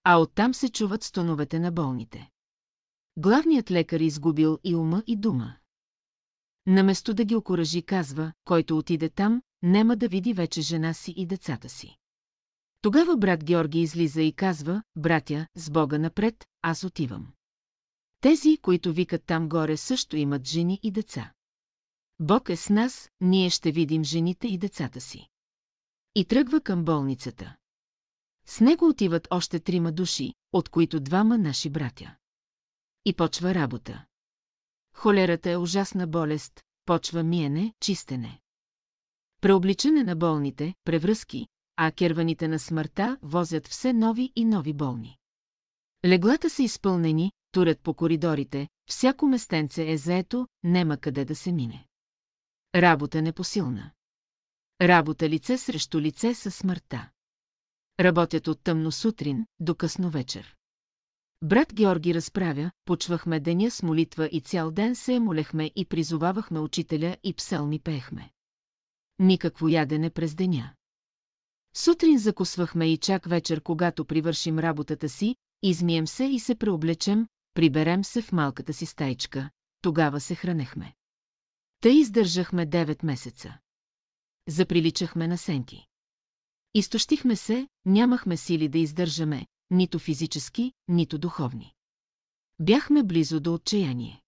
А 0.04 0.18
оттам 0.18 0.54
се 0.54 0.70
чуват 0.70 1.04
стоновете 1.04 1.60
на 1.60 1.72
болните. 1.72 2.30
Главният 3.18 3.72
лекар 3.72 4.00
изгубил 4.00 4.60
и 4.64 4.76
ума 4.76 5.04
и 5.08 5.16
дума. 5.16 5.56
Наместо 6.66 7.14
да 7.14 7.26
ги 7.26 7.36
окоръжи, 7.36 7.82
казва, 7.82 8.34
който 8.46 8.78
отиде 8.78 9.10
там, 9.10 9.42
нема 9.62 9.96
да 9.96 10.08
види 10.08 10.34
вече 10.34 10.62
жена 10.62 10.94
си 10.94 11.14
и 11.18 11.26
децата 11.26 11.70
си. 11.70 11.98
Тогава 12.82 13.18
брат 13.18 13.44
Георги 13.44 13.82
излиза 13.82 14.22
и 14.22 14.34
казва, 14.34 14.84
братя, 14.96 15.48
с 15.56 15.70
Бога 15.70 15.98
напред, 15.98 16.46
аз 16.62 16.84
отивам. 16.84 17.28
Тези, 18.22 18.58
които 18.62 18.94
викат 18.94 19.24
там 19.26 19.50
горе, 19.50 19.78
също 19.78 20.18
имат 20.18 20.48
жени 20.48 20.80
и 20.84 20.92
деца. 20.92 21.34
Бог 22.20 22.50
е 22.50 22.56
с 22.56 22.70
нас, 22.70 23.10
ние 23.22 23.50
ще 23.50 23.72
видим 23.72 24.04
жените 24.04 24.48
и 24.48 24.58
децата 24.58 25.02
си. 25.02 25.28
И 26.16 26.26
тръгва 26.26 26.62
към 26.62 26.86
болницата. 26.86 27.56
С 28.46 28.62
него 28.62 28.88
отиват 28.88 29.28
още 29.32 29.60
трима 29.60 29.92
души, 29.92 30.34
от 30.54 30.70
които 30.70 31.00
двама 31.00 31.38
наши 31.38 31.70
братя. 31.70 32.16
И 33.06 33.14
почва 33.14 33.56
работа. 33.56 34.06
Холерата 34.96 35.52
е 35.52 35.58
ужасна 35.58 36.08
болест, 36.08 36.62
почва 36.86 37.24
миене, 37.24 37.74
чистене. 37.80 38.41
Преобличане 39.42 40.04
на 40.04 40.16
болните, 40.16 40.74
превръзки, 40.86 41.48
а 41.76 41.92
керваните 41.92 42.48
на 42.48 42.60
смъртта 42.60 43.18
возят 43.22 43.68
все 43.68 43.94
нови 43.94 44.32
и 44.36 44.46
нови 44.46 44.74
болни. 44.74 45.18
Леглата 46.06 46.50
са 46.50 46.64
изпълнени, 46.64 47.32
турят 47.52 47.80
по 47.80 47.94
коридорите, 47.94 48.68
всяко 48.90 49.28
местенце 49.28 49.92
е 49.92 49.98
заето, 49.98 50.48
нема 50.64 50.98
къде 50.98 51.26
да 51.26 51.36
се 51.36 51.52
мине. 51.52 51.88
Работа 52.76 53.22
непосилна. 53.22 53.92
Работа 54.82 55.30
лице 55.30 55.58
срещу 55.58 56.02
лице 56.02 56.34
със 56.34 56.56
смъртта. 56.56 57.10
Работят 58.00 58.48
от 58.48 58.64
тъмно 58.64 58.92
сутрин 58.92 59.46
до 59.60 59.76
късно 59.76 60.10
вечер. 60.10 60.56
Брат 61.42 61.74
Георги 61.74 62.14
разправя, 62.14 62.72
почвахме 62.86 63.40
деня 63.40 63.72
с 63.72 63.84
молитва 63.84 64.30
и 64.32 64.42
цял 64.42 64.72
ден 64.72 64.96
се 64.96 65.20
молехме 65.20 65.72
и 65.76 65.86
призовавахме 65.86 66.60
учителя 66.60 67.18
и 67.24 67.34
пселми 67.34 67.80
пеехме. 67.80 68.32
Никакво 69.22 69.68
ядене 69.68 70.10
през 70.10 70.36
деня. 70.36 70.74
Сутрин 71.74 72.18
закусвахме 72.18 72.94
и 72.94 72.98
чак 72.98 73.26
вечер, 73.26 73.62
когато 73.62 74.06
привършим 74.06 74.60
работата 74.60 75.10
си, 75.10 75.36
измием 75.64 76.08
се 76.08 76.26
и 76.26 76.40
се 76.40 76.56
преоблечем, 76.56 77.28
приберем 77.54 78.04
се 78.04 78.22
в 78.22 78.32
малката 78.32 78.74
си 78.74 78.86
стайчка, 78.86 79.50
тогава 79.82 80.20
се 80.20 80.36
хранехме. 80.36 80.94
Тъй 81.82 81.94
издържахме 81.94 82.68
9 82.68 83.06
месеца. 83.06 83.58
Заприличахме 84.48 85.28
на 85.28 85.38
сенти. 85.38 85.86
Изтощихме 86.74 87.36
се, 87.36 87.68
нямахме 87.86 88.38
сили 88.38 88.68
да 88.68 88.80
издържаме, 88.80 89.48
нито 89.70 90.00
физически, 90.00 90.74
нито 90.88 91.18
духовни. 91.18 91.74
Бяхме 92.60 93.04
близо 93.04 93.40
до 93.40 93.54
отчаяние. 93.54 94.22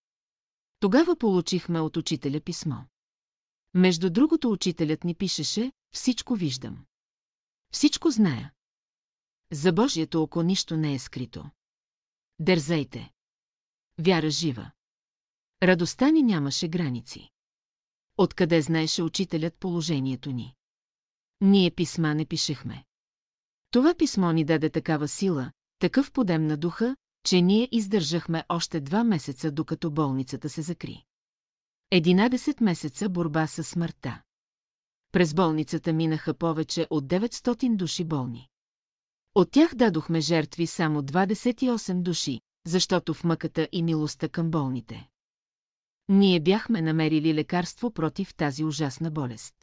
Тогава 0.79 1.15
получихме 1.15 1.79
от 1.79 1.97
учителя 1.97 2.39
писмо. 2.39 2.75
Между 3.73 4.09
другото 4.09 4.51
учителят 4.51 5.03
ни 5.03 5.15
пишеше, 5.15 5.71
всичко 5.91 6.35
виждам. 6.35 6.85
Всичко 7.71 8.11
зная. 8.11 8.53
За 9.51 9.73
Божието 9.73 10.23
око 10.23 10.41
нищо 10.41 10.77
не 10.77 10.93
е 10.93 10.99
скрито. 10.99 11.49
Дързайте. 12.39 13.11
Вяра 13.97 14.29
жива. 14.29 14.71
Радостта 15.63 16.11
ни 16.11 16.23
нямаше 16.23 16.67
граници. 16.67 17.29
Откъде 18.17 18.61
знаеше 18.61 19.03
учителят 19.03 19.55
положението 19.55 20.31
ни? 20.31 20.55
Ние 21.41 21.71
писма 21.71 22.15
не 22.15 22.25
пишехме. 22.25 22.85
Това 23.71 23.95
писмо 23.95 24.31
ни 24.31 24.45
даде 24.45 24.69
такава 24.69 25.07
сила, 25.07 25.51
такъв 25.79 26.11
подем 26.11 26.47
на 26.47 26.57
духа, 26.57 26.95
че 27.25 27.41
ние 27.41 27.69
издържахме 27.71 28.43
още 28.49 28.81
два 28.81 29.03
месеца, 29.03 29.51
докато 29.51 29.91
болницата 29.91 30.49
се 30.49 30.61
закри. 30.61 31.03
Единадесет 31.91 32.61
месеца 32.61 33.09
борба 33.09 33.47
с 33.47 33.63
смъртта. 33.63 34.21
През 35.11 35.33
болницата 35.33 35.93
минаха 35.93 36.33
повече 36.33 36.87
от 36.89 37.05
900 37.05 37.75
души 37.75 38.03
болни. 38.03 38.49
От 39.35 39.51
тях 39.51 39.75
дадохме 39.75 40.21
жертви 40.21 40.67
само 40.67 41.01
28 41.01 42.01
души, 42.01 42.41
защото 42.65 43.13
в 43.13 43.23
мъката 43.23 43.67
и 43.71 43.83
милостта 43.83 44.29
към 44.29 44.51
болните. 44.51 45.07
Ние 46.09 46.39
бяхме 46.39 46.81
намерили 46.81 47.33
лекарство 47.33 47.91
против 47.91 48.35
тази 48.35 48.63
ужасна 48.63 49.11
болест. 49.11 49.55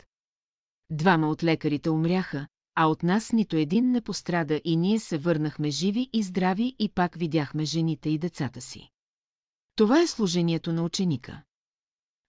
Двама 0.90 1.28
от 1.28 1.42
лекарите 1.42 1.90
умряха, 1.90 2.46
а 2.74 2.86
от 2.86 3.02
нас 3.02 3.32
нито 3.32 3.56
един 3.56 3.90
не 3.90 4.00
пострада 4.00 4.60
и 4.64 4.76
ние 4.76 4.98
се 4.98 5.18
върнахме 5.18 5.70
живи 5.70 6.10
и 6.12 6.22
здрави 6.22 6.76
и 6.78 6.88
пак 6.88 7.14
видяхме 7.14 7.64
жените 7.64 8.10
и 8.10 8.18
децата 8.18 8.60
си. 8.60 8.90
Това 9.76 10.02
е 10.02 10.06
служението 10.06 10.72
на 10.72 10.82
ученика. 10.82 11.42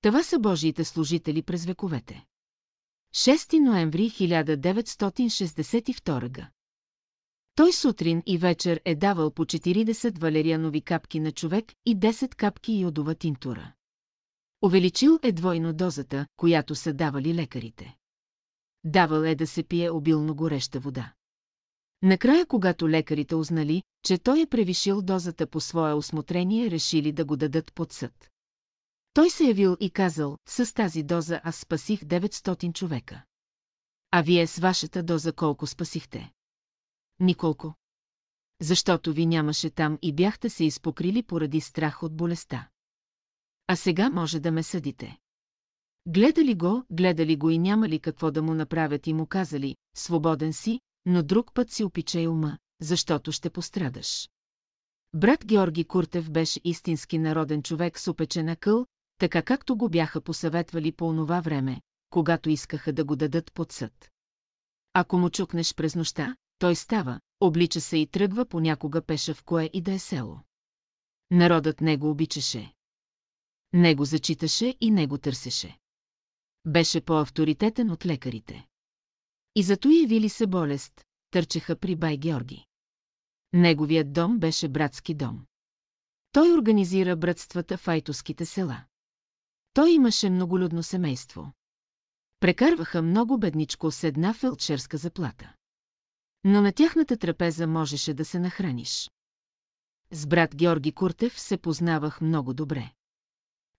Това 0.02 0.24
са 0.24 0.40
Божиите 0.40 0.84
служители 0.84 1.42
през 1.42 1.66
вековете. 1.66 2.26
6 3.16 3.60
ноември 3.60 4.10
1962 4.10 6.32
г. 6.32 6.50
Той 7.56 7.74
сутрин 7.74 8.24
и 8.26 8.38
вечер 8.38 8.82
е 8.86 8.96
давал 8.96 9.32
по 9.32 9.46
40 9.46 10.20
валерианови 10.20 10.82
капки 10.82 11.20
на 11.20 11.32
човек 11.32 11.74
и 11.86 11.98
10 11.98 12.36
капки 12.36 12.74
йодова 12.74 13.16
тинтура. 13.16 13.74
Увеличил 14.62 15.20
е 15.24 15.32
двойно 15.32 15.74
дозата, 15.74 16.28
която 16.38 16.76
са 16.76 16.94
давали 16.94 17.34
лекарите. 17.34 17.96
Давал 18.84 19.22
е 19.22 19.36
да 19.36 19.48
се 19.48 19.64
пие 19.64 19.92
обилно 19.92 20.36
гореща 20.36 20.80
вода. 20.80 21.14
Накрая, 22.02 22.46
когато 22.46 22.90
лекарите 22.90 23.36
узнали, 23.36 23.84
че 24.04 24.18
той 24.18 24.42
е 24.42 24.48
превишил 24.48 25.02
дозата 25.02 25.48
по 25.48 25.60
свое 25.60 25.94
осмотрение, 25.94 26.72
решили 26.72 27.12
да 27.12 27.26
го 27.26 27.38
дадат 27.38 27.74
под 27.74 27.94
съд. 27.94 28.31
Той 29.14 29.30
се 29.30 29.44
явил 29.44 29.78
и 29.80 29.90
казал, 29.90 30.38
с 30.48 30.74
тази 30.74 31.04
доза 31.04 31.42
аз 31.44 31.56
спасих 31.56 32.04
900 32.04 32.74
човека. 32.74 33.24
А 34.12 34.22
вие 34.22 34.48
с 34.48 34.58
вашата 34.58 35.04
доза 35.04 35.34
колко 35.34 35.68
спасихте? 35.68 36.32
Николко. 37.20 37.76
Защото 38.62 39.14
ви 39.14 39.26
нямаше 39.26 39.70
там 39.70 39.98
и 40.02 40.14
бяхте 40.14 40.50
се 40.50 40.66
изпокрили 40.66 41.24
поради 41.24 41.62
страх 41.62 42.04
от 42.04 42.16
болестта. 42.16 42.70
А 43.68 43.76
сега 43.76 44.10
може 44.10 44.40
да 44.40 44.52
ме 44.52 44.64
съдите. 44.64 45.18
Гледали 46.06 46.56
го, 46.56 46.84
гледали 46.90 47.36
го 47.36 47.50
и 47.50 47.58
няма 47.58 47.90
ли 47.90 48.00
какво 48.00 48.32
да 48.32 48.42
му 48.42 48.54
направят 48.54 49.08
и 49.08 49.14
му 49.14 49.26
казали, 49.26 49.76
свободен 49.96 50.54
си, 50.54 50.80
но 51.06 51.24
друг 51.24 51.54
път 51.54 51.72
си 51.72 51.84
опичай 51.84 52.28
ума, 52.28 52.58
защото 52.82 53.32
ще 53.32 53.50
пострадаш. 53.50 54.30
Брат 55.14 55.46
Георги 55.46 55.86
Куртев 55.86 56.32
беше 56.32 56.62
истински 56.64 57.18
народен 57.18 57.64
човек 57.64 58.00
с 58.00 58.08
опечена 58.08 58.56
къл, 58.56 58.86
така 59.22 59.42
както 59.42 59.78
го 59.78 59.90
бяха 59.90 60.22
посъветвали 60.22 60.92
по 60.92 61.08
онова 61.08 61.42
време, 61.42 61.82
когато 62.10 62.50
искаха 62.50 62.94
да 62.94 63.06
го 63.06 63.16
дадат 63.16 63.54
под 63.54 63.72
съд. 63.72 64.12
Ако 64.94 65.18
му 65.18 65.30
чукнеш 65.30 65.76
през 65.76 65.96
нощта, 65.96 66.36
той 66.60 66.76
става, 66.76 67.20
облича 67.40 67.82
се 67.82 67.98
и 67.98 68.08
тръгва 68.08 68.46
понякога 68.46 69.02
пеша 69.02 69.34
в 69.34 69.44
кое 69.44 69.70
и 69.74 69.82
да 69.82 69.94
е 69.94 70.00
село. 70.00 70.40
Народът 71.32 71.82
не 71.82 71.98
го 71.98 72.10
обичаше. 72.10 72.74
Не 73.74 73.96
го 73.96 74.06
зачиташе 74.06 74.76
и 74.82 74.92
не 74.92 75.08
го 75.08 75.18
търсеше. 75.18 75.78
Беше 76.66 77.02
по-авторитетен 77.02 77.92
от 77.92 78.06
лекарите. 78.06 78.68
И 79.56 79.64
зато 79.64 79.90
явили 79.90 80.30
се 80.30 80.48
болест, 80.48 81.06
търчеха 81.32 81.76
при 81.76 81.96
бай 81.96 82.18
Георги. 82.18 82.66
Неговият 83.54 84.14
дом 84.14 84.40
беше 84.40 84.68
братски 84.68 85.14
дом. 85.14 85.46
Той 86.32 86.54
организира 86.54 87.16
братствата 87.16 87.78
в 87.78 87.88
айтоските 87.88 88.46
села. 88.46 88.86
Той 89.74 89.92
имаше 89.92 90.30
многолюдно 90.30 90.84
семейство. 90.84 91.52
Прекарваха 92.40 93.02
много 93.02 93.38
бедничко 93.38 93.92
с 93.92 94.04
една 94.04 94.34
фелчерска 94.34 94.98
заплата. 94.98 95.54
Но 96.44 96.62
на 96.62 96.72
тяхната 96.72 97.18
трапеза 97.18 97.68
можеше 97.68 98.14
да 98.14 98.26
се 98.26 98.40
нахраниш. 98.40 99.12
С 100.12 100.28
брат 100.28 100.56
Георги 100.56 100.92
Куртев 100.92 101.40
се 101.40 101.58
познавах 101.58 102.22
много 102.22 102.54
добре. 102.54 102.92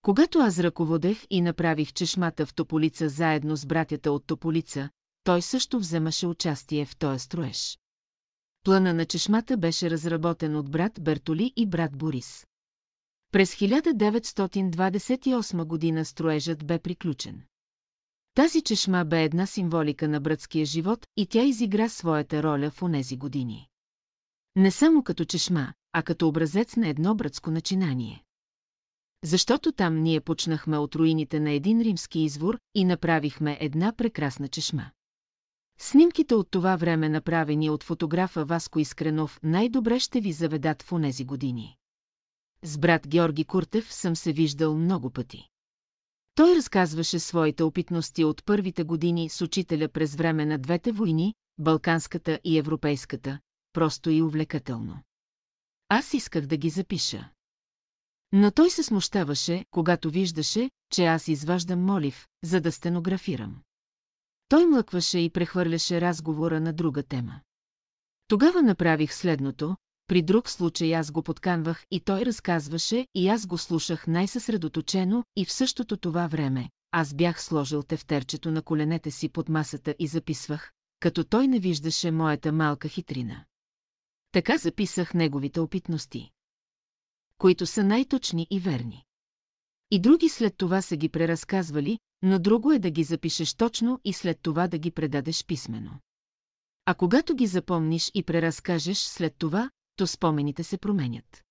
Когато 0.03 0.38
аз 0.38 0.59
ръководех 0.59 1.26
и 1.30 1.40
направих 1.40 1.93
чешмата 1.93 2.47
в 2.47 2.55
Тополица 2.55 3.09
заедно 3.09 3.57
с 3.57 3.66
братята 3.66 4.12
от 4.12 4.26
Тополица, 4.26 4.90
той 5.24 5.43
също 5.43 5.78
вземаше 5.78 6.26
участие 6.26 6.86
в 6.86 6.97
този 6.97 7.18
строеж. 7.18 7.78
Плана 8.64 8.95
на 8.95 9.05
чешмата 9.07 9.57
беше 9.57 9.90
разработен 9.90 10.57
от 10.57 10.70
брат 10.70 10.93
Бертоли 11.01 11.53
и 11.57 11.66
брат 11.66 11.97
Борис. 11.97 12.47
През 13.33 13.55
1928 13.55 15.64
година 15.64 16.05
строежът 16.05 16.66
бе 16.66 16.78
приключен. 16.78 17.43
Тази 18.35 18.62
чешма 18.62 19.05
бе 19.05 19.24
една 19.24 19.47
символика 19.47 20.09
на 20.09 20.20
братския 20.20 20.66
живот 20.66 21.07
и 21.16 21.26
тя 21.26 21.43
изигра 21.43 21.89
своята 21.89 22.43
роля 22.43 22.70
в 22.70 22.83
онези 22.83 23.16
години. 23.16 23.68
Не 24.57 24.70
само 24.70 25.03
като 25.03 25.24
чешма, 25.24 25.72
а 25.93 26.03
като 26.03 26.28
образец 26.28 26.76
на 26.76 26.89
едно 26.89 27.14
братско 27.14 27.51
начинание. 27.51 28.24
Защото 29.24 29.72
там 29.72 30.03
ние 30.03 30.20
почнахме 30.20 30.78
от 30.78 30.97
руините 30.97 31.41
на 31.41 31.51
един 31.51 31.80
римски 31.80 32.20
извор 32.20 32.59
и 32.74 32.85
направихме 32.85 33.59
една 33.61 33.93
прекрасна 33.93 34.49
чешма. 34.49 34.91
Снимките 35.78 36.35
от 36.35 36.51
това 36.51 36.76
време, 36.76 37.09
направени 37.09 37.70
от 37.70 37.83
фотографа 37.83 38.45
Васко 38.45 38.78
Искренов, 38.78 39.41
най-добре 39.43 39.99
ще 39.99 40.20
ви 40.20 40.33
заведат 40.33 40.83
в 40.83 40.93
онези 40.93 41.24
години. 41.24 41.76
С 42.62 42.78
брат 42.78 43.08
Георги 43.08 43.44
Куртев 43.44 43.92
съм 43.92 44.16
се 44.16 44.32
виждал 44.32 44.78
много 44.78 45.10
пъти. 45.10 45.48
Той 46.34 46.56
разказваше 46.56 47.18
своите 47.18 47.62
опитности 47.62 48.24
от 48.24 48.44
първите 48.44 48.84
години 48.84 49.28
с 49.28 49.40
учителя 49.40 49.88
през 49.88 50.14
време 50.14 50.46
на 50.46 50.58
двете 50.58 50.92
войни, 50.92 51.34
Балканската 51.58 52.40
и 52.44 52.58
Европейската, 52.58 53.38
просто 53.72 54.10
и 54.10 54.22
увлекателно. 54.22 55.02
Аз 55.88 56.14
исках 56.14 56.46
да 56.46 56.56
ги 56.56 56.70
запиша. 56.70 57.30
Но 58.32 58.50
той 58.50 58.70
се 58.70 58.82
смущаваше, 58.82 59.64
когато 59.70 60.10
виждаше, 60.10 60.70
че 60.90 61.04
аз 61.04 61.28
изваждам 61.28 61.84
молив, 61.84 62.28
за 62.44 62.60
да 62.60 62.72
стенографирам. 62.72 63.62
Той 64.48 64.66
млъкваше 64.66 65.18
и 65.18 65.30
прехвърляше 65.30 66.00
разговора 66.00 66.60
на 66.60 66.72
друга 66.72 67.02
тема. 67.02 67.40
Тогава 68.28 68.62
направих 68.62 69.14
следното, 69.14 69.76
при 70.12 70.22
друг 70.22 70.50
случай 70.50 70.94
аз 70.94 71.10
го 71.10 71.22
подканвах 71.22 71.86
и 71.90 72.00
той 72.00 72.24
разказваше 72.24 73.06
и 73.14 73.28
аз 73.28 73.46
го 73.46 73.58
слушах 73.58 74.06
най-съсредоточено 74.06 75.24
и 75.36 75.44
в 75.44 75.52
същото 75.52 75.96
това 75.96 76.26
време. 76.26 76.70
Аз 76.90 77.14
бях 77.14 77.42
сложил 77.42 77.82
тефтерчето 77.82 78.50
на 78.50 78.62
коленете 78.62 79.10
си 79.10 79.28
под 79.28 79.48
масата 79.48 79.94
и 79.98 80.06
записвах, 80.06 80.72
като 81.00 81.24
той 81.24 81.48
не 81.48 81.58
виждаше 81.58 82.10
моята 82.10 82.52
малка 82.52 82.88
хитрина. 82.88 83.44
Така 84.32 84.58
записах 84.58 85.14
неговите 85.14 85.60
опитности, 85.60 86.30
които 87.38 87.66
са 87.66 87.84
най-точни 87.84 88.46
и 88.50 88.60
верни. 88.60 89.04
И 89.90 90.00
други 90.00 90.28
след 90.28 90.56
това 90.56 90.82
са 90.82 90.96
ги 90.96 91.08
преразказвали, 91.08 91.98
но 92.22 92.38
друго 92.38 92.72
е 92.72 92.78
да 92.78 92.90
ги 92.90 93.04
запишеш 93.04 93.54
точно 93.54 94.00
и 94.04 94.12
след 94.12 94.38
това 94.42 94.68
да 94.68 94.78
ги 94.78 94.90
предадеш 94.90 95.44
писменно. 95.46 96.00
А 96.86 96.94
когато 96.94 97.34
ги 97.34 97.46
запомниш 97.46 98.10
и 98.14 98.22
преразкажеш 98.22 98.98
след 98.98 99.34
това, 99.38 99.70
то 99.97 100.07
спомените 100.07 100.64
се 100.64 100.78
променят. 100.78 101.45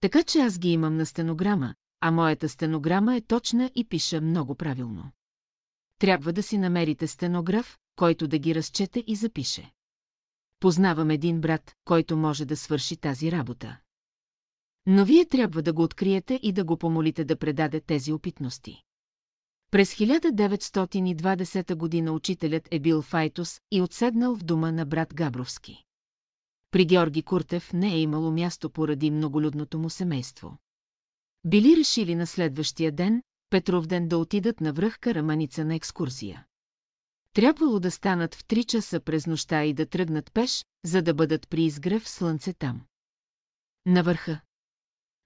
Така 0.00 0.22
че 0.22 0.38
аз 0.38 0.58
ги 0.58 0.68
имам 0.72 0.96
на 0.96 1.06
стенограма, 1.06 1.74
а 2.00 2.10
моята 2.10 2.48
стенограма 2.48 3.16
е 3.16 3.20
точна 3.20 3.70
и 3.74 3.84
пиша 3.84 4.20
много 4.20 4.54
правилно. 4.54 5.10
Трябва 5.98 6.32
да 6.32 6.42
си 6.42 6.58
намерите 6.58 7.06
стенограф, 7.06 7.78
който 7.96 8.28
да 8.28 8.38
ги 8.38 8.54
разчете 8.54 9.04
и 9.06 9.16
запише. 9.16 9.72
Познавам 10.60 11.10
един 11.10 11.40
брат, 11.40 11.74
който 11.84 12.16
може 12.16 12.44
да 12.44 12.56
свърши 12.56 12.96
тази 12.96 13.32
работа. 13.32 13.78
Но 14.86 15.04
вие 15.04 15.24
трябва 15.24 15.62
да 15.62 15.72
го 15.72 15.82
откриете 15.82 16.40
и 16.42 16.52
да 16.52 16.64
го 16.64 16.76
помолите 16.76 17.24
да 17.24 17.36
предаде 17.36 17.80
тези 17.80 18.12
опитности. 18.12 18.82
През 19.70 19.94
1920 19.94 21.74
година 21.74 22.12
учителят 22.12 22.68
е 22.70 22.80
бил 22.80 23.02
Файтус 23.02 23.60
и 23.70 23.82
отседнал 23.82 24.36
в 24.36 24.44
дома 24.44 24.72
на 24.72 24.86
брат 24.86 25.14
Габровски. 25.14 25.85
При 26.76 26.84
Георги 26.84 27.22
Куртев 27.22 27.72
не 27.72 27.94
е 27.94 28.00
имало 28.00 28.30
място 28.30 28.70
поради 28.70 29.10
многолюдното 29.10 29.78
му 29.78 29.90
семейство. 29.90 30.58
Били 31.44 31.76
решили 31.76 32.14
на 32.14 32.26
следващия 32.26 32.92
ден, 32.92 33.22
Петров 33.50 33.86
ден 33.86 34.08
да 34.08 34.18
отидат 34.18 34.60
на 34.60 34.72
връх 34.72 34.98
Караманица 34.98 35.64
на 35.64 35.74
екскурсия. 35.74 36.46
Трябвало 37.32 37.80
да 37.80 37.90
станат 37.90 38.34
в 38.34 38.44
3 38.44 38.66
часа 38.66 39.00
през 39.00 39.26
нощта 39.26 39.64
и 39.64 39.74
да 39.74 39.86
тръгнат 39.86 40.32
пеш, 40.32 40.64
за 40.84 41.02
да 41.02 41.14
бъдат 41.14 41.48
при 41.48 41.64
изгрев 41.64 42.08
слънце 42.08 42.52
там. 42.52 42.80
На 43.86 44.02
върха. 44.02 44.40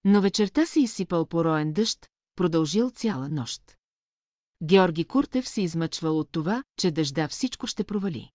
Но 0.05 0.21
вечерта 0.21 0.67
се 0.67 0.81
изсипал 0.81 1.27
пороен 1.27 1.73
дъжд, 1.73 2.09
продължил 2.37 2.91
цяла 2.91 3.29
нощ. 3.29 3.77
Георги 4.63 5.05
Куртев 5.05 5.49
се 5.49 5.63
измъчвал 5.63 6.19
от 6.19 6.29
това, 6.33 6.65
че 6.77 6.91
дъжда 6.91 7.29
всичко 7.29 7.67
ще 7.67 7.85
провали. 7.85 8.31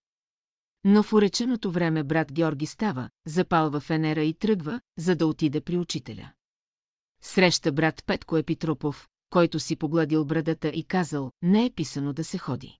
Но 0.84 1.02
в 1.02 1.12
уреченото 1.12 1.70
време 1.70 2.04
брат 2.04 2.32
Георги 2.32 2.66
става, 2.66 3.10
запалва 3.26 3.80
фенера 3.80 4.22
и 4.22 4.34
тръгва, 4.34 4.80
за 4.98 5.16
да 5.16 5.26
отиде 5.26 5.60
при 5.60 5.78
учителя. 5.78 6.32
Среща 7.22 7.72
брат 7.72 8.02
Петко 8.06 8.36
Епитропов, 8.36 9.08
който 9.30 9.60
си 9.60 9.76
погладил 9.76 10.24
брадата 10.24 10.68
и 10.68 10.84
казал, 10.84 11.32
не 11.42 11.66
е 11.66 11.70
писано 11.70 12.12
да 12.12 12.24
се 12.24 12.38
ходи. 12.38 12.78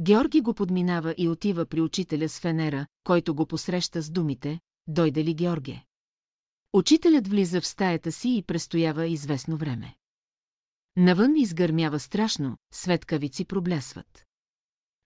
Георги 0.00 0.40
го 0.40 0.54
подминава 0.54 1.14
и 1.18 1.28
отива 1.28 1.66
при 1.66 1.80
учителя 1.80 2.28
с 2.28 2.40
фенера, 2.40 2.86
който 3.04 3.34
го 3.34 3.46
посреща 3.46 4.02
с 4.02 4.10
думите, 4.10 4.60
дойде 4.86 5.24
ли 5.24 5.34
Георге? 5.34 5.84
Учителят 6.72 7.28
влиза 7.28 7.60
в 7.60 7.66
стаята 7.66 8.12
си 8.12 8.36
и 8.36 8.42
престоява 8.42 9.06
известно 9.06 9.56
време. 9.56 9.94
Навън 10.96 11.36
изгърмява 11.36 12.00
страшно, 12.00 12.56
светкавици 12.72 13.44
проблясват. 13.44 14.29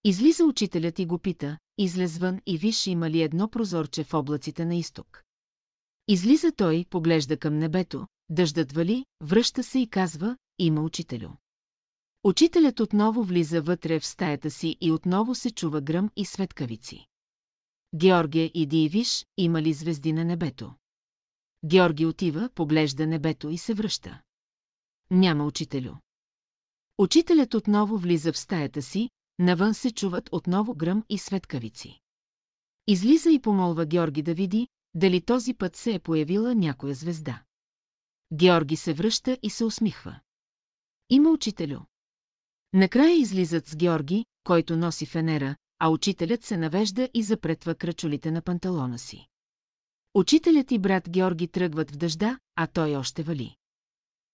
Излиза 0.06 0.44
учителят 0.44 0.98
и 0.98 1.06
го 1.06 1.18
пита, 1.18 1.58
излез 1.78 2.18
вън 2.18 2.40
и 2.46 2.58
виж 2.58 2.86
има 2.86 3.10
ли 3.10 3.22
едно 3.22 3.48
прозорче 3.48 4.04
в 4.04 4.14
облаците 4.14 4.64
на 4.64 4.74
изток. 4.74 5.24
Излиза 6.08 6.52
той, 6.52 6.84
поглежда 6.90 7.36
към 7.36 7.58
небето, 7.58 8.06
дъждът 8.28 8.72
вали, 8.72 9.04
връща 9.20 9.62
се 9.62 9.78
и 9.78 9.86
казва, 9.86 10.36
има 10.58 10.82
учителю. 10.82 11.28
Учителят 12.24 12.80
отново 12.80 13.22
влиза 13.22 13.62
вътре 13.62 14.00
в 14.00 14.06
стаята 14.06 14.50
си 14.50 14.76
и 14.80 14.92
отново 14.92 15.34
се 15.34 15.50
чува 15.50 15.80
гръм 15.80 16.10
и 16.16 16.24
светкавици. 16.24 17.06
Георгия, 17.94 18.50
иди 18.54 18.84
и 18.84 18.88
виж, 18.88 19.26
има 19.36 19.62
ли 19.62 19.72
звезди 19.72 20.12
на 20.12 20.24
небето. 20.24 20.74
Георги 21.64 22.06
отива, 22.06 22.50
поглежда 22.54 23.06
небето 23.06 23.50
и 23.50 23.58
се 23.58 23.74
връща. 23.74 24.22
Няма 25.10 25.44
учителю. 25.44 25.92
Учителят 26.98 27.54
отново 27.54 27.98
влиза 27.98 28.32
в 28.32 28.38
стаята 28.38 28.82
си, 28.82 29.10
навън 29.38 29.74
се 29.74 29.90
чуват 29.90 30.28
отново 30.32 30.74
гръм 30.74 31.04
и 31.08 31.18
светкавици. 31.18 32.00
Излиза 32.86 33.30
и 33.30 33.40
помолва 33.40 33.86
Георги 33.86 34.22
да 34.22 34.34
види, 34.34 34.68
дали 34.94 35.20
този 35.20 35.54
път 35.54 35.76
се 35.76 35.94
е 35.94 35.98
появила 35.98 36.54
някоя 36.54 36.94
звезда. 36.94 37.42
Георги 38.32 38.76
се 38.76 38.92
връща 38.92 39.38
и 39.42 39.50
се 39.50 39.64
усмихва. 39.64 40.20
Има 41.10 41.30
учителю. 41.30 41.78
Накрая 42.72 43.14
излизат 43.14 43.66
с 43.66 43.76
Георги, 43.76 44.24
който 44.44 44.76
носи 44.76 45.06
фенера, 45.06 45.56
а 45.78 45.88
учителят 45.88 46.44
се 46.44 46.56
навежда 46.56 47.08
и 47.14 47.22
запретва 47.22 47.74
кръчолите 47.74 48.30
на 48.30 48.42
панталона 48.42 48.98
си. 48.98 49.26
Учителят 50.14 50.70
и 50.70 50.78
брат 50.78 51.10
Георги 51.10 51.48
тръгват 51.48 51.90
в 51.90 51.96
дъжда, 51.96 52.38
а 52.56 52.66
той 52.66 52.96
още 52.96 53.22
вали. 53.22 53.56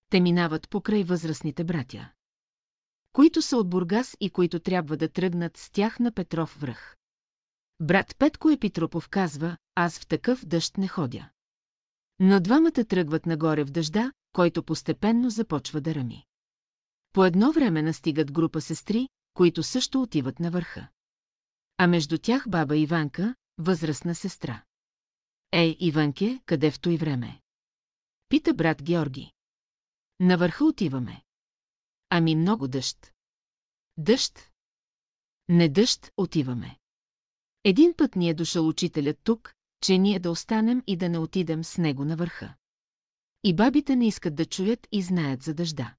Те 0.09 0.19
минават 0.19 0.69
покрай 0.69 1.03
възрастните 1.03 1.63
братя. 1.63 2.11
Които 3.13 3.41
са 3.41 3.57
от 3.57 3.69
Бургас 3.69 4.17
и 4.19 4.29
които 4.29 4.59
трябва 4.59 4.97
да 4.97 5.09
тръгнат 5.09 5.57
с 5.57 5.69
тях 5.69 5.99
на 5.99 6.11
Петров 6.11 6.57
връх. 6.59 6.97
Брат 7.79 8.15
Петко 8.17 8.49
Епитропов 8.49 9.09
казва, 9.09 9.57
аз 9.75 9.99
в 9.99 10.07
такъв 10.07 10.45
дъжд 10.45 10.77
не 10.77 10.87
ходя. 10.87 11.29
Но 12.19 12.39
двамата 12.39 12.85
тръгват 12.87 13.25
нагоре 13.25 13.63
в 13.63 13.71
дъжда, 13.71 14.11
който 14.33 14.63
постепенно 14.63 15.29
започва 15.29 15.81
да 15.81 15.95
рами. 15.95 16.25
По 17.13 17.25
едно 17.25 17.51
време 17.51 17.81
настигат 17.81 18.31
група 18.31 18.61
сестри, 18.61 19.09
които 19.33 19.63
също 19.63 20.01
отиват 20.01 20.39
на 20.39 20.51
върха. 20.51 20.87
А 21.77 21.87
между 21.87 22.17
тях 22.17 22.49
баба 22.49 22.77
Иванка, 22.77 23.35
възрастна 23.57 24.15
сестра. 24.15 24.63
Ей, 25.51 25.77
Иванке, 25.79 26.41
къде 26.45 26.71
в 26.71 26.79
той 26.79 26.97
време? 26.97 27.41
Пита 28.29 28.53
брат 28.53 28.83
Георги. 28.83 29.31
На 30.19 30.37
върха 30.37 30.65
отиваме. 30.65 31.21
Ами 32.13 32.35
много 32.35 32.67
дъжд. 32.67 33.13
Дъжд? 33.97 34.51
Не 35.49 35.69
дъжд, 35.69 36.11
отиваме. 36.17 36.77
Един 37.63 37.93
път 37.97 38.15
ни 38.15 38.29
е 38.29 38.33
дошъл 38.33 38.67
учителят 38.67 39.19
тук, 39.23 39.53
че 39.81 39.97
ние 39.97 40.19
да 40.19 40.31
останем 40.31 40.83
и 40.87 40.97
да 40.97 41.09
не 41.09 41.17
отидем 41.17 41.63
с 41.63 41.77
него 41.77 42.05
на 42.05 42.15
върха. 42.15 42.55
И 43.43 43.55
бабите 43.55 43.95
не 43.95 44.07
искат 44.07 44.35
да 44.35 44.45
чуят 44.45 44.87
и 44.91 45.01
знаят 45.01 45.43
за 45.43 45.53
дъжда. 45.53 45.95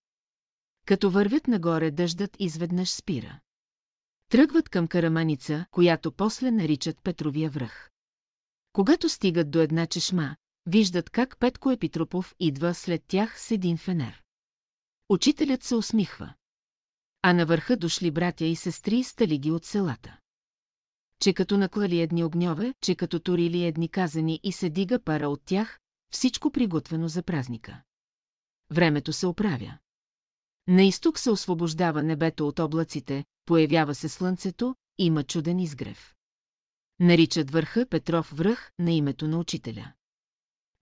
Като 0.86 1.10
вървят 1.10 1.48
нагоре, 1.48 1.90
дъждът 1.90 2.36
изведнъж 2.38 2.90
спира. 2.90 3.40
Тръгват 4.28 4.68
към 4.68 4.88
караманица, 4.88 5.66
която 5.70 6.12
после 6.12 6.50
наричат 6.50 7.02
Петровия 7.02 7.50
връх. 7.50 7.90
Когато 8.72 9.08
стигат 9.08 9.50
до 9.50 9.60
една 9.60 9.86
чешма, 9.86 10.36
виждат 10.66 11.10
как 11.10 11.38
Петко 11.38 11.70
Епитропов 11.70 12.34
идва 12.40 12.74
след 12.74 13.04
тях 13.06 13.40
с 13.40 13.50
един 13.50 13.78
фенер. 13.78 14.21
Учителят 15.12 15.62
се 15.62 15.74
усмихва. 15.74 16.34
А 17.22 17.32
на 17.32 17.46
върха 17.46 17.76
дошли 17.76 18.10
братя 18.10 18.44
и 18.44 18.56
сестри 18.56 19.04
стали 19.04 19.38
ги 19.38 19.50
от 19.50 19.64
селата. 19.64 20.18
Че 21.20 21.32
като 21.32 21.58
наклали 21.58 22.00
едни 22.00 22.24
огньове, 22.24 22.74
че 22.80 22.94
като 22.94 23.20
турили 23.20 23.64
едни 23.64 23.88
казани 23.88 24.40
и 24.42 24.52
се 24.52 24.70
дига 24.70 24.98
пара 24.98 25.28
от 25.28 25.42
тях, 25.44 25.80
всичко 26.12 26.50
приготвено 26.50 27.08
за 27.08 27.22
празника. 27.22 27.82
Времето 28.70 29.12
се 29.12 29.26
оправя. 29.26 29.78
На 30.68 30.82
изток 30.82 31.18
се 31.18 31.30
освобождава 31.30 32.02
небето 32.02 32.48
от 32.48 32.58
облаците, 32.58 33.24
появява 33.44 33.94
се 33.94 34.08
слънцето, 34.08 34.74
има 34.98 35.24
чуден 35.24 35.58
изгрев. 35.58 36.14
Наричат 37.00 37.50
върха 37.50 37.86
Петров 37.86 38.32
връх 38.36 38.72
на 38.78 38.92
името 38.92 39.28
на 39.28 39.38
учителя. 39.38 39.92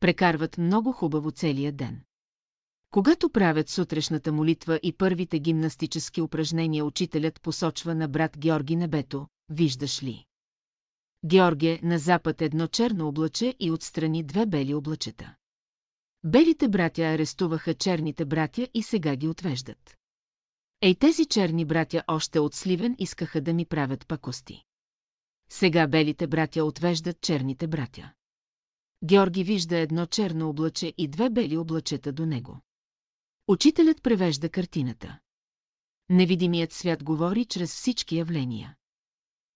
Прекарват 0.01 0.59
много 0.59 0.93
хубаво 0.93 1.31
целия 1.31 1.73
ден. 1.73 2.03
Когато 2.91 3.31
правят 3.31 3.69
сутрешната 3.69 4.33
молитва 4.33 4.81
и 4.83 4.93
първите 4.93 5.39
гимнастически 5.39 6.21
упражнения, 6.21 6.85
учителят 6.85 7.41
посочва 7.41 7.95
на 7.95 8.09
брат 8.09 8.39
Георги 8.39 8.77
небето, 8.77 9.27
виждаш 9.49 10.03
ли? 10.03 10.25
Георге 11.25 11.81
на 11.83 11.99
запад 11.99 12.43
едно 12.43 12.67
черно 12.67 13.09
облаче 13.09 13.55
и 13.61 13.71
отстрани 13.71 14.23
две 14.23 14.47
бели 14.47 14.75
облачета. 14.75 15.35
Белите 16.25 16.69
братя 16.69 17.03
арестуваха 17.03 17.75
черните 17.75 18.25
братя 18.25 18.69
и 18.75 18.83
сега 18.83 19.17
ги 19.17 19.29
отвеждат. 19.29 19.97
Ей 20.81 20.95
тези 20.95 21.27
черни 21.27 21.65
братя 21.65 22.05
още 22.09 22.39
от 22.39 22.55
Сливен 22.55 22.97
искаха 22.99 23.41
да 23.41 23.55
ми 23.55 23.67
правят 23.67 24.07
пакости. 24.07 24.65
Сега 25.51 25.87
белите 25.87 26.27
братя 26.27 26.65
отвеждат 26.65 27.21
черните 27.21 27.67
братя. 27.67 28.13
Георги 29.05 29.45
вижда 29.45 29.79
едно 29.79 30.07
черно 30.07 30.49
облаче 30.49 30.95
и 30.99 31.09
две 31.09 31.31
бели 31.31 31.57
облачета 31.57 32.13
до 32.13 32.27
него. 32.27 32.61
Учителят 33.51 34.03
превежда 34.03 34.49
картината. 34.49 35.19
Невидимият 36.09 36.73
свят 36.73 37.05
говори 37.05 37.45
чрез 37.45 37.75
всички 37.75 38.17
явления. 38.17 38.77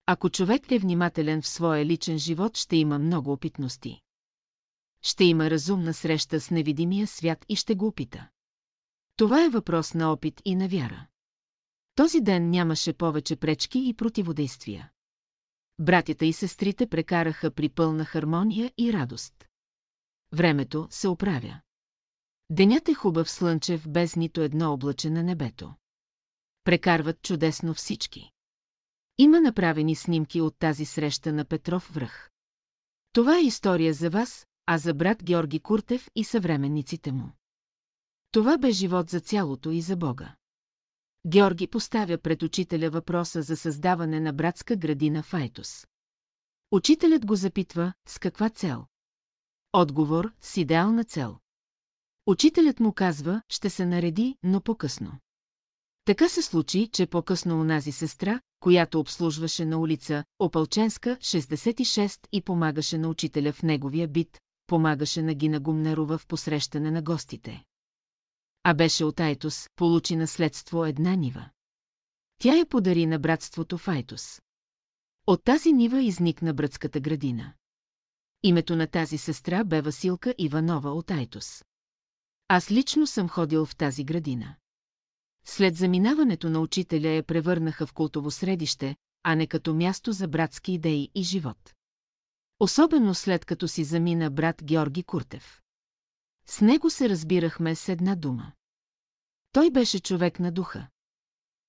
Ако 0.06 0.30
човек 0.30 0.70
е 0.70 0.78
внимателен 0.78 1.42
в 1.42 1.48
своя 1.48 1.84
личен 1.84 2.18
живот, 2.18 2.56
ще 2.56 2.76
има 2.76 2.98
много 2.98 3.32
опитности. 3.32 4.00
Ще 5.02 5.24
има 5.24 5.50
разумна 5.50 5.94
среща 5.94 6.40
с 6.40 6.50
невидимия 6.50 7.06
свят 7.06 7.44
и 7.48 7.56
ще 7.56 7.74
го 7.74 7.86
опита. 7.86 8.28
Това 9.16 9.44
е 9.44 9.48
въпрос 9.48 9.94
на 9.94 10.12
опит 10.12 10.42
и 10.44 10.54
на 10.54 10.68
вяра. 10.68 11.06
Този 11.94 12.20
ден 12.20 12.50
нямаше 12.50 12.92
повече 12.92 13.36
пречки 13.36 13.88
и 13.88 13.94
противодействия. 13.94 14.90
Братята 15.78 16.26
и 16.26 16.32
сестрите 16.32 16.86
прекараха 16.86 17.50
при 17.50 17.68
пълна 17.68 18.04
хармония 18.04 18.72
и 18.78 18.92
радост. 18.92 19.44
Времето 20.32 20.88
се 20.90 21.08
оправя. 21.08 21.60
Денят 22.50 22.88
е 22.88 22.94
хубав 22.94 23.30
слънчев 23.30 23.88
без 23.88 24.16
нито 24.16 24.40
едно 24.40 24.72
облаче 24.72 25.10
на 25.10 25.22
небето. 25.22 25.74
Прекарват 26.64 27.22
чудесно 27.22 27.74
всички. 27.74 28.30
Има 29.18 29.40
направени 29.40 29.96
снимки 29.96 30.40
от 30.40 30.58
тази 30.58 30.84
среща 30.84 31.32
на 31.32 31.44
Петров 31.44 31.90
връх. 31.94 32.30
Това 33.12 33.38
е 33.38 33.44
история 33.44 33.94
за 33.94 34.10
вас, 34.10 34.46
а 34.66 34.78
за 34.78 34.94
брат 34.94 35.24
Георги 35.24 35.60
Куртев 35.60 36.08
и 36.14 36.24
съвременниците 36.24 37.12
му. 37.12 37.32
Това 38.30 38.58
бе 38.58 38.70
живот 38.70 39.10
за 39.10 39.20
цялото 39.20 39.70
и 39.70 39.80
за 39.80 39.96
Бога. 39.96 40.36
Георги 41.26 41.66
поставя 41.66 42.18
пред 42.18 42.42
учителя 42.42 42.90
въпроса 42.90 43.42
за 43.42 43.56
създаване 43.56 44.20
на 44.20 44.32
братска 44.32 44.76
градина 44.76 45.22
в 45.22 45.34
Айтос. 45.34 45.86
Учителят 46.70 47.26
го 47.26 47.36
запитва 47.36 47.92
с 48.08 48.18
каква 48.18 48.50
цел. 48.50 48.86
Отговор 49.72 50.32
с 50.40 50.56
идеална 50.56 51.04
цел. 51.04 51.38
Учителят 52.26 52.80
му 52.80 52.92
казва, 52.92 53.42
ще 53.48 53.70
се 53.70 53.86
нареди, 53.86 54.36
но 54.42 54.60
по-късно. 54.60 55.12
Така 56.04 56.28
се 56.28 56.42
случи, 56.42 56.88
че 56.92 57.06
по-късно 57.06 57.60
унази 57.60 57.92
сестра, 57.92 58.40
която 58.60 59.00
обслужваше 59.00 59.64
на 59.64 59.78
улица 59.78 60.24
Опалченска, 60.38 61.16
66 61.16 62.28
и 62.32 62.42
помагаше 62.42 62.98
на 62.98 63.08
учителя 63.08 63.52
в 63.52 63.62
неговия 63.62 64.08
бит, 64.08 64.40
помагаше 64.66 65.22
на 65.22 65.34
Гина 65.34 65.60
Гумнерова 65.60 66.18
в 66.18 66.26
посрещане 66.26 66.90
на 66.90 67.02
гостите. 67.02 67.64
А 68.62 68.74
беше 68.74 69.04
от 69.04 69.20
Айтос, 69.20 69.68
получи 69.76 70.16
наследство 70.16 70.84
една 70.84 71.14
нива. 71.14 71.50
Тя 72.38 72.54
я 72.54 72.66
подари 72.66 73.06
на 73.06 73.18
братството 73.18 73.78
в 73.78 73.88
Айтос. 73.88 74.40
От 75.26 75.44
тази 75.44 75.72
нива 75.72 76.02
изникна 76.02 76.54
братската 76.54 77.00
градина. 77.00 77.52
Името 78.42 78.76
на 78.76 78.86
тази 78.86 79.18
сестра 79.18 79.64
бе 79.64 79.82
Василка 79.82 80.34
Иванова 80.38 80.90
от 80.90 81.10
Айтос. 81.10 81.64
Аз 82.48 82.70
лично 82.70 83.06
съм 83.06 83.28
ходил 83.28 83.66
в 83.66 83.76
тази 83.76 84.04
градина. 84.04 84.56
След 85.44 85.76
заминаването 85.76 86.50
на 86.50 86.60
учителя 86.60 87.08
я 87.08 87.22
превърнаха 87.22 87.86
в 87.86 87.92
култово 87.92 88.30
средище, 88.30 88.96
а 89.22 89.34
не 89.34 89.46
като 89.46 89.74
място 89.74 90.12
за 90.12 90.28
братски 90.28 90.72
идеи 90.72 91.10
и 91.14 91.22
живот. 91.22 91.74
Особено 92.60 93.14
след 93.14 93.44
като 93.44 93.68
си 93.68 93.84
замина 93.84 94.30
брат 94.30 94.64
Георги 94.64 95.02
Куртев. 95.02 95.60
С 96.46 96.60
него 96.60 96.90
се 96.90 97.08
разбирахме 97.08 97.74
с 97.74 97.88
една 97.88 98.14
дума. 98.14 98.52
Той 99.52 99.70
беше 99.70 100.00
човек 100.00 100.40
на 100.40 100.52
духа. 100.52 100.88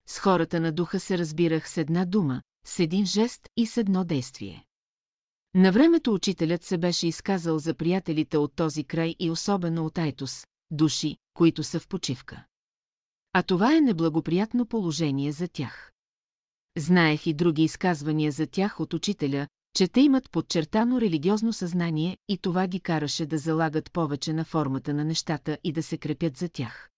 С 0.07 0.19
хората 0.19 0.59
на 0.59 0.71
духа 0.71 0.99
се 0.99 1.17
разбирах 1.17 1.69
с 1.69 1.77
една 1.77 2.05
дума, 2.05 2.41
с 2.65 2.79
един 2.79 3.05
жест 3.05 3.49
и 3.57 3.65
с 3.65 3.77
едно 3.77 4.03
действие. 4.03 4.65
На 5.53 5.71
времето 5.71 6.13
учителят 6.13 6.63
се 6.63 6.77
беше 6.77 7.07
изказал 7.07 7.59
за 7.59 7.73
приятелите 7.73 8.37
от 8.37 8.55
този 8.55 8.83
край 8.83 9.15
и 9.19 9.31
особено 9.31 9.85
от 9.85 9.97
Айтос, 9.97 10.45
души, 10.71 11.17
които 11.33 11.63
са 11.63 11.79
в 11.79 11.87
почивка. 11.87 12.45
А 13.33 13.43
това 13.43 13.75
е 13.75 13.81
неблагоприятно 13.81 14.65
положение 14.65 15.31
за 15.31 15.47
тях. 15.47 15.91
Знаех 16.77 17.27
и 17.27 17.33
други 17.33 17.63
изказвания 17.63 18.31
за 18.31 18.47
тях 18.47 18.79
от 18.79 18.93
учителя, 18.93 19.47
че 19.75 19.87
те 19.87 20.01
имат 20.01 20.31
подчертано 20.31 21.01
религиозно 21.01 21.53
съзнание 21.53 22.17
и 22.27 22.37
това 22.37 22.67
ги 22.67 22.79
караше 22.79 23.25
да 23.25 23.37
залагат 23.37 23.91
повече 23.91 24.33
на 24.33 24.45
формата 24.45 24.93
на 24.93 25.05
нещата 25.05 25.57
и 25.63 25.71
да 25.71 25.83
се 25.83 25.97
крепят 25.97 26.37
за 26.37 26.49
тях. 26.49 26.89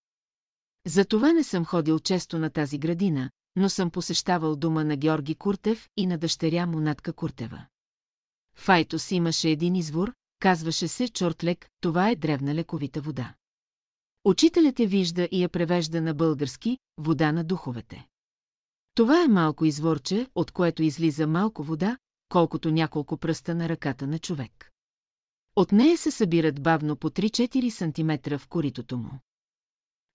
Затова 0.85 1.33
не 1.33 1.43
съм 1.43 1.65
ходил 1.65 1.99
често 1.99 2.39
на 2.39 2.49
тази 2.49 2.77
градина, 2.77 3.29
но 3.55 3.69
съм 3.69 3.91
посещавал 3.91 4.55
дома 4.55 4.83
на 4.83 4.95
Георги 4.95 5.35
Куртев 5.35 5.89
и 5.97 6.07
на 6.07 6.17
дъщеря 6.17 6.65
му 6.65 6.79
Натка 6.79 7.13
Куртева. 7.13 7.65
В 8.55 8.69
имаше 9.11 9.49
един 9.49 9.75
извор, 9.75 10.13
казваше 10.39 10.87
се 10.87 11.07
Чортлек, 11.07 11.69
това 11.81 12.09
е 12.09 12.15
древна 12.15 12.55
лековита 12.55 13.01
вода. 13.01 13.33
Учителят 14.27 14.79
я 14.79 14.87
вижда 14.87 15.27
и 15.31 15.43
я 15.43 15.49
превежда 15.49 16.01
на 16.01 16.13
български 16.13 16.77
«вода 16.97 17.31
на 17.31 17.43
духовете». 17.43 18.07
Това 18.95 19.23
е 19.23 19.27
малко 19.27 19.65
изворче, 19.65 20.27
от 20.35 20.51
което 20.51 20.83
излиза 20.83 21.27
малко 21.27 21.63
вода, 21.63 21.97
колкото 22.29 22.71
няколко 22.71 23.17
пръста 23.17 23.55
на 23.55 23.69
ръката 23.69 24.07
на 24.07 24.19
човек. 24.19 24.71
От 25.55 25.71
нея 25.71 25.97
се 25.97 26.11
събират 26.11 26.63
бавно 26.63 26.95
по 26.95 27.09
3-4 27.09 27.69
см 27.69 28.37
в 28.37 28.47
коритото 28.47 28.97
му. 28.97 29.19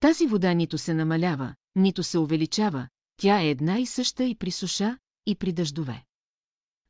Тази 0.01 0.27
вода 0.27 0.55
нито 0.55 0.79
се 0.79 0.95
намалява, 0.95 1.55
нито 1.77 2.03
се 2.03 2.19
увеличава, 2.19 2.89
тя 3.17 3.41
е 3.41 3.49
една 3.49 3.79
и 3.79 3.87
съща 3.87 4.25
и 4.25 4.35
при 4.35 4.51
суша, 4.51 4.99
и 5.27 5.35
при 5.35 5.53
дъждове. 5.53 6.05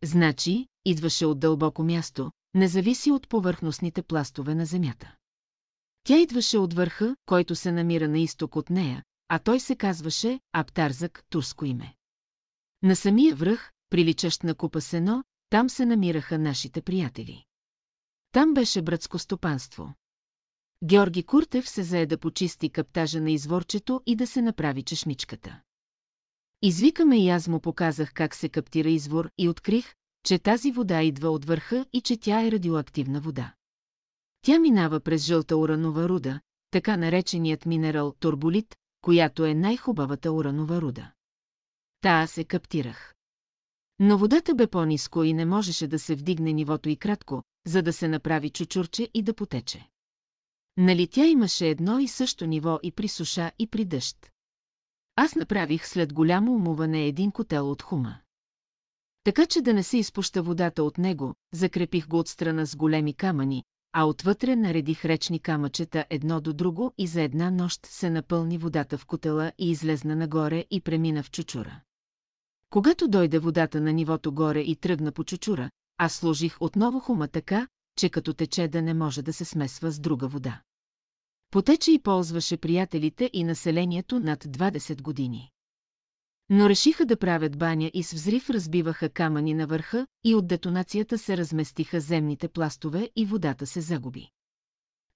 Значи, 0.05 0.67
идваше 0.85 1.27
от 1.27 1.41
дълбоко 1.41 1.83
място, 1.83 2.33
не 2.55 2.69
зависи 2.69 3.11
от 3.11 3.29
повърхностните 3.29 4.03
пластове 4.03 4.55
на 4.55 4.67
земята. 4.67 5.15
Тя 6.05 6.19
идваше 6.19 6.59
от 6.59 6.75
върха, 6.75 7.17
който 7.27 7.55
се 7.55 7.73
намира 7.73 8.09
на 8.09 8.19
изток 8.19 8.57
от 8.57 8.71
нея, 8.71 9.03
а 9.29 9.39
той 9.39 9.61
се 9.61 9.77
казваше 9.77 10.41
Аптарзък, 10.53 11.23
турско 11.31 11.65
име. 11.65 11.95
На 12.83 12.97
самия 12.97 13.35
връх, 13.35 13.73
приличащ 13.91 14.43
на 14.43 14.55
купа 14.55 14.81
сено, 14.81 15.25
там 15.51 15.71
се 15.71 15.87
намираха 15.87 16.39
нашите 16.39 16.83
приятели. 16.83 17.45
Там 18.33 18.55
беше 18.55 18.83
братско 18.83 19.19
стопанство. 19.19 19.95
Георги 20.85 21.23
Куртев 21.23 21.69
се 21.69 21.83
зае 21.83 22.07
да 22.07 22.19
почисти 22.19 22.71
каптажа 22.71 23.21
на 23.21 23.31
изворчето 23.31 24.01
и 24.07 24.17
да 24.17 24.27
се 24.27 24.43
направи 24.43 24.83
чешмичката. 24.83 25.61
Извикаме 26.63 27.25
и 27.25 27.29
аз 27.29 27.49
му 27.49 27.61
показах 27.61 28.13
как 28.15 28.35
се 28.35 28.49
каптира 28.49 28.89
извор 28.89 29.31
и 29.39 29.49
открих, 29.49 29.95
че 30.27 30.39
тази 30.39 30.73
вода 30.73 31.03
идва 31.03 31.31
от 31.31 31.45
върха 31.45 31.87
и 31.93 32.01
че 32.01 32.17
тя 32.17 32.47
е 32.47 32.51
радиоактивна 32.51 33.21
вода. 33.21 33.55
Тя 34.43 34.59
минава 34.59 35.01
през 35.01 35.25
жълта 35.25 35.57
уранова 35.57 36.09
руда, 36.09 36.41
така 36.71 36.97
нареченият 36.97 37.67
минерал 37.67 38.13
турболит, 38.21 38.77
която 39.01 39.45
е 39.45 39.55
най-хубавата 39.55 40.33
уранова 40.33 40.81
руда. 40.81 41.13
Та 42.01 42.09
аз 42.09 42.31
се 42.31 42.45
каптирах. 42.45 43.15
Но 43.99 44.19
водата 44.19 44.55
бе 44.55 44.67
по-ниско 44.67 45.25
и 45.25 45.33
не 45.33 45.45
можеше 45.45 45.87
да 45.87 45.99
се 45.99 46.15
вдигне 46.15 46.53
нивото 46.53 46.89
и 46.89 46.97
кратко, 46.97 47.43
за 47.67 47.83
да 47.83 47.93
се 47.93 48.09
направи 48.09 48.51
чучурче 48.51 49.09
и 49.15 49.23
да 49.23 49.35
потече. 49.35 49.89
Нали 50.77 51.09
тя 51.09 51.27
имаше 51.27 51.69
едно 51.69 51.99
и 51.99 52.09
също 52.09 52.47
ниво 52.47 52.79
и 52.83 52.93
при 52.93 53.09
суша 53.09 53.53
и 53.59 53.67
при 53.67 53.85
дъжд. 53.85 54.31
Аз 55.17 55.35
направих 55.35 55.87
след 55.87 56.13
голямо 56.13 56.55
умуване 56.55 57.07
един 57.07 57.31
котел 57.31 57.71
от 57.71 57.83
хума. 57.83 58.19
Така 59.25 59.47
че 59.47 59.63
да 59.63 59.75
не 59.75 59.83
се 59.83 59.99
изпуща 59.99 60.43
водата 60.43 60.85
от 60.85 60.99
него, 60.99 61.35
закрепих 61.53 62.09
го 62.09 62.19
от 62.19 62.29
страна 62.29 62.67
с 62.67 62.77
големи 62.77 63.15
камъни, 63.15 63.65
а 63.93 64.05
отвътре 64.05 64.57
наредих 64.57 65.05
речни 65.05 65.39
камъчета 65.39 66.05
едно 66.11 66.41
до 66.41 66.53
друго 66.53 66.93
и 66.99 67.07
за 67.07 67.23
една 67.23 67.51
нощ 67.51 67.87
се 67.87 68.11
напълни 68.11 68.59
водата 68.59 68.99
в 68.99 69.07
котела 69.07 69.53
и 69.59 69.71
излезна 69.71 70.17
нагоре 70.17 70.65
и 70.71 70.81
премина 70.81 71.23
в 71.23 71.31
чучура. 71.31 71.81
Когато 72.71 73.09
дойде 73.09 73.39
водата 73.39 73.81
на 73.81 73.93
нивото 73.93 74.33
горе 74.33 74.61
и 74.61 74.77
тръгна 74.77 75.13
по 75.13 75.25
чучура, 75.25 75.71
аз 75.99 76.15
сложих 76.15 76.57
отново 76.61 77.01
хума 77.01 77.29
така, 77.29 77.69
че 77.99 78.09
като 78.09 78.35
тече 78.35 78.69
да 78.69 78.83
не 78.83 78.95
може 78.95 79.23
да 79.23 79.33
се 79.33 79.45
смесва 79.45 79.91
с 79.91 80.01
друга 80.01 80.29
вода. 80.29 80.63
Потече 81.51 81.93
и 81.93 81.99
ползваше 81.99 82.57
приятелите 82.57 83.31
и 83.33 83.45
населението 83.45 84.21
над 84.21 84.45
20 84.45 85.03
години. 85.03 85.52
Но 86.51 86.69
решиха 86.69 87.07
да 87.07 87.17
правят 87.17 87.59
баня 87.59 87.91
и 87.95 88.03
с 88.03 88.13
взрив 88.13 88.51
разбиваха 88.51 89.09
камъни 89.09 89.55
на 89.55 89.67
върха 89.67 90.07
и 90.25 90.35
от 90.35 90.47
детонацията 90.47 91.19
се 91.19 91.37
разместиха 91.37 92.01
земните 92.01 92.49
пластове 92.49 93.11
и 93.17 93.27
водата 93.27 93.67
се 93.67 93.81
загуби. 93.81 94.29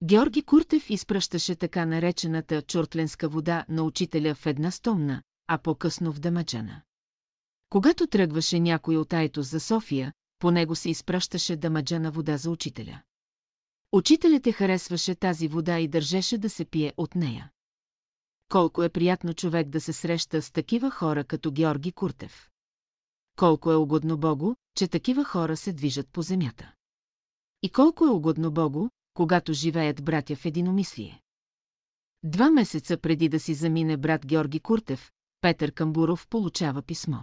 Георги 0.03 0.41
Куртев 0.41 0.89
изпращаше 0.89 1.55
така 1.55 1.85
наречената 1.85 2.61
чортленска 2.61 3.29
вода 3.29 3.65
на 3.69 3.83
учителя 3.83 4.35
в 4.35 4.45
една 4.45 4.71
стомна, 4.71 5.21
а 5.47 5.57
по-късно 5.57 6.13
в 6.13 6.19
Дамаджана. 6.19 6.81
Когато 7.69 8.07
тръгваше 8.07 8.59
някой 8.59 8.97
от 8.97 9.13
Айтос 9.13 9.47
за 9.47 9.59
София, 9.59 10.13
по 10.39 10.51
него 10.51 10.75
се 10.75 10.89
изпращаше 10.89 11.55
дамаджана 11.55 12.11
вода 12.11 12.37
за 12.37 12.51
учителя. 12.51 13.01
Учителят 13.91 14.47
е 14.47 14.51
харесваше 14.51 15.15
тази 15.15 15.47
вода 15.47 15.79
и 15.79 15.87
държеше 15.87 16.37
да 16.37 16.49
се 16.49 16.65
пие 16.65 16.93
от 16.97 17.15
нея. 17.15 17.51
Колко 18.49 18.83
е 18.83 18.89
приятно 18.89 19.33
човек 19.33 19.69
да 19.69 19.81
се 19.81 19.93
среща 19.93 20.41
с 20.41 20.51
такива 20.51 20.91
хора 20.91 21.23
като 21.23 21.51
Георги 21.51 21.91
Куртев. 21.91 22.49
Колко 23.35 23.71
е 23.71 23.75
угодно 23.75 24.17
Богу, 24.17 24.55
че 24.75 24.87
такива 24.87 25.23
хора 25.23 25.57
се 25.57 25.73
движат 25.73 26.09
по 26.09 26.21
земята. 26.21 26.73
И 27.61 27.69
колко 27.69 28.05
е 28.05 28.09
угодно 28.09 28.51
Богу, 28.51 28.89
когато 29.13 29.53
живеят 29.53 30.03
братя 30.03 30.35
в 30.35 30.45
единомислие. 30.45 31.21
Два 32.23 32.51
месеца 32.51 32.97
преди 32.97 33.29
да 33.29 33.39
си 33.39 33.53
замине 33.53 33.97
брат 33.97 34.25
Георги 34.25 34.59
Куртев, 34.59 35.11
Петър 35.41 35.71
Камбуров 35.71 36.27
получава 36.27 36.81
писмо. 36.81 37.17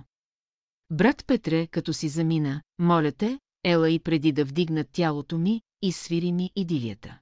Брат 0.91 1.25
Петре, 1.27 1.67
като 1.67 1.93
си 1.93 2.09
замина, 2.09 2.63
моля 2.79 3.13
те, 3.13 3.39
ела 3.65 3.91
и 3.91 3.99
преди 3.99 4.33
да 4.33 4.45
вдигнат 4.45 4.89
тялото 4.93 5.39
ми, 5.39 5.63
и 5.83 5.93
свири 5.93 6.33
ми 6.33 6.51
идилията. 6.57 7.19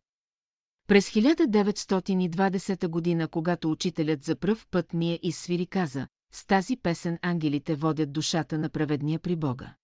През 0.92 1.10
1920 1.10 2.88
година, 2.88 3.28
когато 3.28 3.70
учителят 3.70 4.24
за 4.24 4.36
пръв 4.36 4.66
път 4.70 4.92
ми 4.92 5.12
е 5.12 5.18
изсвири 5.22 5.66
каза, 5.66 6.06
с 6.32 6.46
тази 6.46 6.76
песен 6.76 7.18
ангелите 7.22 7.74
водят 7.74 8.12
душата 8.12 8.58
на 8.58 8.68
праведния 8.68 9.18
при 9.18 9.36
Бога. 9.36 9.74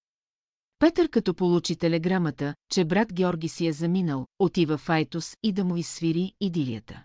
Петър 0.78 1.08
като 1.08 1.34
получи 1.34 1.76
телеграмата, 1.76 2.54
че 2.70 2.84
брат 2.84 3.12
Георги 3.12 3.48
си 3.48 3.66
е 3.66 3.72
заминал, 3.72 4.26
отива 4.38 4.78
в 4.78 4.88
Айтос 4.88 5.36
и 5.42 5.52
да 5.52 5.64
му 5.64 5.76
изсвири 5.76 6.32
идилията. 6.40 7.04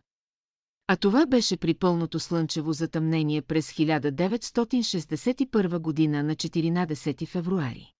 А 0.87 0.95
това 0.95 1.25
беше 1.25 1.57
при 1.57 1.73
пълното 1.73 2.19
слънчево 2.19 2.73
затъмнение 2.73 3.41
през 3.41 3.71
1961 3.71 5.79
година 5.79 6.23
на 6.23 6.35
14 6.35 7.27
февруари. 7.27 7.91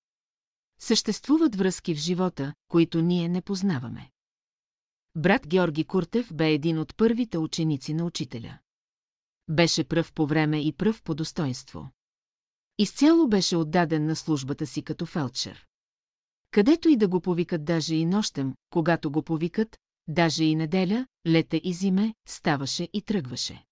Съществуват 0.80 1.56
връзки 1.56 1.96
в 1.96 1.98
живота, 1.98 2.54
които 2.68 3.02
ние 3.02 3.30
не 3.30 3.42
познаваме. 3.42 4.10
Брат 5.16 5.48
Георги 5.48 5.84
Куртев 5.84 6.34
бе 6.34 6.52
един 6.52 6.80
от 6.80 6.98
първите 6.98 7.38
ученици 7.38 7.94
на 7.94 8.06
учителя. 8.06 8.60
Беше 9.50 9.84
пръв 9.84 10.14
по 10.14 10.28
време 10.28 10.62
и 10.62 10.74
пръв 10.74 11.04
по 11.04 11.16
достоинство. 11.16 11.92
Изцяло 12.78 13.28
беше 13.28 13.56
отдаден 13.56 14.06
на 14.06 14.16
службата 14.16 14.68
си 14.68 14.82
като 14.84 15.06
фелчер. 15.06 15.66
Където 16.52 16.90
и 16.90 16.98
да 16.98 17.08
го 17.08 17.22
повикат 17.22 17.66
даже 17.66 17.96
и 17.96 18.06
нощем, 18.06 18.54
когато 18.70 19.12
го 19.12 19.24
повикат, 19.24 19.78
даже 20.08 20.44
и 20.44 20.56
неделя, 20.56 21.08
лете 21.28 21.62
и 21.64 21.74
зиме, 21.74 22.14
ставаше 22.28 22.90
и 22.94 23.02
тръгваше. 23.02 23.66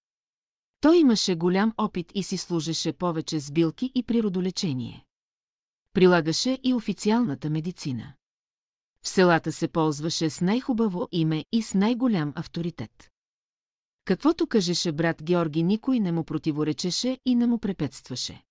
Той 0.80 0.98
имаше 0.98 1.34
голям 1.34 1.72
опит 1.76 2.12
и 2.14 2.22
си 2.22 2.36
служеше 2.36 2.92
повече 2.92 3.40
с 3.40 3.52
билки 3.52 3.92
и 3.94 4.02
природолечение. 4.02 5.04
Прилагаше 5.92 6.58
и 6.62 6.74
официалната 6.74 7.50
медицина. 7.50 8.14
В 9.02 9.08
селата 9.08 9.52
се 9.52 9.68
ползваше 9.68 10.30
с 10.30 10.40
най-хубаво 10.40 11.08
име 11.12 11.44
и 11.52 11.62
с 11.62 11.74
най-голям 11.74 12.32
авторитет. 12.36 13.10
Каквото 14.04 14.46
кажеше 14.46 14.92
брат 14.92 15.22
Георги, 15.22 15.62
никой 15.62 16.00
не 16.00 16.12
му 16.12 16.24
противоречеше 16.24 17.18
и 17.24 17.34
не 17.34 17.46
му 17.46 17.58
препятстваше. 17.58 18.42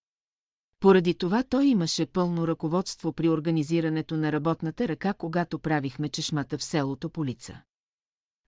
Поради 0.79 1.13
това 1.13 1.43
той 1.43 1.65
имаше 1.65 2.05
пълно 2.05 2.47
ръководство 2.47 3.13
при 3.13 3.29
организирането 3.29 4.17
на 4.17 4.31
работната 4.31 4.87
ръка, 4.87 5.13
когато 5.13 5.59
правихме 5.59 6.09
чешмата 6.09 6.57
в 6.57 6.63
селото 6.63 7.09
Полица. 7.09 7.61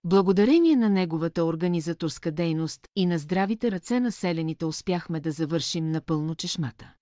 Благодарение 0.04 0.76
на 0.76 0.90
неговата 0.90 1.44
организаторска 1.44 2.32
дейност 2.32 2.88
и 2.96 3.06
на 3.06 3.18
здравите 3.18 3.70
ръце 3.70 4.00
на 4.00 4.12
селените 4.12 4.64
успяхме 4.64 5.20
да 5.20 5.30
завършим 5.30 5.90
напълно 5.90 6.34
чешмата. 6.34 6.94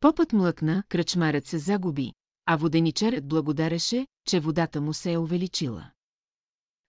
Попът 0.00 0.32
млъкна, 0.32 0.82
кръчмарят 0.88 1.46
се 1.46 1.58
загуби, 1.58 2.12
а 2.52 2.56
воденичарят 2.56 3.28
благодареше, 3.28 4.06
че 4.26 4.40
водата 4.40 4.80
му 4.80 4.94
се 4.94 5.12
е 5.12 5.18
увеличила. 5.18 5.90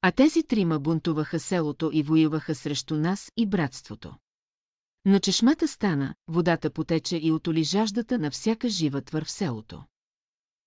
А 0.02 0.12
тези 0.12 0.44
трима 0.44 0.80
бунтуваха 0.80 1.40
селото 1.40 1.90
и 1.94 2.04
воюваха 2.04 2.56
срещу 2.56 2.96
нас 2.96 3.32
и 3.38 3.46
братството. 3.46 4.16
Но 5.06 5.20
чешмата 5.20 5.68
стана, 5.68 6.16
водата 6.28 6.70
потече 6.70 7.18
и 7.18 7.32
отоли 7.32 7.64
жаждата 7.64 8.20
на 8.20 8.32
всяка 8.32 8.70
жива 8.70 9.02
твър 9.02 9.26
в 9.26 9.32
селото. 9.32 9.84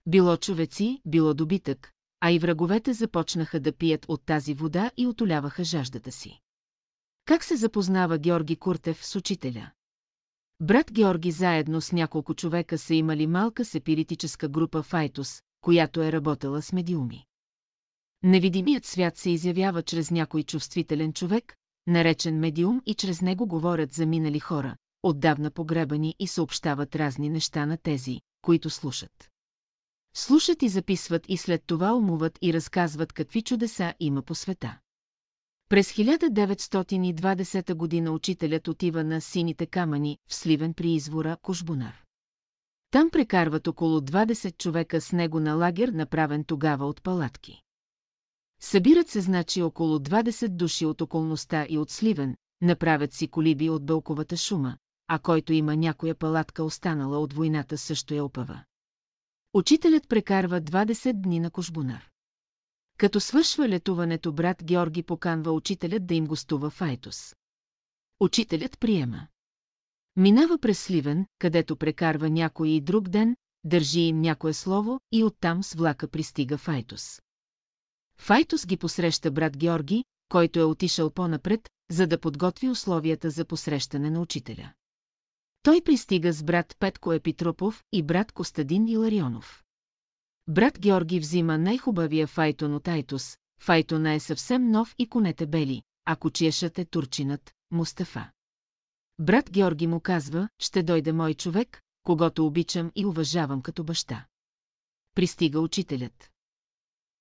Било 0.07 0.37
човеци, 0.37 1.01
било 1.07 1.35
добитък, 1.35 1.93
а 2.21 2.31
и 2.31 2.39
враговете 2.39 2.93
започнаха 2.93 3.61
да 3.61 3.73
пият 3.73 4.05
от 4.09 4.25
тази 4.25 4.55
вода 4.55 4.91
и 4.97 5.07
отоляваха 5.07 5.65
жаждата 5.65 6.13
си. 6.13 6.41
Как 7.25 7.45
се 7.45 7.57
запознава 7.57 8.19
Георги 8.19 8.57
Куртев 8.57 9.07
с 9.07 9.17
учителя? 9.17 9.71
Брат 10.61 10.93
Георги 10.93 11.31
заедно 11.31 11.81
с 11.81 11.93
няколко 11.93 12.35
човека 12.35 12.79
са 12.79 12.95
имали 12.95 13.27
малка 13.27 13.65
сепиритическа 13.65 14.49
група 14.49 14.83
Файтус, 14.83 15.43
която 15.61 16.03
е 16.03 16.13
работела 16.13 16.63
с 16.63 16.73
медиуми. 16.73 17.25
Невидимият 18.23 18.85
свят 18.85 19.17
се 19.17 19.31
изявява 19.31 19.83
чрез 19.83 20.11
някой 20.11 20.43
чувствителен 20.43 21.13
човек, 21.13 21.55
наречен 21.87 22.39
медиум 22.39 22.83
и 22.87 22.95
чрез 22.95 23.23
него 23.23 23.47
говорят 23.47 23.93
за 23.93 24.07
минали 24.07 24.41
хора, 24.41 24.77
отдавна 25.03 25.51
погребани 25.51 26.15
и 26.19 26.27
съобщават 26.27 26.97
разни 26.97 27.29
неща 27.29 27.67
на 27.67 27.77
тези, 27.77 28.21
които 28.43 28.71
слушат. 28.71 29.31
Слушат 30.17 30.63
и 30.63 30.69
записват 30.69 31.25
и 31.29 31.37
след 31.37 31.63
това 31.67 31.95
умуват 31.95 32.39
и 32.43 32.53
разказват 32.53 33.13
какви 33.13 33.43
чудеса 33.43 33.95
има 34.01 34.23
по 34.23 34.35
света. 34.35 34.79
През 35.69 35.93
1920 35.93 37.75
година 37.75 38.13
учителят 38.13 38.69
отива 38.69 39.05
на 39.05 39.21
сините 39.21 39.67
камъни 39.67 40.19
в 40.29 40.35
Сливен 40.35 40.75
при 40.75 40.93
извора 40.93 41.37
Кошбунар. 41.43 42.03
Там 42.91 43.11
прекарват 43.11 43.69
около 43.69 44.01
20 44.01 44.59
човека 44.59 45.01
с 45.01 45.13
него 45.13 45.41
на 45.41 45.55
лагер, 45.55 45.89
направен 45.89 46.45
тогава 46.45 46.87
от 46.87 47.03
палатки. 47.03 47.63
Събират 48.61 49.09
се 49.09 49.21
значи 49.21 49.63
около 49.63 49.99
20 49.99 50.49
души 50.49 50.87
от 50.87 51.01
околността 51.01 51.67
и 51.69 51.79
от 51.79 51.91
Сливен, 51.91 52.37
направят 52.61 53.13
си 53.13 53.29
колиби 53.29 53.71
от 53.71 53.87
бълковата 53.87 54.37
шума, 54.37 54.77
а 55.09 55.19
който 55.19 55.53
има 55.53 55.77
някоя 55.77 56.15
палатка 56.15 56.65
останала 56.65 57.19
от 57.19 57.33
войната 57.33 57.79
също 57.79 58.15
я 58.15 58.25
опава. 58.25 58.65
Учителят 59.55 60.09
прекарва 60.09 60.61
20 60.61 61.13
дни 61.13 61.41
на 61.41 61.51
Кошбунар. 61.51 62.14
Като 62.97 63.21
свършва 63.21 63.69
летуването, 63.69 64.33
брат 64.33 64.65
Георги 64.65 65.03
поканва 65.03 65.53
учителят 65.53 66.07
да 66.07 66.15
им 66.15 66.27
гостува 66.27 66.71
в 66.71 66.83
Айтос. 66.83 67.35
Учителят 68.21 68.79
приема. 68.79 69.27
Минава 70.17 70.59
през 70.59 70.83
Сливен, 70.83 71.27
където 71.39 71.77
прекарва 71.77 72.31
някой 72.31 72.69
и 72.69 72.81
друг 72.81 73.09
ден, 73.09 73.37
държи 73.65 74.01
им 74.01 74.21
някое 74.21 74.53
слово 74.53 75.01
и 75.13 75.25
оттам 75.25 75.63
с 75.63 75.75
влака 75.75 76.09
пристига. 76.09 76.59
В 76.59 78.31
Айтос 78.31 78.67
ги 78.67 78.77
посреща 78.77 79.31
брат 79.31 79.57
Георги, 79.57 80.05
който 80.29 80.61
е 80.61 80.65
отишъл 80.65 81.11
по-напред, 81.11 81.71
за 81.91 82.07
да 82.07 82.21
подготви 82.21 82.69
условията 82.69 83.31
за 83.31 83.45
посрещане 83.45 84.11
на 84.11 84.21
учителя. 84.21 84.73
Той 85.63 85.81
пристига 85.81 86.33
с 86.33 86.43
брат 86.43 86.77
Петко 86.79 87.13
Епитропов 87.13 87.85
и 87.93 88.03
брат 88.03 88.33
Костадин 88.33 88.89
Иларионов. 88.89 89.64
Брат 90.49 90.79
Георги 90.79 91.21
взима 91.21 91.59
най-хубавия 91.59 92.27
файтон 92.27 92.75
от 92.75 92.89
Айтос, 92.89 93.39
файтона 93.61 94.13
е 94.13 94.21
съвсем 94.21 94.71
нов 94.71 94.95
и 94.99 95.09
конете 95.09 95.47
бели, 95.47 95.83
а 96.05 96.17
кочиешът 96.17 96.79
е 96.79 96.85
турчинът, 96.85 97.55
Мустафа. 97.71 98.31
Брат 99.19 99.51
Георги 99.51 99.87
му 99.87 100.01
казва, 100.01 100.49
ще 100.59 100.83
дойде 100.83 101.13
мой 101.13 101.35
човек, 101.35 101.81
когато 102.03 102.47
обичам 102.47 102.93
и 102.95 103.07
уважавам 103.07 103.63
като 103.63 103.85
баща. 103.85 104.27
Пристига 105.15 105.61
учителят. 105.61 106.31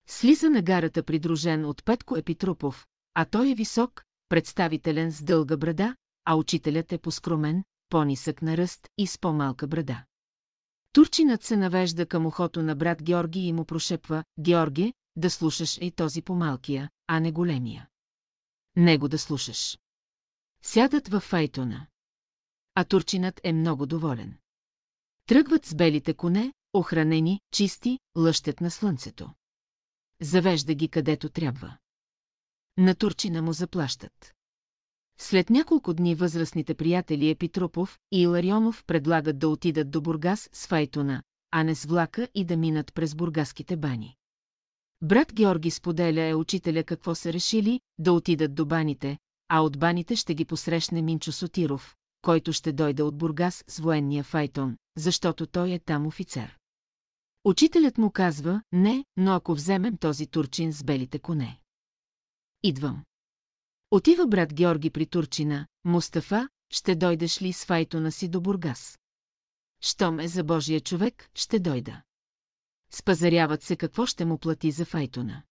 Слиза 0.08 0.50
на 0.50 0.62
гарата 0.62 1.04
придружен 1.04 1.66
от 1.66 1.86
Петко 1.86 2.18
Епитрупов, 2.18 2.88
а 3.14 3.26
той 3.26 3.52
е 3.52 3.56
висок, 3.56 4.04
представителен 4.30 5.12
с 5.12 5.24
дълга 5.24 5.58
брада, 5.58 5.96
а 6.26 6.36
учителят 6.36 6.94
е 6.94 6.98
поскромен, 6.98 7.64
по-нисък 7.90 8.42
на 8.42 8.58
ръст 8.58 8.88
и 8.98 9.08
с 9.08 9.18
по-малка 9.20 9.68
брада. 9.68 10.04
Турчинът 10.94 11.44
се 11.44 11.58
навежда 11.58 12.06
към 12.06 12.26
ухото 12.26 12.64
на 12.64 12.76
брат 12.76 13.04
Георги 13.04 13.40
и 13.40 13.54
му 13.54 13.66
прошепва, 13.66 14.24
Георги, 14.40 14.94
да 15.16 15.30
слушаш 15.30 15.78
и 15.82 15.92
този 15.92 16.22
по-малкия, 16.22 16.90
а 17.08 17.20
не 17.20 17.32
големия. 17.32 17.90
Него 18.76 19.08
да 19.08 19.20
слушаш. 19.20 19.78
Сядат 20.64 21.08
във 21.08 21.24
файтона. 21.24 21.88
А 22.76 22.84
турчинът 22.84 23.42
е 23.44 23.54
много 23.54 23.86
доволен. 23.86 24.38
Тръгват 25.26 25.66
с 25.66 25.76
белите 25.76 26.14
коне, 26.14 26.54
охранени, 26.74 27.42
чисти, 27.52 28.00
лъщет 28.18 28.62
на 28.62 28.72
слънцето. 28.72 29.34
Завежда 30.22 30.74
ги 30.74 30.90
където 30.90 31.30
трябва. 31.30 31.78
На 32.78 32.96
турчина 32.96 33.42
му 33.42 33.54
заплащат. 33.54 34.34
След 35.18 35.50
няколко 35.50 35.94
дни 35.94 36.16
възрастните 36.16 36.74
приятели 36.74 37.30
Епитропов 37.30 38.00
и 38.12 38.22
Иларионов 38.22 38.84
предлагат 38.88 39.40
да 39.40 39.50
отидат 39.50 39.92
до 39.92 40.02
Бургас 40.02 40.50
с 40.54 40.68
Файтона, 40.68 41.24
а 41.52 41.64
не 41.64 41.76
с 41.76 41.86
влака 41.86 42.28
и 42.36 42.46
да 42.46 42.58
минат 42.58 42.94
през 42.94 43.16
бургаските 43.16 43.78
бани. 43.78 44.16
Брат 45.02 45.34
Георги 45.34 45.72
споделя 45.72 46.22
е 46.22 46.36
учителя 46.36 46.84
какво 46.84 47.16
са 47.16 47.34
решили, 47.34 47.80
да 47.98 48.14
отидат 48.14 48.56
до 48.56 48.66
баните, 48.66 49.18
а 49.50 49.62
от 49.62 49.80
баните 49.80 50.16
ще 50.16 50.36
ги 50.36 50.46
посрещне 50.46 51.02
Минчо 51.02 51.32
Сотиров, 51.32 51.96
който 52.22 52.54
ще 52.54 52.72
дойде 52.72 53.04
от 53.04 53.18
Бургас 53.18 53.64
с 53.68 53.80
военния 53.80 54.24
файтон, 54.24 54.78
защото 54.98 55.48
той 55.48 55.72
е 55.72 55.80
там 55.80 56.08
офицер. 56.08 56.58
Учителят 57.44 57.98
му 57.98 58.12
казва, 58.12 58.62
не, 58.72 59.06
но 59.18 59.34
ако 59.34 59.54
вземем 59.54 59.98
този 59.98 60.28
турчин 60.28 60.74
с 60.74 60.84
белите 60.84 61.20
коне. 61.20 61.60
Идвам. 62.64 63.04
Отива 63.96 64.28
брат 64.28 64.54
Георги 64.54 64.90
при 64.90 65.06
Турчина, 65.06 65.68
Мустафа, 65.86 66.50
ще 66.70 66.96
дойдеш 66.96 67.42
ли 67.42 67.54
с 67.54 67.66
файтона 67.66 68.12
си 68.12 68.28
до 68.28 68.42
Бургас? 68.42 69.00
Щом 69.82 70.20
е 70.20 70.28
за 70.28 70.44
Божия 70.44 70.82
човек, 70.82 71.30
ще 71.36 71.60
дойда. 71.60 72.02
Спазаряват 72.92 73.64
се 73.64 73.76
какво 73.76 74.06
ще 74.06 74.26
му 74.26 74.38
плати 74.38 74.72
за 74.72 74.86
файтона. 74.86 75.44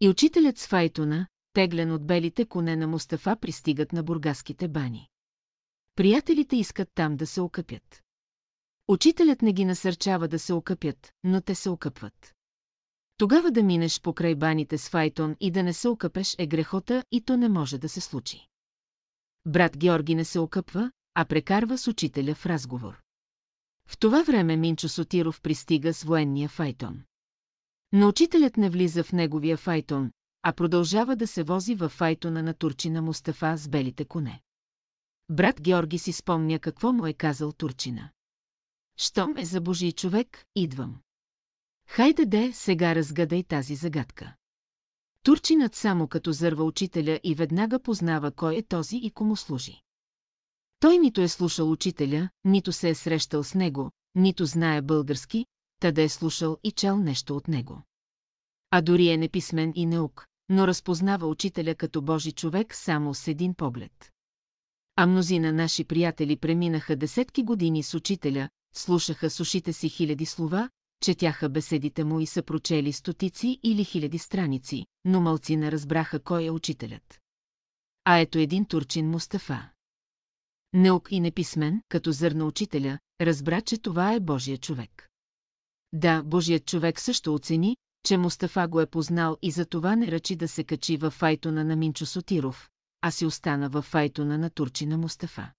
И 0.00 0.08
учителят 0.08 0.58
с 0.58 0.66
файтона, 0.66 1.26
теглен 1.52 1.92
от 1.92 2.06
белите 2.06 2.46
коне 2.46 2.76
на 2.76 2.86
Мустафа, 2.86 3.36
пристигат 3.36 3.92
на 3.92 4.02
бургаските 4.02 4.68
бани. 4.68 5.08
Приятелите 5.94 6.56
искат 6.56 6.88
там 6.94 7.16
да 7.16 7.26
се 7.26 7.40
окъпят. 7.40 8.02
Учителят 8.88 9.42
не 9.42 9.52
ги 9.52 9.64
насърчава 9.64 10.28
да 10.28 10.38
се 10.38 10.52
окъпят, 10.52 11.12
но 11.24 11.40
те 11.40 11.54
се 11.54 11.70
окъпват. 11.70 12.34
Тогава 13.22 13.50
да 13.50 13.62
минеш 13.62 14.00
покрай 14.00 14.34
баните 14.34 14.78
с 14.78 14.88
файтон 14.88 15.36
и 15.40 15.50
да 15.50 15.62
не 15.62 15.72
се 15.72 15.88
окъпеш 15.88 16.34
е 16.38 16.46
грехота 16.46 17.04
и 17.10 17.20
то 17.20 17.36
не 17.36 17.48
може 17.48 17.78
да 17.78 17.88
се 17.88 18.00
случи. 18.00 18.46
Брат 19.46 19.76
Георги 19.76 20.14
не 20.14 20.24
се 20.24 20.38
окъпва, 20.38 20.92
а 21.14 21.24
прекарва 21.24 21.78
с 21.78 21.86
учителя 21.86 22.34
в 22.34 22.46
разговор. 22.46 23.02
В 23.88 23.98
това 23.98 24.22
време 24.22 24.56
Минчо 24.56 24.88
Сотиров 24.88 25.40
пристига 25.40 25.94
с 25.94 26.02
военния 26.02 26.48
файтон. 26.48 27.02
Но 27.92 28.08
учителят 28.08 28.56
не 28.56 28.70
влиза 28.70 29.04
в 29.04 29.12
неговия 29.12 29.56
файтон, 29.56 30.12
а 30.42 30.52
продължава 30.52 31.16
да 31.16 31.26
се 31.26 31.42
вози 31.42 31.74
във 31.74 31.92
файтона 31.92 32.42
на 32.42 32.54
турчина 32.54 33.02
Мустафа 33.02 33.56
с 33.56 33.68
белите 33.68 34.04
коне. 34.04 34.42
Брат 35.28 35.60
Георги 35.60 35.98
си 35.98 36.12
спомня 36.12 36.58
какво 36.58 36.92
му 36.92 37.06
е 37.06 37.12
казал 37.12 37.52
турчина. 37.52 38.10
Щом 38.96 39.36
е 39.36 39.44
за 39.44 39.60
Божий 39.60 39.92
човек, 39.92 40.44
идвам. 40.54 41.00
Хайде 41.92 42.26
де, 42.26 42.52
сега 42.52 42.94
разгадай 42.94 43.42
тази 43.42 43.74
загадка. 43.74 44.34
Турчинът 45.22 45.74
само 45.74 46.08
като 46.08 46.32
зърва 46.32 46.64
учителя 46.64 47.20
и 47.24 47.34
веднага 47.34 47.82
познава 47.82 48.30
кой 48.30 48.56
е 48.56 48.62
този 48.62 48.96
и 48.96 49.10
кому 49.10 49.36
служи. 49.36 49.82
Той 50.80 50.98
нито 50.98 51.20
е 51.20 51.28
слушал 51.28 51.70
учителя, 51.70 52.28
нито 52.44 52.72
се 52.72 52.88
е 52.88 52.94
срещал 52.94 53.44
с 53.44 53.54
него, 53.54 53.90
нито 54.14 54.46
знае 54.46 54.82
български, 54.82 55.46
та 55.80 55.92
да 55.92 56.02
е 56.02 56.08
слушал 56.08 56.58
и 56.64 56.72
чел 56.72 56.98
нещо 56.98 57.36
от 57.36 57.48
него. 57.48 57.82
А 58.70 58.82
дори 58.82 59.08
е 59.08 59.16
неписмен 59.16 59.72
и 59.74 59.86
неук, 59.86 60.26
но 60.48 60.66
разпознава 60.66 61.26
учителя 61.26 61.74
като 61.74 62.02
Божи 62.02 62.32
човек 62.32 62.74
само 62.74 63.14
с 63.14 63.28
един 63.28 63.54
поглед. 63.54 64.12
А 64.96 65.06
мнозина 65.06 65.52
наши 65.52 65.84
приятели 65.84 66.36
преминаха 66.36 66.96
десетки 66.96 67.42
години 67.42 67.82
с 67.82 67.94
учителя, 67.94 68.48
слушаха 68.74 69.30
с 69.30 69.40
ушите 69.40 69.72
си 69.72 69.88
хиляди 69.88 70.26
слова, 70.26 70.70
четяха 71.02 71.48
беседите 71.48 72.04
му 72.04 72.20
и 72.20 72.26
са 72.26 72.42
прочели 72.42 72.92
стотици 72.92 73.58
или 73.62 73.84
хиляди 73.84 74.18
страници, 74.18 74.86
но 75.04 75.20
мълци 75.20 75.56
не 75.56 75.72
разбраха 75.72 76.20
кой 76.20 76.44
е 76.44 76.50
учителят. 76.50 77.20
А 78.04 78.18
ето 78.18 78.38
един 78.38 78.64
турчин 78.64 79.10
Мустафа. 79.10 79.70
Неук 80.72 81.08
и 81.10 81.20
неписмен, 81.20 81.82
като 81.88 82.12
зърна 82.12 82.44
учителя, 82.44 82.98
разбра, 83.20 83.60
че 83.60 83.78
това 83.78 84.12
е 84.12 84.20
Божия 84.20 84.58
човек. 84.58 85.08
Да, 85.92 86.22
Божият 86.22 86.66
човек 86.66 87.00
също 87.00 87.34
оцени, 87.34 87.76
че 88.06 88.16
Мустафа 88.16 88.68
го 88.68 88.80
е 88.80 88.86
познал 88.86 89.36
и 89.42 89.50
за 89.50 89.66
това 89.66 89.96
не 89.96 90.06
ръчи 90.06 90.36
да 90.36 90.48
се 90.48 90.64
качи 90.64 90.96
във 90.96 91.14
файтона 91.14 91.64
на 91.64 91.76
Минчо 91.76 92.06
Сотиров, 92.06 92.68
а 93.00 93.10
си 93.10 93.26
остана 93.26 93.68
във 93.68 93.84
файтона 93.84 94.38
на 94.38 94.50
турчина 94.50 94.98
Мустафа. 94.98 95.52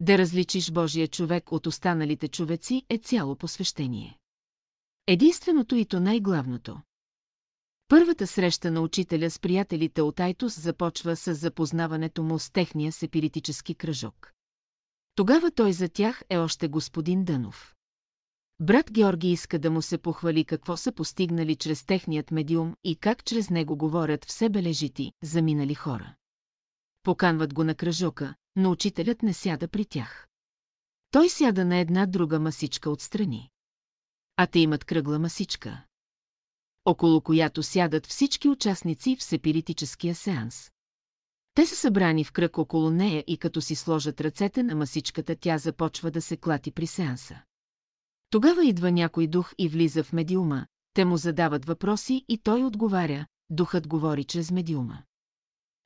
Да 0.00 0.18
различиш 0.18 0.70
Божия 0.70 1.08
човек 1.08 1.52
от 1.52 1.66
останалите 1.66 2.28
човеци 2.28 2.82
е 2.90 2.98
цяло 2.98 3.36
посвещение. 3.36 4.18
Единственото 5.06 5.74
и 5.76 5.84
то 5.84 6.00
най-главното. 6.00 6.80
Първата 7.88 8.26
среща 8.26 8.70
на 8.70 8.80
учителя 8.80 9.30
с 9.30 9.38
приятелите 9.38 10.02
от 10.02 10.20
Айтос 10.20 10.60
започва 10.60 11.16
с 11.16 11.34
запознаването 11.34 12.22
му 12.22 12.38
с 12.38 12.50
техния 12.50 12.92
сепиритически 12.92 13.74
кръжок. 13.74 14.32
Тогава 15.14 15.50
той 15.50 15.72
за 15.72 15.88
тях 15.88 16.22
е 16.30 16.38
още 16.38 16.68
господин 16.68 17.24
Дънов. 17.24 17.74
Брат 18.60 18.92
Георги 18.92 19.32
иска 19.32 19.58
да 19.58 19.70
му 19.70 19.82
се 19.82 19.98
похвали 19.98 20.44
какво 20.44 20.76
са 20.76 20.92
постигнали 20.92 21.56
чрез 21.56 21.84
техният 21.84 22.30
медиум 22.30 22.74
и 22.84 22.96
как 22.96 23.24
чрез 23.24 23.50
него 23.50 23.76
говорят 23.76 24.24
все 24.24 24.48
бележити, 24.48 25.12
заминали 25.22 25.74
хора. 25.74 26.14
Поканват 27.02 27.54
го 27.54 27.64
на 27.64 27.74
кръжока, 27.74 28.34
но 28.56 28.70
учителят 28.70 29.22
не 29.22 29.32
сяда 29.32 29.68
при 29.68 29.84
тях. 29.84 30.28
Той 31.10 31.28
сяда 31.28 31.64
на 31.64 31.76
една 31.76 32.06
друга 32.06 32.40
масичка 32.40 32.90
отстрани. 32.90 33.51
А 34.36 34.46
те 34.46 34.58
имат 34.58 34.84
кръгла 34.84 35.18
масичка, 35.18 35.82
около 36.84 37.20
която 37.20 37.62
сядат 37.62 38.06
всички 38.06 38.48
участници 38.48 39.16
в 39.16 39.22
сепиритическия 39.22 40.14
сеанс. 40.14 40.70
Те 41.54 41.66
са 41.66 41.76
събрани 41.76 42.24
в 42.24 42.32
кръг 42.32 42.58
около 42.58 42.90
нея 42.90 43.24
и 43.26 43.38
като 43.38 43.60
си 43.60 43.74
сложат 43.74 44.20
ръцете 44.20 44.62
на 44.62 44.74
масичката, 44.74 45.36
тя 45.36 45.58
започва 45.58 46.10
да 46.10 46.22
се 46.22 46.36
клати 46.36 46.70
при 46.70 46.86
сеанса. 46.86 47.42
Тогава 48.30 48.64
идва 48.64 48.92
някой 48.92 49.26
дух 49.26 49.52
и 49.58 49.68
влиза 49.68 50.04
в 50.04 50.12
медиума, 50.12 50.66
те 50.94 51.04
му 51.04 51.16
задават 51.16 51.64
въпроси 51.64 52.24
и 52.28 52.38
той 52.38 52.64
отговаря, 52.64 53.26
духът 53.50 53.88
говори 53.88 54.24
чрез 54.24 54.50
медиума. 54.50 55.02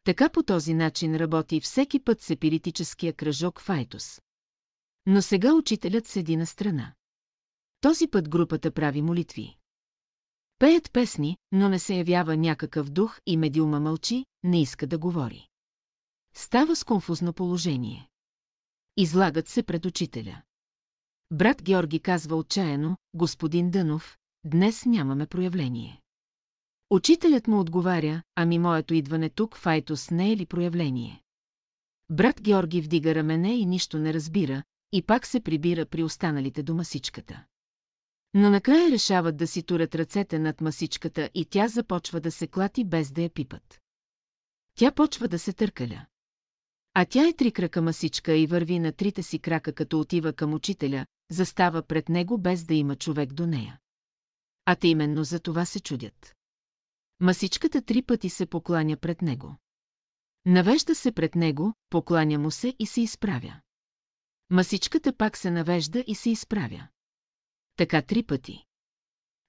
Така 0.05 0.29
по 0.29 0.43
този 0.43 0.75
начин 0.75 1.17
работи 1.17 1.61
всеки 1.61 2.01
път 2.01 2.23
сепиритическия 2.23 3.13
кръжок 3.13 3.61
Файтус. 3.61 4.21
Но 5.07 5.23
сега 5.23 5.55
учителят 5.55 6.07
седи 6.07 6.37
на 6.37 6.47
страна. 6.47 6.95
Този 7.81 8.09
път 8.09 8.29
групата 8.29 8.71
прави 8.71 9.03
молитви. 9.03 9.57
Пеят 10.59 10.93
песни, 10.93 11.37
но 11.53 11.69
не 11.69 11.79
се 11.79 11.95
явява 11.95 12.37
някакъв 12.37 12.91
дух 12.91 13.21
и 13.27 13.37
медиума 13.37 13.81
мълчи, 13.81 14.27
не 14.43 14.63
иска 14.63 14.87
да 14.87 14.99
говори. 14.99 15.49
Става 16.35 16.77
с 16.77 16.85
конфузно 16.85 17.33
положение. 17.33 18.09
Излагат 18.97 19.49
се 19.49 19.63
пред 19.63 19.87
учителя. 19.87 20.43
Брат 21.31 21.63
Георги 21.63 22.01
казва 22.01 22.37
отчаяно, 22.37 22.97
господин 23.15 23.71
Дънов, 23.71 24.19
днес 24.45 24.87
нямаме 24.87 25.27
проявление. 25.27 26.01
Учителят 26.91 27.47
му 27.47 27.61
отговаря, 27.61 28.23
ами 28.35 28.59
моето 28.59 28.95
идване 28.95 29.31
тук 29.31 29.57
в 29.57 29.67
Айтос 29.67 30.11
не 30.11 30.33
е 30.33 30.37
ли 30.37 30.47
проявление? 30.47 31.23
Брат 32.11 32.41
Георги 32.41 32.81
вдига 32.81 33.15
рамене 33.15 33.57
и 33.57 33.67
нищо 33.67 33.99
не 33.99 34.15
разбира, 34.15 34.63
и 34.93 35.03
пак 35.03 35.27
се 35.27 35.41
прибира 35.41 35.87
при 35.87 36.03
останалите 36.03 36.63
до 36.63 36.75
масичката. 36.75 37.45
Но 38.39 38.51
накрая 38.51 38.91
решават 38.91 39.37
да 39.37 39.47
си 39.47 39.63
турят 39.63 39.95
ръцете 39.95 40.39
над 40.39 40.61
масичката 40.61 41.31
и 41.35 41.45
тя 41.45 41.69
започва 41.69 42.21
да 42.21 42.31
се 42.31 42.47
клати 42.47 42.85
без 42.85 43.13
да 43.13 43.23
я 43.23 43.31
пипат. 43.31 43.81
Тя 44.75 44.93
почва 44.93 45.29
да 45.29 45.39
се 45.39 45.53
търкаля. 45.53 46.07
А 46.95 47.05
тя 47.05 47.29
е 47.29 47.33
три 47.33 47.53
крака 47.53 47.83
масичка 47.83 48.37
и 48.37 48.47
върви 48.47 48.79
на 48.79 48.93
трите 48.93 49.23
си 49.23 49.39
крака 49.39 49.73
като 49.73 50.01
отива 50.01 50.33
към 50.33 50.55
учителя, 50.55 51.07
застава 51.31 51.83
пред 51.83 52.09
него 52.09 52.39
без 52.39 52.65
да 52.65 52.75
има 52.75 52.97
човек 52.97 53.33
до 53.33 53.47
нея. 53.47 53.79
А 54.65 54.77
те 54.77 54.89
именно 54.89 55.25
за 55.25 55.41
това 55.41 55.65
се 55.65 55.81
чудят. 55.81 56.35
Масичката 57.21 57.83
три 57.83 58.03
пъти 58.03 58.31
се 58.31 58.47
покланя 58.47 58.97
пред 58.97 59.23
него. 59.23 59.57
Навежда 60.47 60.95
се 60.95 61.13
пред 61.13 61.35
него, 61.35 61.75
покланя 61.91 62.39
му 62.39 62.51
се 62.51 62.75
и 62.79 62.87
се 62.87 63.01
изправя. 63.01 63.61
Масичката 64.51 65.13
пак 65.13 65.37
се 65.37 65.51
навежда 65.51 66.05
и 66.07 66.15
се 66.15 66.31
изправя. 66.31 66.89
Така 67.77 68.03
три 68.03 68.23
пъти. 68.23 68.65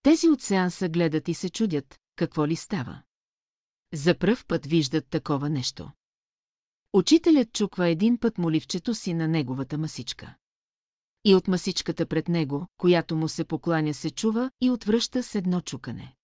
Тези 0.01 0.29
от 0.29 0.41
сеанса 0.41 0.89
гледат 0.89 1.27
и 1.27 1.33
се 1.33 1.49
чудят, 1.49 1.99
какво 2.15 2.47
ли 2.47 2.55
става. 2.55 3.01
За 3.93 4.17
пръв 4.17 4.45
път 4.45 4.65
виждат 4.65 5.07
такова 5.09 5.49
нещо. 5.49 5.91
Учителят 6.93 7.53
чуква 7.53 7.87
един 7.87 8.17
път 8.17 8.37
моливчето 8.37 8.95
си 8.95 9.13
на 9.13 9.27
неговата 9.27 9.77
масичка. 9.77 10.35
И 11.25 11.35
от 11.35 11.47
масичката 11.47 12.05
пред 12.05 12.27
него, 12.27 12.67
която 12.77 13.15
му 13.15 13.29
се 13.29 13.45
покланя 13.45 13.93
се 13.93 14.11
чува 14.11 14.51
и 14.61 14.69
отвръща 14.69 15.23
с 15.23 15.35
едно 15.35 15.61
чукане. 15.61 16.15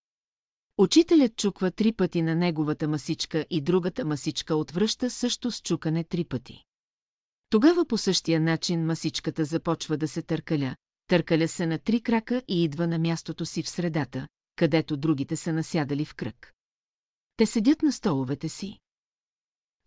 Учителят 0.77 1.35
чуква 1.35 1.71
три 1.71 1.91
пъти 1.91 2.21
на 2.21 2.35
неговата 2.35 2.87
масичка 2.87 3.45
и 3.49 3.61
другата 3.61 4.05
масичка 4.05 4.55
отвръща 4.55 5.09
също 5.09 5.51
с 5.51 5.61
чукане 5.61 6.03
три 6.03 6.23
пъти. 6.25 6.63
Тогава 7.49 7.85
по 7.85 7.97
същия 7.97 8.39
начин 8.41 8.85
масичката 8.85 9.45
започва 9.45 9.97
да 9.97 10.07
се 10.07 10.21
търкаля, 10.21 10.75
търкаля 11.07 11.47
се 11.47 11.65
на 11.65 11.79
три 11.79 12.01
крака 12.01 12.41
и 12.47 12.63
идва 12.63 12.87
на 12.87 12.99
мястото 12.99 13.45
си 13.45 13.63
в 13.63 13.69
средата, 13.69 14.27
където 14.55 14.97
другите 14.97 15.35
са 15.35 15.53
насядали 15.53 16.05
в 16.05 16.15
кръг. 16.15 16.53
Те 17.37 17.45
седят 17.45 17.81
на 17.81 17.91
столовете 17.91 18.49
си. 18.49 18.79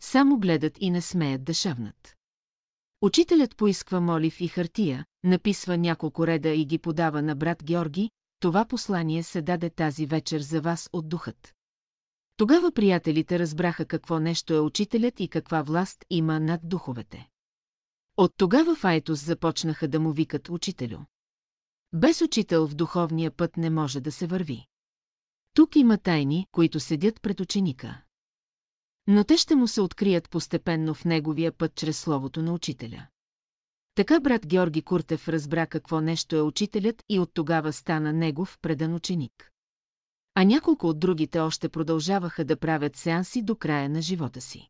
Само 0.01 0.39
гледат 0.39 0.77
и 0.81 0.91
не 0.91 1.01
смеят 1.01 1.45
да 1.45 1.55
шавнат. 1.55 2.17
Учителят 3.01 3.57
поисква 3.57 4.01
молив 4.01 4.41
и 4.41 4.49
хартия, 4.49 5.05
написва 5.25 5.77
няколко 5.77 6.27
реда 6.27 6.49
и 6.49 6.65
ги 6.65 6.79
подава 6.79 7.23
на 7.23 7.37
брат 7.37 7.65
Георги, 7.65 8.11
това 8.41 8.65
послание 8.65 9.23
се 9.23 9.43
даде 9.43 9.71
тази 9.71 10.07
вечер 10.07 10.41
за 10.41 10.61
вас 10.61 10.89
от 10.93 11.09
духът. 11.09 11.55
Тогава 12.37 12.73
приятелите 12.73 13.39
разбраха 13.39 13.85
какво 13.85 14.19
нещо 14.19 14.55
е 14.55 14.61
учителят 14.61 15.21
и 15.21 15.29
каква 15.29 15.63
власт 15.63 16.05
има 16.11 16.41
над 16.41 16.61
духовете. 16.65 17.29
От 18.17 18.33
тогава 18.37 18.77
в 18.77 18.85
Айтос 18.85 19.25
започнаха 19.25 19.89
да 19.89 20.01
му 20.01 20.13
викат 20.13 20.49
учителю. 20.49 20.99
Без 21.93 22.23
учител 22.23 22.67
в 22.67 22.75
духовния 22.75 23.31
път 23.31 23.57
не 23.57 23.71
може 23.71 24.01
да 24.01 24.13
се 24.13 24.27
върви. 24.27 24.67
Тук 25.55 25.77
има 25.77 25.99
тайни, 25.99 26.47
които 26.53 26.81
седят 26.81 27.23
пред 27.23 27.41
ученика. 27.41 28.03
Но 29.07 29.25
те 29.25 29.37
ще 29.37 29.55
му 29.55 29.69
се 29.69 29.81
открият 29.81 30.31
постепенно 30.31 30.95
в 30.95 31.05
неговия 31.05 31.53
път 31.53 31.75
чрез 31.75 32.01
словото 32.01 32.43
на 32.43 32.53
учителя. 32.53 33.07
Така 33.95 34.21
брат 34.21 34.47
Георги 34.47 34.83
Куртев 34.83 35.29
разбра 35.29 35.67
какво 35.67 36.01
нещо 36.01 36.37
е 36.37 36.43
учителят 36.43 37.03
и 37.09 37.19
от 37.19 37.31
тогава 37.35 37.73
стана 37.73 38.13
негов 38.13 38.59
предан 38.63 38.95
ученик. 38.95 39.51
А 40.35 40.45
няколко 40.45 40.87
от 40.87 40.99
другите 40.99 41.41
още 41.41 41.69
продължаваха 41.69 42.45
да 42.45 42.57
правят 42.57 42.97
сеанси 42.97 43.43
до 43.43 43.57
края 43.57 43.89
на 43.89 44.03
живота 44.03 44.41
си. 44.41 44.69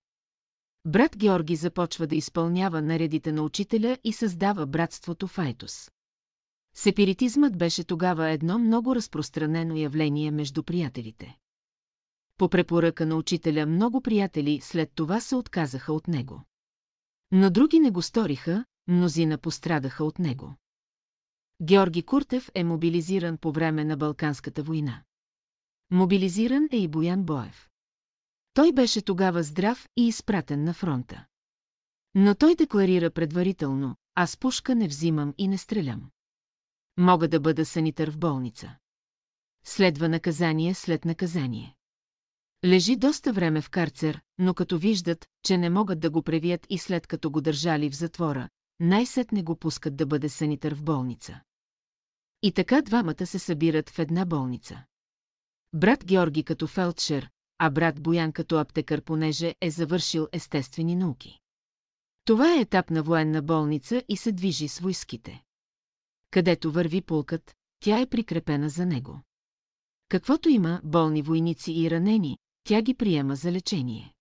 Брат 0.88 1.16
Георги 1.16 1.56
започва 1.56 2.06
да 2.06 2.16
изпълнява 2.16 2.82
наредите 2.82 3.32
на 3.32 3.42
учителя 3.42 3.98
и 4.04 4.12
създава 4.12 4.66
братството 4.66 5.26
Файтус. 5.26 5.90
Сепиритизмът 6.74 7.58
беше 7.58 7.84
тогава 7.84 8.30
едно 8.30 8.58
много 8.58 8.94
разпространено 8.94 9.76
явление 9.76 10.30
между 10.30 10.62
приятелите. 10.62 11.36
По 12.38 12.48
препоръка 12.48 13.06
на 13.06 13.16
учителя 13.16 13.66
много 13.66 14.00
приятели 14.00 14.60
след 14.62 14.92
това 14.94 15.20
се 15.20 15.36
отказаха 15.36 15.92
от 15.92 16.08
него. 16.08 16.42
Но 17.30 17.50
други 17.50 17.80
не 17.80 17.90
го 17.90 18.02
сториха, 18.02 18.64
мнозина 18.88 19.38
пострадаха 19.38 20.04
от 20.04 20.18
него. 20.18 20.54
Георги 21.62 22.02
Куртев 22.02 22.50
е 22.54 22.64
мобилизиран 22.64 23.38
по 23.38 23.52
време 23.52 23.84
на 23.84 23.96
Балканската 23.96 24.62
война. 24.62 25.02
Мобилизиран 25.90 26.68
е 26.72 26.76
и 26.76 26.88
Боян 26.88 27.24
Боев. 27.24 27.68
Той 28.56 28.72
беше 28.72 29.02
тогава 29.02 29.42
здрав 29.42 29.88
и 29.96 30.06
изпратен 30.06 30.64
на 30.64 30.74
фронта. 30.74 31.26
Но 32.14 32.34
той 32.34 32.54
декларира 32.54 33.10
предварително, 33.10 33.96
аз 34.14 34.36
пушка 34.36 34.74
не 34.74 34.88
взимам 34.88 35.34
и 35.38 35.48
не 35.48 35.58
стрелям. 35.58 36.10
Мога 36.96 37.28
да 37.28 37.40
бъда 37.40 37.64
санитър 37.64 38.10
в 38.10 38.18
болница. 38.18 38.76
Следва 39.64 40.08
наказание 40.08 40.74
след 40.74 41.04
наказание. 41.04 41.76
Лежи 42.64 42.96
доста 42.96 43.32
време 43.32 43.60
в 43.60 43.70
карцер, 43.70 44.20
но 44.38 44.54
като 44.54 44.78
виждат, 44.78 45.26
че 45.42 45.58
не 45.58 45.70
могат 45.70 46.00
да 46.00 46.10
го 46.10 46.22
превият 46.22 46.66
и 46.70 46.78
след 46.78 47.06
като 47.06 47.30
го 47.30 47.40
държали 47.40 47.90
в 47.90 47.96
затвора, 47.96 48.48
най-сетне 48.80 49.42
го 49.42 49.56
пускат 49.56 49.96
да 49.96 50.06
бъде 50.06 50.28
санитър 50.28 50.74
в 50.74 50.82
болница. 50.82 51.40
И 52.42 52.52
така 52.52 52.82
двамата 52.82 53.26
се 53.26 53.38
събират 53.38 53.90
в 53.90 53.98
една 53.98 54.24
болница. 54.24 54.84
Брат 55.72 56.04
Георги 56.04 56.44
като 56.44 56.66
фелдшер, 56.66 57.30
а 57.58 57.70
брат 57.70 58.02
Боян 58.02 58.32
като 58.32 58.58
аптекар, 58.58 59.00
понеже 59.02 59.54
е 59.60 59.70
завършил 59.70 60.28
естествени 60.32 60.96
науки. 60.96 61.38
Това 62.24 62.54
е 62.54 62.60
етап 62.60 62.90
на 62.90 63.02
военна 63.02 63.42
болница 63.42 64.02
и 64.08 64.16
се 64.16 64.32
движи 64.32 64.68
с 64.68 64.78
войските. 64.78 65.42
Където 66.30 66.72
върви 66.72 67.00
полкът, 67.00 67.54
тя 67.80 68.00
е 68.00 68.06
прикрепена 68.06 68.68
за 68.68 68.86
него. 68.86 69.20
Каквото 70.08 70.48
има 70.48 70.80
болни 70.84 71.22
войници 71.22 71.72
и 71.72 71.90
ранени, 71.90 72.38
тя 72.64 72.82
ги 72.82 72.94
приема 72.94 73.36
за 73.36 73.52
лечение. 73.52 74.14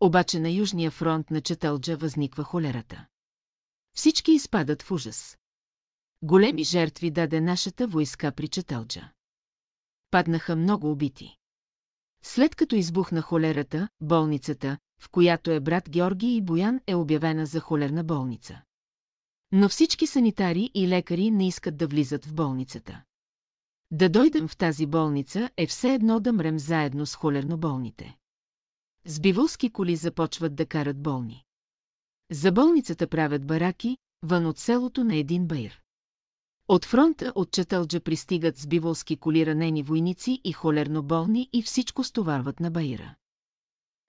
Обаче 0.00 0.40
на 0.40 0.50
Южния 0.50 0.90
фронт 0.90 1.30
на 1.30 1.40
Четълджа 1.40 1.96
възниква 1.96 2.44
холерата. 2.44 3.06
Всички 3.96 4.32
изпадат 4.32 4.82
в 4.82 4.90
ужас. 4.90 5.38
Големи 6.22 6.64
жертви 6.64 7.10
даде 7.10 7.40
нашата 7.40 7.86
войска 7.86 8.32
при 8.32 8.48
Четълджа. 8.48 9.12
Паднаха 10.10 10.56
много 10.56 10.90
убити. 10.90 11.36
След 12.26 12.54
като 12.54 12.76
избухна 12.76 13.22
холерата, 13.22 13.88
болницата, 14.00 14.78
в 15.00 15.08
която 15.10 15.50
е 15.50 15.60
брат 15.60 15.90
Георги 15.90 16.36
и 16.36 16.42
Боян, 16.42 16.80
е 16.86 16.94
обявена 16.94 17.46
за 17.46 17.60
холерна 17.60 18.04
болница. 18.04 18.62
Но 19.52 19.68
всички 19.68 20.06
санитари 20.06 20.70
и 20.74 20.88
лекари 20.88 21.30
не 21.30 21.48
искат 21.48 21.76
да 21.76 21.86
влизат 21.86 22.24
в 22.24 22.34
болницата. 22.34 23.02
Да 23.90 24.08
дойдем 24.08 24.48
в 24.48 24.56
тази 24.56 24.86
болница 24.86 25.50
е 25.56 25.66
все 25.66 25.94
едно 25.94 26.20
да 26.20 26.32
мрем 26.32 26.58
заедно 26.58 27.06
с 27.06 27.14
холерно 27.14 27.58
болните. 27.58 28.16
С 29.04 29.20
биволски 29.20 29.70
коли 29.70 29.96
започват 29.96 30.54
да 30.54 30.66
карат 30.66 31.02
болни. 31.02 31.44
За 32.30 32.52
болницата 32.52 33.08
правят 33.08 33.46
бараки, 33.46 33.98
вън 34.22 34.46
от 34.46 34.58
селото 34.58 35.04
на 35.04 35.16
един 35.16 35.46
байр. 35.46 35.83
От 36.68 36.84
фронта 36.84 37.32
от 37.34 37.50
Чатълджа 37.52 38.00
пристигат 38.00 38.56
с 38.56 38.66
биволски 38.66 39.16
коли 39.16 39.46
ранени 39.46 39.82
войници 39.82 40.40
и 40.44 40.52
холерно 40.52 41.02
болни 41.02 41.48
и 41.52 41.62
всичко 41.62 42.04
стоварват 42.04 42.60
на 42.60 42.70
Баира. 42.70 43.14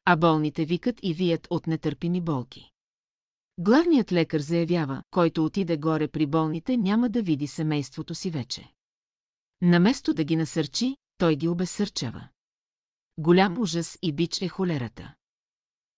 А 0.06 0.16
болните 0.16 0.66
викат 0.66 1.00
и 1.04 1.14
вият 1.14 1.48
от 1.50 1.68
нетърпими 1.68 2.22
болки. 2.22 2.72
Главният 3.58 4.12
лекар 4.12 4.40
заявява, 4.40 5.04
който 5.12 5.46
отиде 5.46 5.78
горе 5.78 6.08
при 6.08 6.26
болните, 6.26 6.78
няма 6.78 7.10
да 7.10 7.22
види 7.22 7.48
семейството 7.48 8.16
си 8.16 8.30
вече. 8.30 8.72
Наместо 9.62 10.14
да 10.14 10.24
ги 10.24 10.36
насърчи, 10.36 10.98
той 11.18 11.36
ги 11.36 11.48
обесърчава. 11.48 12.28
Голям 13.18 13.60
ужас 13.60 13.98
и 14.02 14.14
бич 14.14 14.42
е 14.42 14.48
холерата. 14.48 15.14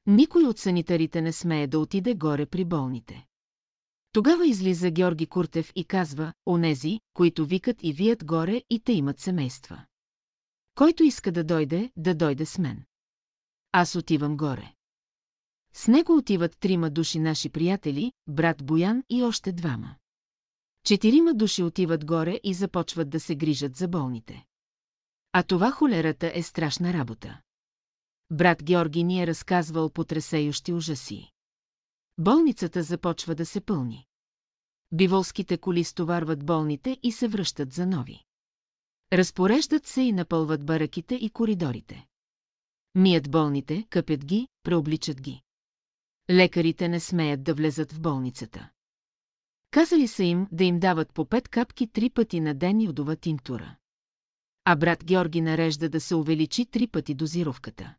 Никой 0.06 0.44
от 0.44 0.60
санитарите 0.60 1.22
не 1.22 1.32
смее 1.32 1.68
да 1.68 1.80
отиде 1.80 2.16
горе 2.16 2.46
при 2.46 2.66
болните. 2.66 3.26
Тогава 4.18 4.48
излиза 4.48 4.92
Георги 4.92 5.26
Куртев 5.26 5.72
и 5.76 5.86
казва, 5.86 6.34
онези, 6.46 7.00
които 7.14 7.46
викат 7.46 7.78
и 7.84 7.94
вият 7.94 8.26
горе 8.26 8.64
и 8.70 8.80
те 8.80 8.94
имат 8.94 9.20
семейства. 9.20 9.86
Който 10.76 11.04
иска 11.04 11.32
да 11.32 11.44
дойде, 11.44 11.92
да 11.96 12.16
дойде 12.16 12.46
с 12.46 12.58
мен. 12.58 12.84
Аз 13.72 13.96
отивам 13.96 14.38
горе. 14.38 14.74
С 15.74 15.88
него 15.88 16.18
отиват 16.18 16.58
трима 16.60 16.90
души 16.90 17.20
наши 17.20 17.50
приятели, 17.50 18.12
брат 18.28 18.66
Боян 18.66 19.04
и 19.10 19.24
още 19.24 19.52
двама. 19.52 19.96
Четирима 20.84 21.34
души 21.34 21.64
отиват 21.64 22.06
горе 22.06 22.40
и 22.44 22.54
започват 22.54 23.10
да 23.10 23.20
се 23.20 23.36
грижат 23.36 23.76
за 23.76 23.88
болните. 23.88 24.46
А 25.32 25.44
това 25.44 25.72
холерата 25.72 26.32
е 26.34 26.44
страшна 26.44 26.94
работа. 26.94 27.42
Брат 28.32 28.64
Георги 28.64 29.04
ни 29.04 29.24
е 29.24 29.28
разказвал 29.28 29.90
потресеющи 29.90 30.74
ужаси. 30.74 31.32
Болницата 32.18 32.84
започва 32.84 33.36
да 33.36 33.46
се 33.46 33.62
пълни. 33.62 34.07
Биволските 34.92 35.58
коли 35.58 35.84
стоварват 35.84 36.46
болните 36.46 36.98
и 37.04 37.12
се 37.12 37.28
връщат 37.28 37.74
за 37.74 37.86
нови. 37.86 38.24
Разпореждат 39.14 39.86
се 39.86 40.02
и 40.02 40.12
напълват 40.12 40.66
бараките 40.66 41.16
и 41.16 41.30
коридорите. 41.30 42.06
Мият 42.96 43.32
болните, 43.32 43.86
къпят 43.90 44.26
ги, 44.26 44.48
преобличат 44.64 45.22
ги. 45.22 45.42
Лекарите 46.30 46.88
не 46.88 47.00
смеят 47.00 47.44
да 47.44 47.54
влезат 47.54 47.92
в 47.92 48.02
болницата. 48.02 48.70
Казали 49.72 50.08
са 50.08 50.24
им 50.24 50.48
да 50.52 50.64
им 50.64 50.80
дават 50.80 51.14
по 51.14 51.26
пет 51.26 51.48
капки 51.48 51.88
три 51.88 52.10
пъти 52.10 52.40
на 52.40 52.54
ден 52.54 52.82
йодова 52.82 53.16
тинтура. 53.16 53.76
А 54.66 54.76
брат 54.76 55.06
Георги 55.06 55.42
нарежда 55.42 55.90
да 55.90 56.02
се 56.02 56.16
увеличи 56.16 56.66
три 56.66 56.88
пъти 56.88 57.16
дозировката. 57.16 57.96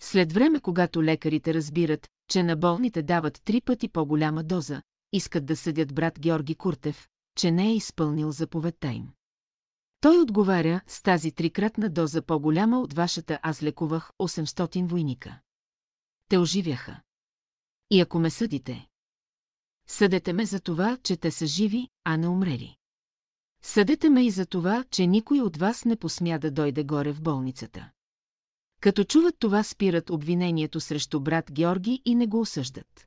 След 0.00 0.32
време, 0.32 0.60
когато 0.60 1.02
лекарите 1.02 1.54
разбират, 1.54 2.08
че 2.30 2.42
на 2.42 2.56
болните 2.56 3.02
дават 3.02 3.40
три 3.44 3.60
пъти 3.60 3.88
по-голяма 3.88 4.44
доза, 4.44 4.82
искат 5.14 5.46
да 5.46 5.56
съдят 5.56 5.94
брат 5.94 6.20
Георги 6.20 6.54
Куртев, 6.54 7.08
че 7.36 7.50
не 7.50 7.68
е 7.70 7.74
изпълнил 7.74 8.30
заповедта 8.30 8.88
им. 8.88 9.12
Той 10.00 10.18
отговаря 10.18 10.80
с 10.86 11.02
тази 11.02 11.32
трикратна 11.32 11.90
доза 11.90 12.22
по-голяма 12.22 12.80
от 12.80 12.92
вашата 12.92 13.38
аз 13.42 13.62
лекувах 13.62 14.10
800 14.18 14.86
войника. 14.86 15.40
Те 16.28 16.38
оживяха. 16.38 17.00
И 17.90 18.00
ако 18.00 18.18
ме 18.18 18.30
съдите, 18.30 18.88
съдете 19.86 20.32
ме 20.32 20.46
за 20.46 20.60
това, 20.60 20.98
че 21.02 21.16
те 21.16 21.30
са 21.30 21.46
живи, 21.46 21.88
а 22.04 22.16
не 22.16 22.28
умрели. 22.28 22.76
Съдете 23.62 24.10
ме 24.10 24.26
и 24.26 24.30
за 24.30 24.46
това, 24.46 24.84
че 24.90 25.06
никой 25.06 25.40
от 25.40 25.56
вас 25.56 25.84
не 25.84 25.96
посмя 25.96 26.38
да 26.38 26.50
дойде 26.50 26.84
горе 26.84 27.12
в 27.12 27.22
болницата. 27.22 27.90
Като 28.80 29.04
чуват 29.04 29.38
това 29.38 29.62
спират 29.62 30.10
обвинението 30.10 30.80
срещу 30.80 31.20
брат 31.20 31.52
Георги 31.52 32.02
и 32.04 32.14
не 32.14 32.26
го 32.26 32.40
осъждат. 32.40 33.06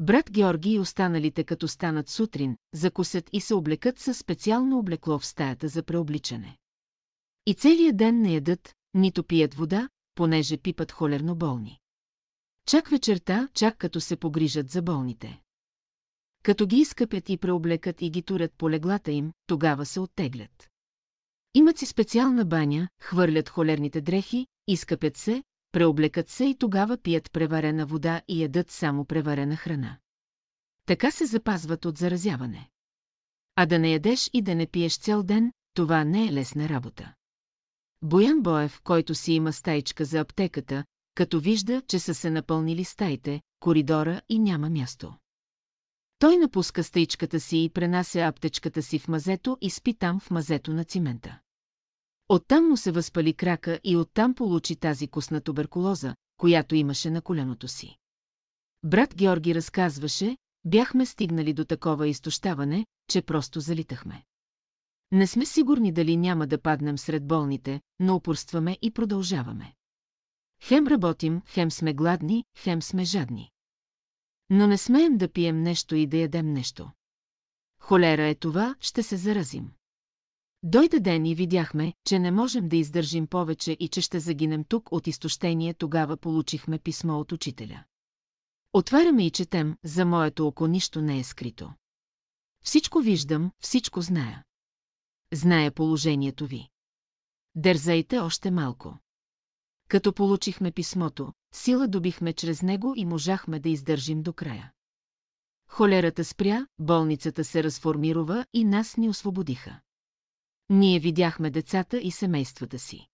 Брат 0.00 0.30
Георги 0.30 0.72
и 0.72 0.78
останалите 0.78 1.44
като 1.44 1.68
станат 1.68 2.08
сутрин, 2.08 2.56
закусят 2.74 3.30
и 3.32 3.40
се 3.40 3.54
облекат 3.54 3.98
със 3.98 4.18
специално 4.18 4.78
облекло 4.78 5.18
в 5.18 5.26
стаята 5.26 5.68
за 5.68 5.82
преобличане. 5.82 6.58
И 7.46 7.54
целият 7.54 7.96
ден 7.96 8.22
не 8.22 8.34
ядат, 8.34 8.74
нито 8.94 9.24
пият 9.24 9.54
вода, 9.54 9.88
понеже 10.14 10.56
пипат 10.56 10.92
холерно 10.92 11.34
болни. 11.34 11.78
Чак 12.66 12.88
вечерта, 12.88 13.48
чак 13.54 13.78
като 13.78 14.00
се 14.00 14.16
погрижат 14.16 14.70
за 14.70 14.82
болните. 14.82 15.42
Като 16.42 16.66
ги 16.66 16.76
изкъпят 16.76 17.28
и 17.28 17.36
преоблекат 17.36 18.02
и 18.02 18.10
ги 18.10 18.22
турят 18.22 18.52
по 18.58 18.70
леглата 18.70 19.12
им, 19.12 19.32
тогава 19.46 19.86
се 19.86 20.00
оттеглят. 20.00 20.70
Имат 21.54 21.78
си 21.78 21.86
специална 21.86 22.44
баня, 22.44 22.88
хвърлят 23.00 23.48
холерните 23.48 24.00
дрехи, 24.00 24.46
изкъпят 24.68 25.16
се, 25.16 25.42
преоблекат 25.72 26.28
се 26.28 26.44
и 26.44 26.58
тогава 26.58 26.96
пият 26.96 27.32
преварена 27.32 27.86
вода 27.86 28.22
и 28.28 28.42
ядат 28.42 28.70
само 28.70 29.04
преварена 29.04 29.56
храна. 29.56 29.98
Така 30.86 31.10
се 31.10 31.26
запазват 31.26 31.84
от 31.84 31.98
заразяване. 31.98 32.70
А 33.56 33.66
да 33.66 33.78
не 33.78 33.92
ядеш 33.92 34.30
и 34.32 34.42
да 34.42 34.54
не 34.54 34.66
пиеш 34.66 34.98
цял 34.98 35.22
ден, 35.22 35.52
това 35.74 36.04
не 36.04 36.28
е 36.28 36.32
лесна 36.32 36.68
работа. 36.68 37.14
Боян 38.02 38.42
Боев, 38.42 38.80
който 38.84 39.14
си 39.14 39.32
има 39.32 39.52
стаичка 39.52 40.04
за 40.04 40.20
аптеката, 40.20 40.84
като 41.14 41.40
вижда, 41.40 41.82
че 41.88 41.98
са 41.98 42.14
се 42.14 42.30
напълнили 42.30 42.84
стаите, 42.84 43.40
коридора 43.60 44.22
и 44.28 44.38
няма 44.38 44.70
място. 44.70 45.14
Той 46.18 46.36
напуска 46.36 46.84
стаичката 46.84 47.40
си 47.40 47.64
и 47.64 47.68
пренася 47.68 48.18
аптечката 48.18 48.82
си 48.82 48.98
в 48.98 49.08
мазето 49.08 49.58
и 49.60 49.70
спи 49.70 49.94
там 49.94 50.20
в 50.20 50.30
мазето 50.30 50.72
на 50.72 50.84
цимента. 50.84 51.40
Оттам 52.32 52.68
му 52.68 52.76
се 52.76 52.92
възпали 52.92 53.34
крака 53.34 53.80
и 53.84 53.96
оттам 53.96 54.34
получи 54.34 54.76
тази 54.76 55.08
косна 55.08 55.40
туберкулоза, 55.40 56.16
която 56.36 56.74
имаше 56.74 57.10
на 57.10 57.22
коляното 57.22 57.68
си. 57.68 57.96
Брат 58.84 59.14
Георги 59.14 59.54
разказваше, 59.54 60.36
бяхме 60.64 61.06
стигнали 61.06 61.52
до 61.52 61.64
такова 61.64 62.08
изтощаване, 62.08 62.86
че 63.08 63.22
просто 63.22 63.60
залитахме. 63.60 64.24
Не 65.10 65.26
сме 65.26 65.46
сигурни 65.46 65.92
дали 65.92 66.16
няма 66.16 66.46
да 66.46 66.62
паднем 66.62 66.98
сред 66.98 67.26
болните, 67.26 67.80
но 68.00 68.16
упорстваме 68.16 68.78
и 68.82 68.90
продължаваме. 68.90 69.74
Хем 70.62 70.86
работим, 70.86 71.42
хем 71.46 71.70
сме 71.70 71.94
гладни, 71.94 72.44
хем 72.58 72.82
сме 72.82 73.04
жадни. 73.04 73.50
Но 74.50 74.66
не 74.66 74.78
смеем 74.78 75.18
да 75.18 75.32
пием 75.32 75.62
нещо 75.62 75.94
и 75.94 76.06
да 76.06 76.16
ядем 76.16 76.52
нещо. 76.52 76.90
Холера 77.80 78.26
е 78.26 78.34
това, 78.34 78.76
ще 78.80 79.02
се 79.02 79.16
заразим. 79.16 79.72
Дойде 80.62 81.00
ден 81.00 81.26
и 81.26 81.34
видяхме, 81.34 81.94
че 82.04 82.18
не 82.18 82.30
можем 82.30 82.68
да 82.68 82.76
издържим 82.76 83.26
повече 83.26 83.76
и 83.80 83.88
че 83.88 84.00
ще 84.00 84.20
загинем 84.20 84.64
тук 84.64 84.92
от 84.92 85.06
изтощение, 85.06 85.74
тогава 85.74 86.16
получихме 86.16 86.78
писмо 86.78 87.18
от 87.18 87.32
учителя. 87.32 87.84
Отваряме 88.72 89.26
и 89.26 89.30
четем, 89.30 89.76
за 89.84 90.04
моето 90.04 90.46
око 90.46 90.66
нищо 90.66 91.02
не 91.02 91.18
е 91.18 91.24
скрито. 91.24 91.72
Всичко 92.64 92.98
виждам, 92.98 93.50
всичко 93.58 94.00
зная. 94.00 94.44
Зная 95.32 95.72
положението 95.72 96.46
ви. 96.46 96.68
Дързайте 97.54 98.18
още 98.18 98.50
малко. 98.50 98.98
Като 99.88 100.12
получихме 100.12 100.72
писмото, 100.72 101.32
сила 101.54 101.88
добихме 101.88 102.32
чрез 102.32 102.62
него 102.62 102.92
и 102.96 103.04
можахме 103.04 103.60
да 103.60 103.68
издържим 103.68 104.22
до 104.22 104.32
края. 104.32 104.72
Холерата 105.68 106.24
спря, 106.24 106.66
болницата 106.78 107.44
се 107.44 107.62
разформирова 107.62 108.46
и 108.52 108.64
нас 108.64 108.96
ни 108.96 109.08
освободиха. 109.08 109.80
Ние 110.74 110.98
видяхме 110.98 111.50
децата 111.50 111.98
и 111.98 112.10
семействата 112.10 112.78
си. 112.78 113.06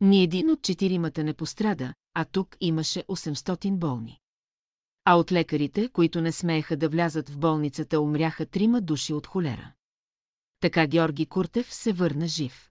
Ни 0.00 0.22
един 0.22 0.50
от 0.50 0.62
четиримата 0.62 1.24
не 1.24 1.34
пострада, 1.34 1.94
а 2.14 2.24
тук 2.24 2.56
имаше 2.60 3.02
800 3.02 3.78
болни. 3.78 4.20
А 5.04 5.14
от 5.14 5.32
лекарите, 5.32 5.88
които 5.88 6.20
не 6.20 6.32
смееха 6.32 6.76
да 6.76 6.88
влязат 6.88 7.28
в 7.28 7.38
болницата, 7.38 8.00
умряха 8.00 8.46
трима 8.46 8.80
души 8.80 9.12
от 9.12 9.26
холера. 9.26 9.72
Така 10.60 10.86
Георги 10.86 11.26
Куртев 11.26 11.74
се 11.74 11.92
върна 11.92 12.28
жив. 12.28 12.70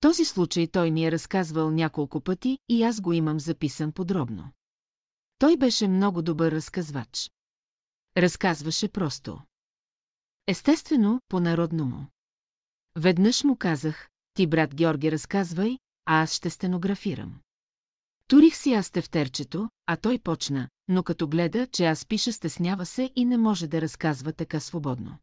Този 0.00 0.24
случай 0.24 0.66
той 0.66 0.90
ми 0.90 1.06
е 1.06 1.12
разказвал 1.12 1.70
няколко 1.70 2.20
пъти 2.20 2.58
и 2.68 2.82
аз 2.82 3.00
го 3.00 3.12
имам 3.12 3.40
записан 3.40 3.92
подробно. 3.92 4.52
Той 5.38 5.56
беше 5.56 5.88
много 5.88 6.22
добър 6.22 6.52
разказвач. 6.52 7.32
Разказваше 8.16 8.88
просто. 8.88 9.40
Естествено, 10.46 11.20
по-народному. 11.28 12.06
Веднъж 12.96 13.44
му 13.44 13.56
казах, 13.56 14.08
ти 14.34 14.46
брат 14.46 14.74
Георги 14.74 15.12
разказвай, 15.12 15.78
а 16.06 16.22
аз 16.22 16.32
ще 16.32 16.50
стенографирам. 16.50 17.40
Турих 18.28 18.56
си 18.56 18.72
аз 18.72 18.90
тефтерчето, 18.90 19.68
а 19.86 19.96
той 19.96 20.18
почна, 20.18 20.68
но 20.88 21.02
като 21.02 21.28
гледа, 21.28 21.66
че 21.66 21.84
аз 21.84 22.06
пиша 22.06 22.32
стеснява 22.32 22.86
се 22.86 23.10
и 23.16 23.24
не 23.24 23.38
може 23.38 23.66
да 23.66 23.80
разказва 23.80 24.32
така 24.32 24.60
свободно. 24.60 25.18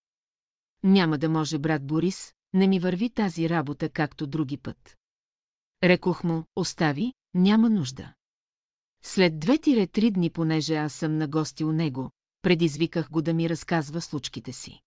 Няма 0.84 1.18
да 1.18 1.30
може, 1.30 1.60
брат 1.60 1.88
Борис, 1.88 2.34
не 2.54 2.68
ми 2.68 2.80
върви 2.80 3.10
тази 3.10 3.50
работа 3.50 3.90
както 3.90 4.28
други 4.28 4.58
път. 4.58 4.98
Рекох 5.84 6.24
му, 6.24 6.44
остави, 6.56 7.14
няма 7.34 7.70
нужда. 7.70 8.14
След 9.04 9.40
две-три 9.40 10.12
дни, 10.12 10.30
понеже 10.30 10.76
аз 10.76 10.94
съм 10.94 11.18
на 11.18 11.28
гости 11.28 11.64
у 11.64 11.72
него, 11.72 12.12
предизвиках 12.42 13.10
го 13.10 13.22
да 13.22 13.34
ми 13.34 13.50
разказва 13.50 14.02
случките 14.02 14.54
си. 14.54 14.82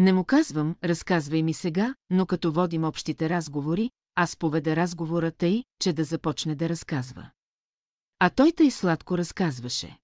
Не 0.00 0.12
му 0.12 0.24
казвам, 0.24 0.76
разказвай 0.84 1.42
ми 1.42 1.54
сега, 1.54 1.94
но 2.10 2.26
като 2.26 2.52
водим 2.52 2.84
общите 2.84 3.28
разговори, 3.28 3.90
аз 4.14 4.36
поведа 4.36 4.76
разговора 4.76 5.30
тъй, 5.30 5.64
че 5.80 5.92
да 5.92 6.04
започне 6.04 6.54
да 6.54 6.68
разказва. 6.68 7.30
А 8.18 8.30
той 8.30 8.52
тъй 8.52 8.70
сладко 8.70 9.18
разказваше. 9.18 9.98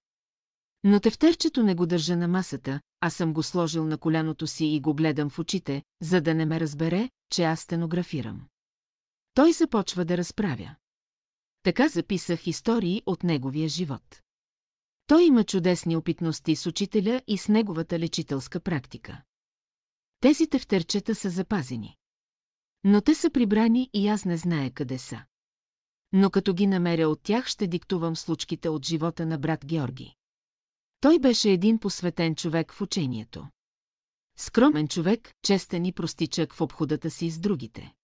Но 0.85 1.01
тефтерчето 1.01 1.62
не 1.62 1.75
го 1.75 1.87
държа 1.87 2.16
на 2.16 2.29
масата, 2.29 2.81
а 3.01 3.11
съм 3.11 3.33
го 3.33 3.43
сложил 3.43 3.85
на 3.85 3.99
коляното 3.99 4.47
си 4.47 4.66
и 4.66 4.81
го 4.81 4.95
гледам 4.95 5.31
в 5.31 5.39
очите, 5.39 5.83
за 6.03 6.21
да 6.21 6.35
не 6.35 6.47
ме 6.47 6.61
разбере, 6.61 7.11
че 7.31 7.45
аз 7.45 7.61
стенографирам. 7.61 8.47
Той 9.35 9.53
започва 9.53 10.05
да 10.05 10.16
разправя. 10.16 10.75
Така 11.62 11.89
записах 11.89 12.47
истории 12.47 13.03
от 13.07 13.23
неговия 13.23 13.69
живот. 13.69 14.21
Той 15.07 15.25
има 15.25 15.45
чудесни 15.45 15.97
опитности 15.97 16.57
с 16.57 16.66
учителя 16.66 17.23
и 17.27 17.39
с 17.39 17.49
неговата 17.49 17.99
лечителска 17.99 18.61
практика. 18.61 19.23
Тези 20.24 20.46
тефтерчета 20.46 21.14
са 21.14 21.30
запазени. 21.30 21.96
Но 22.84 23.01
те 23.01 23.14
са 23.14 23.30
прибрани 23.30 23.90
и 23.92 24.09
аз 24.09 24.24
не 24.24 24.36
зная 24.36 24.70
къде 24.70 24.98
са. 24.98 25.24
Но 26.12 26.30
като 26.30 26.55
ги 26.55 26.66
намеря 26.66 27.09
от 27.09 27.22
тях, 27.22 27.46
ще 27.46 27.66
диктувам 27.66 28.16
случките 28.16 28.68
от 28.68 28.86
живота 28.86 29.26
на 29.26 29.38
брат 29.38 29.66
Георги. 29.66 30.14
Той 31.01 31.18
беше 31.18 31.51
един 31.51 31.78
посветен 31.78 32.34
човек 32.34 32.72
в 32.72 32.80
учението. 32.80 33.48
Скромен 34.36 34.88
човек, 34.88 35.32
честен 35.42 35.84
и 35.84 35.92
простичък 35.92 36.55
в 36.55 36.60
обходата 36.60 37.10
си 37.10 37.30
с 37.30 37.38
другите. 37.38 37.94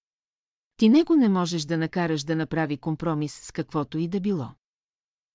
Ти 0.77 0.89
него 0.89 1.15
не 1.17 1.29
можеш 1.29 1.63
да 1.63 1.79
накараш 1.79 2.25
да 2.25 2.37
направи 2.37 2.77
компромис 2.77 3.35
с 3.35 3.53
каквото 3.53 3.99
и 3.99 4.09
да 4.09 4.21
било. 4.21 4.49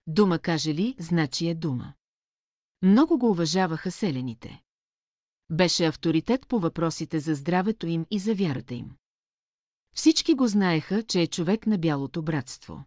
Дума 0.07 0.39
каже 0.39 0.73
ли, 0.73 0.95
значи 0.99 1.47
е 1.47 1.55
дума. 1.55 1.93
Много 2.81 3.17
го 3.17 3.29
уважаваха 3.29 3.91
селените. 3.91 4.64
Беше 5.49 5.85
авторитет 5.85 6.47
по 6.47 6.59
въпросите 6.59 7.19
за 7.19 7.35
здравето 7.35 7.87
им 7.87 8.05
и 8.11 8.19
за 8.19 8.33
вярата 8.35 8.73
им. 8.73 8.91
Всички 9.95 10.33
го 10.33 10.47
знаеха, 10.47 11.03
че 11.03 11.21
е 11.21 11.27
човек 11.27 11.67
на 11.67 11.77
бялото 11.77 12.21
братство. 12.21 12.85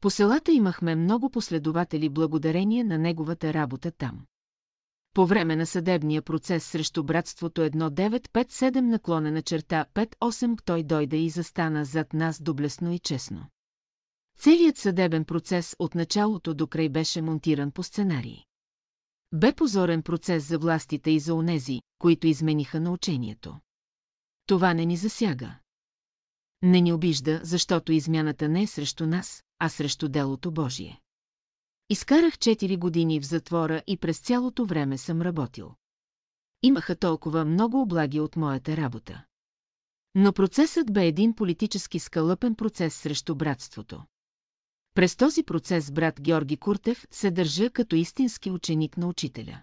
По 0.00 0.10
селата 0.10 0.52
имахме 0.52 0.94
много 0.94 1.30
последователи 1.30 2.08
благодарение 2.08 2.84
на 2.84 2.98
неговата 2.98 3.54
работа 3.54 3.90
там. 3.90 4.26
По 5.14 5.26
време 5.26 5.56
на 5.56 5.66
съдебния 5.66 6.22
процес 6.22 6.64
срещу 6.64 7.04
братството 7.04 7.60
1957 7.60 8.80
наклонена 8.80 9.42
черта 9.42 9.86
58 9.94 10.62
той 10.64 10.82
дойде 10.82 11.16
и 11.16 11.30
застана 11.30 11.84
зад 11.84 12.12
нас 12.12 12.42
доблесно 12.42 12.92
и 12.92 12.98
честно. 12.98 13.46
Целият 14.38 14.78
съдебен 14.78 15.24
процес 15.24 15.76
от 15.78 15.94
началото 15.94 16.54
до 16.54 16.66
край 16.66 16.88
беше 16.88 17.22
монтиран 17.22 17.70
по 17.70 17.82
сценарии. 17.82 18.44
Бе 19.32 19.52
позорен 19.52 20.02
процес 20.02 20.48
за 20.48 20.58
властите 20.58 21.10
и 21.10 21.20
за 21.20 21.34
онези, 21.34 21.80
които 21.98 22.26
измениха 22.26 22.80
научението. 22.80 23.60
Това 24.46 24.74
не 24.74 24.84
ни 24.84 24.96
засяга. 24.96 25.58
Не 26.62 26.80
ни 26.80 26.92
обижда, 26.92 27.40
защото 27.44 27.92
измяната 27.92 28.48
не 28.48 28.62
е 28.62 28.66
срещу 28.66 29.06
нас, 29.06 29.42
а 29.58 29.68
срещу 29.68 30.08
делото 30.08 30.52
Божие. 30.52 31.00
Изкарах 31.90 32.34
4 32.34 32.78
години 32.78 33.20
в 33.20 33.26
затвора 33.26 33.82
и 33.86 33.96
през 33.96 34.20
цялото 34.20 34.66
време 34.66 34.98
съм 34.98 35.22
работил. 35.22 35.74
Имаха 36.62 36.96
толкова 36.96 37.44
много 37.44 37.80
облаги 37.80 38.20
от 38.20 38.36
моята 38.36 38.76
работа. 38.76 39.24
Но 40.14 40.32
процесът 40.32 40.92
бе 40.92 41.06
един 41.06 41.34
политически 41.34 41.98
скалъпен 41.98 42.54
процес 42.54 42.94
срещу 42.94 43.34
братството. 43.34 44.04
През 44.94 45.16
този 45.16 45.42
процес 45.42 45.90
брат 45.90 46.20
Георги 46.20 46.56
Куртев 46.56 47.06
се 47.10 47.30
държа 47.30 47.70
като 47.70 47.96
истински 47.96 48.50
ученик 48.50 48.96
на 48.96 49.06
учителя. 49.06 49.62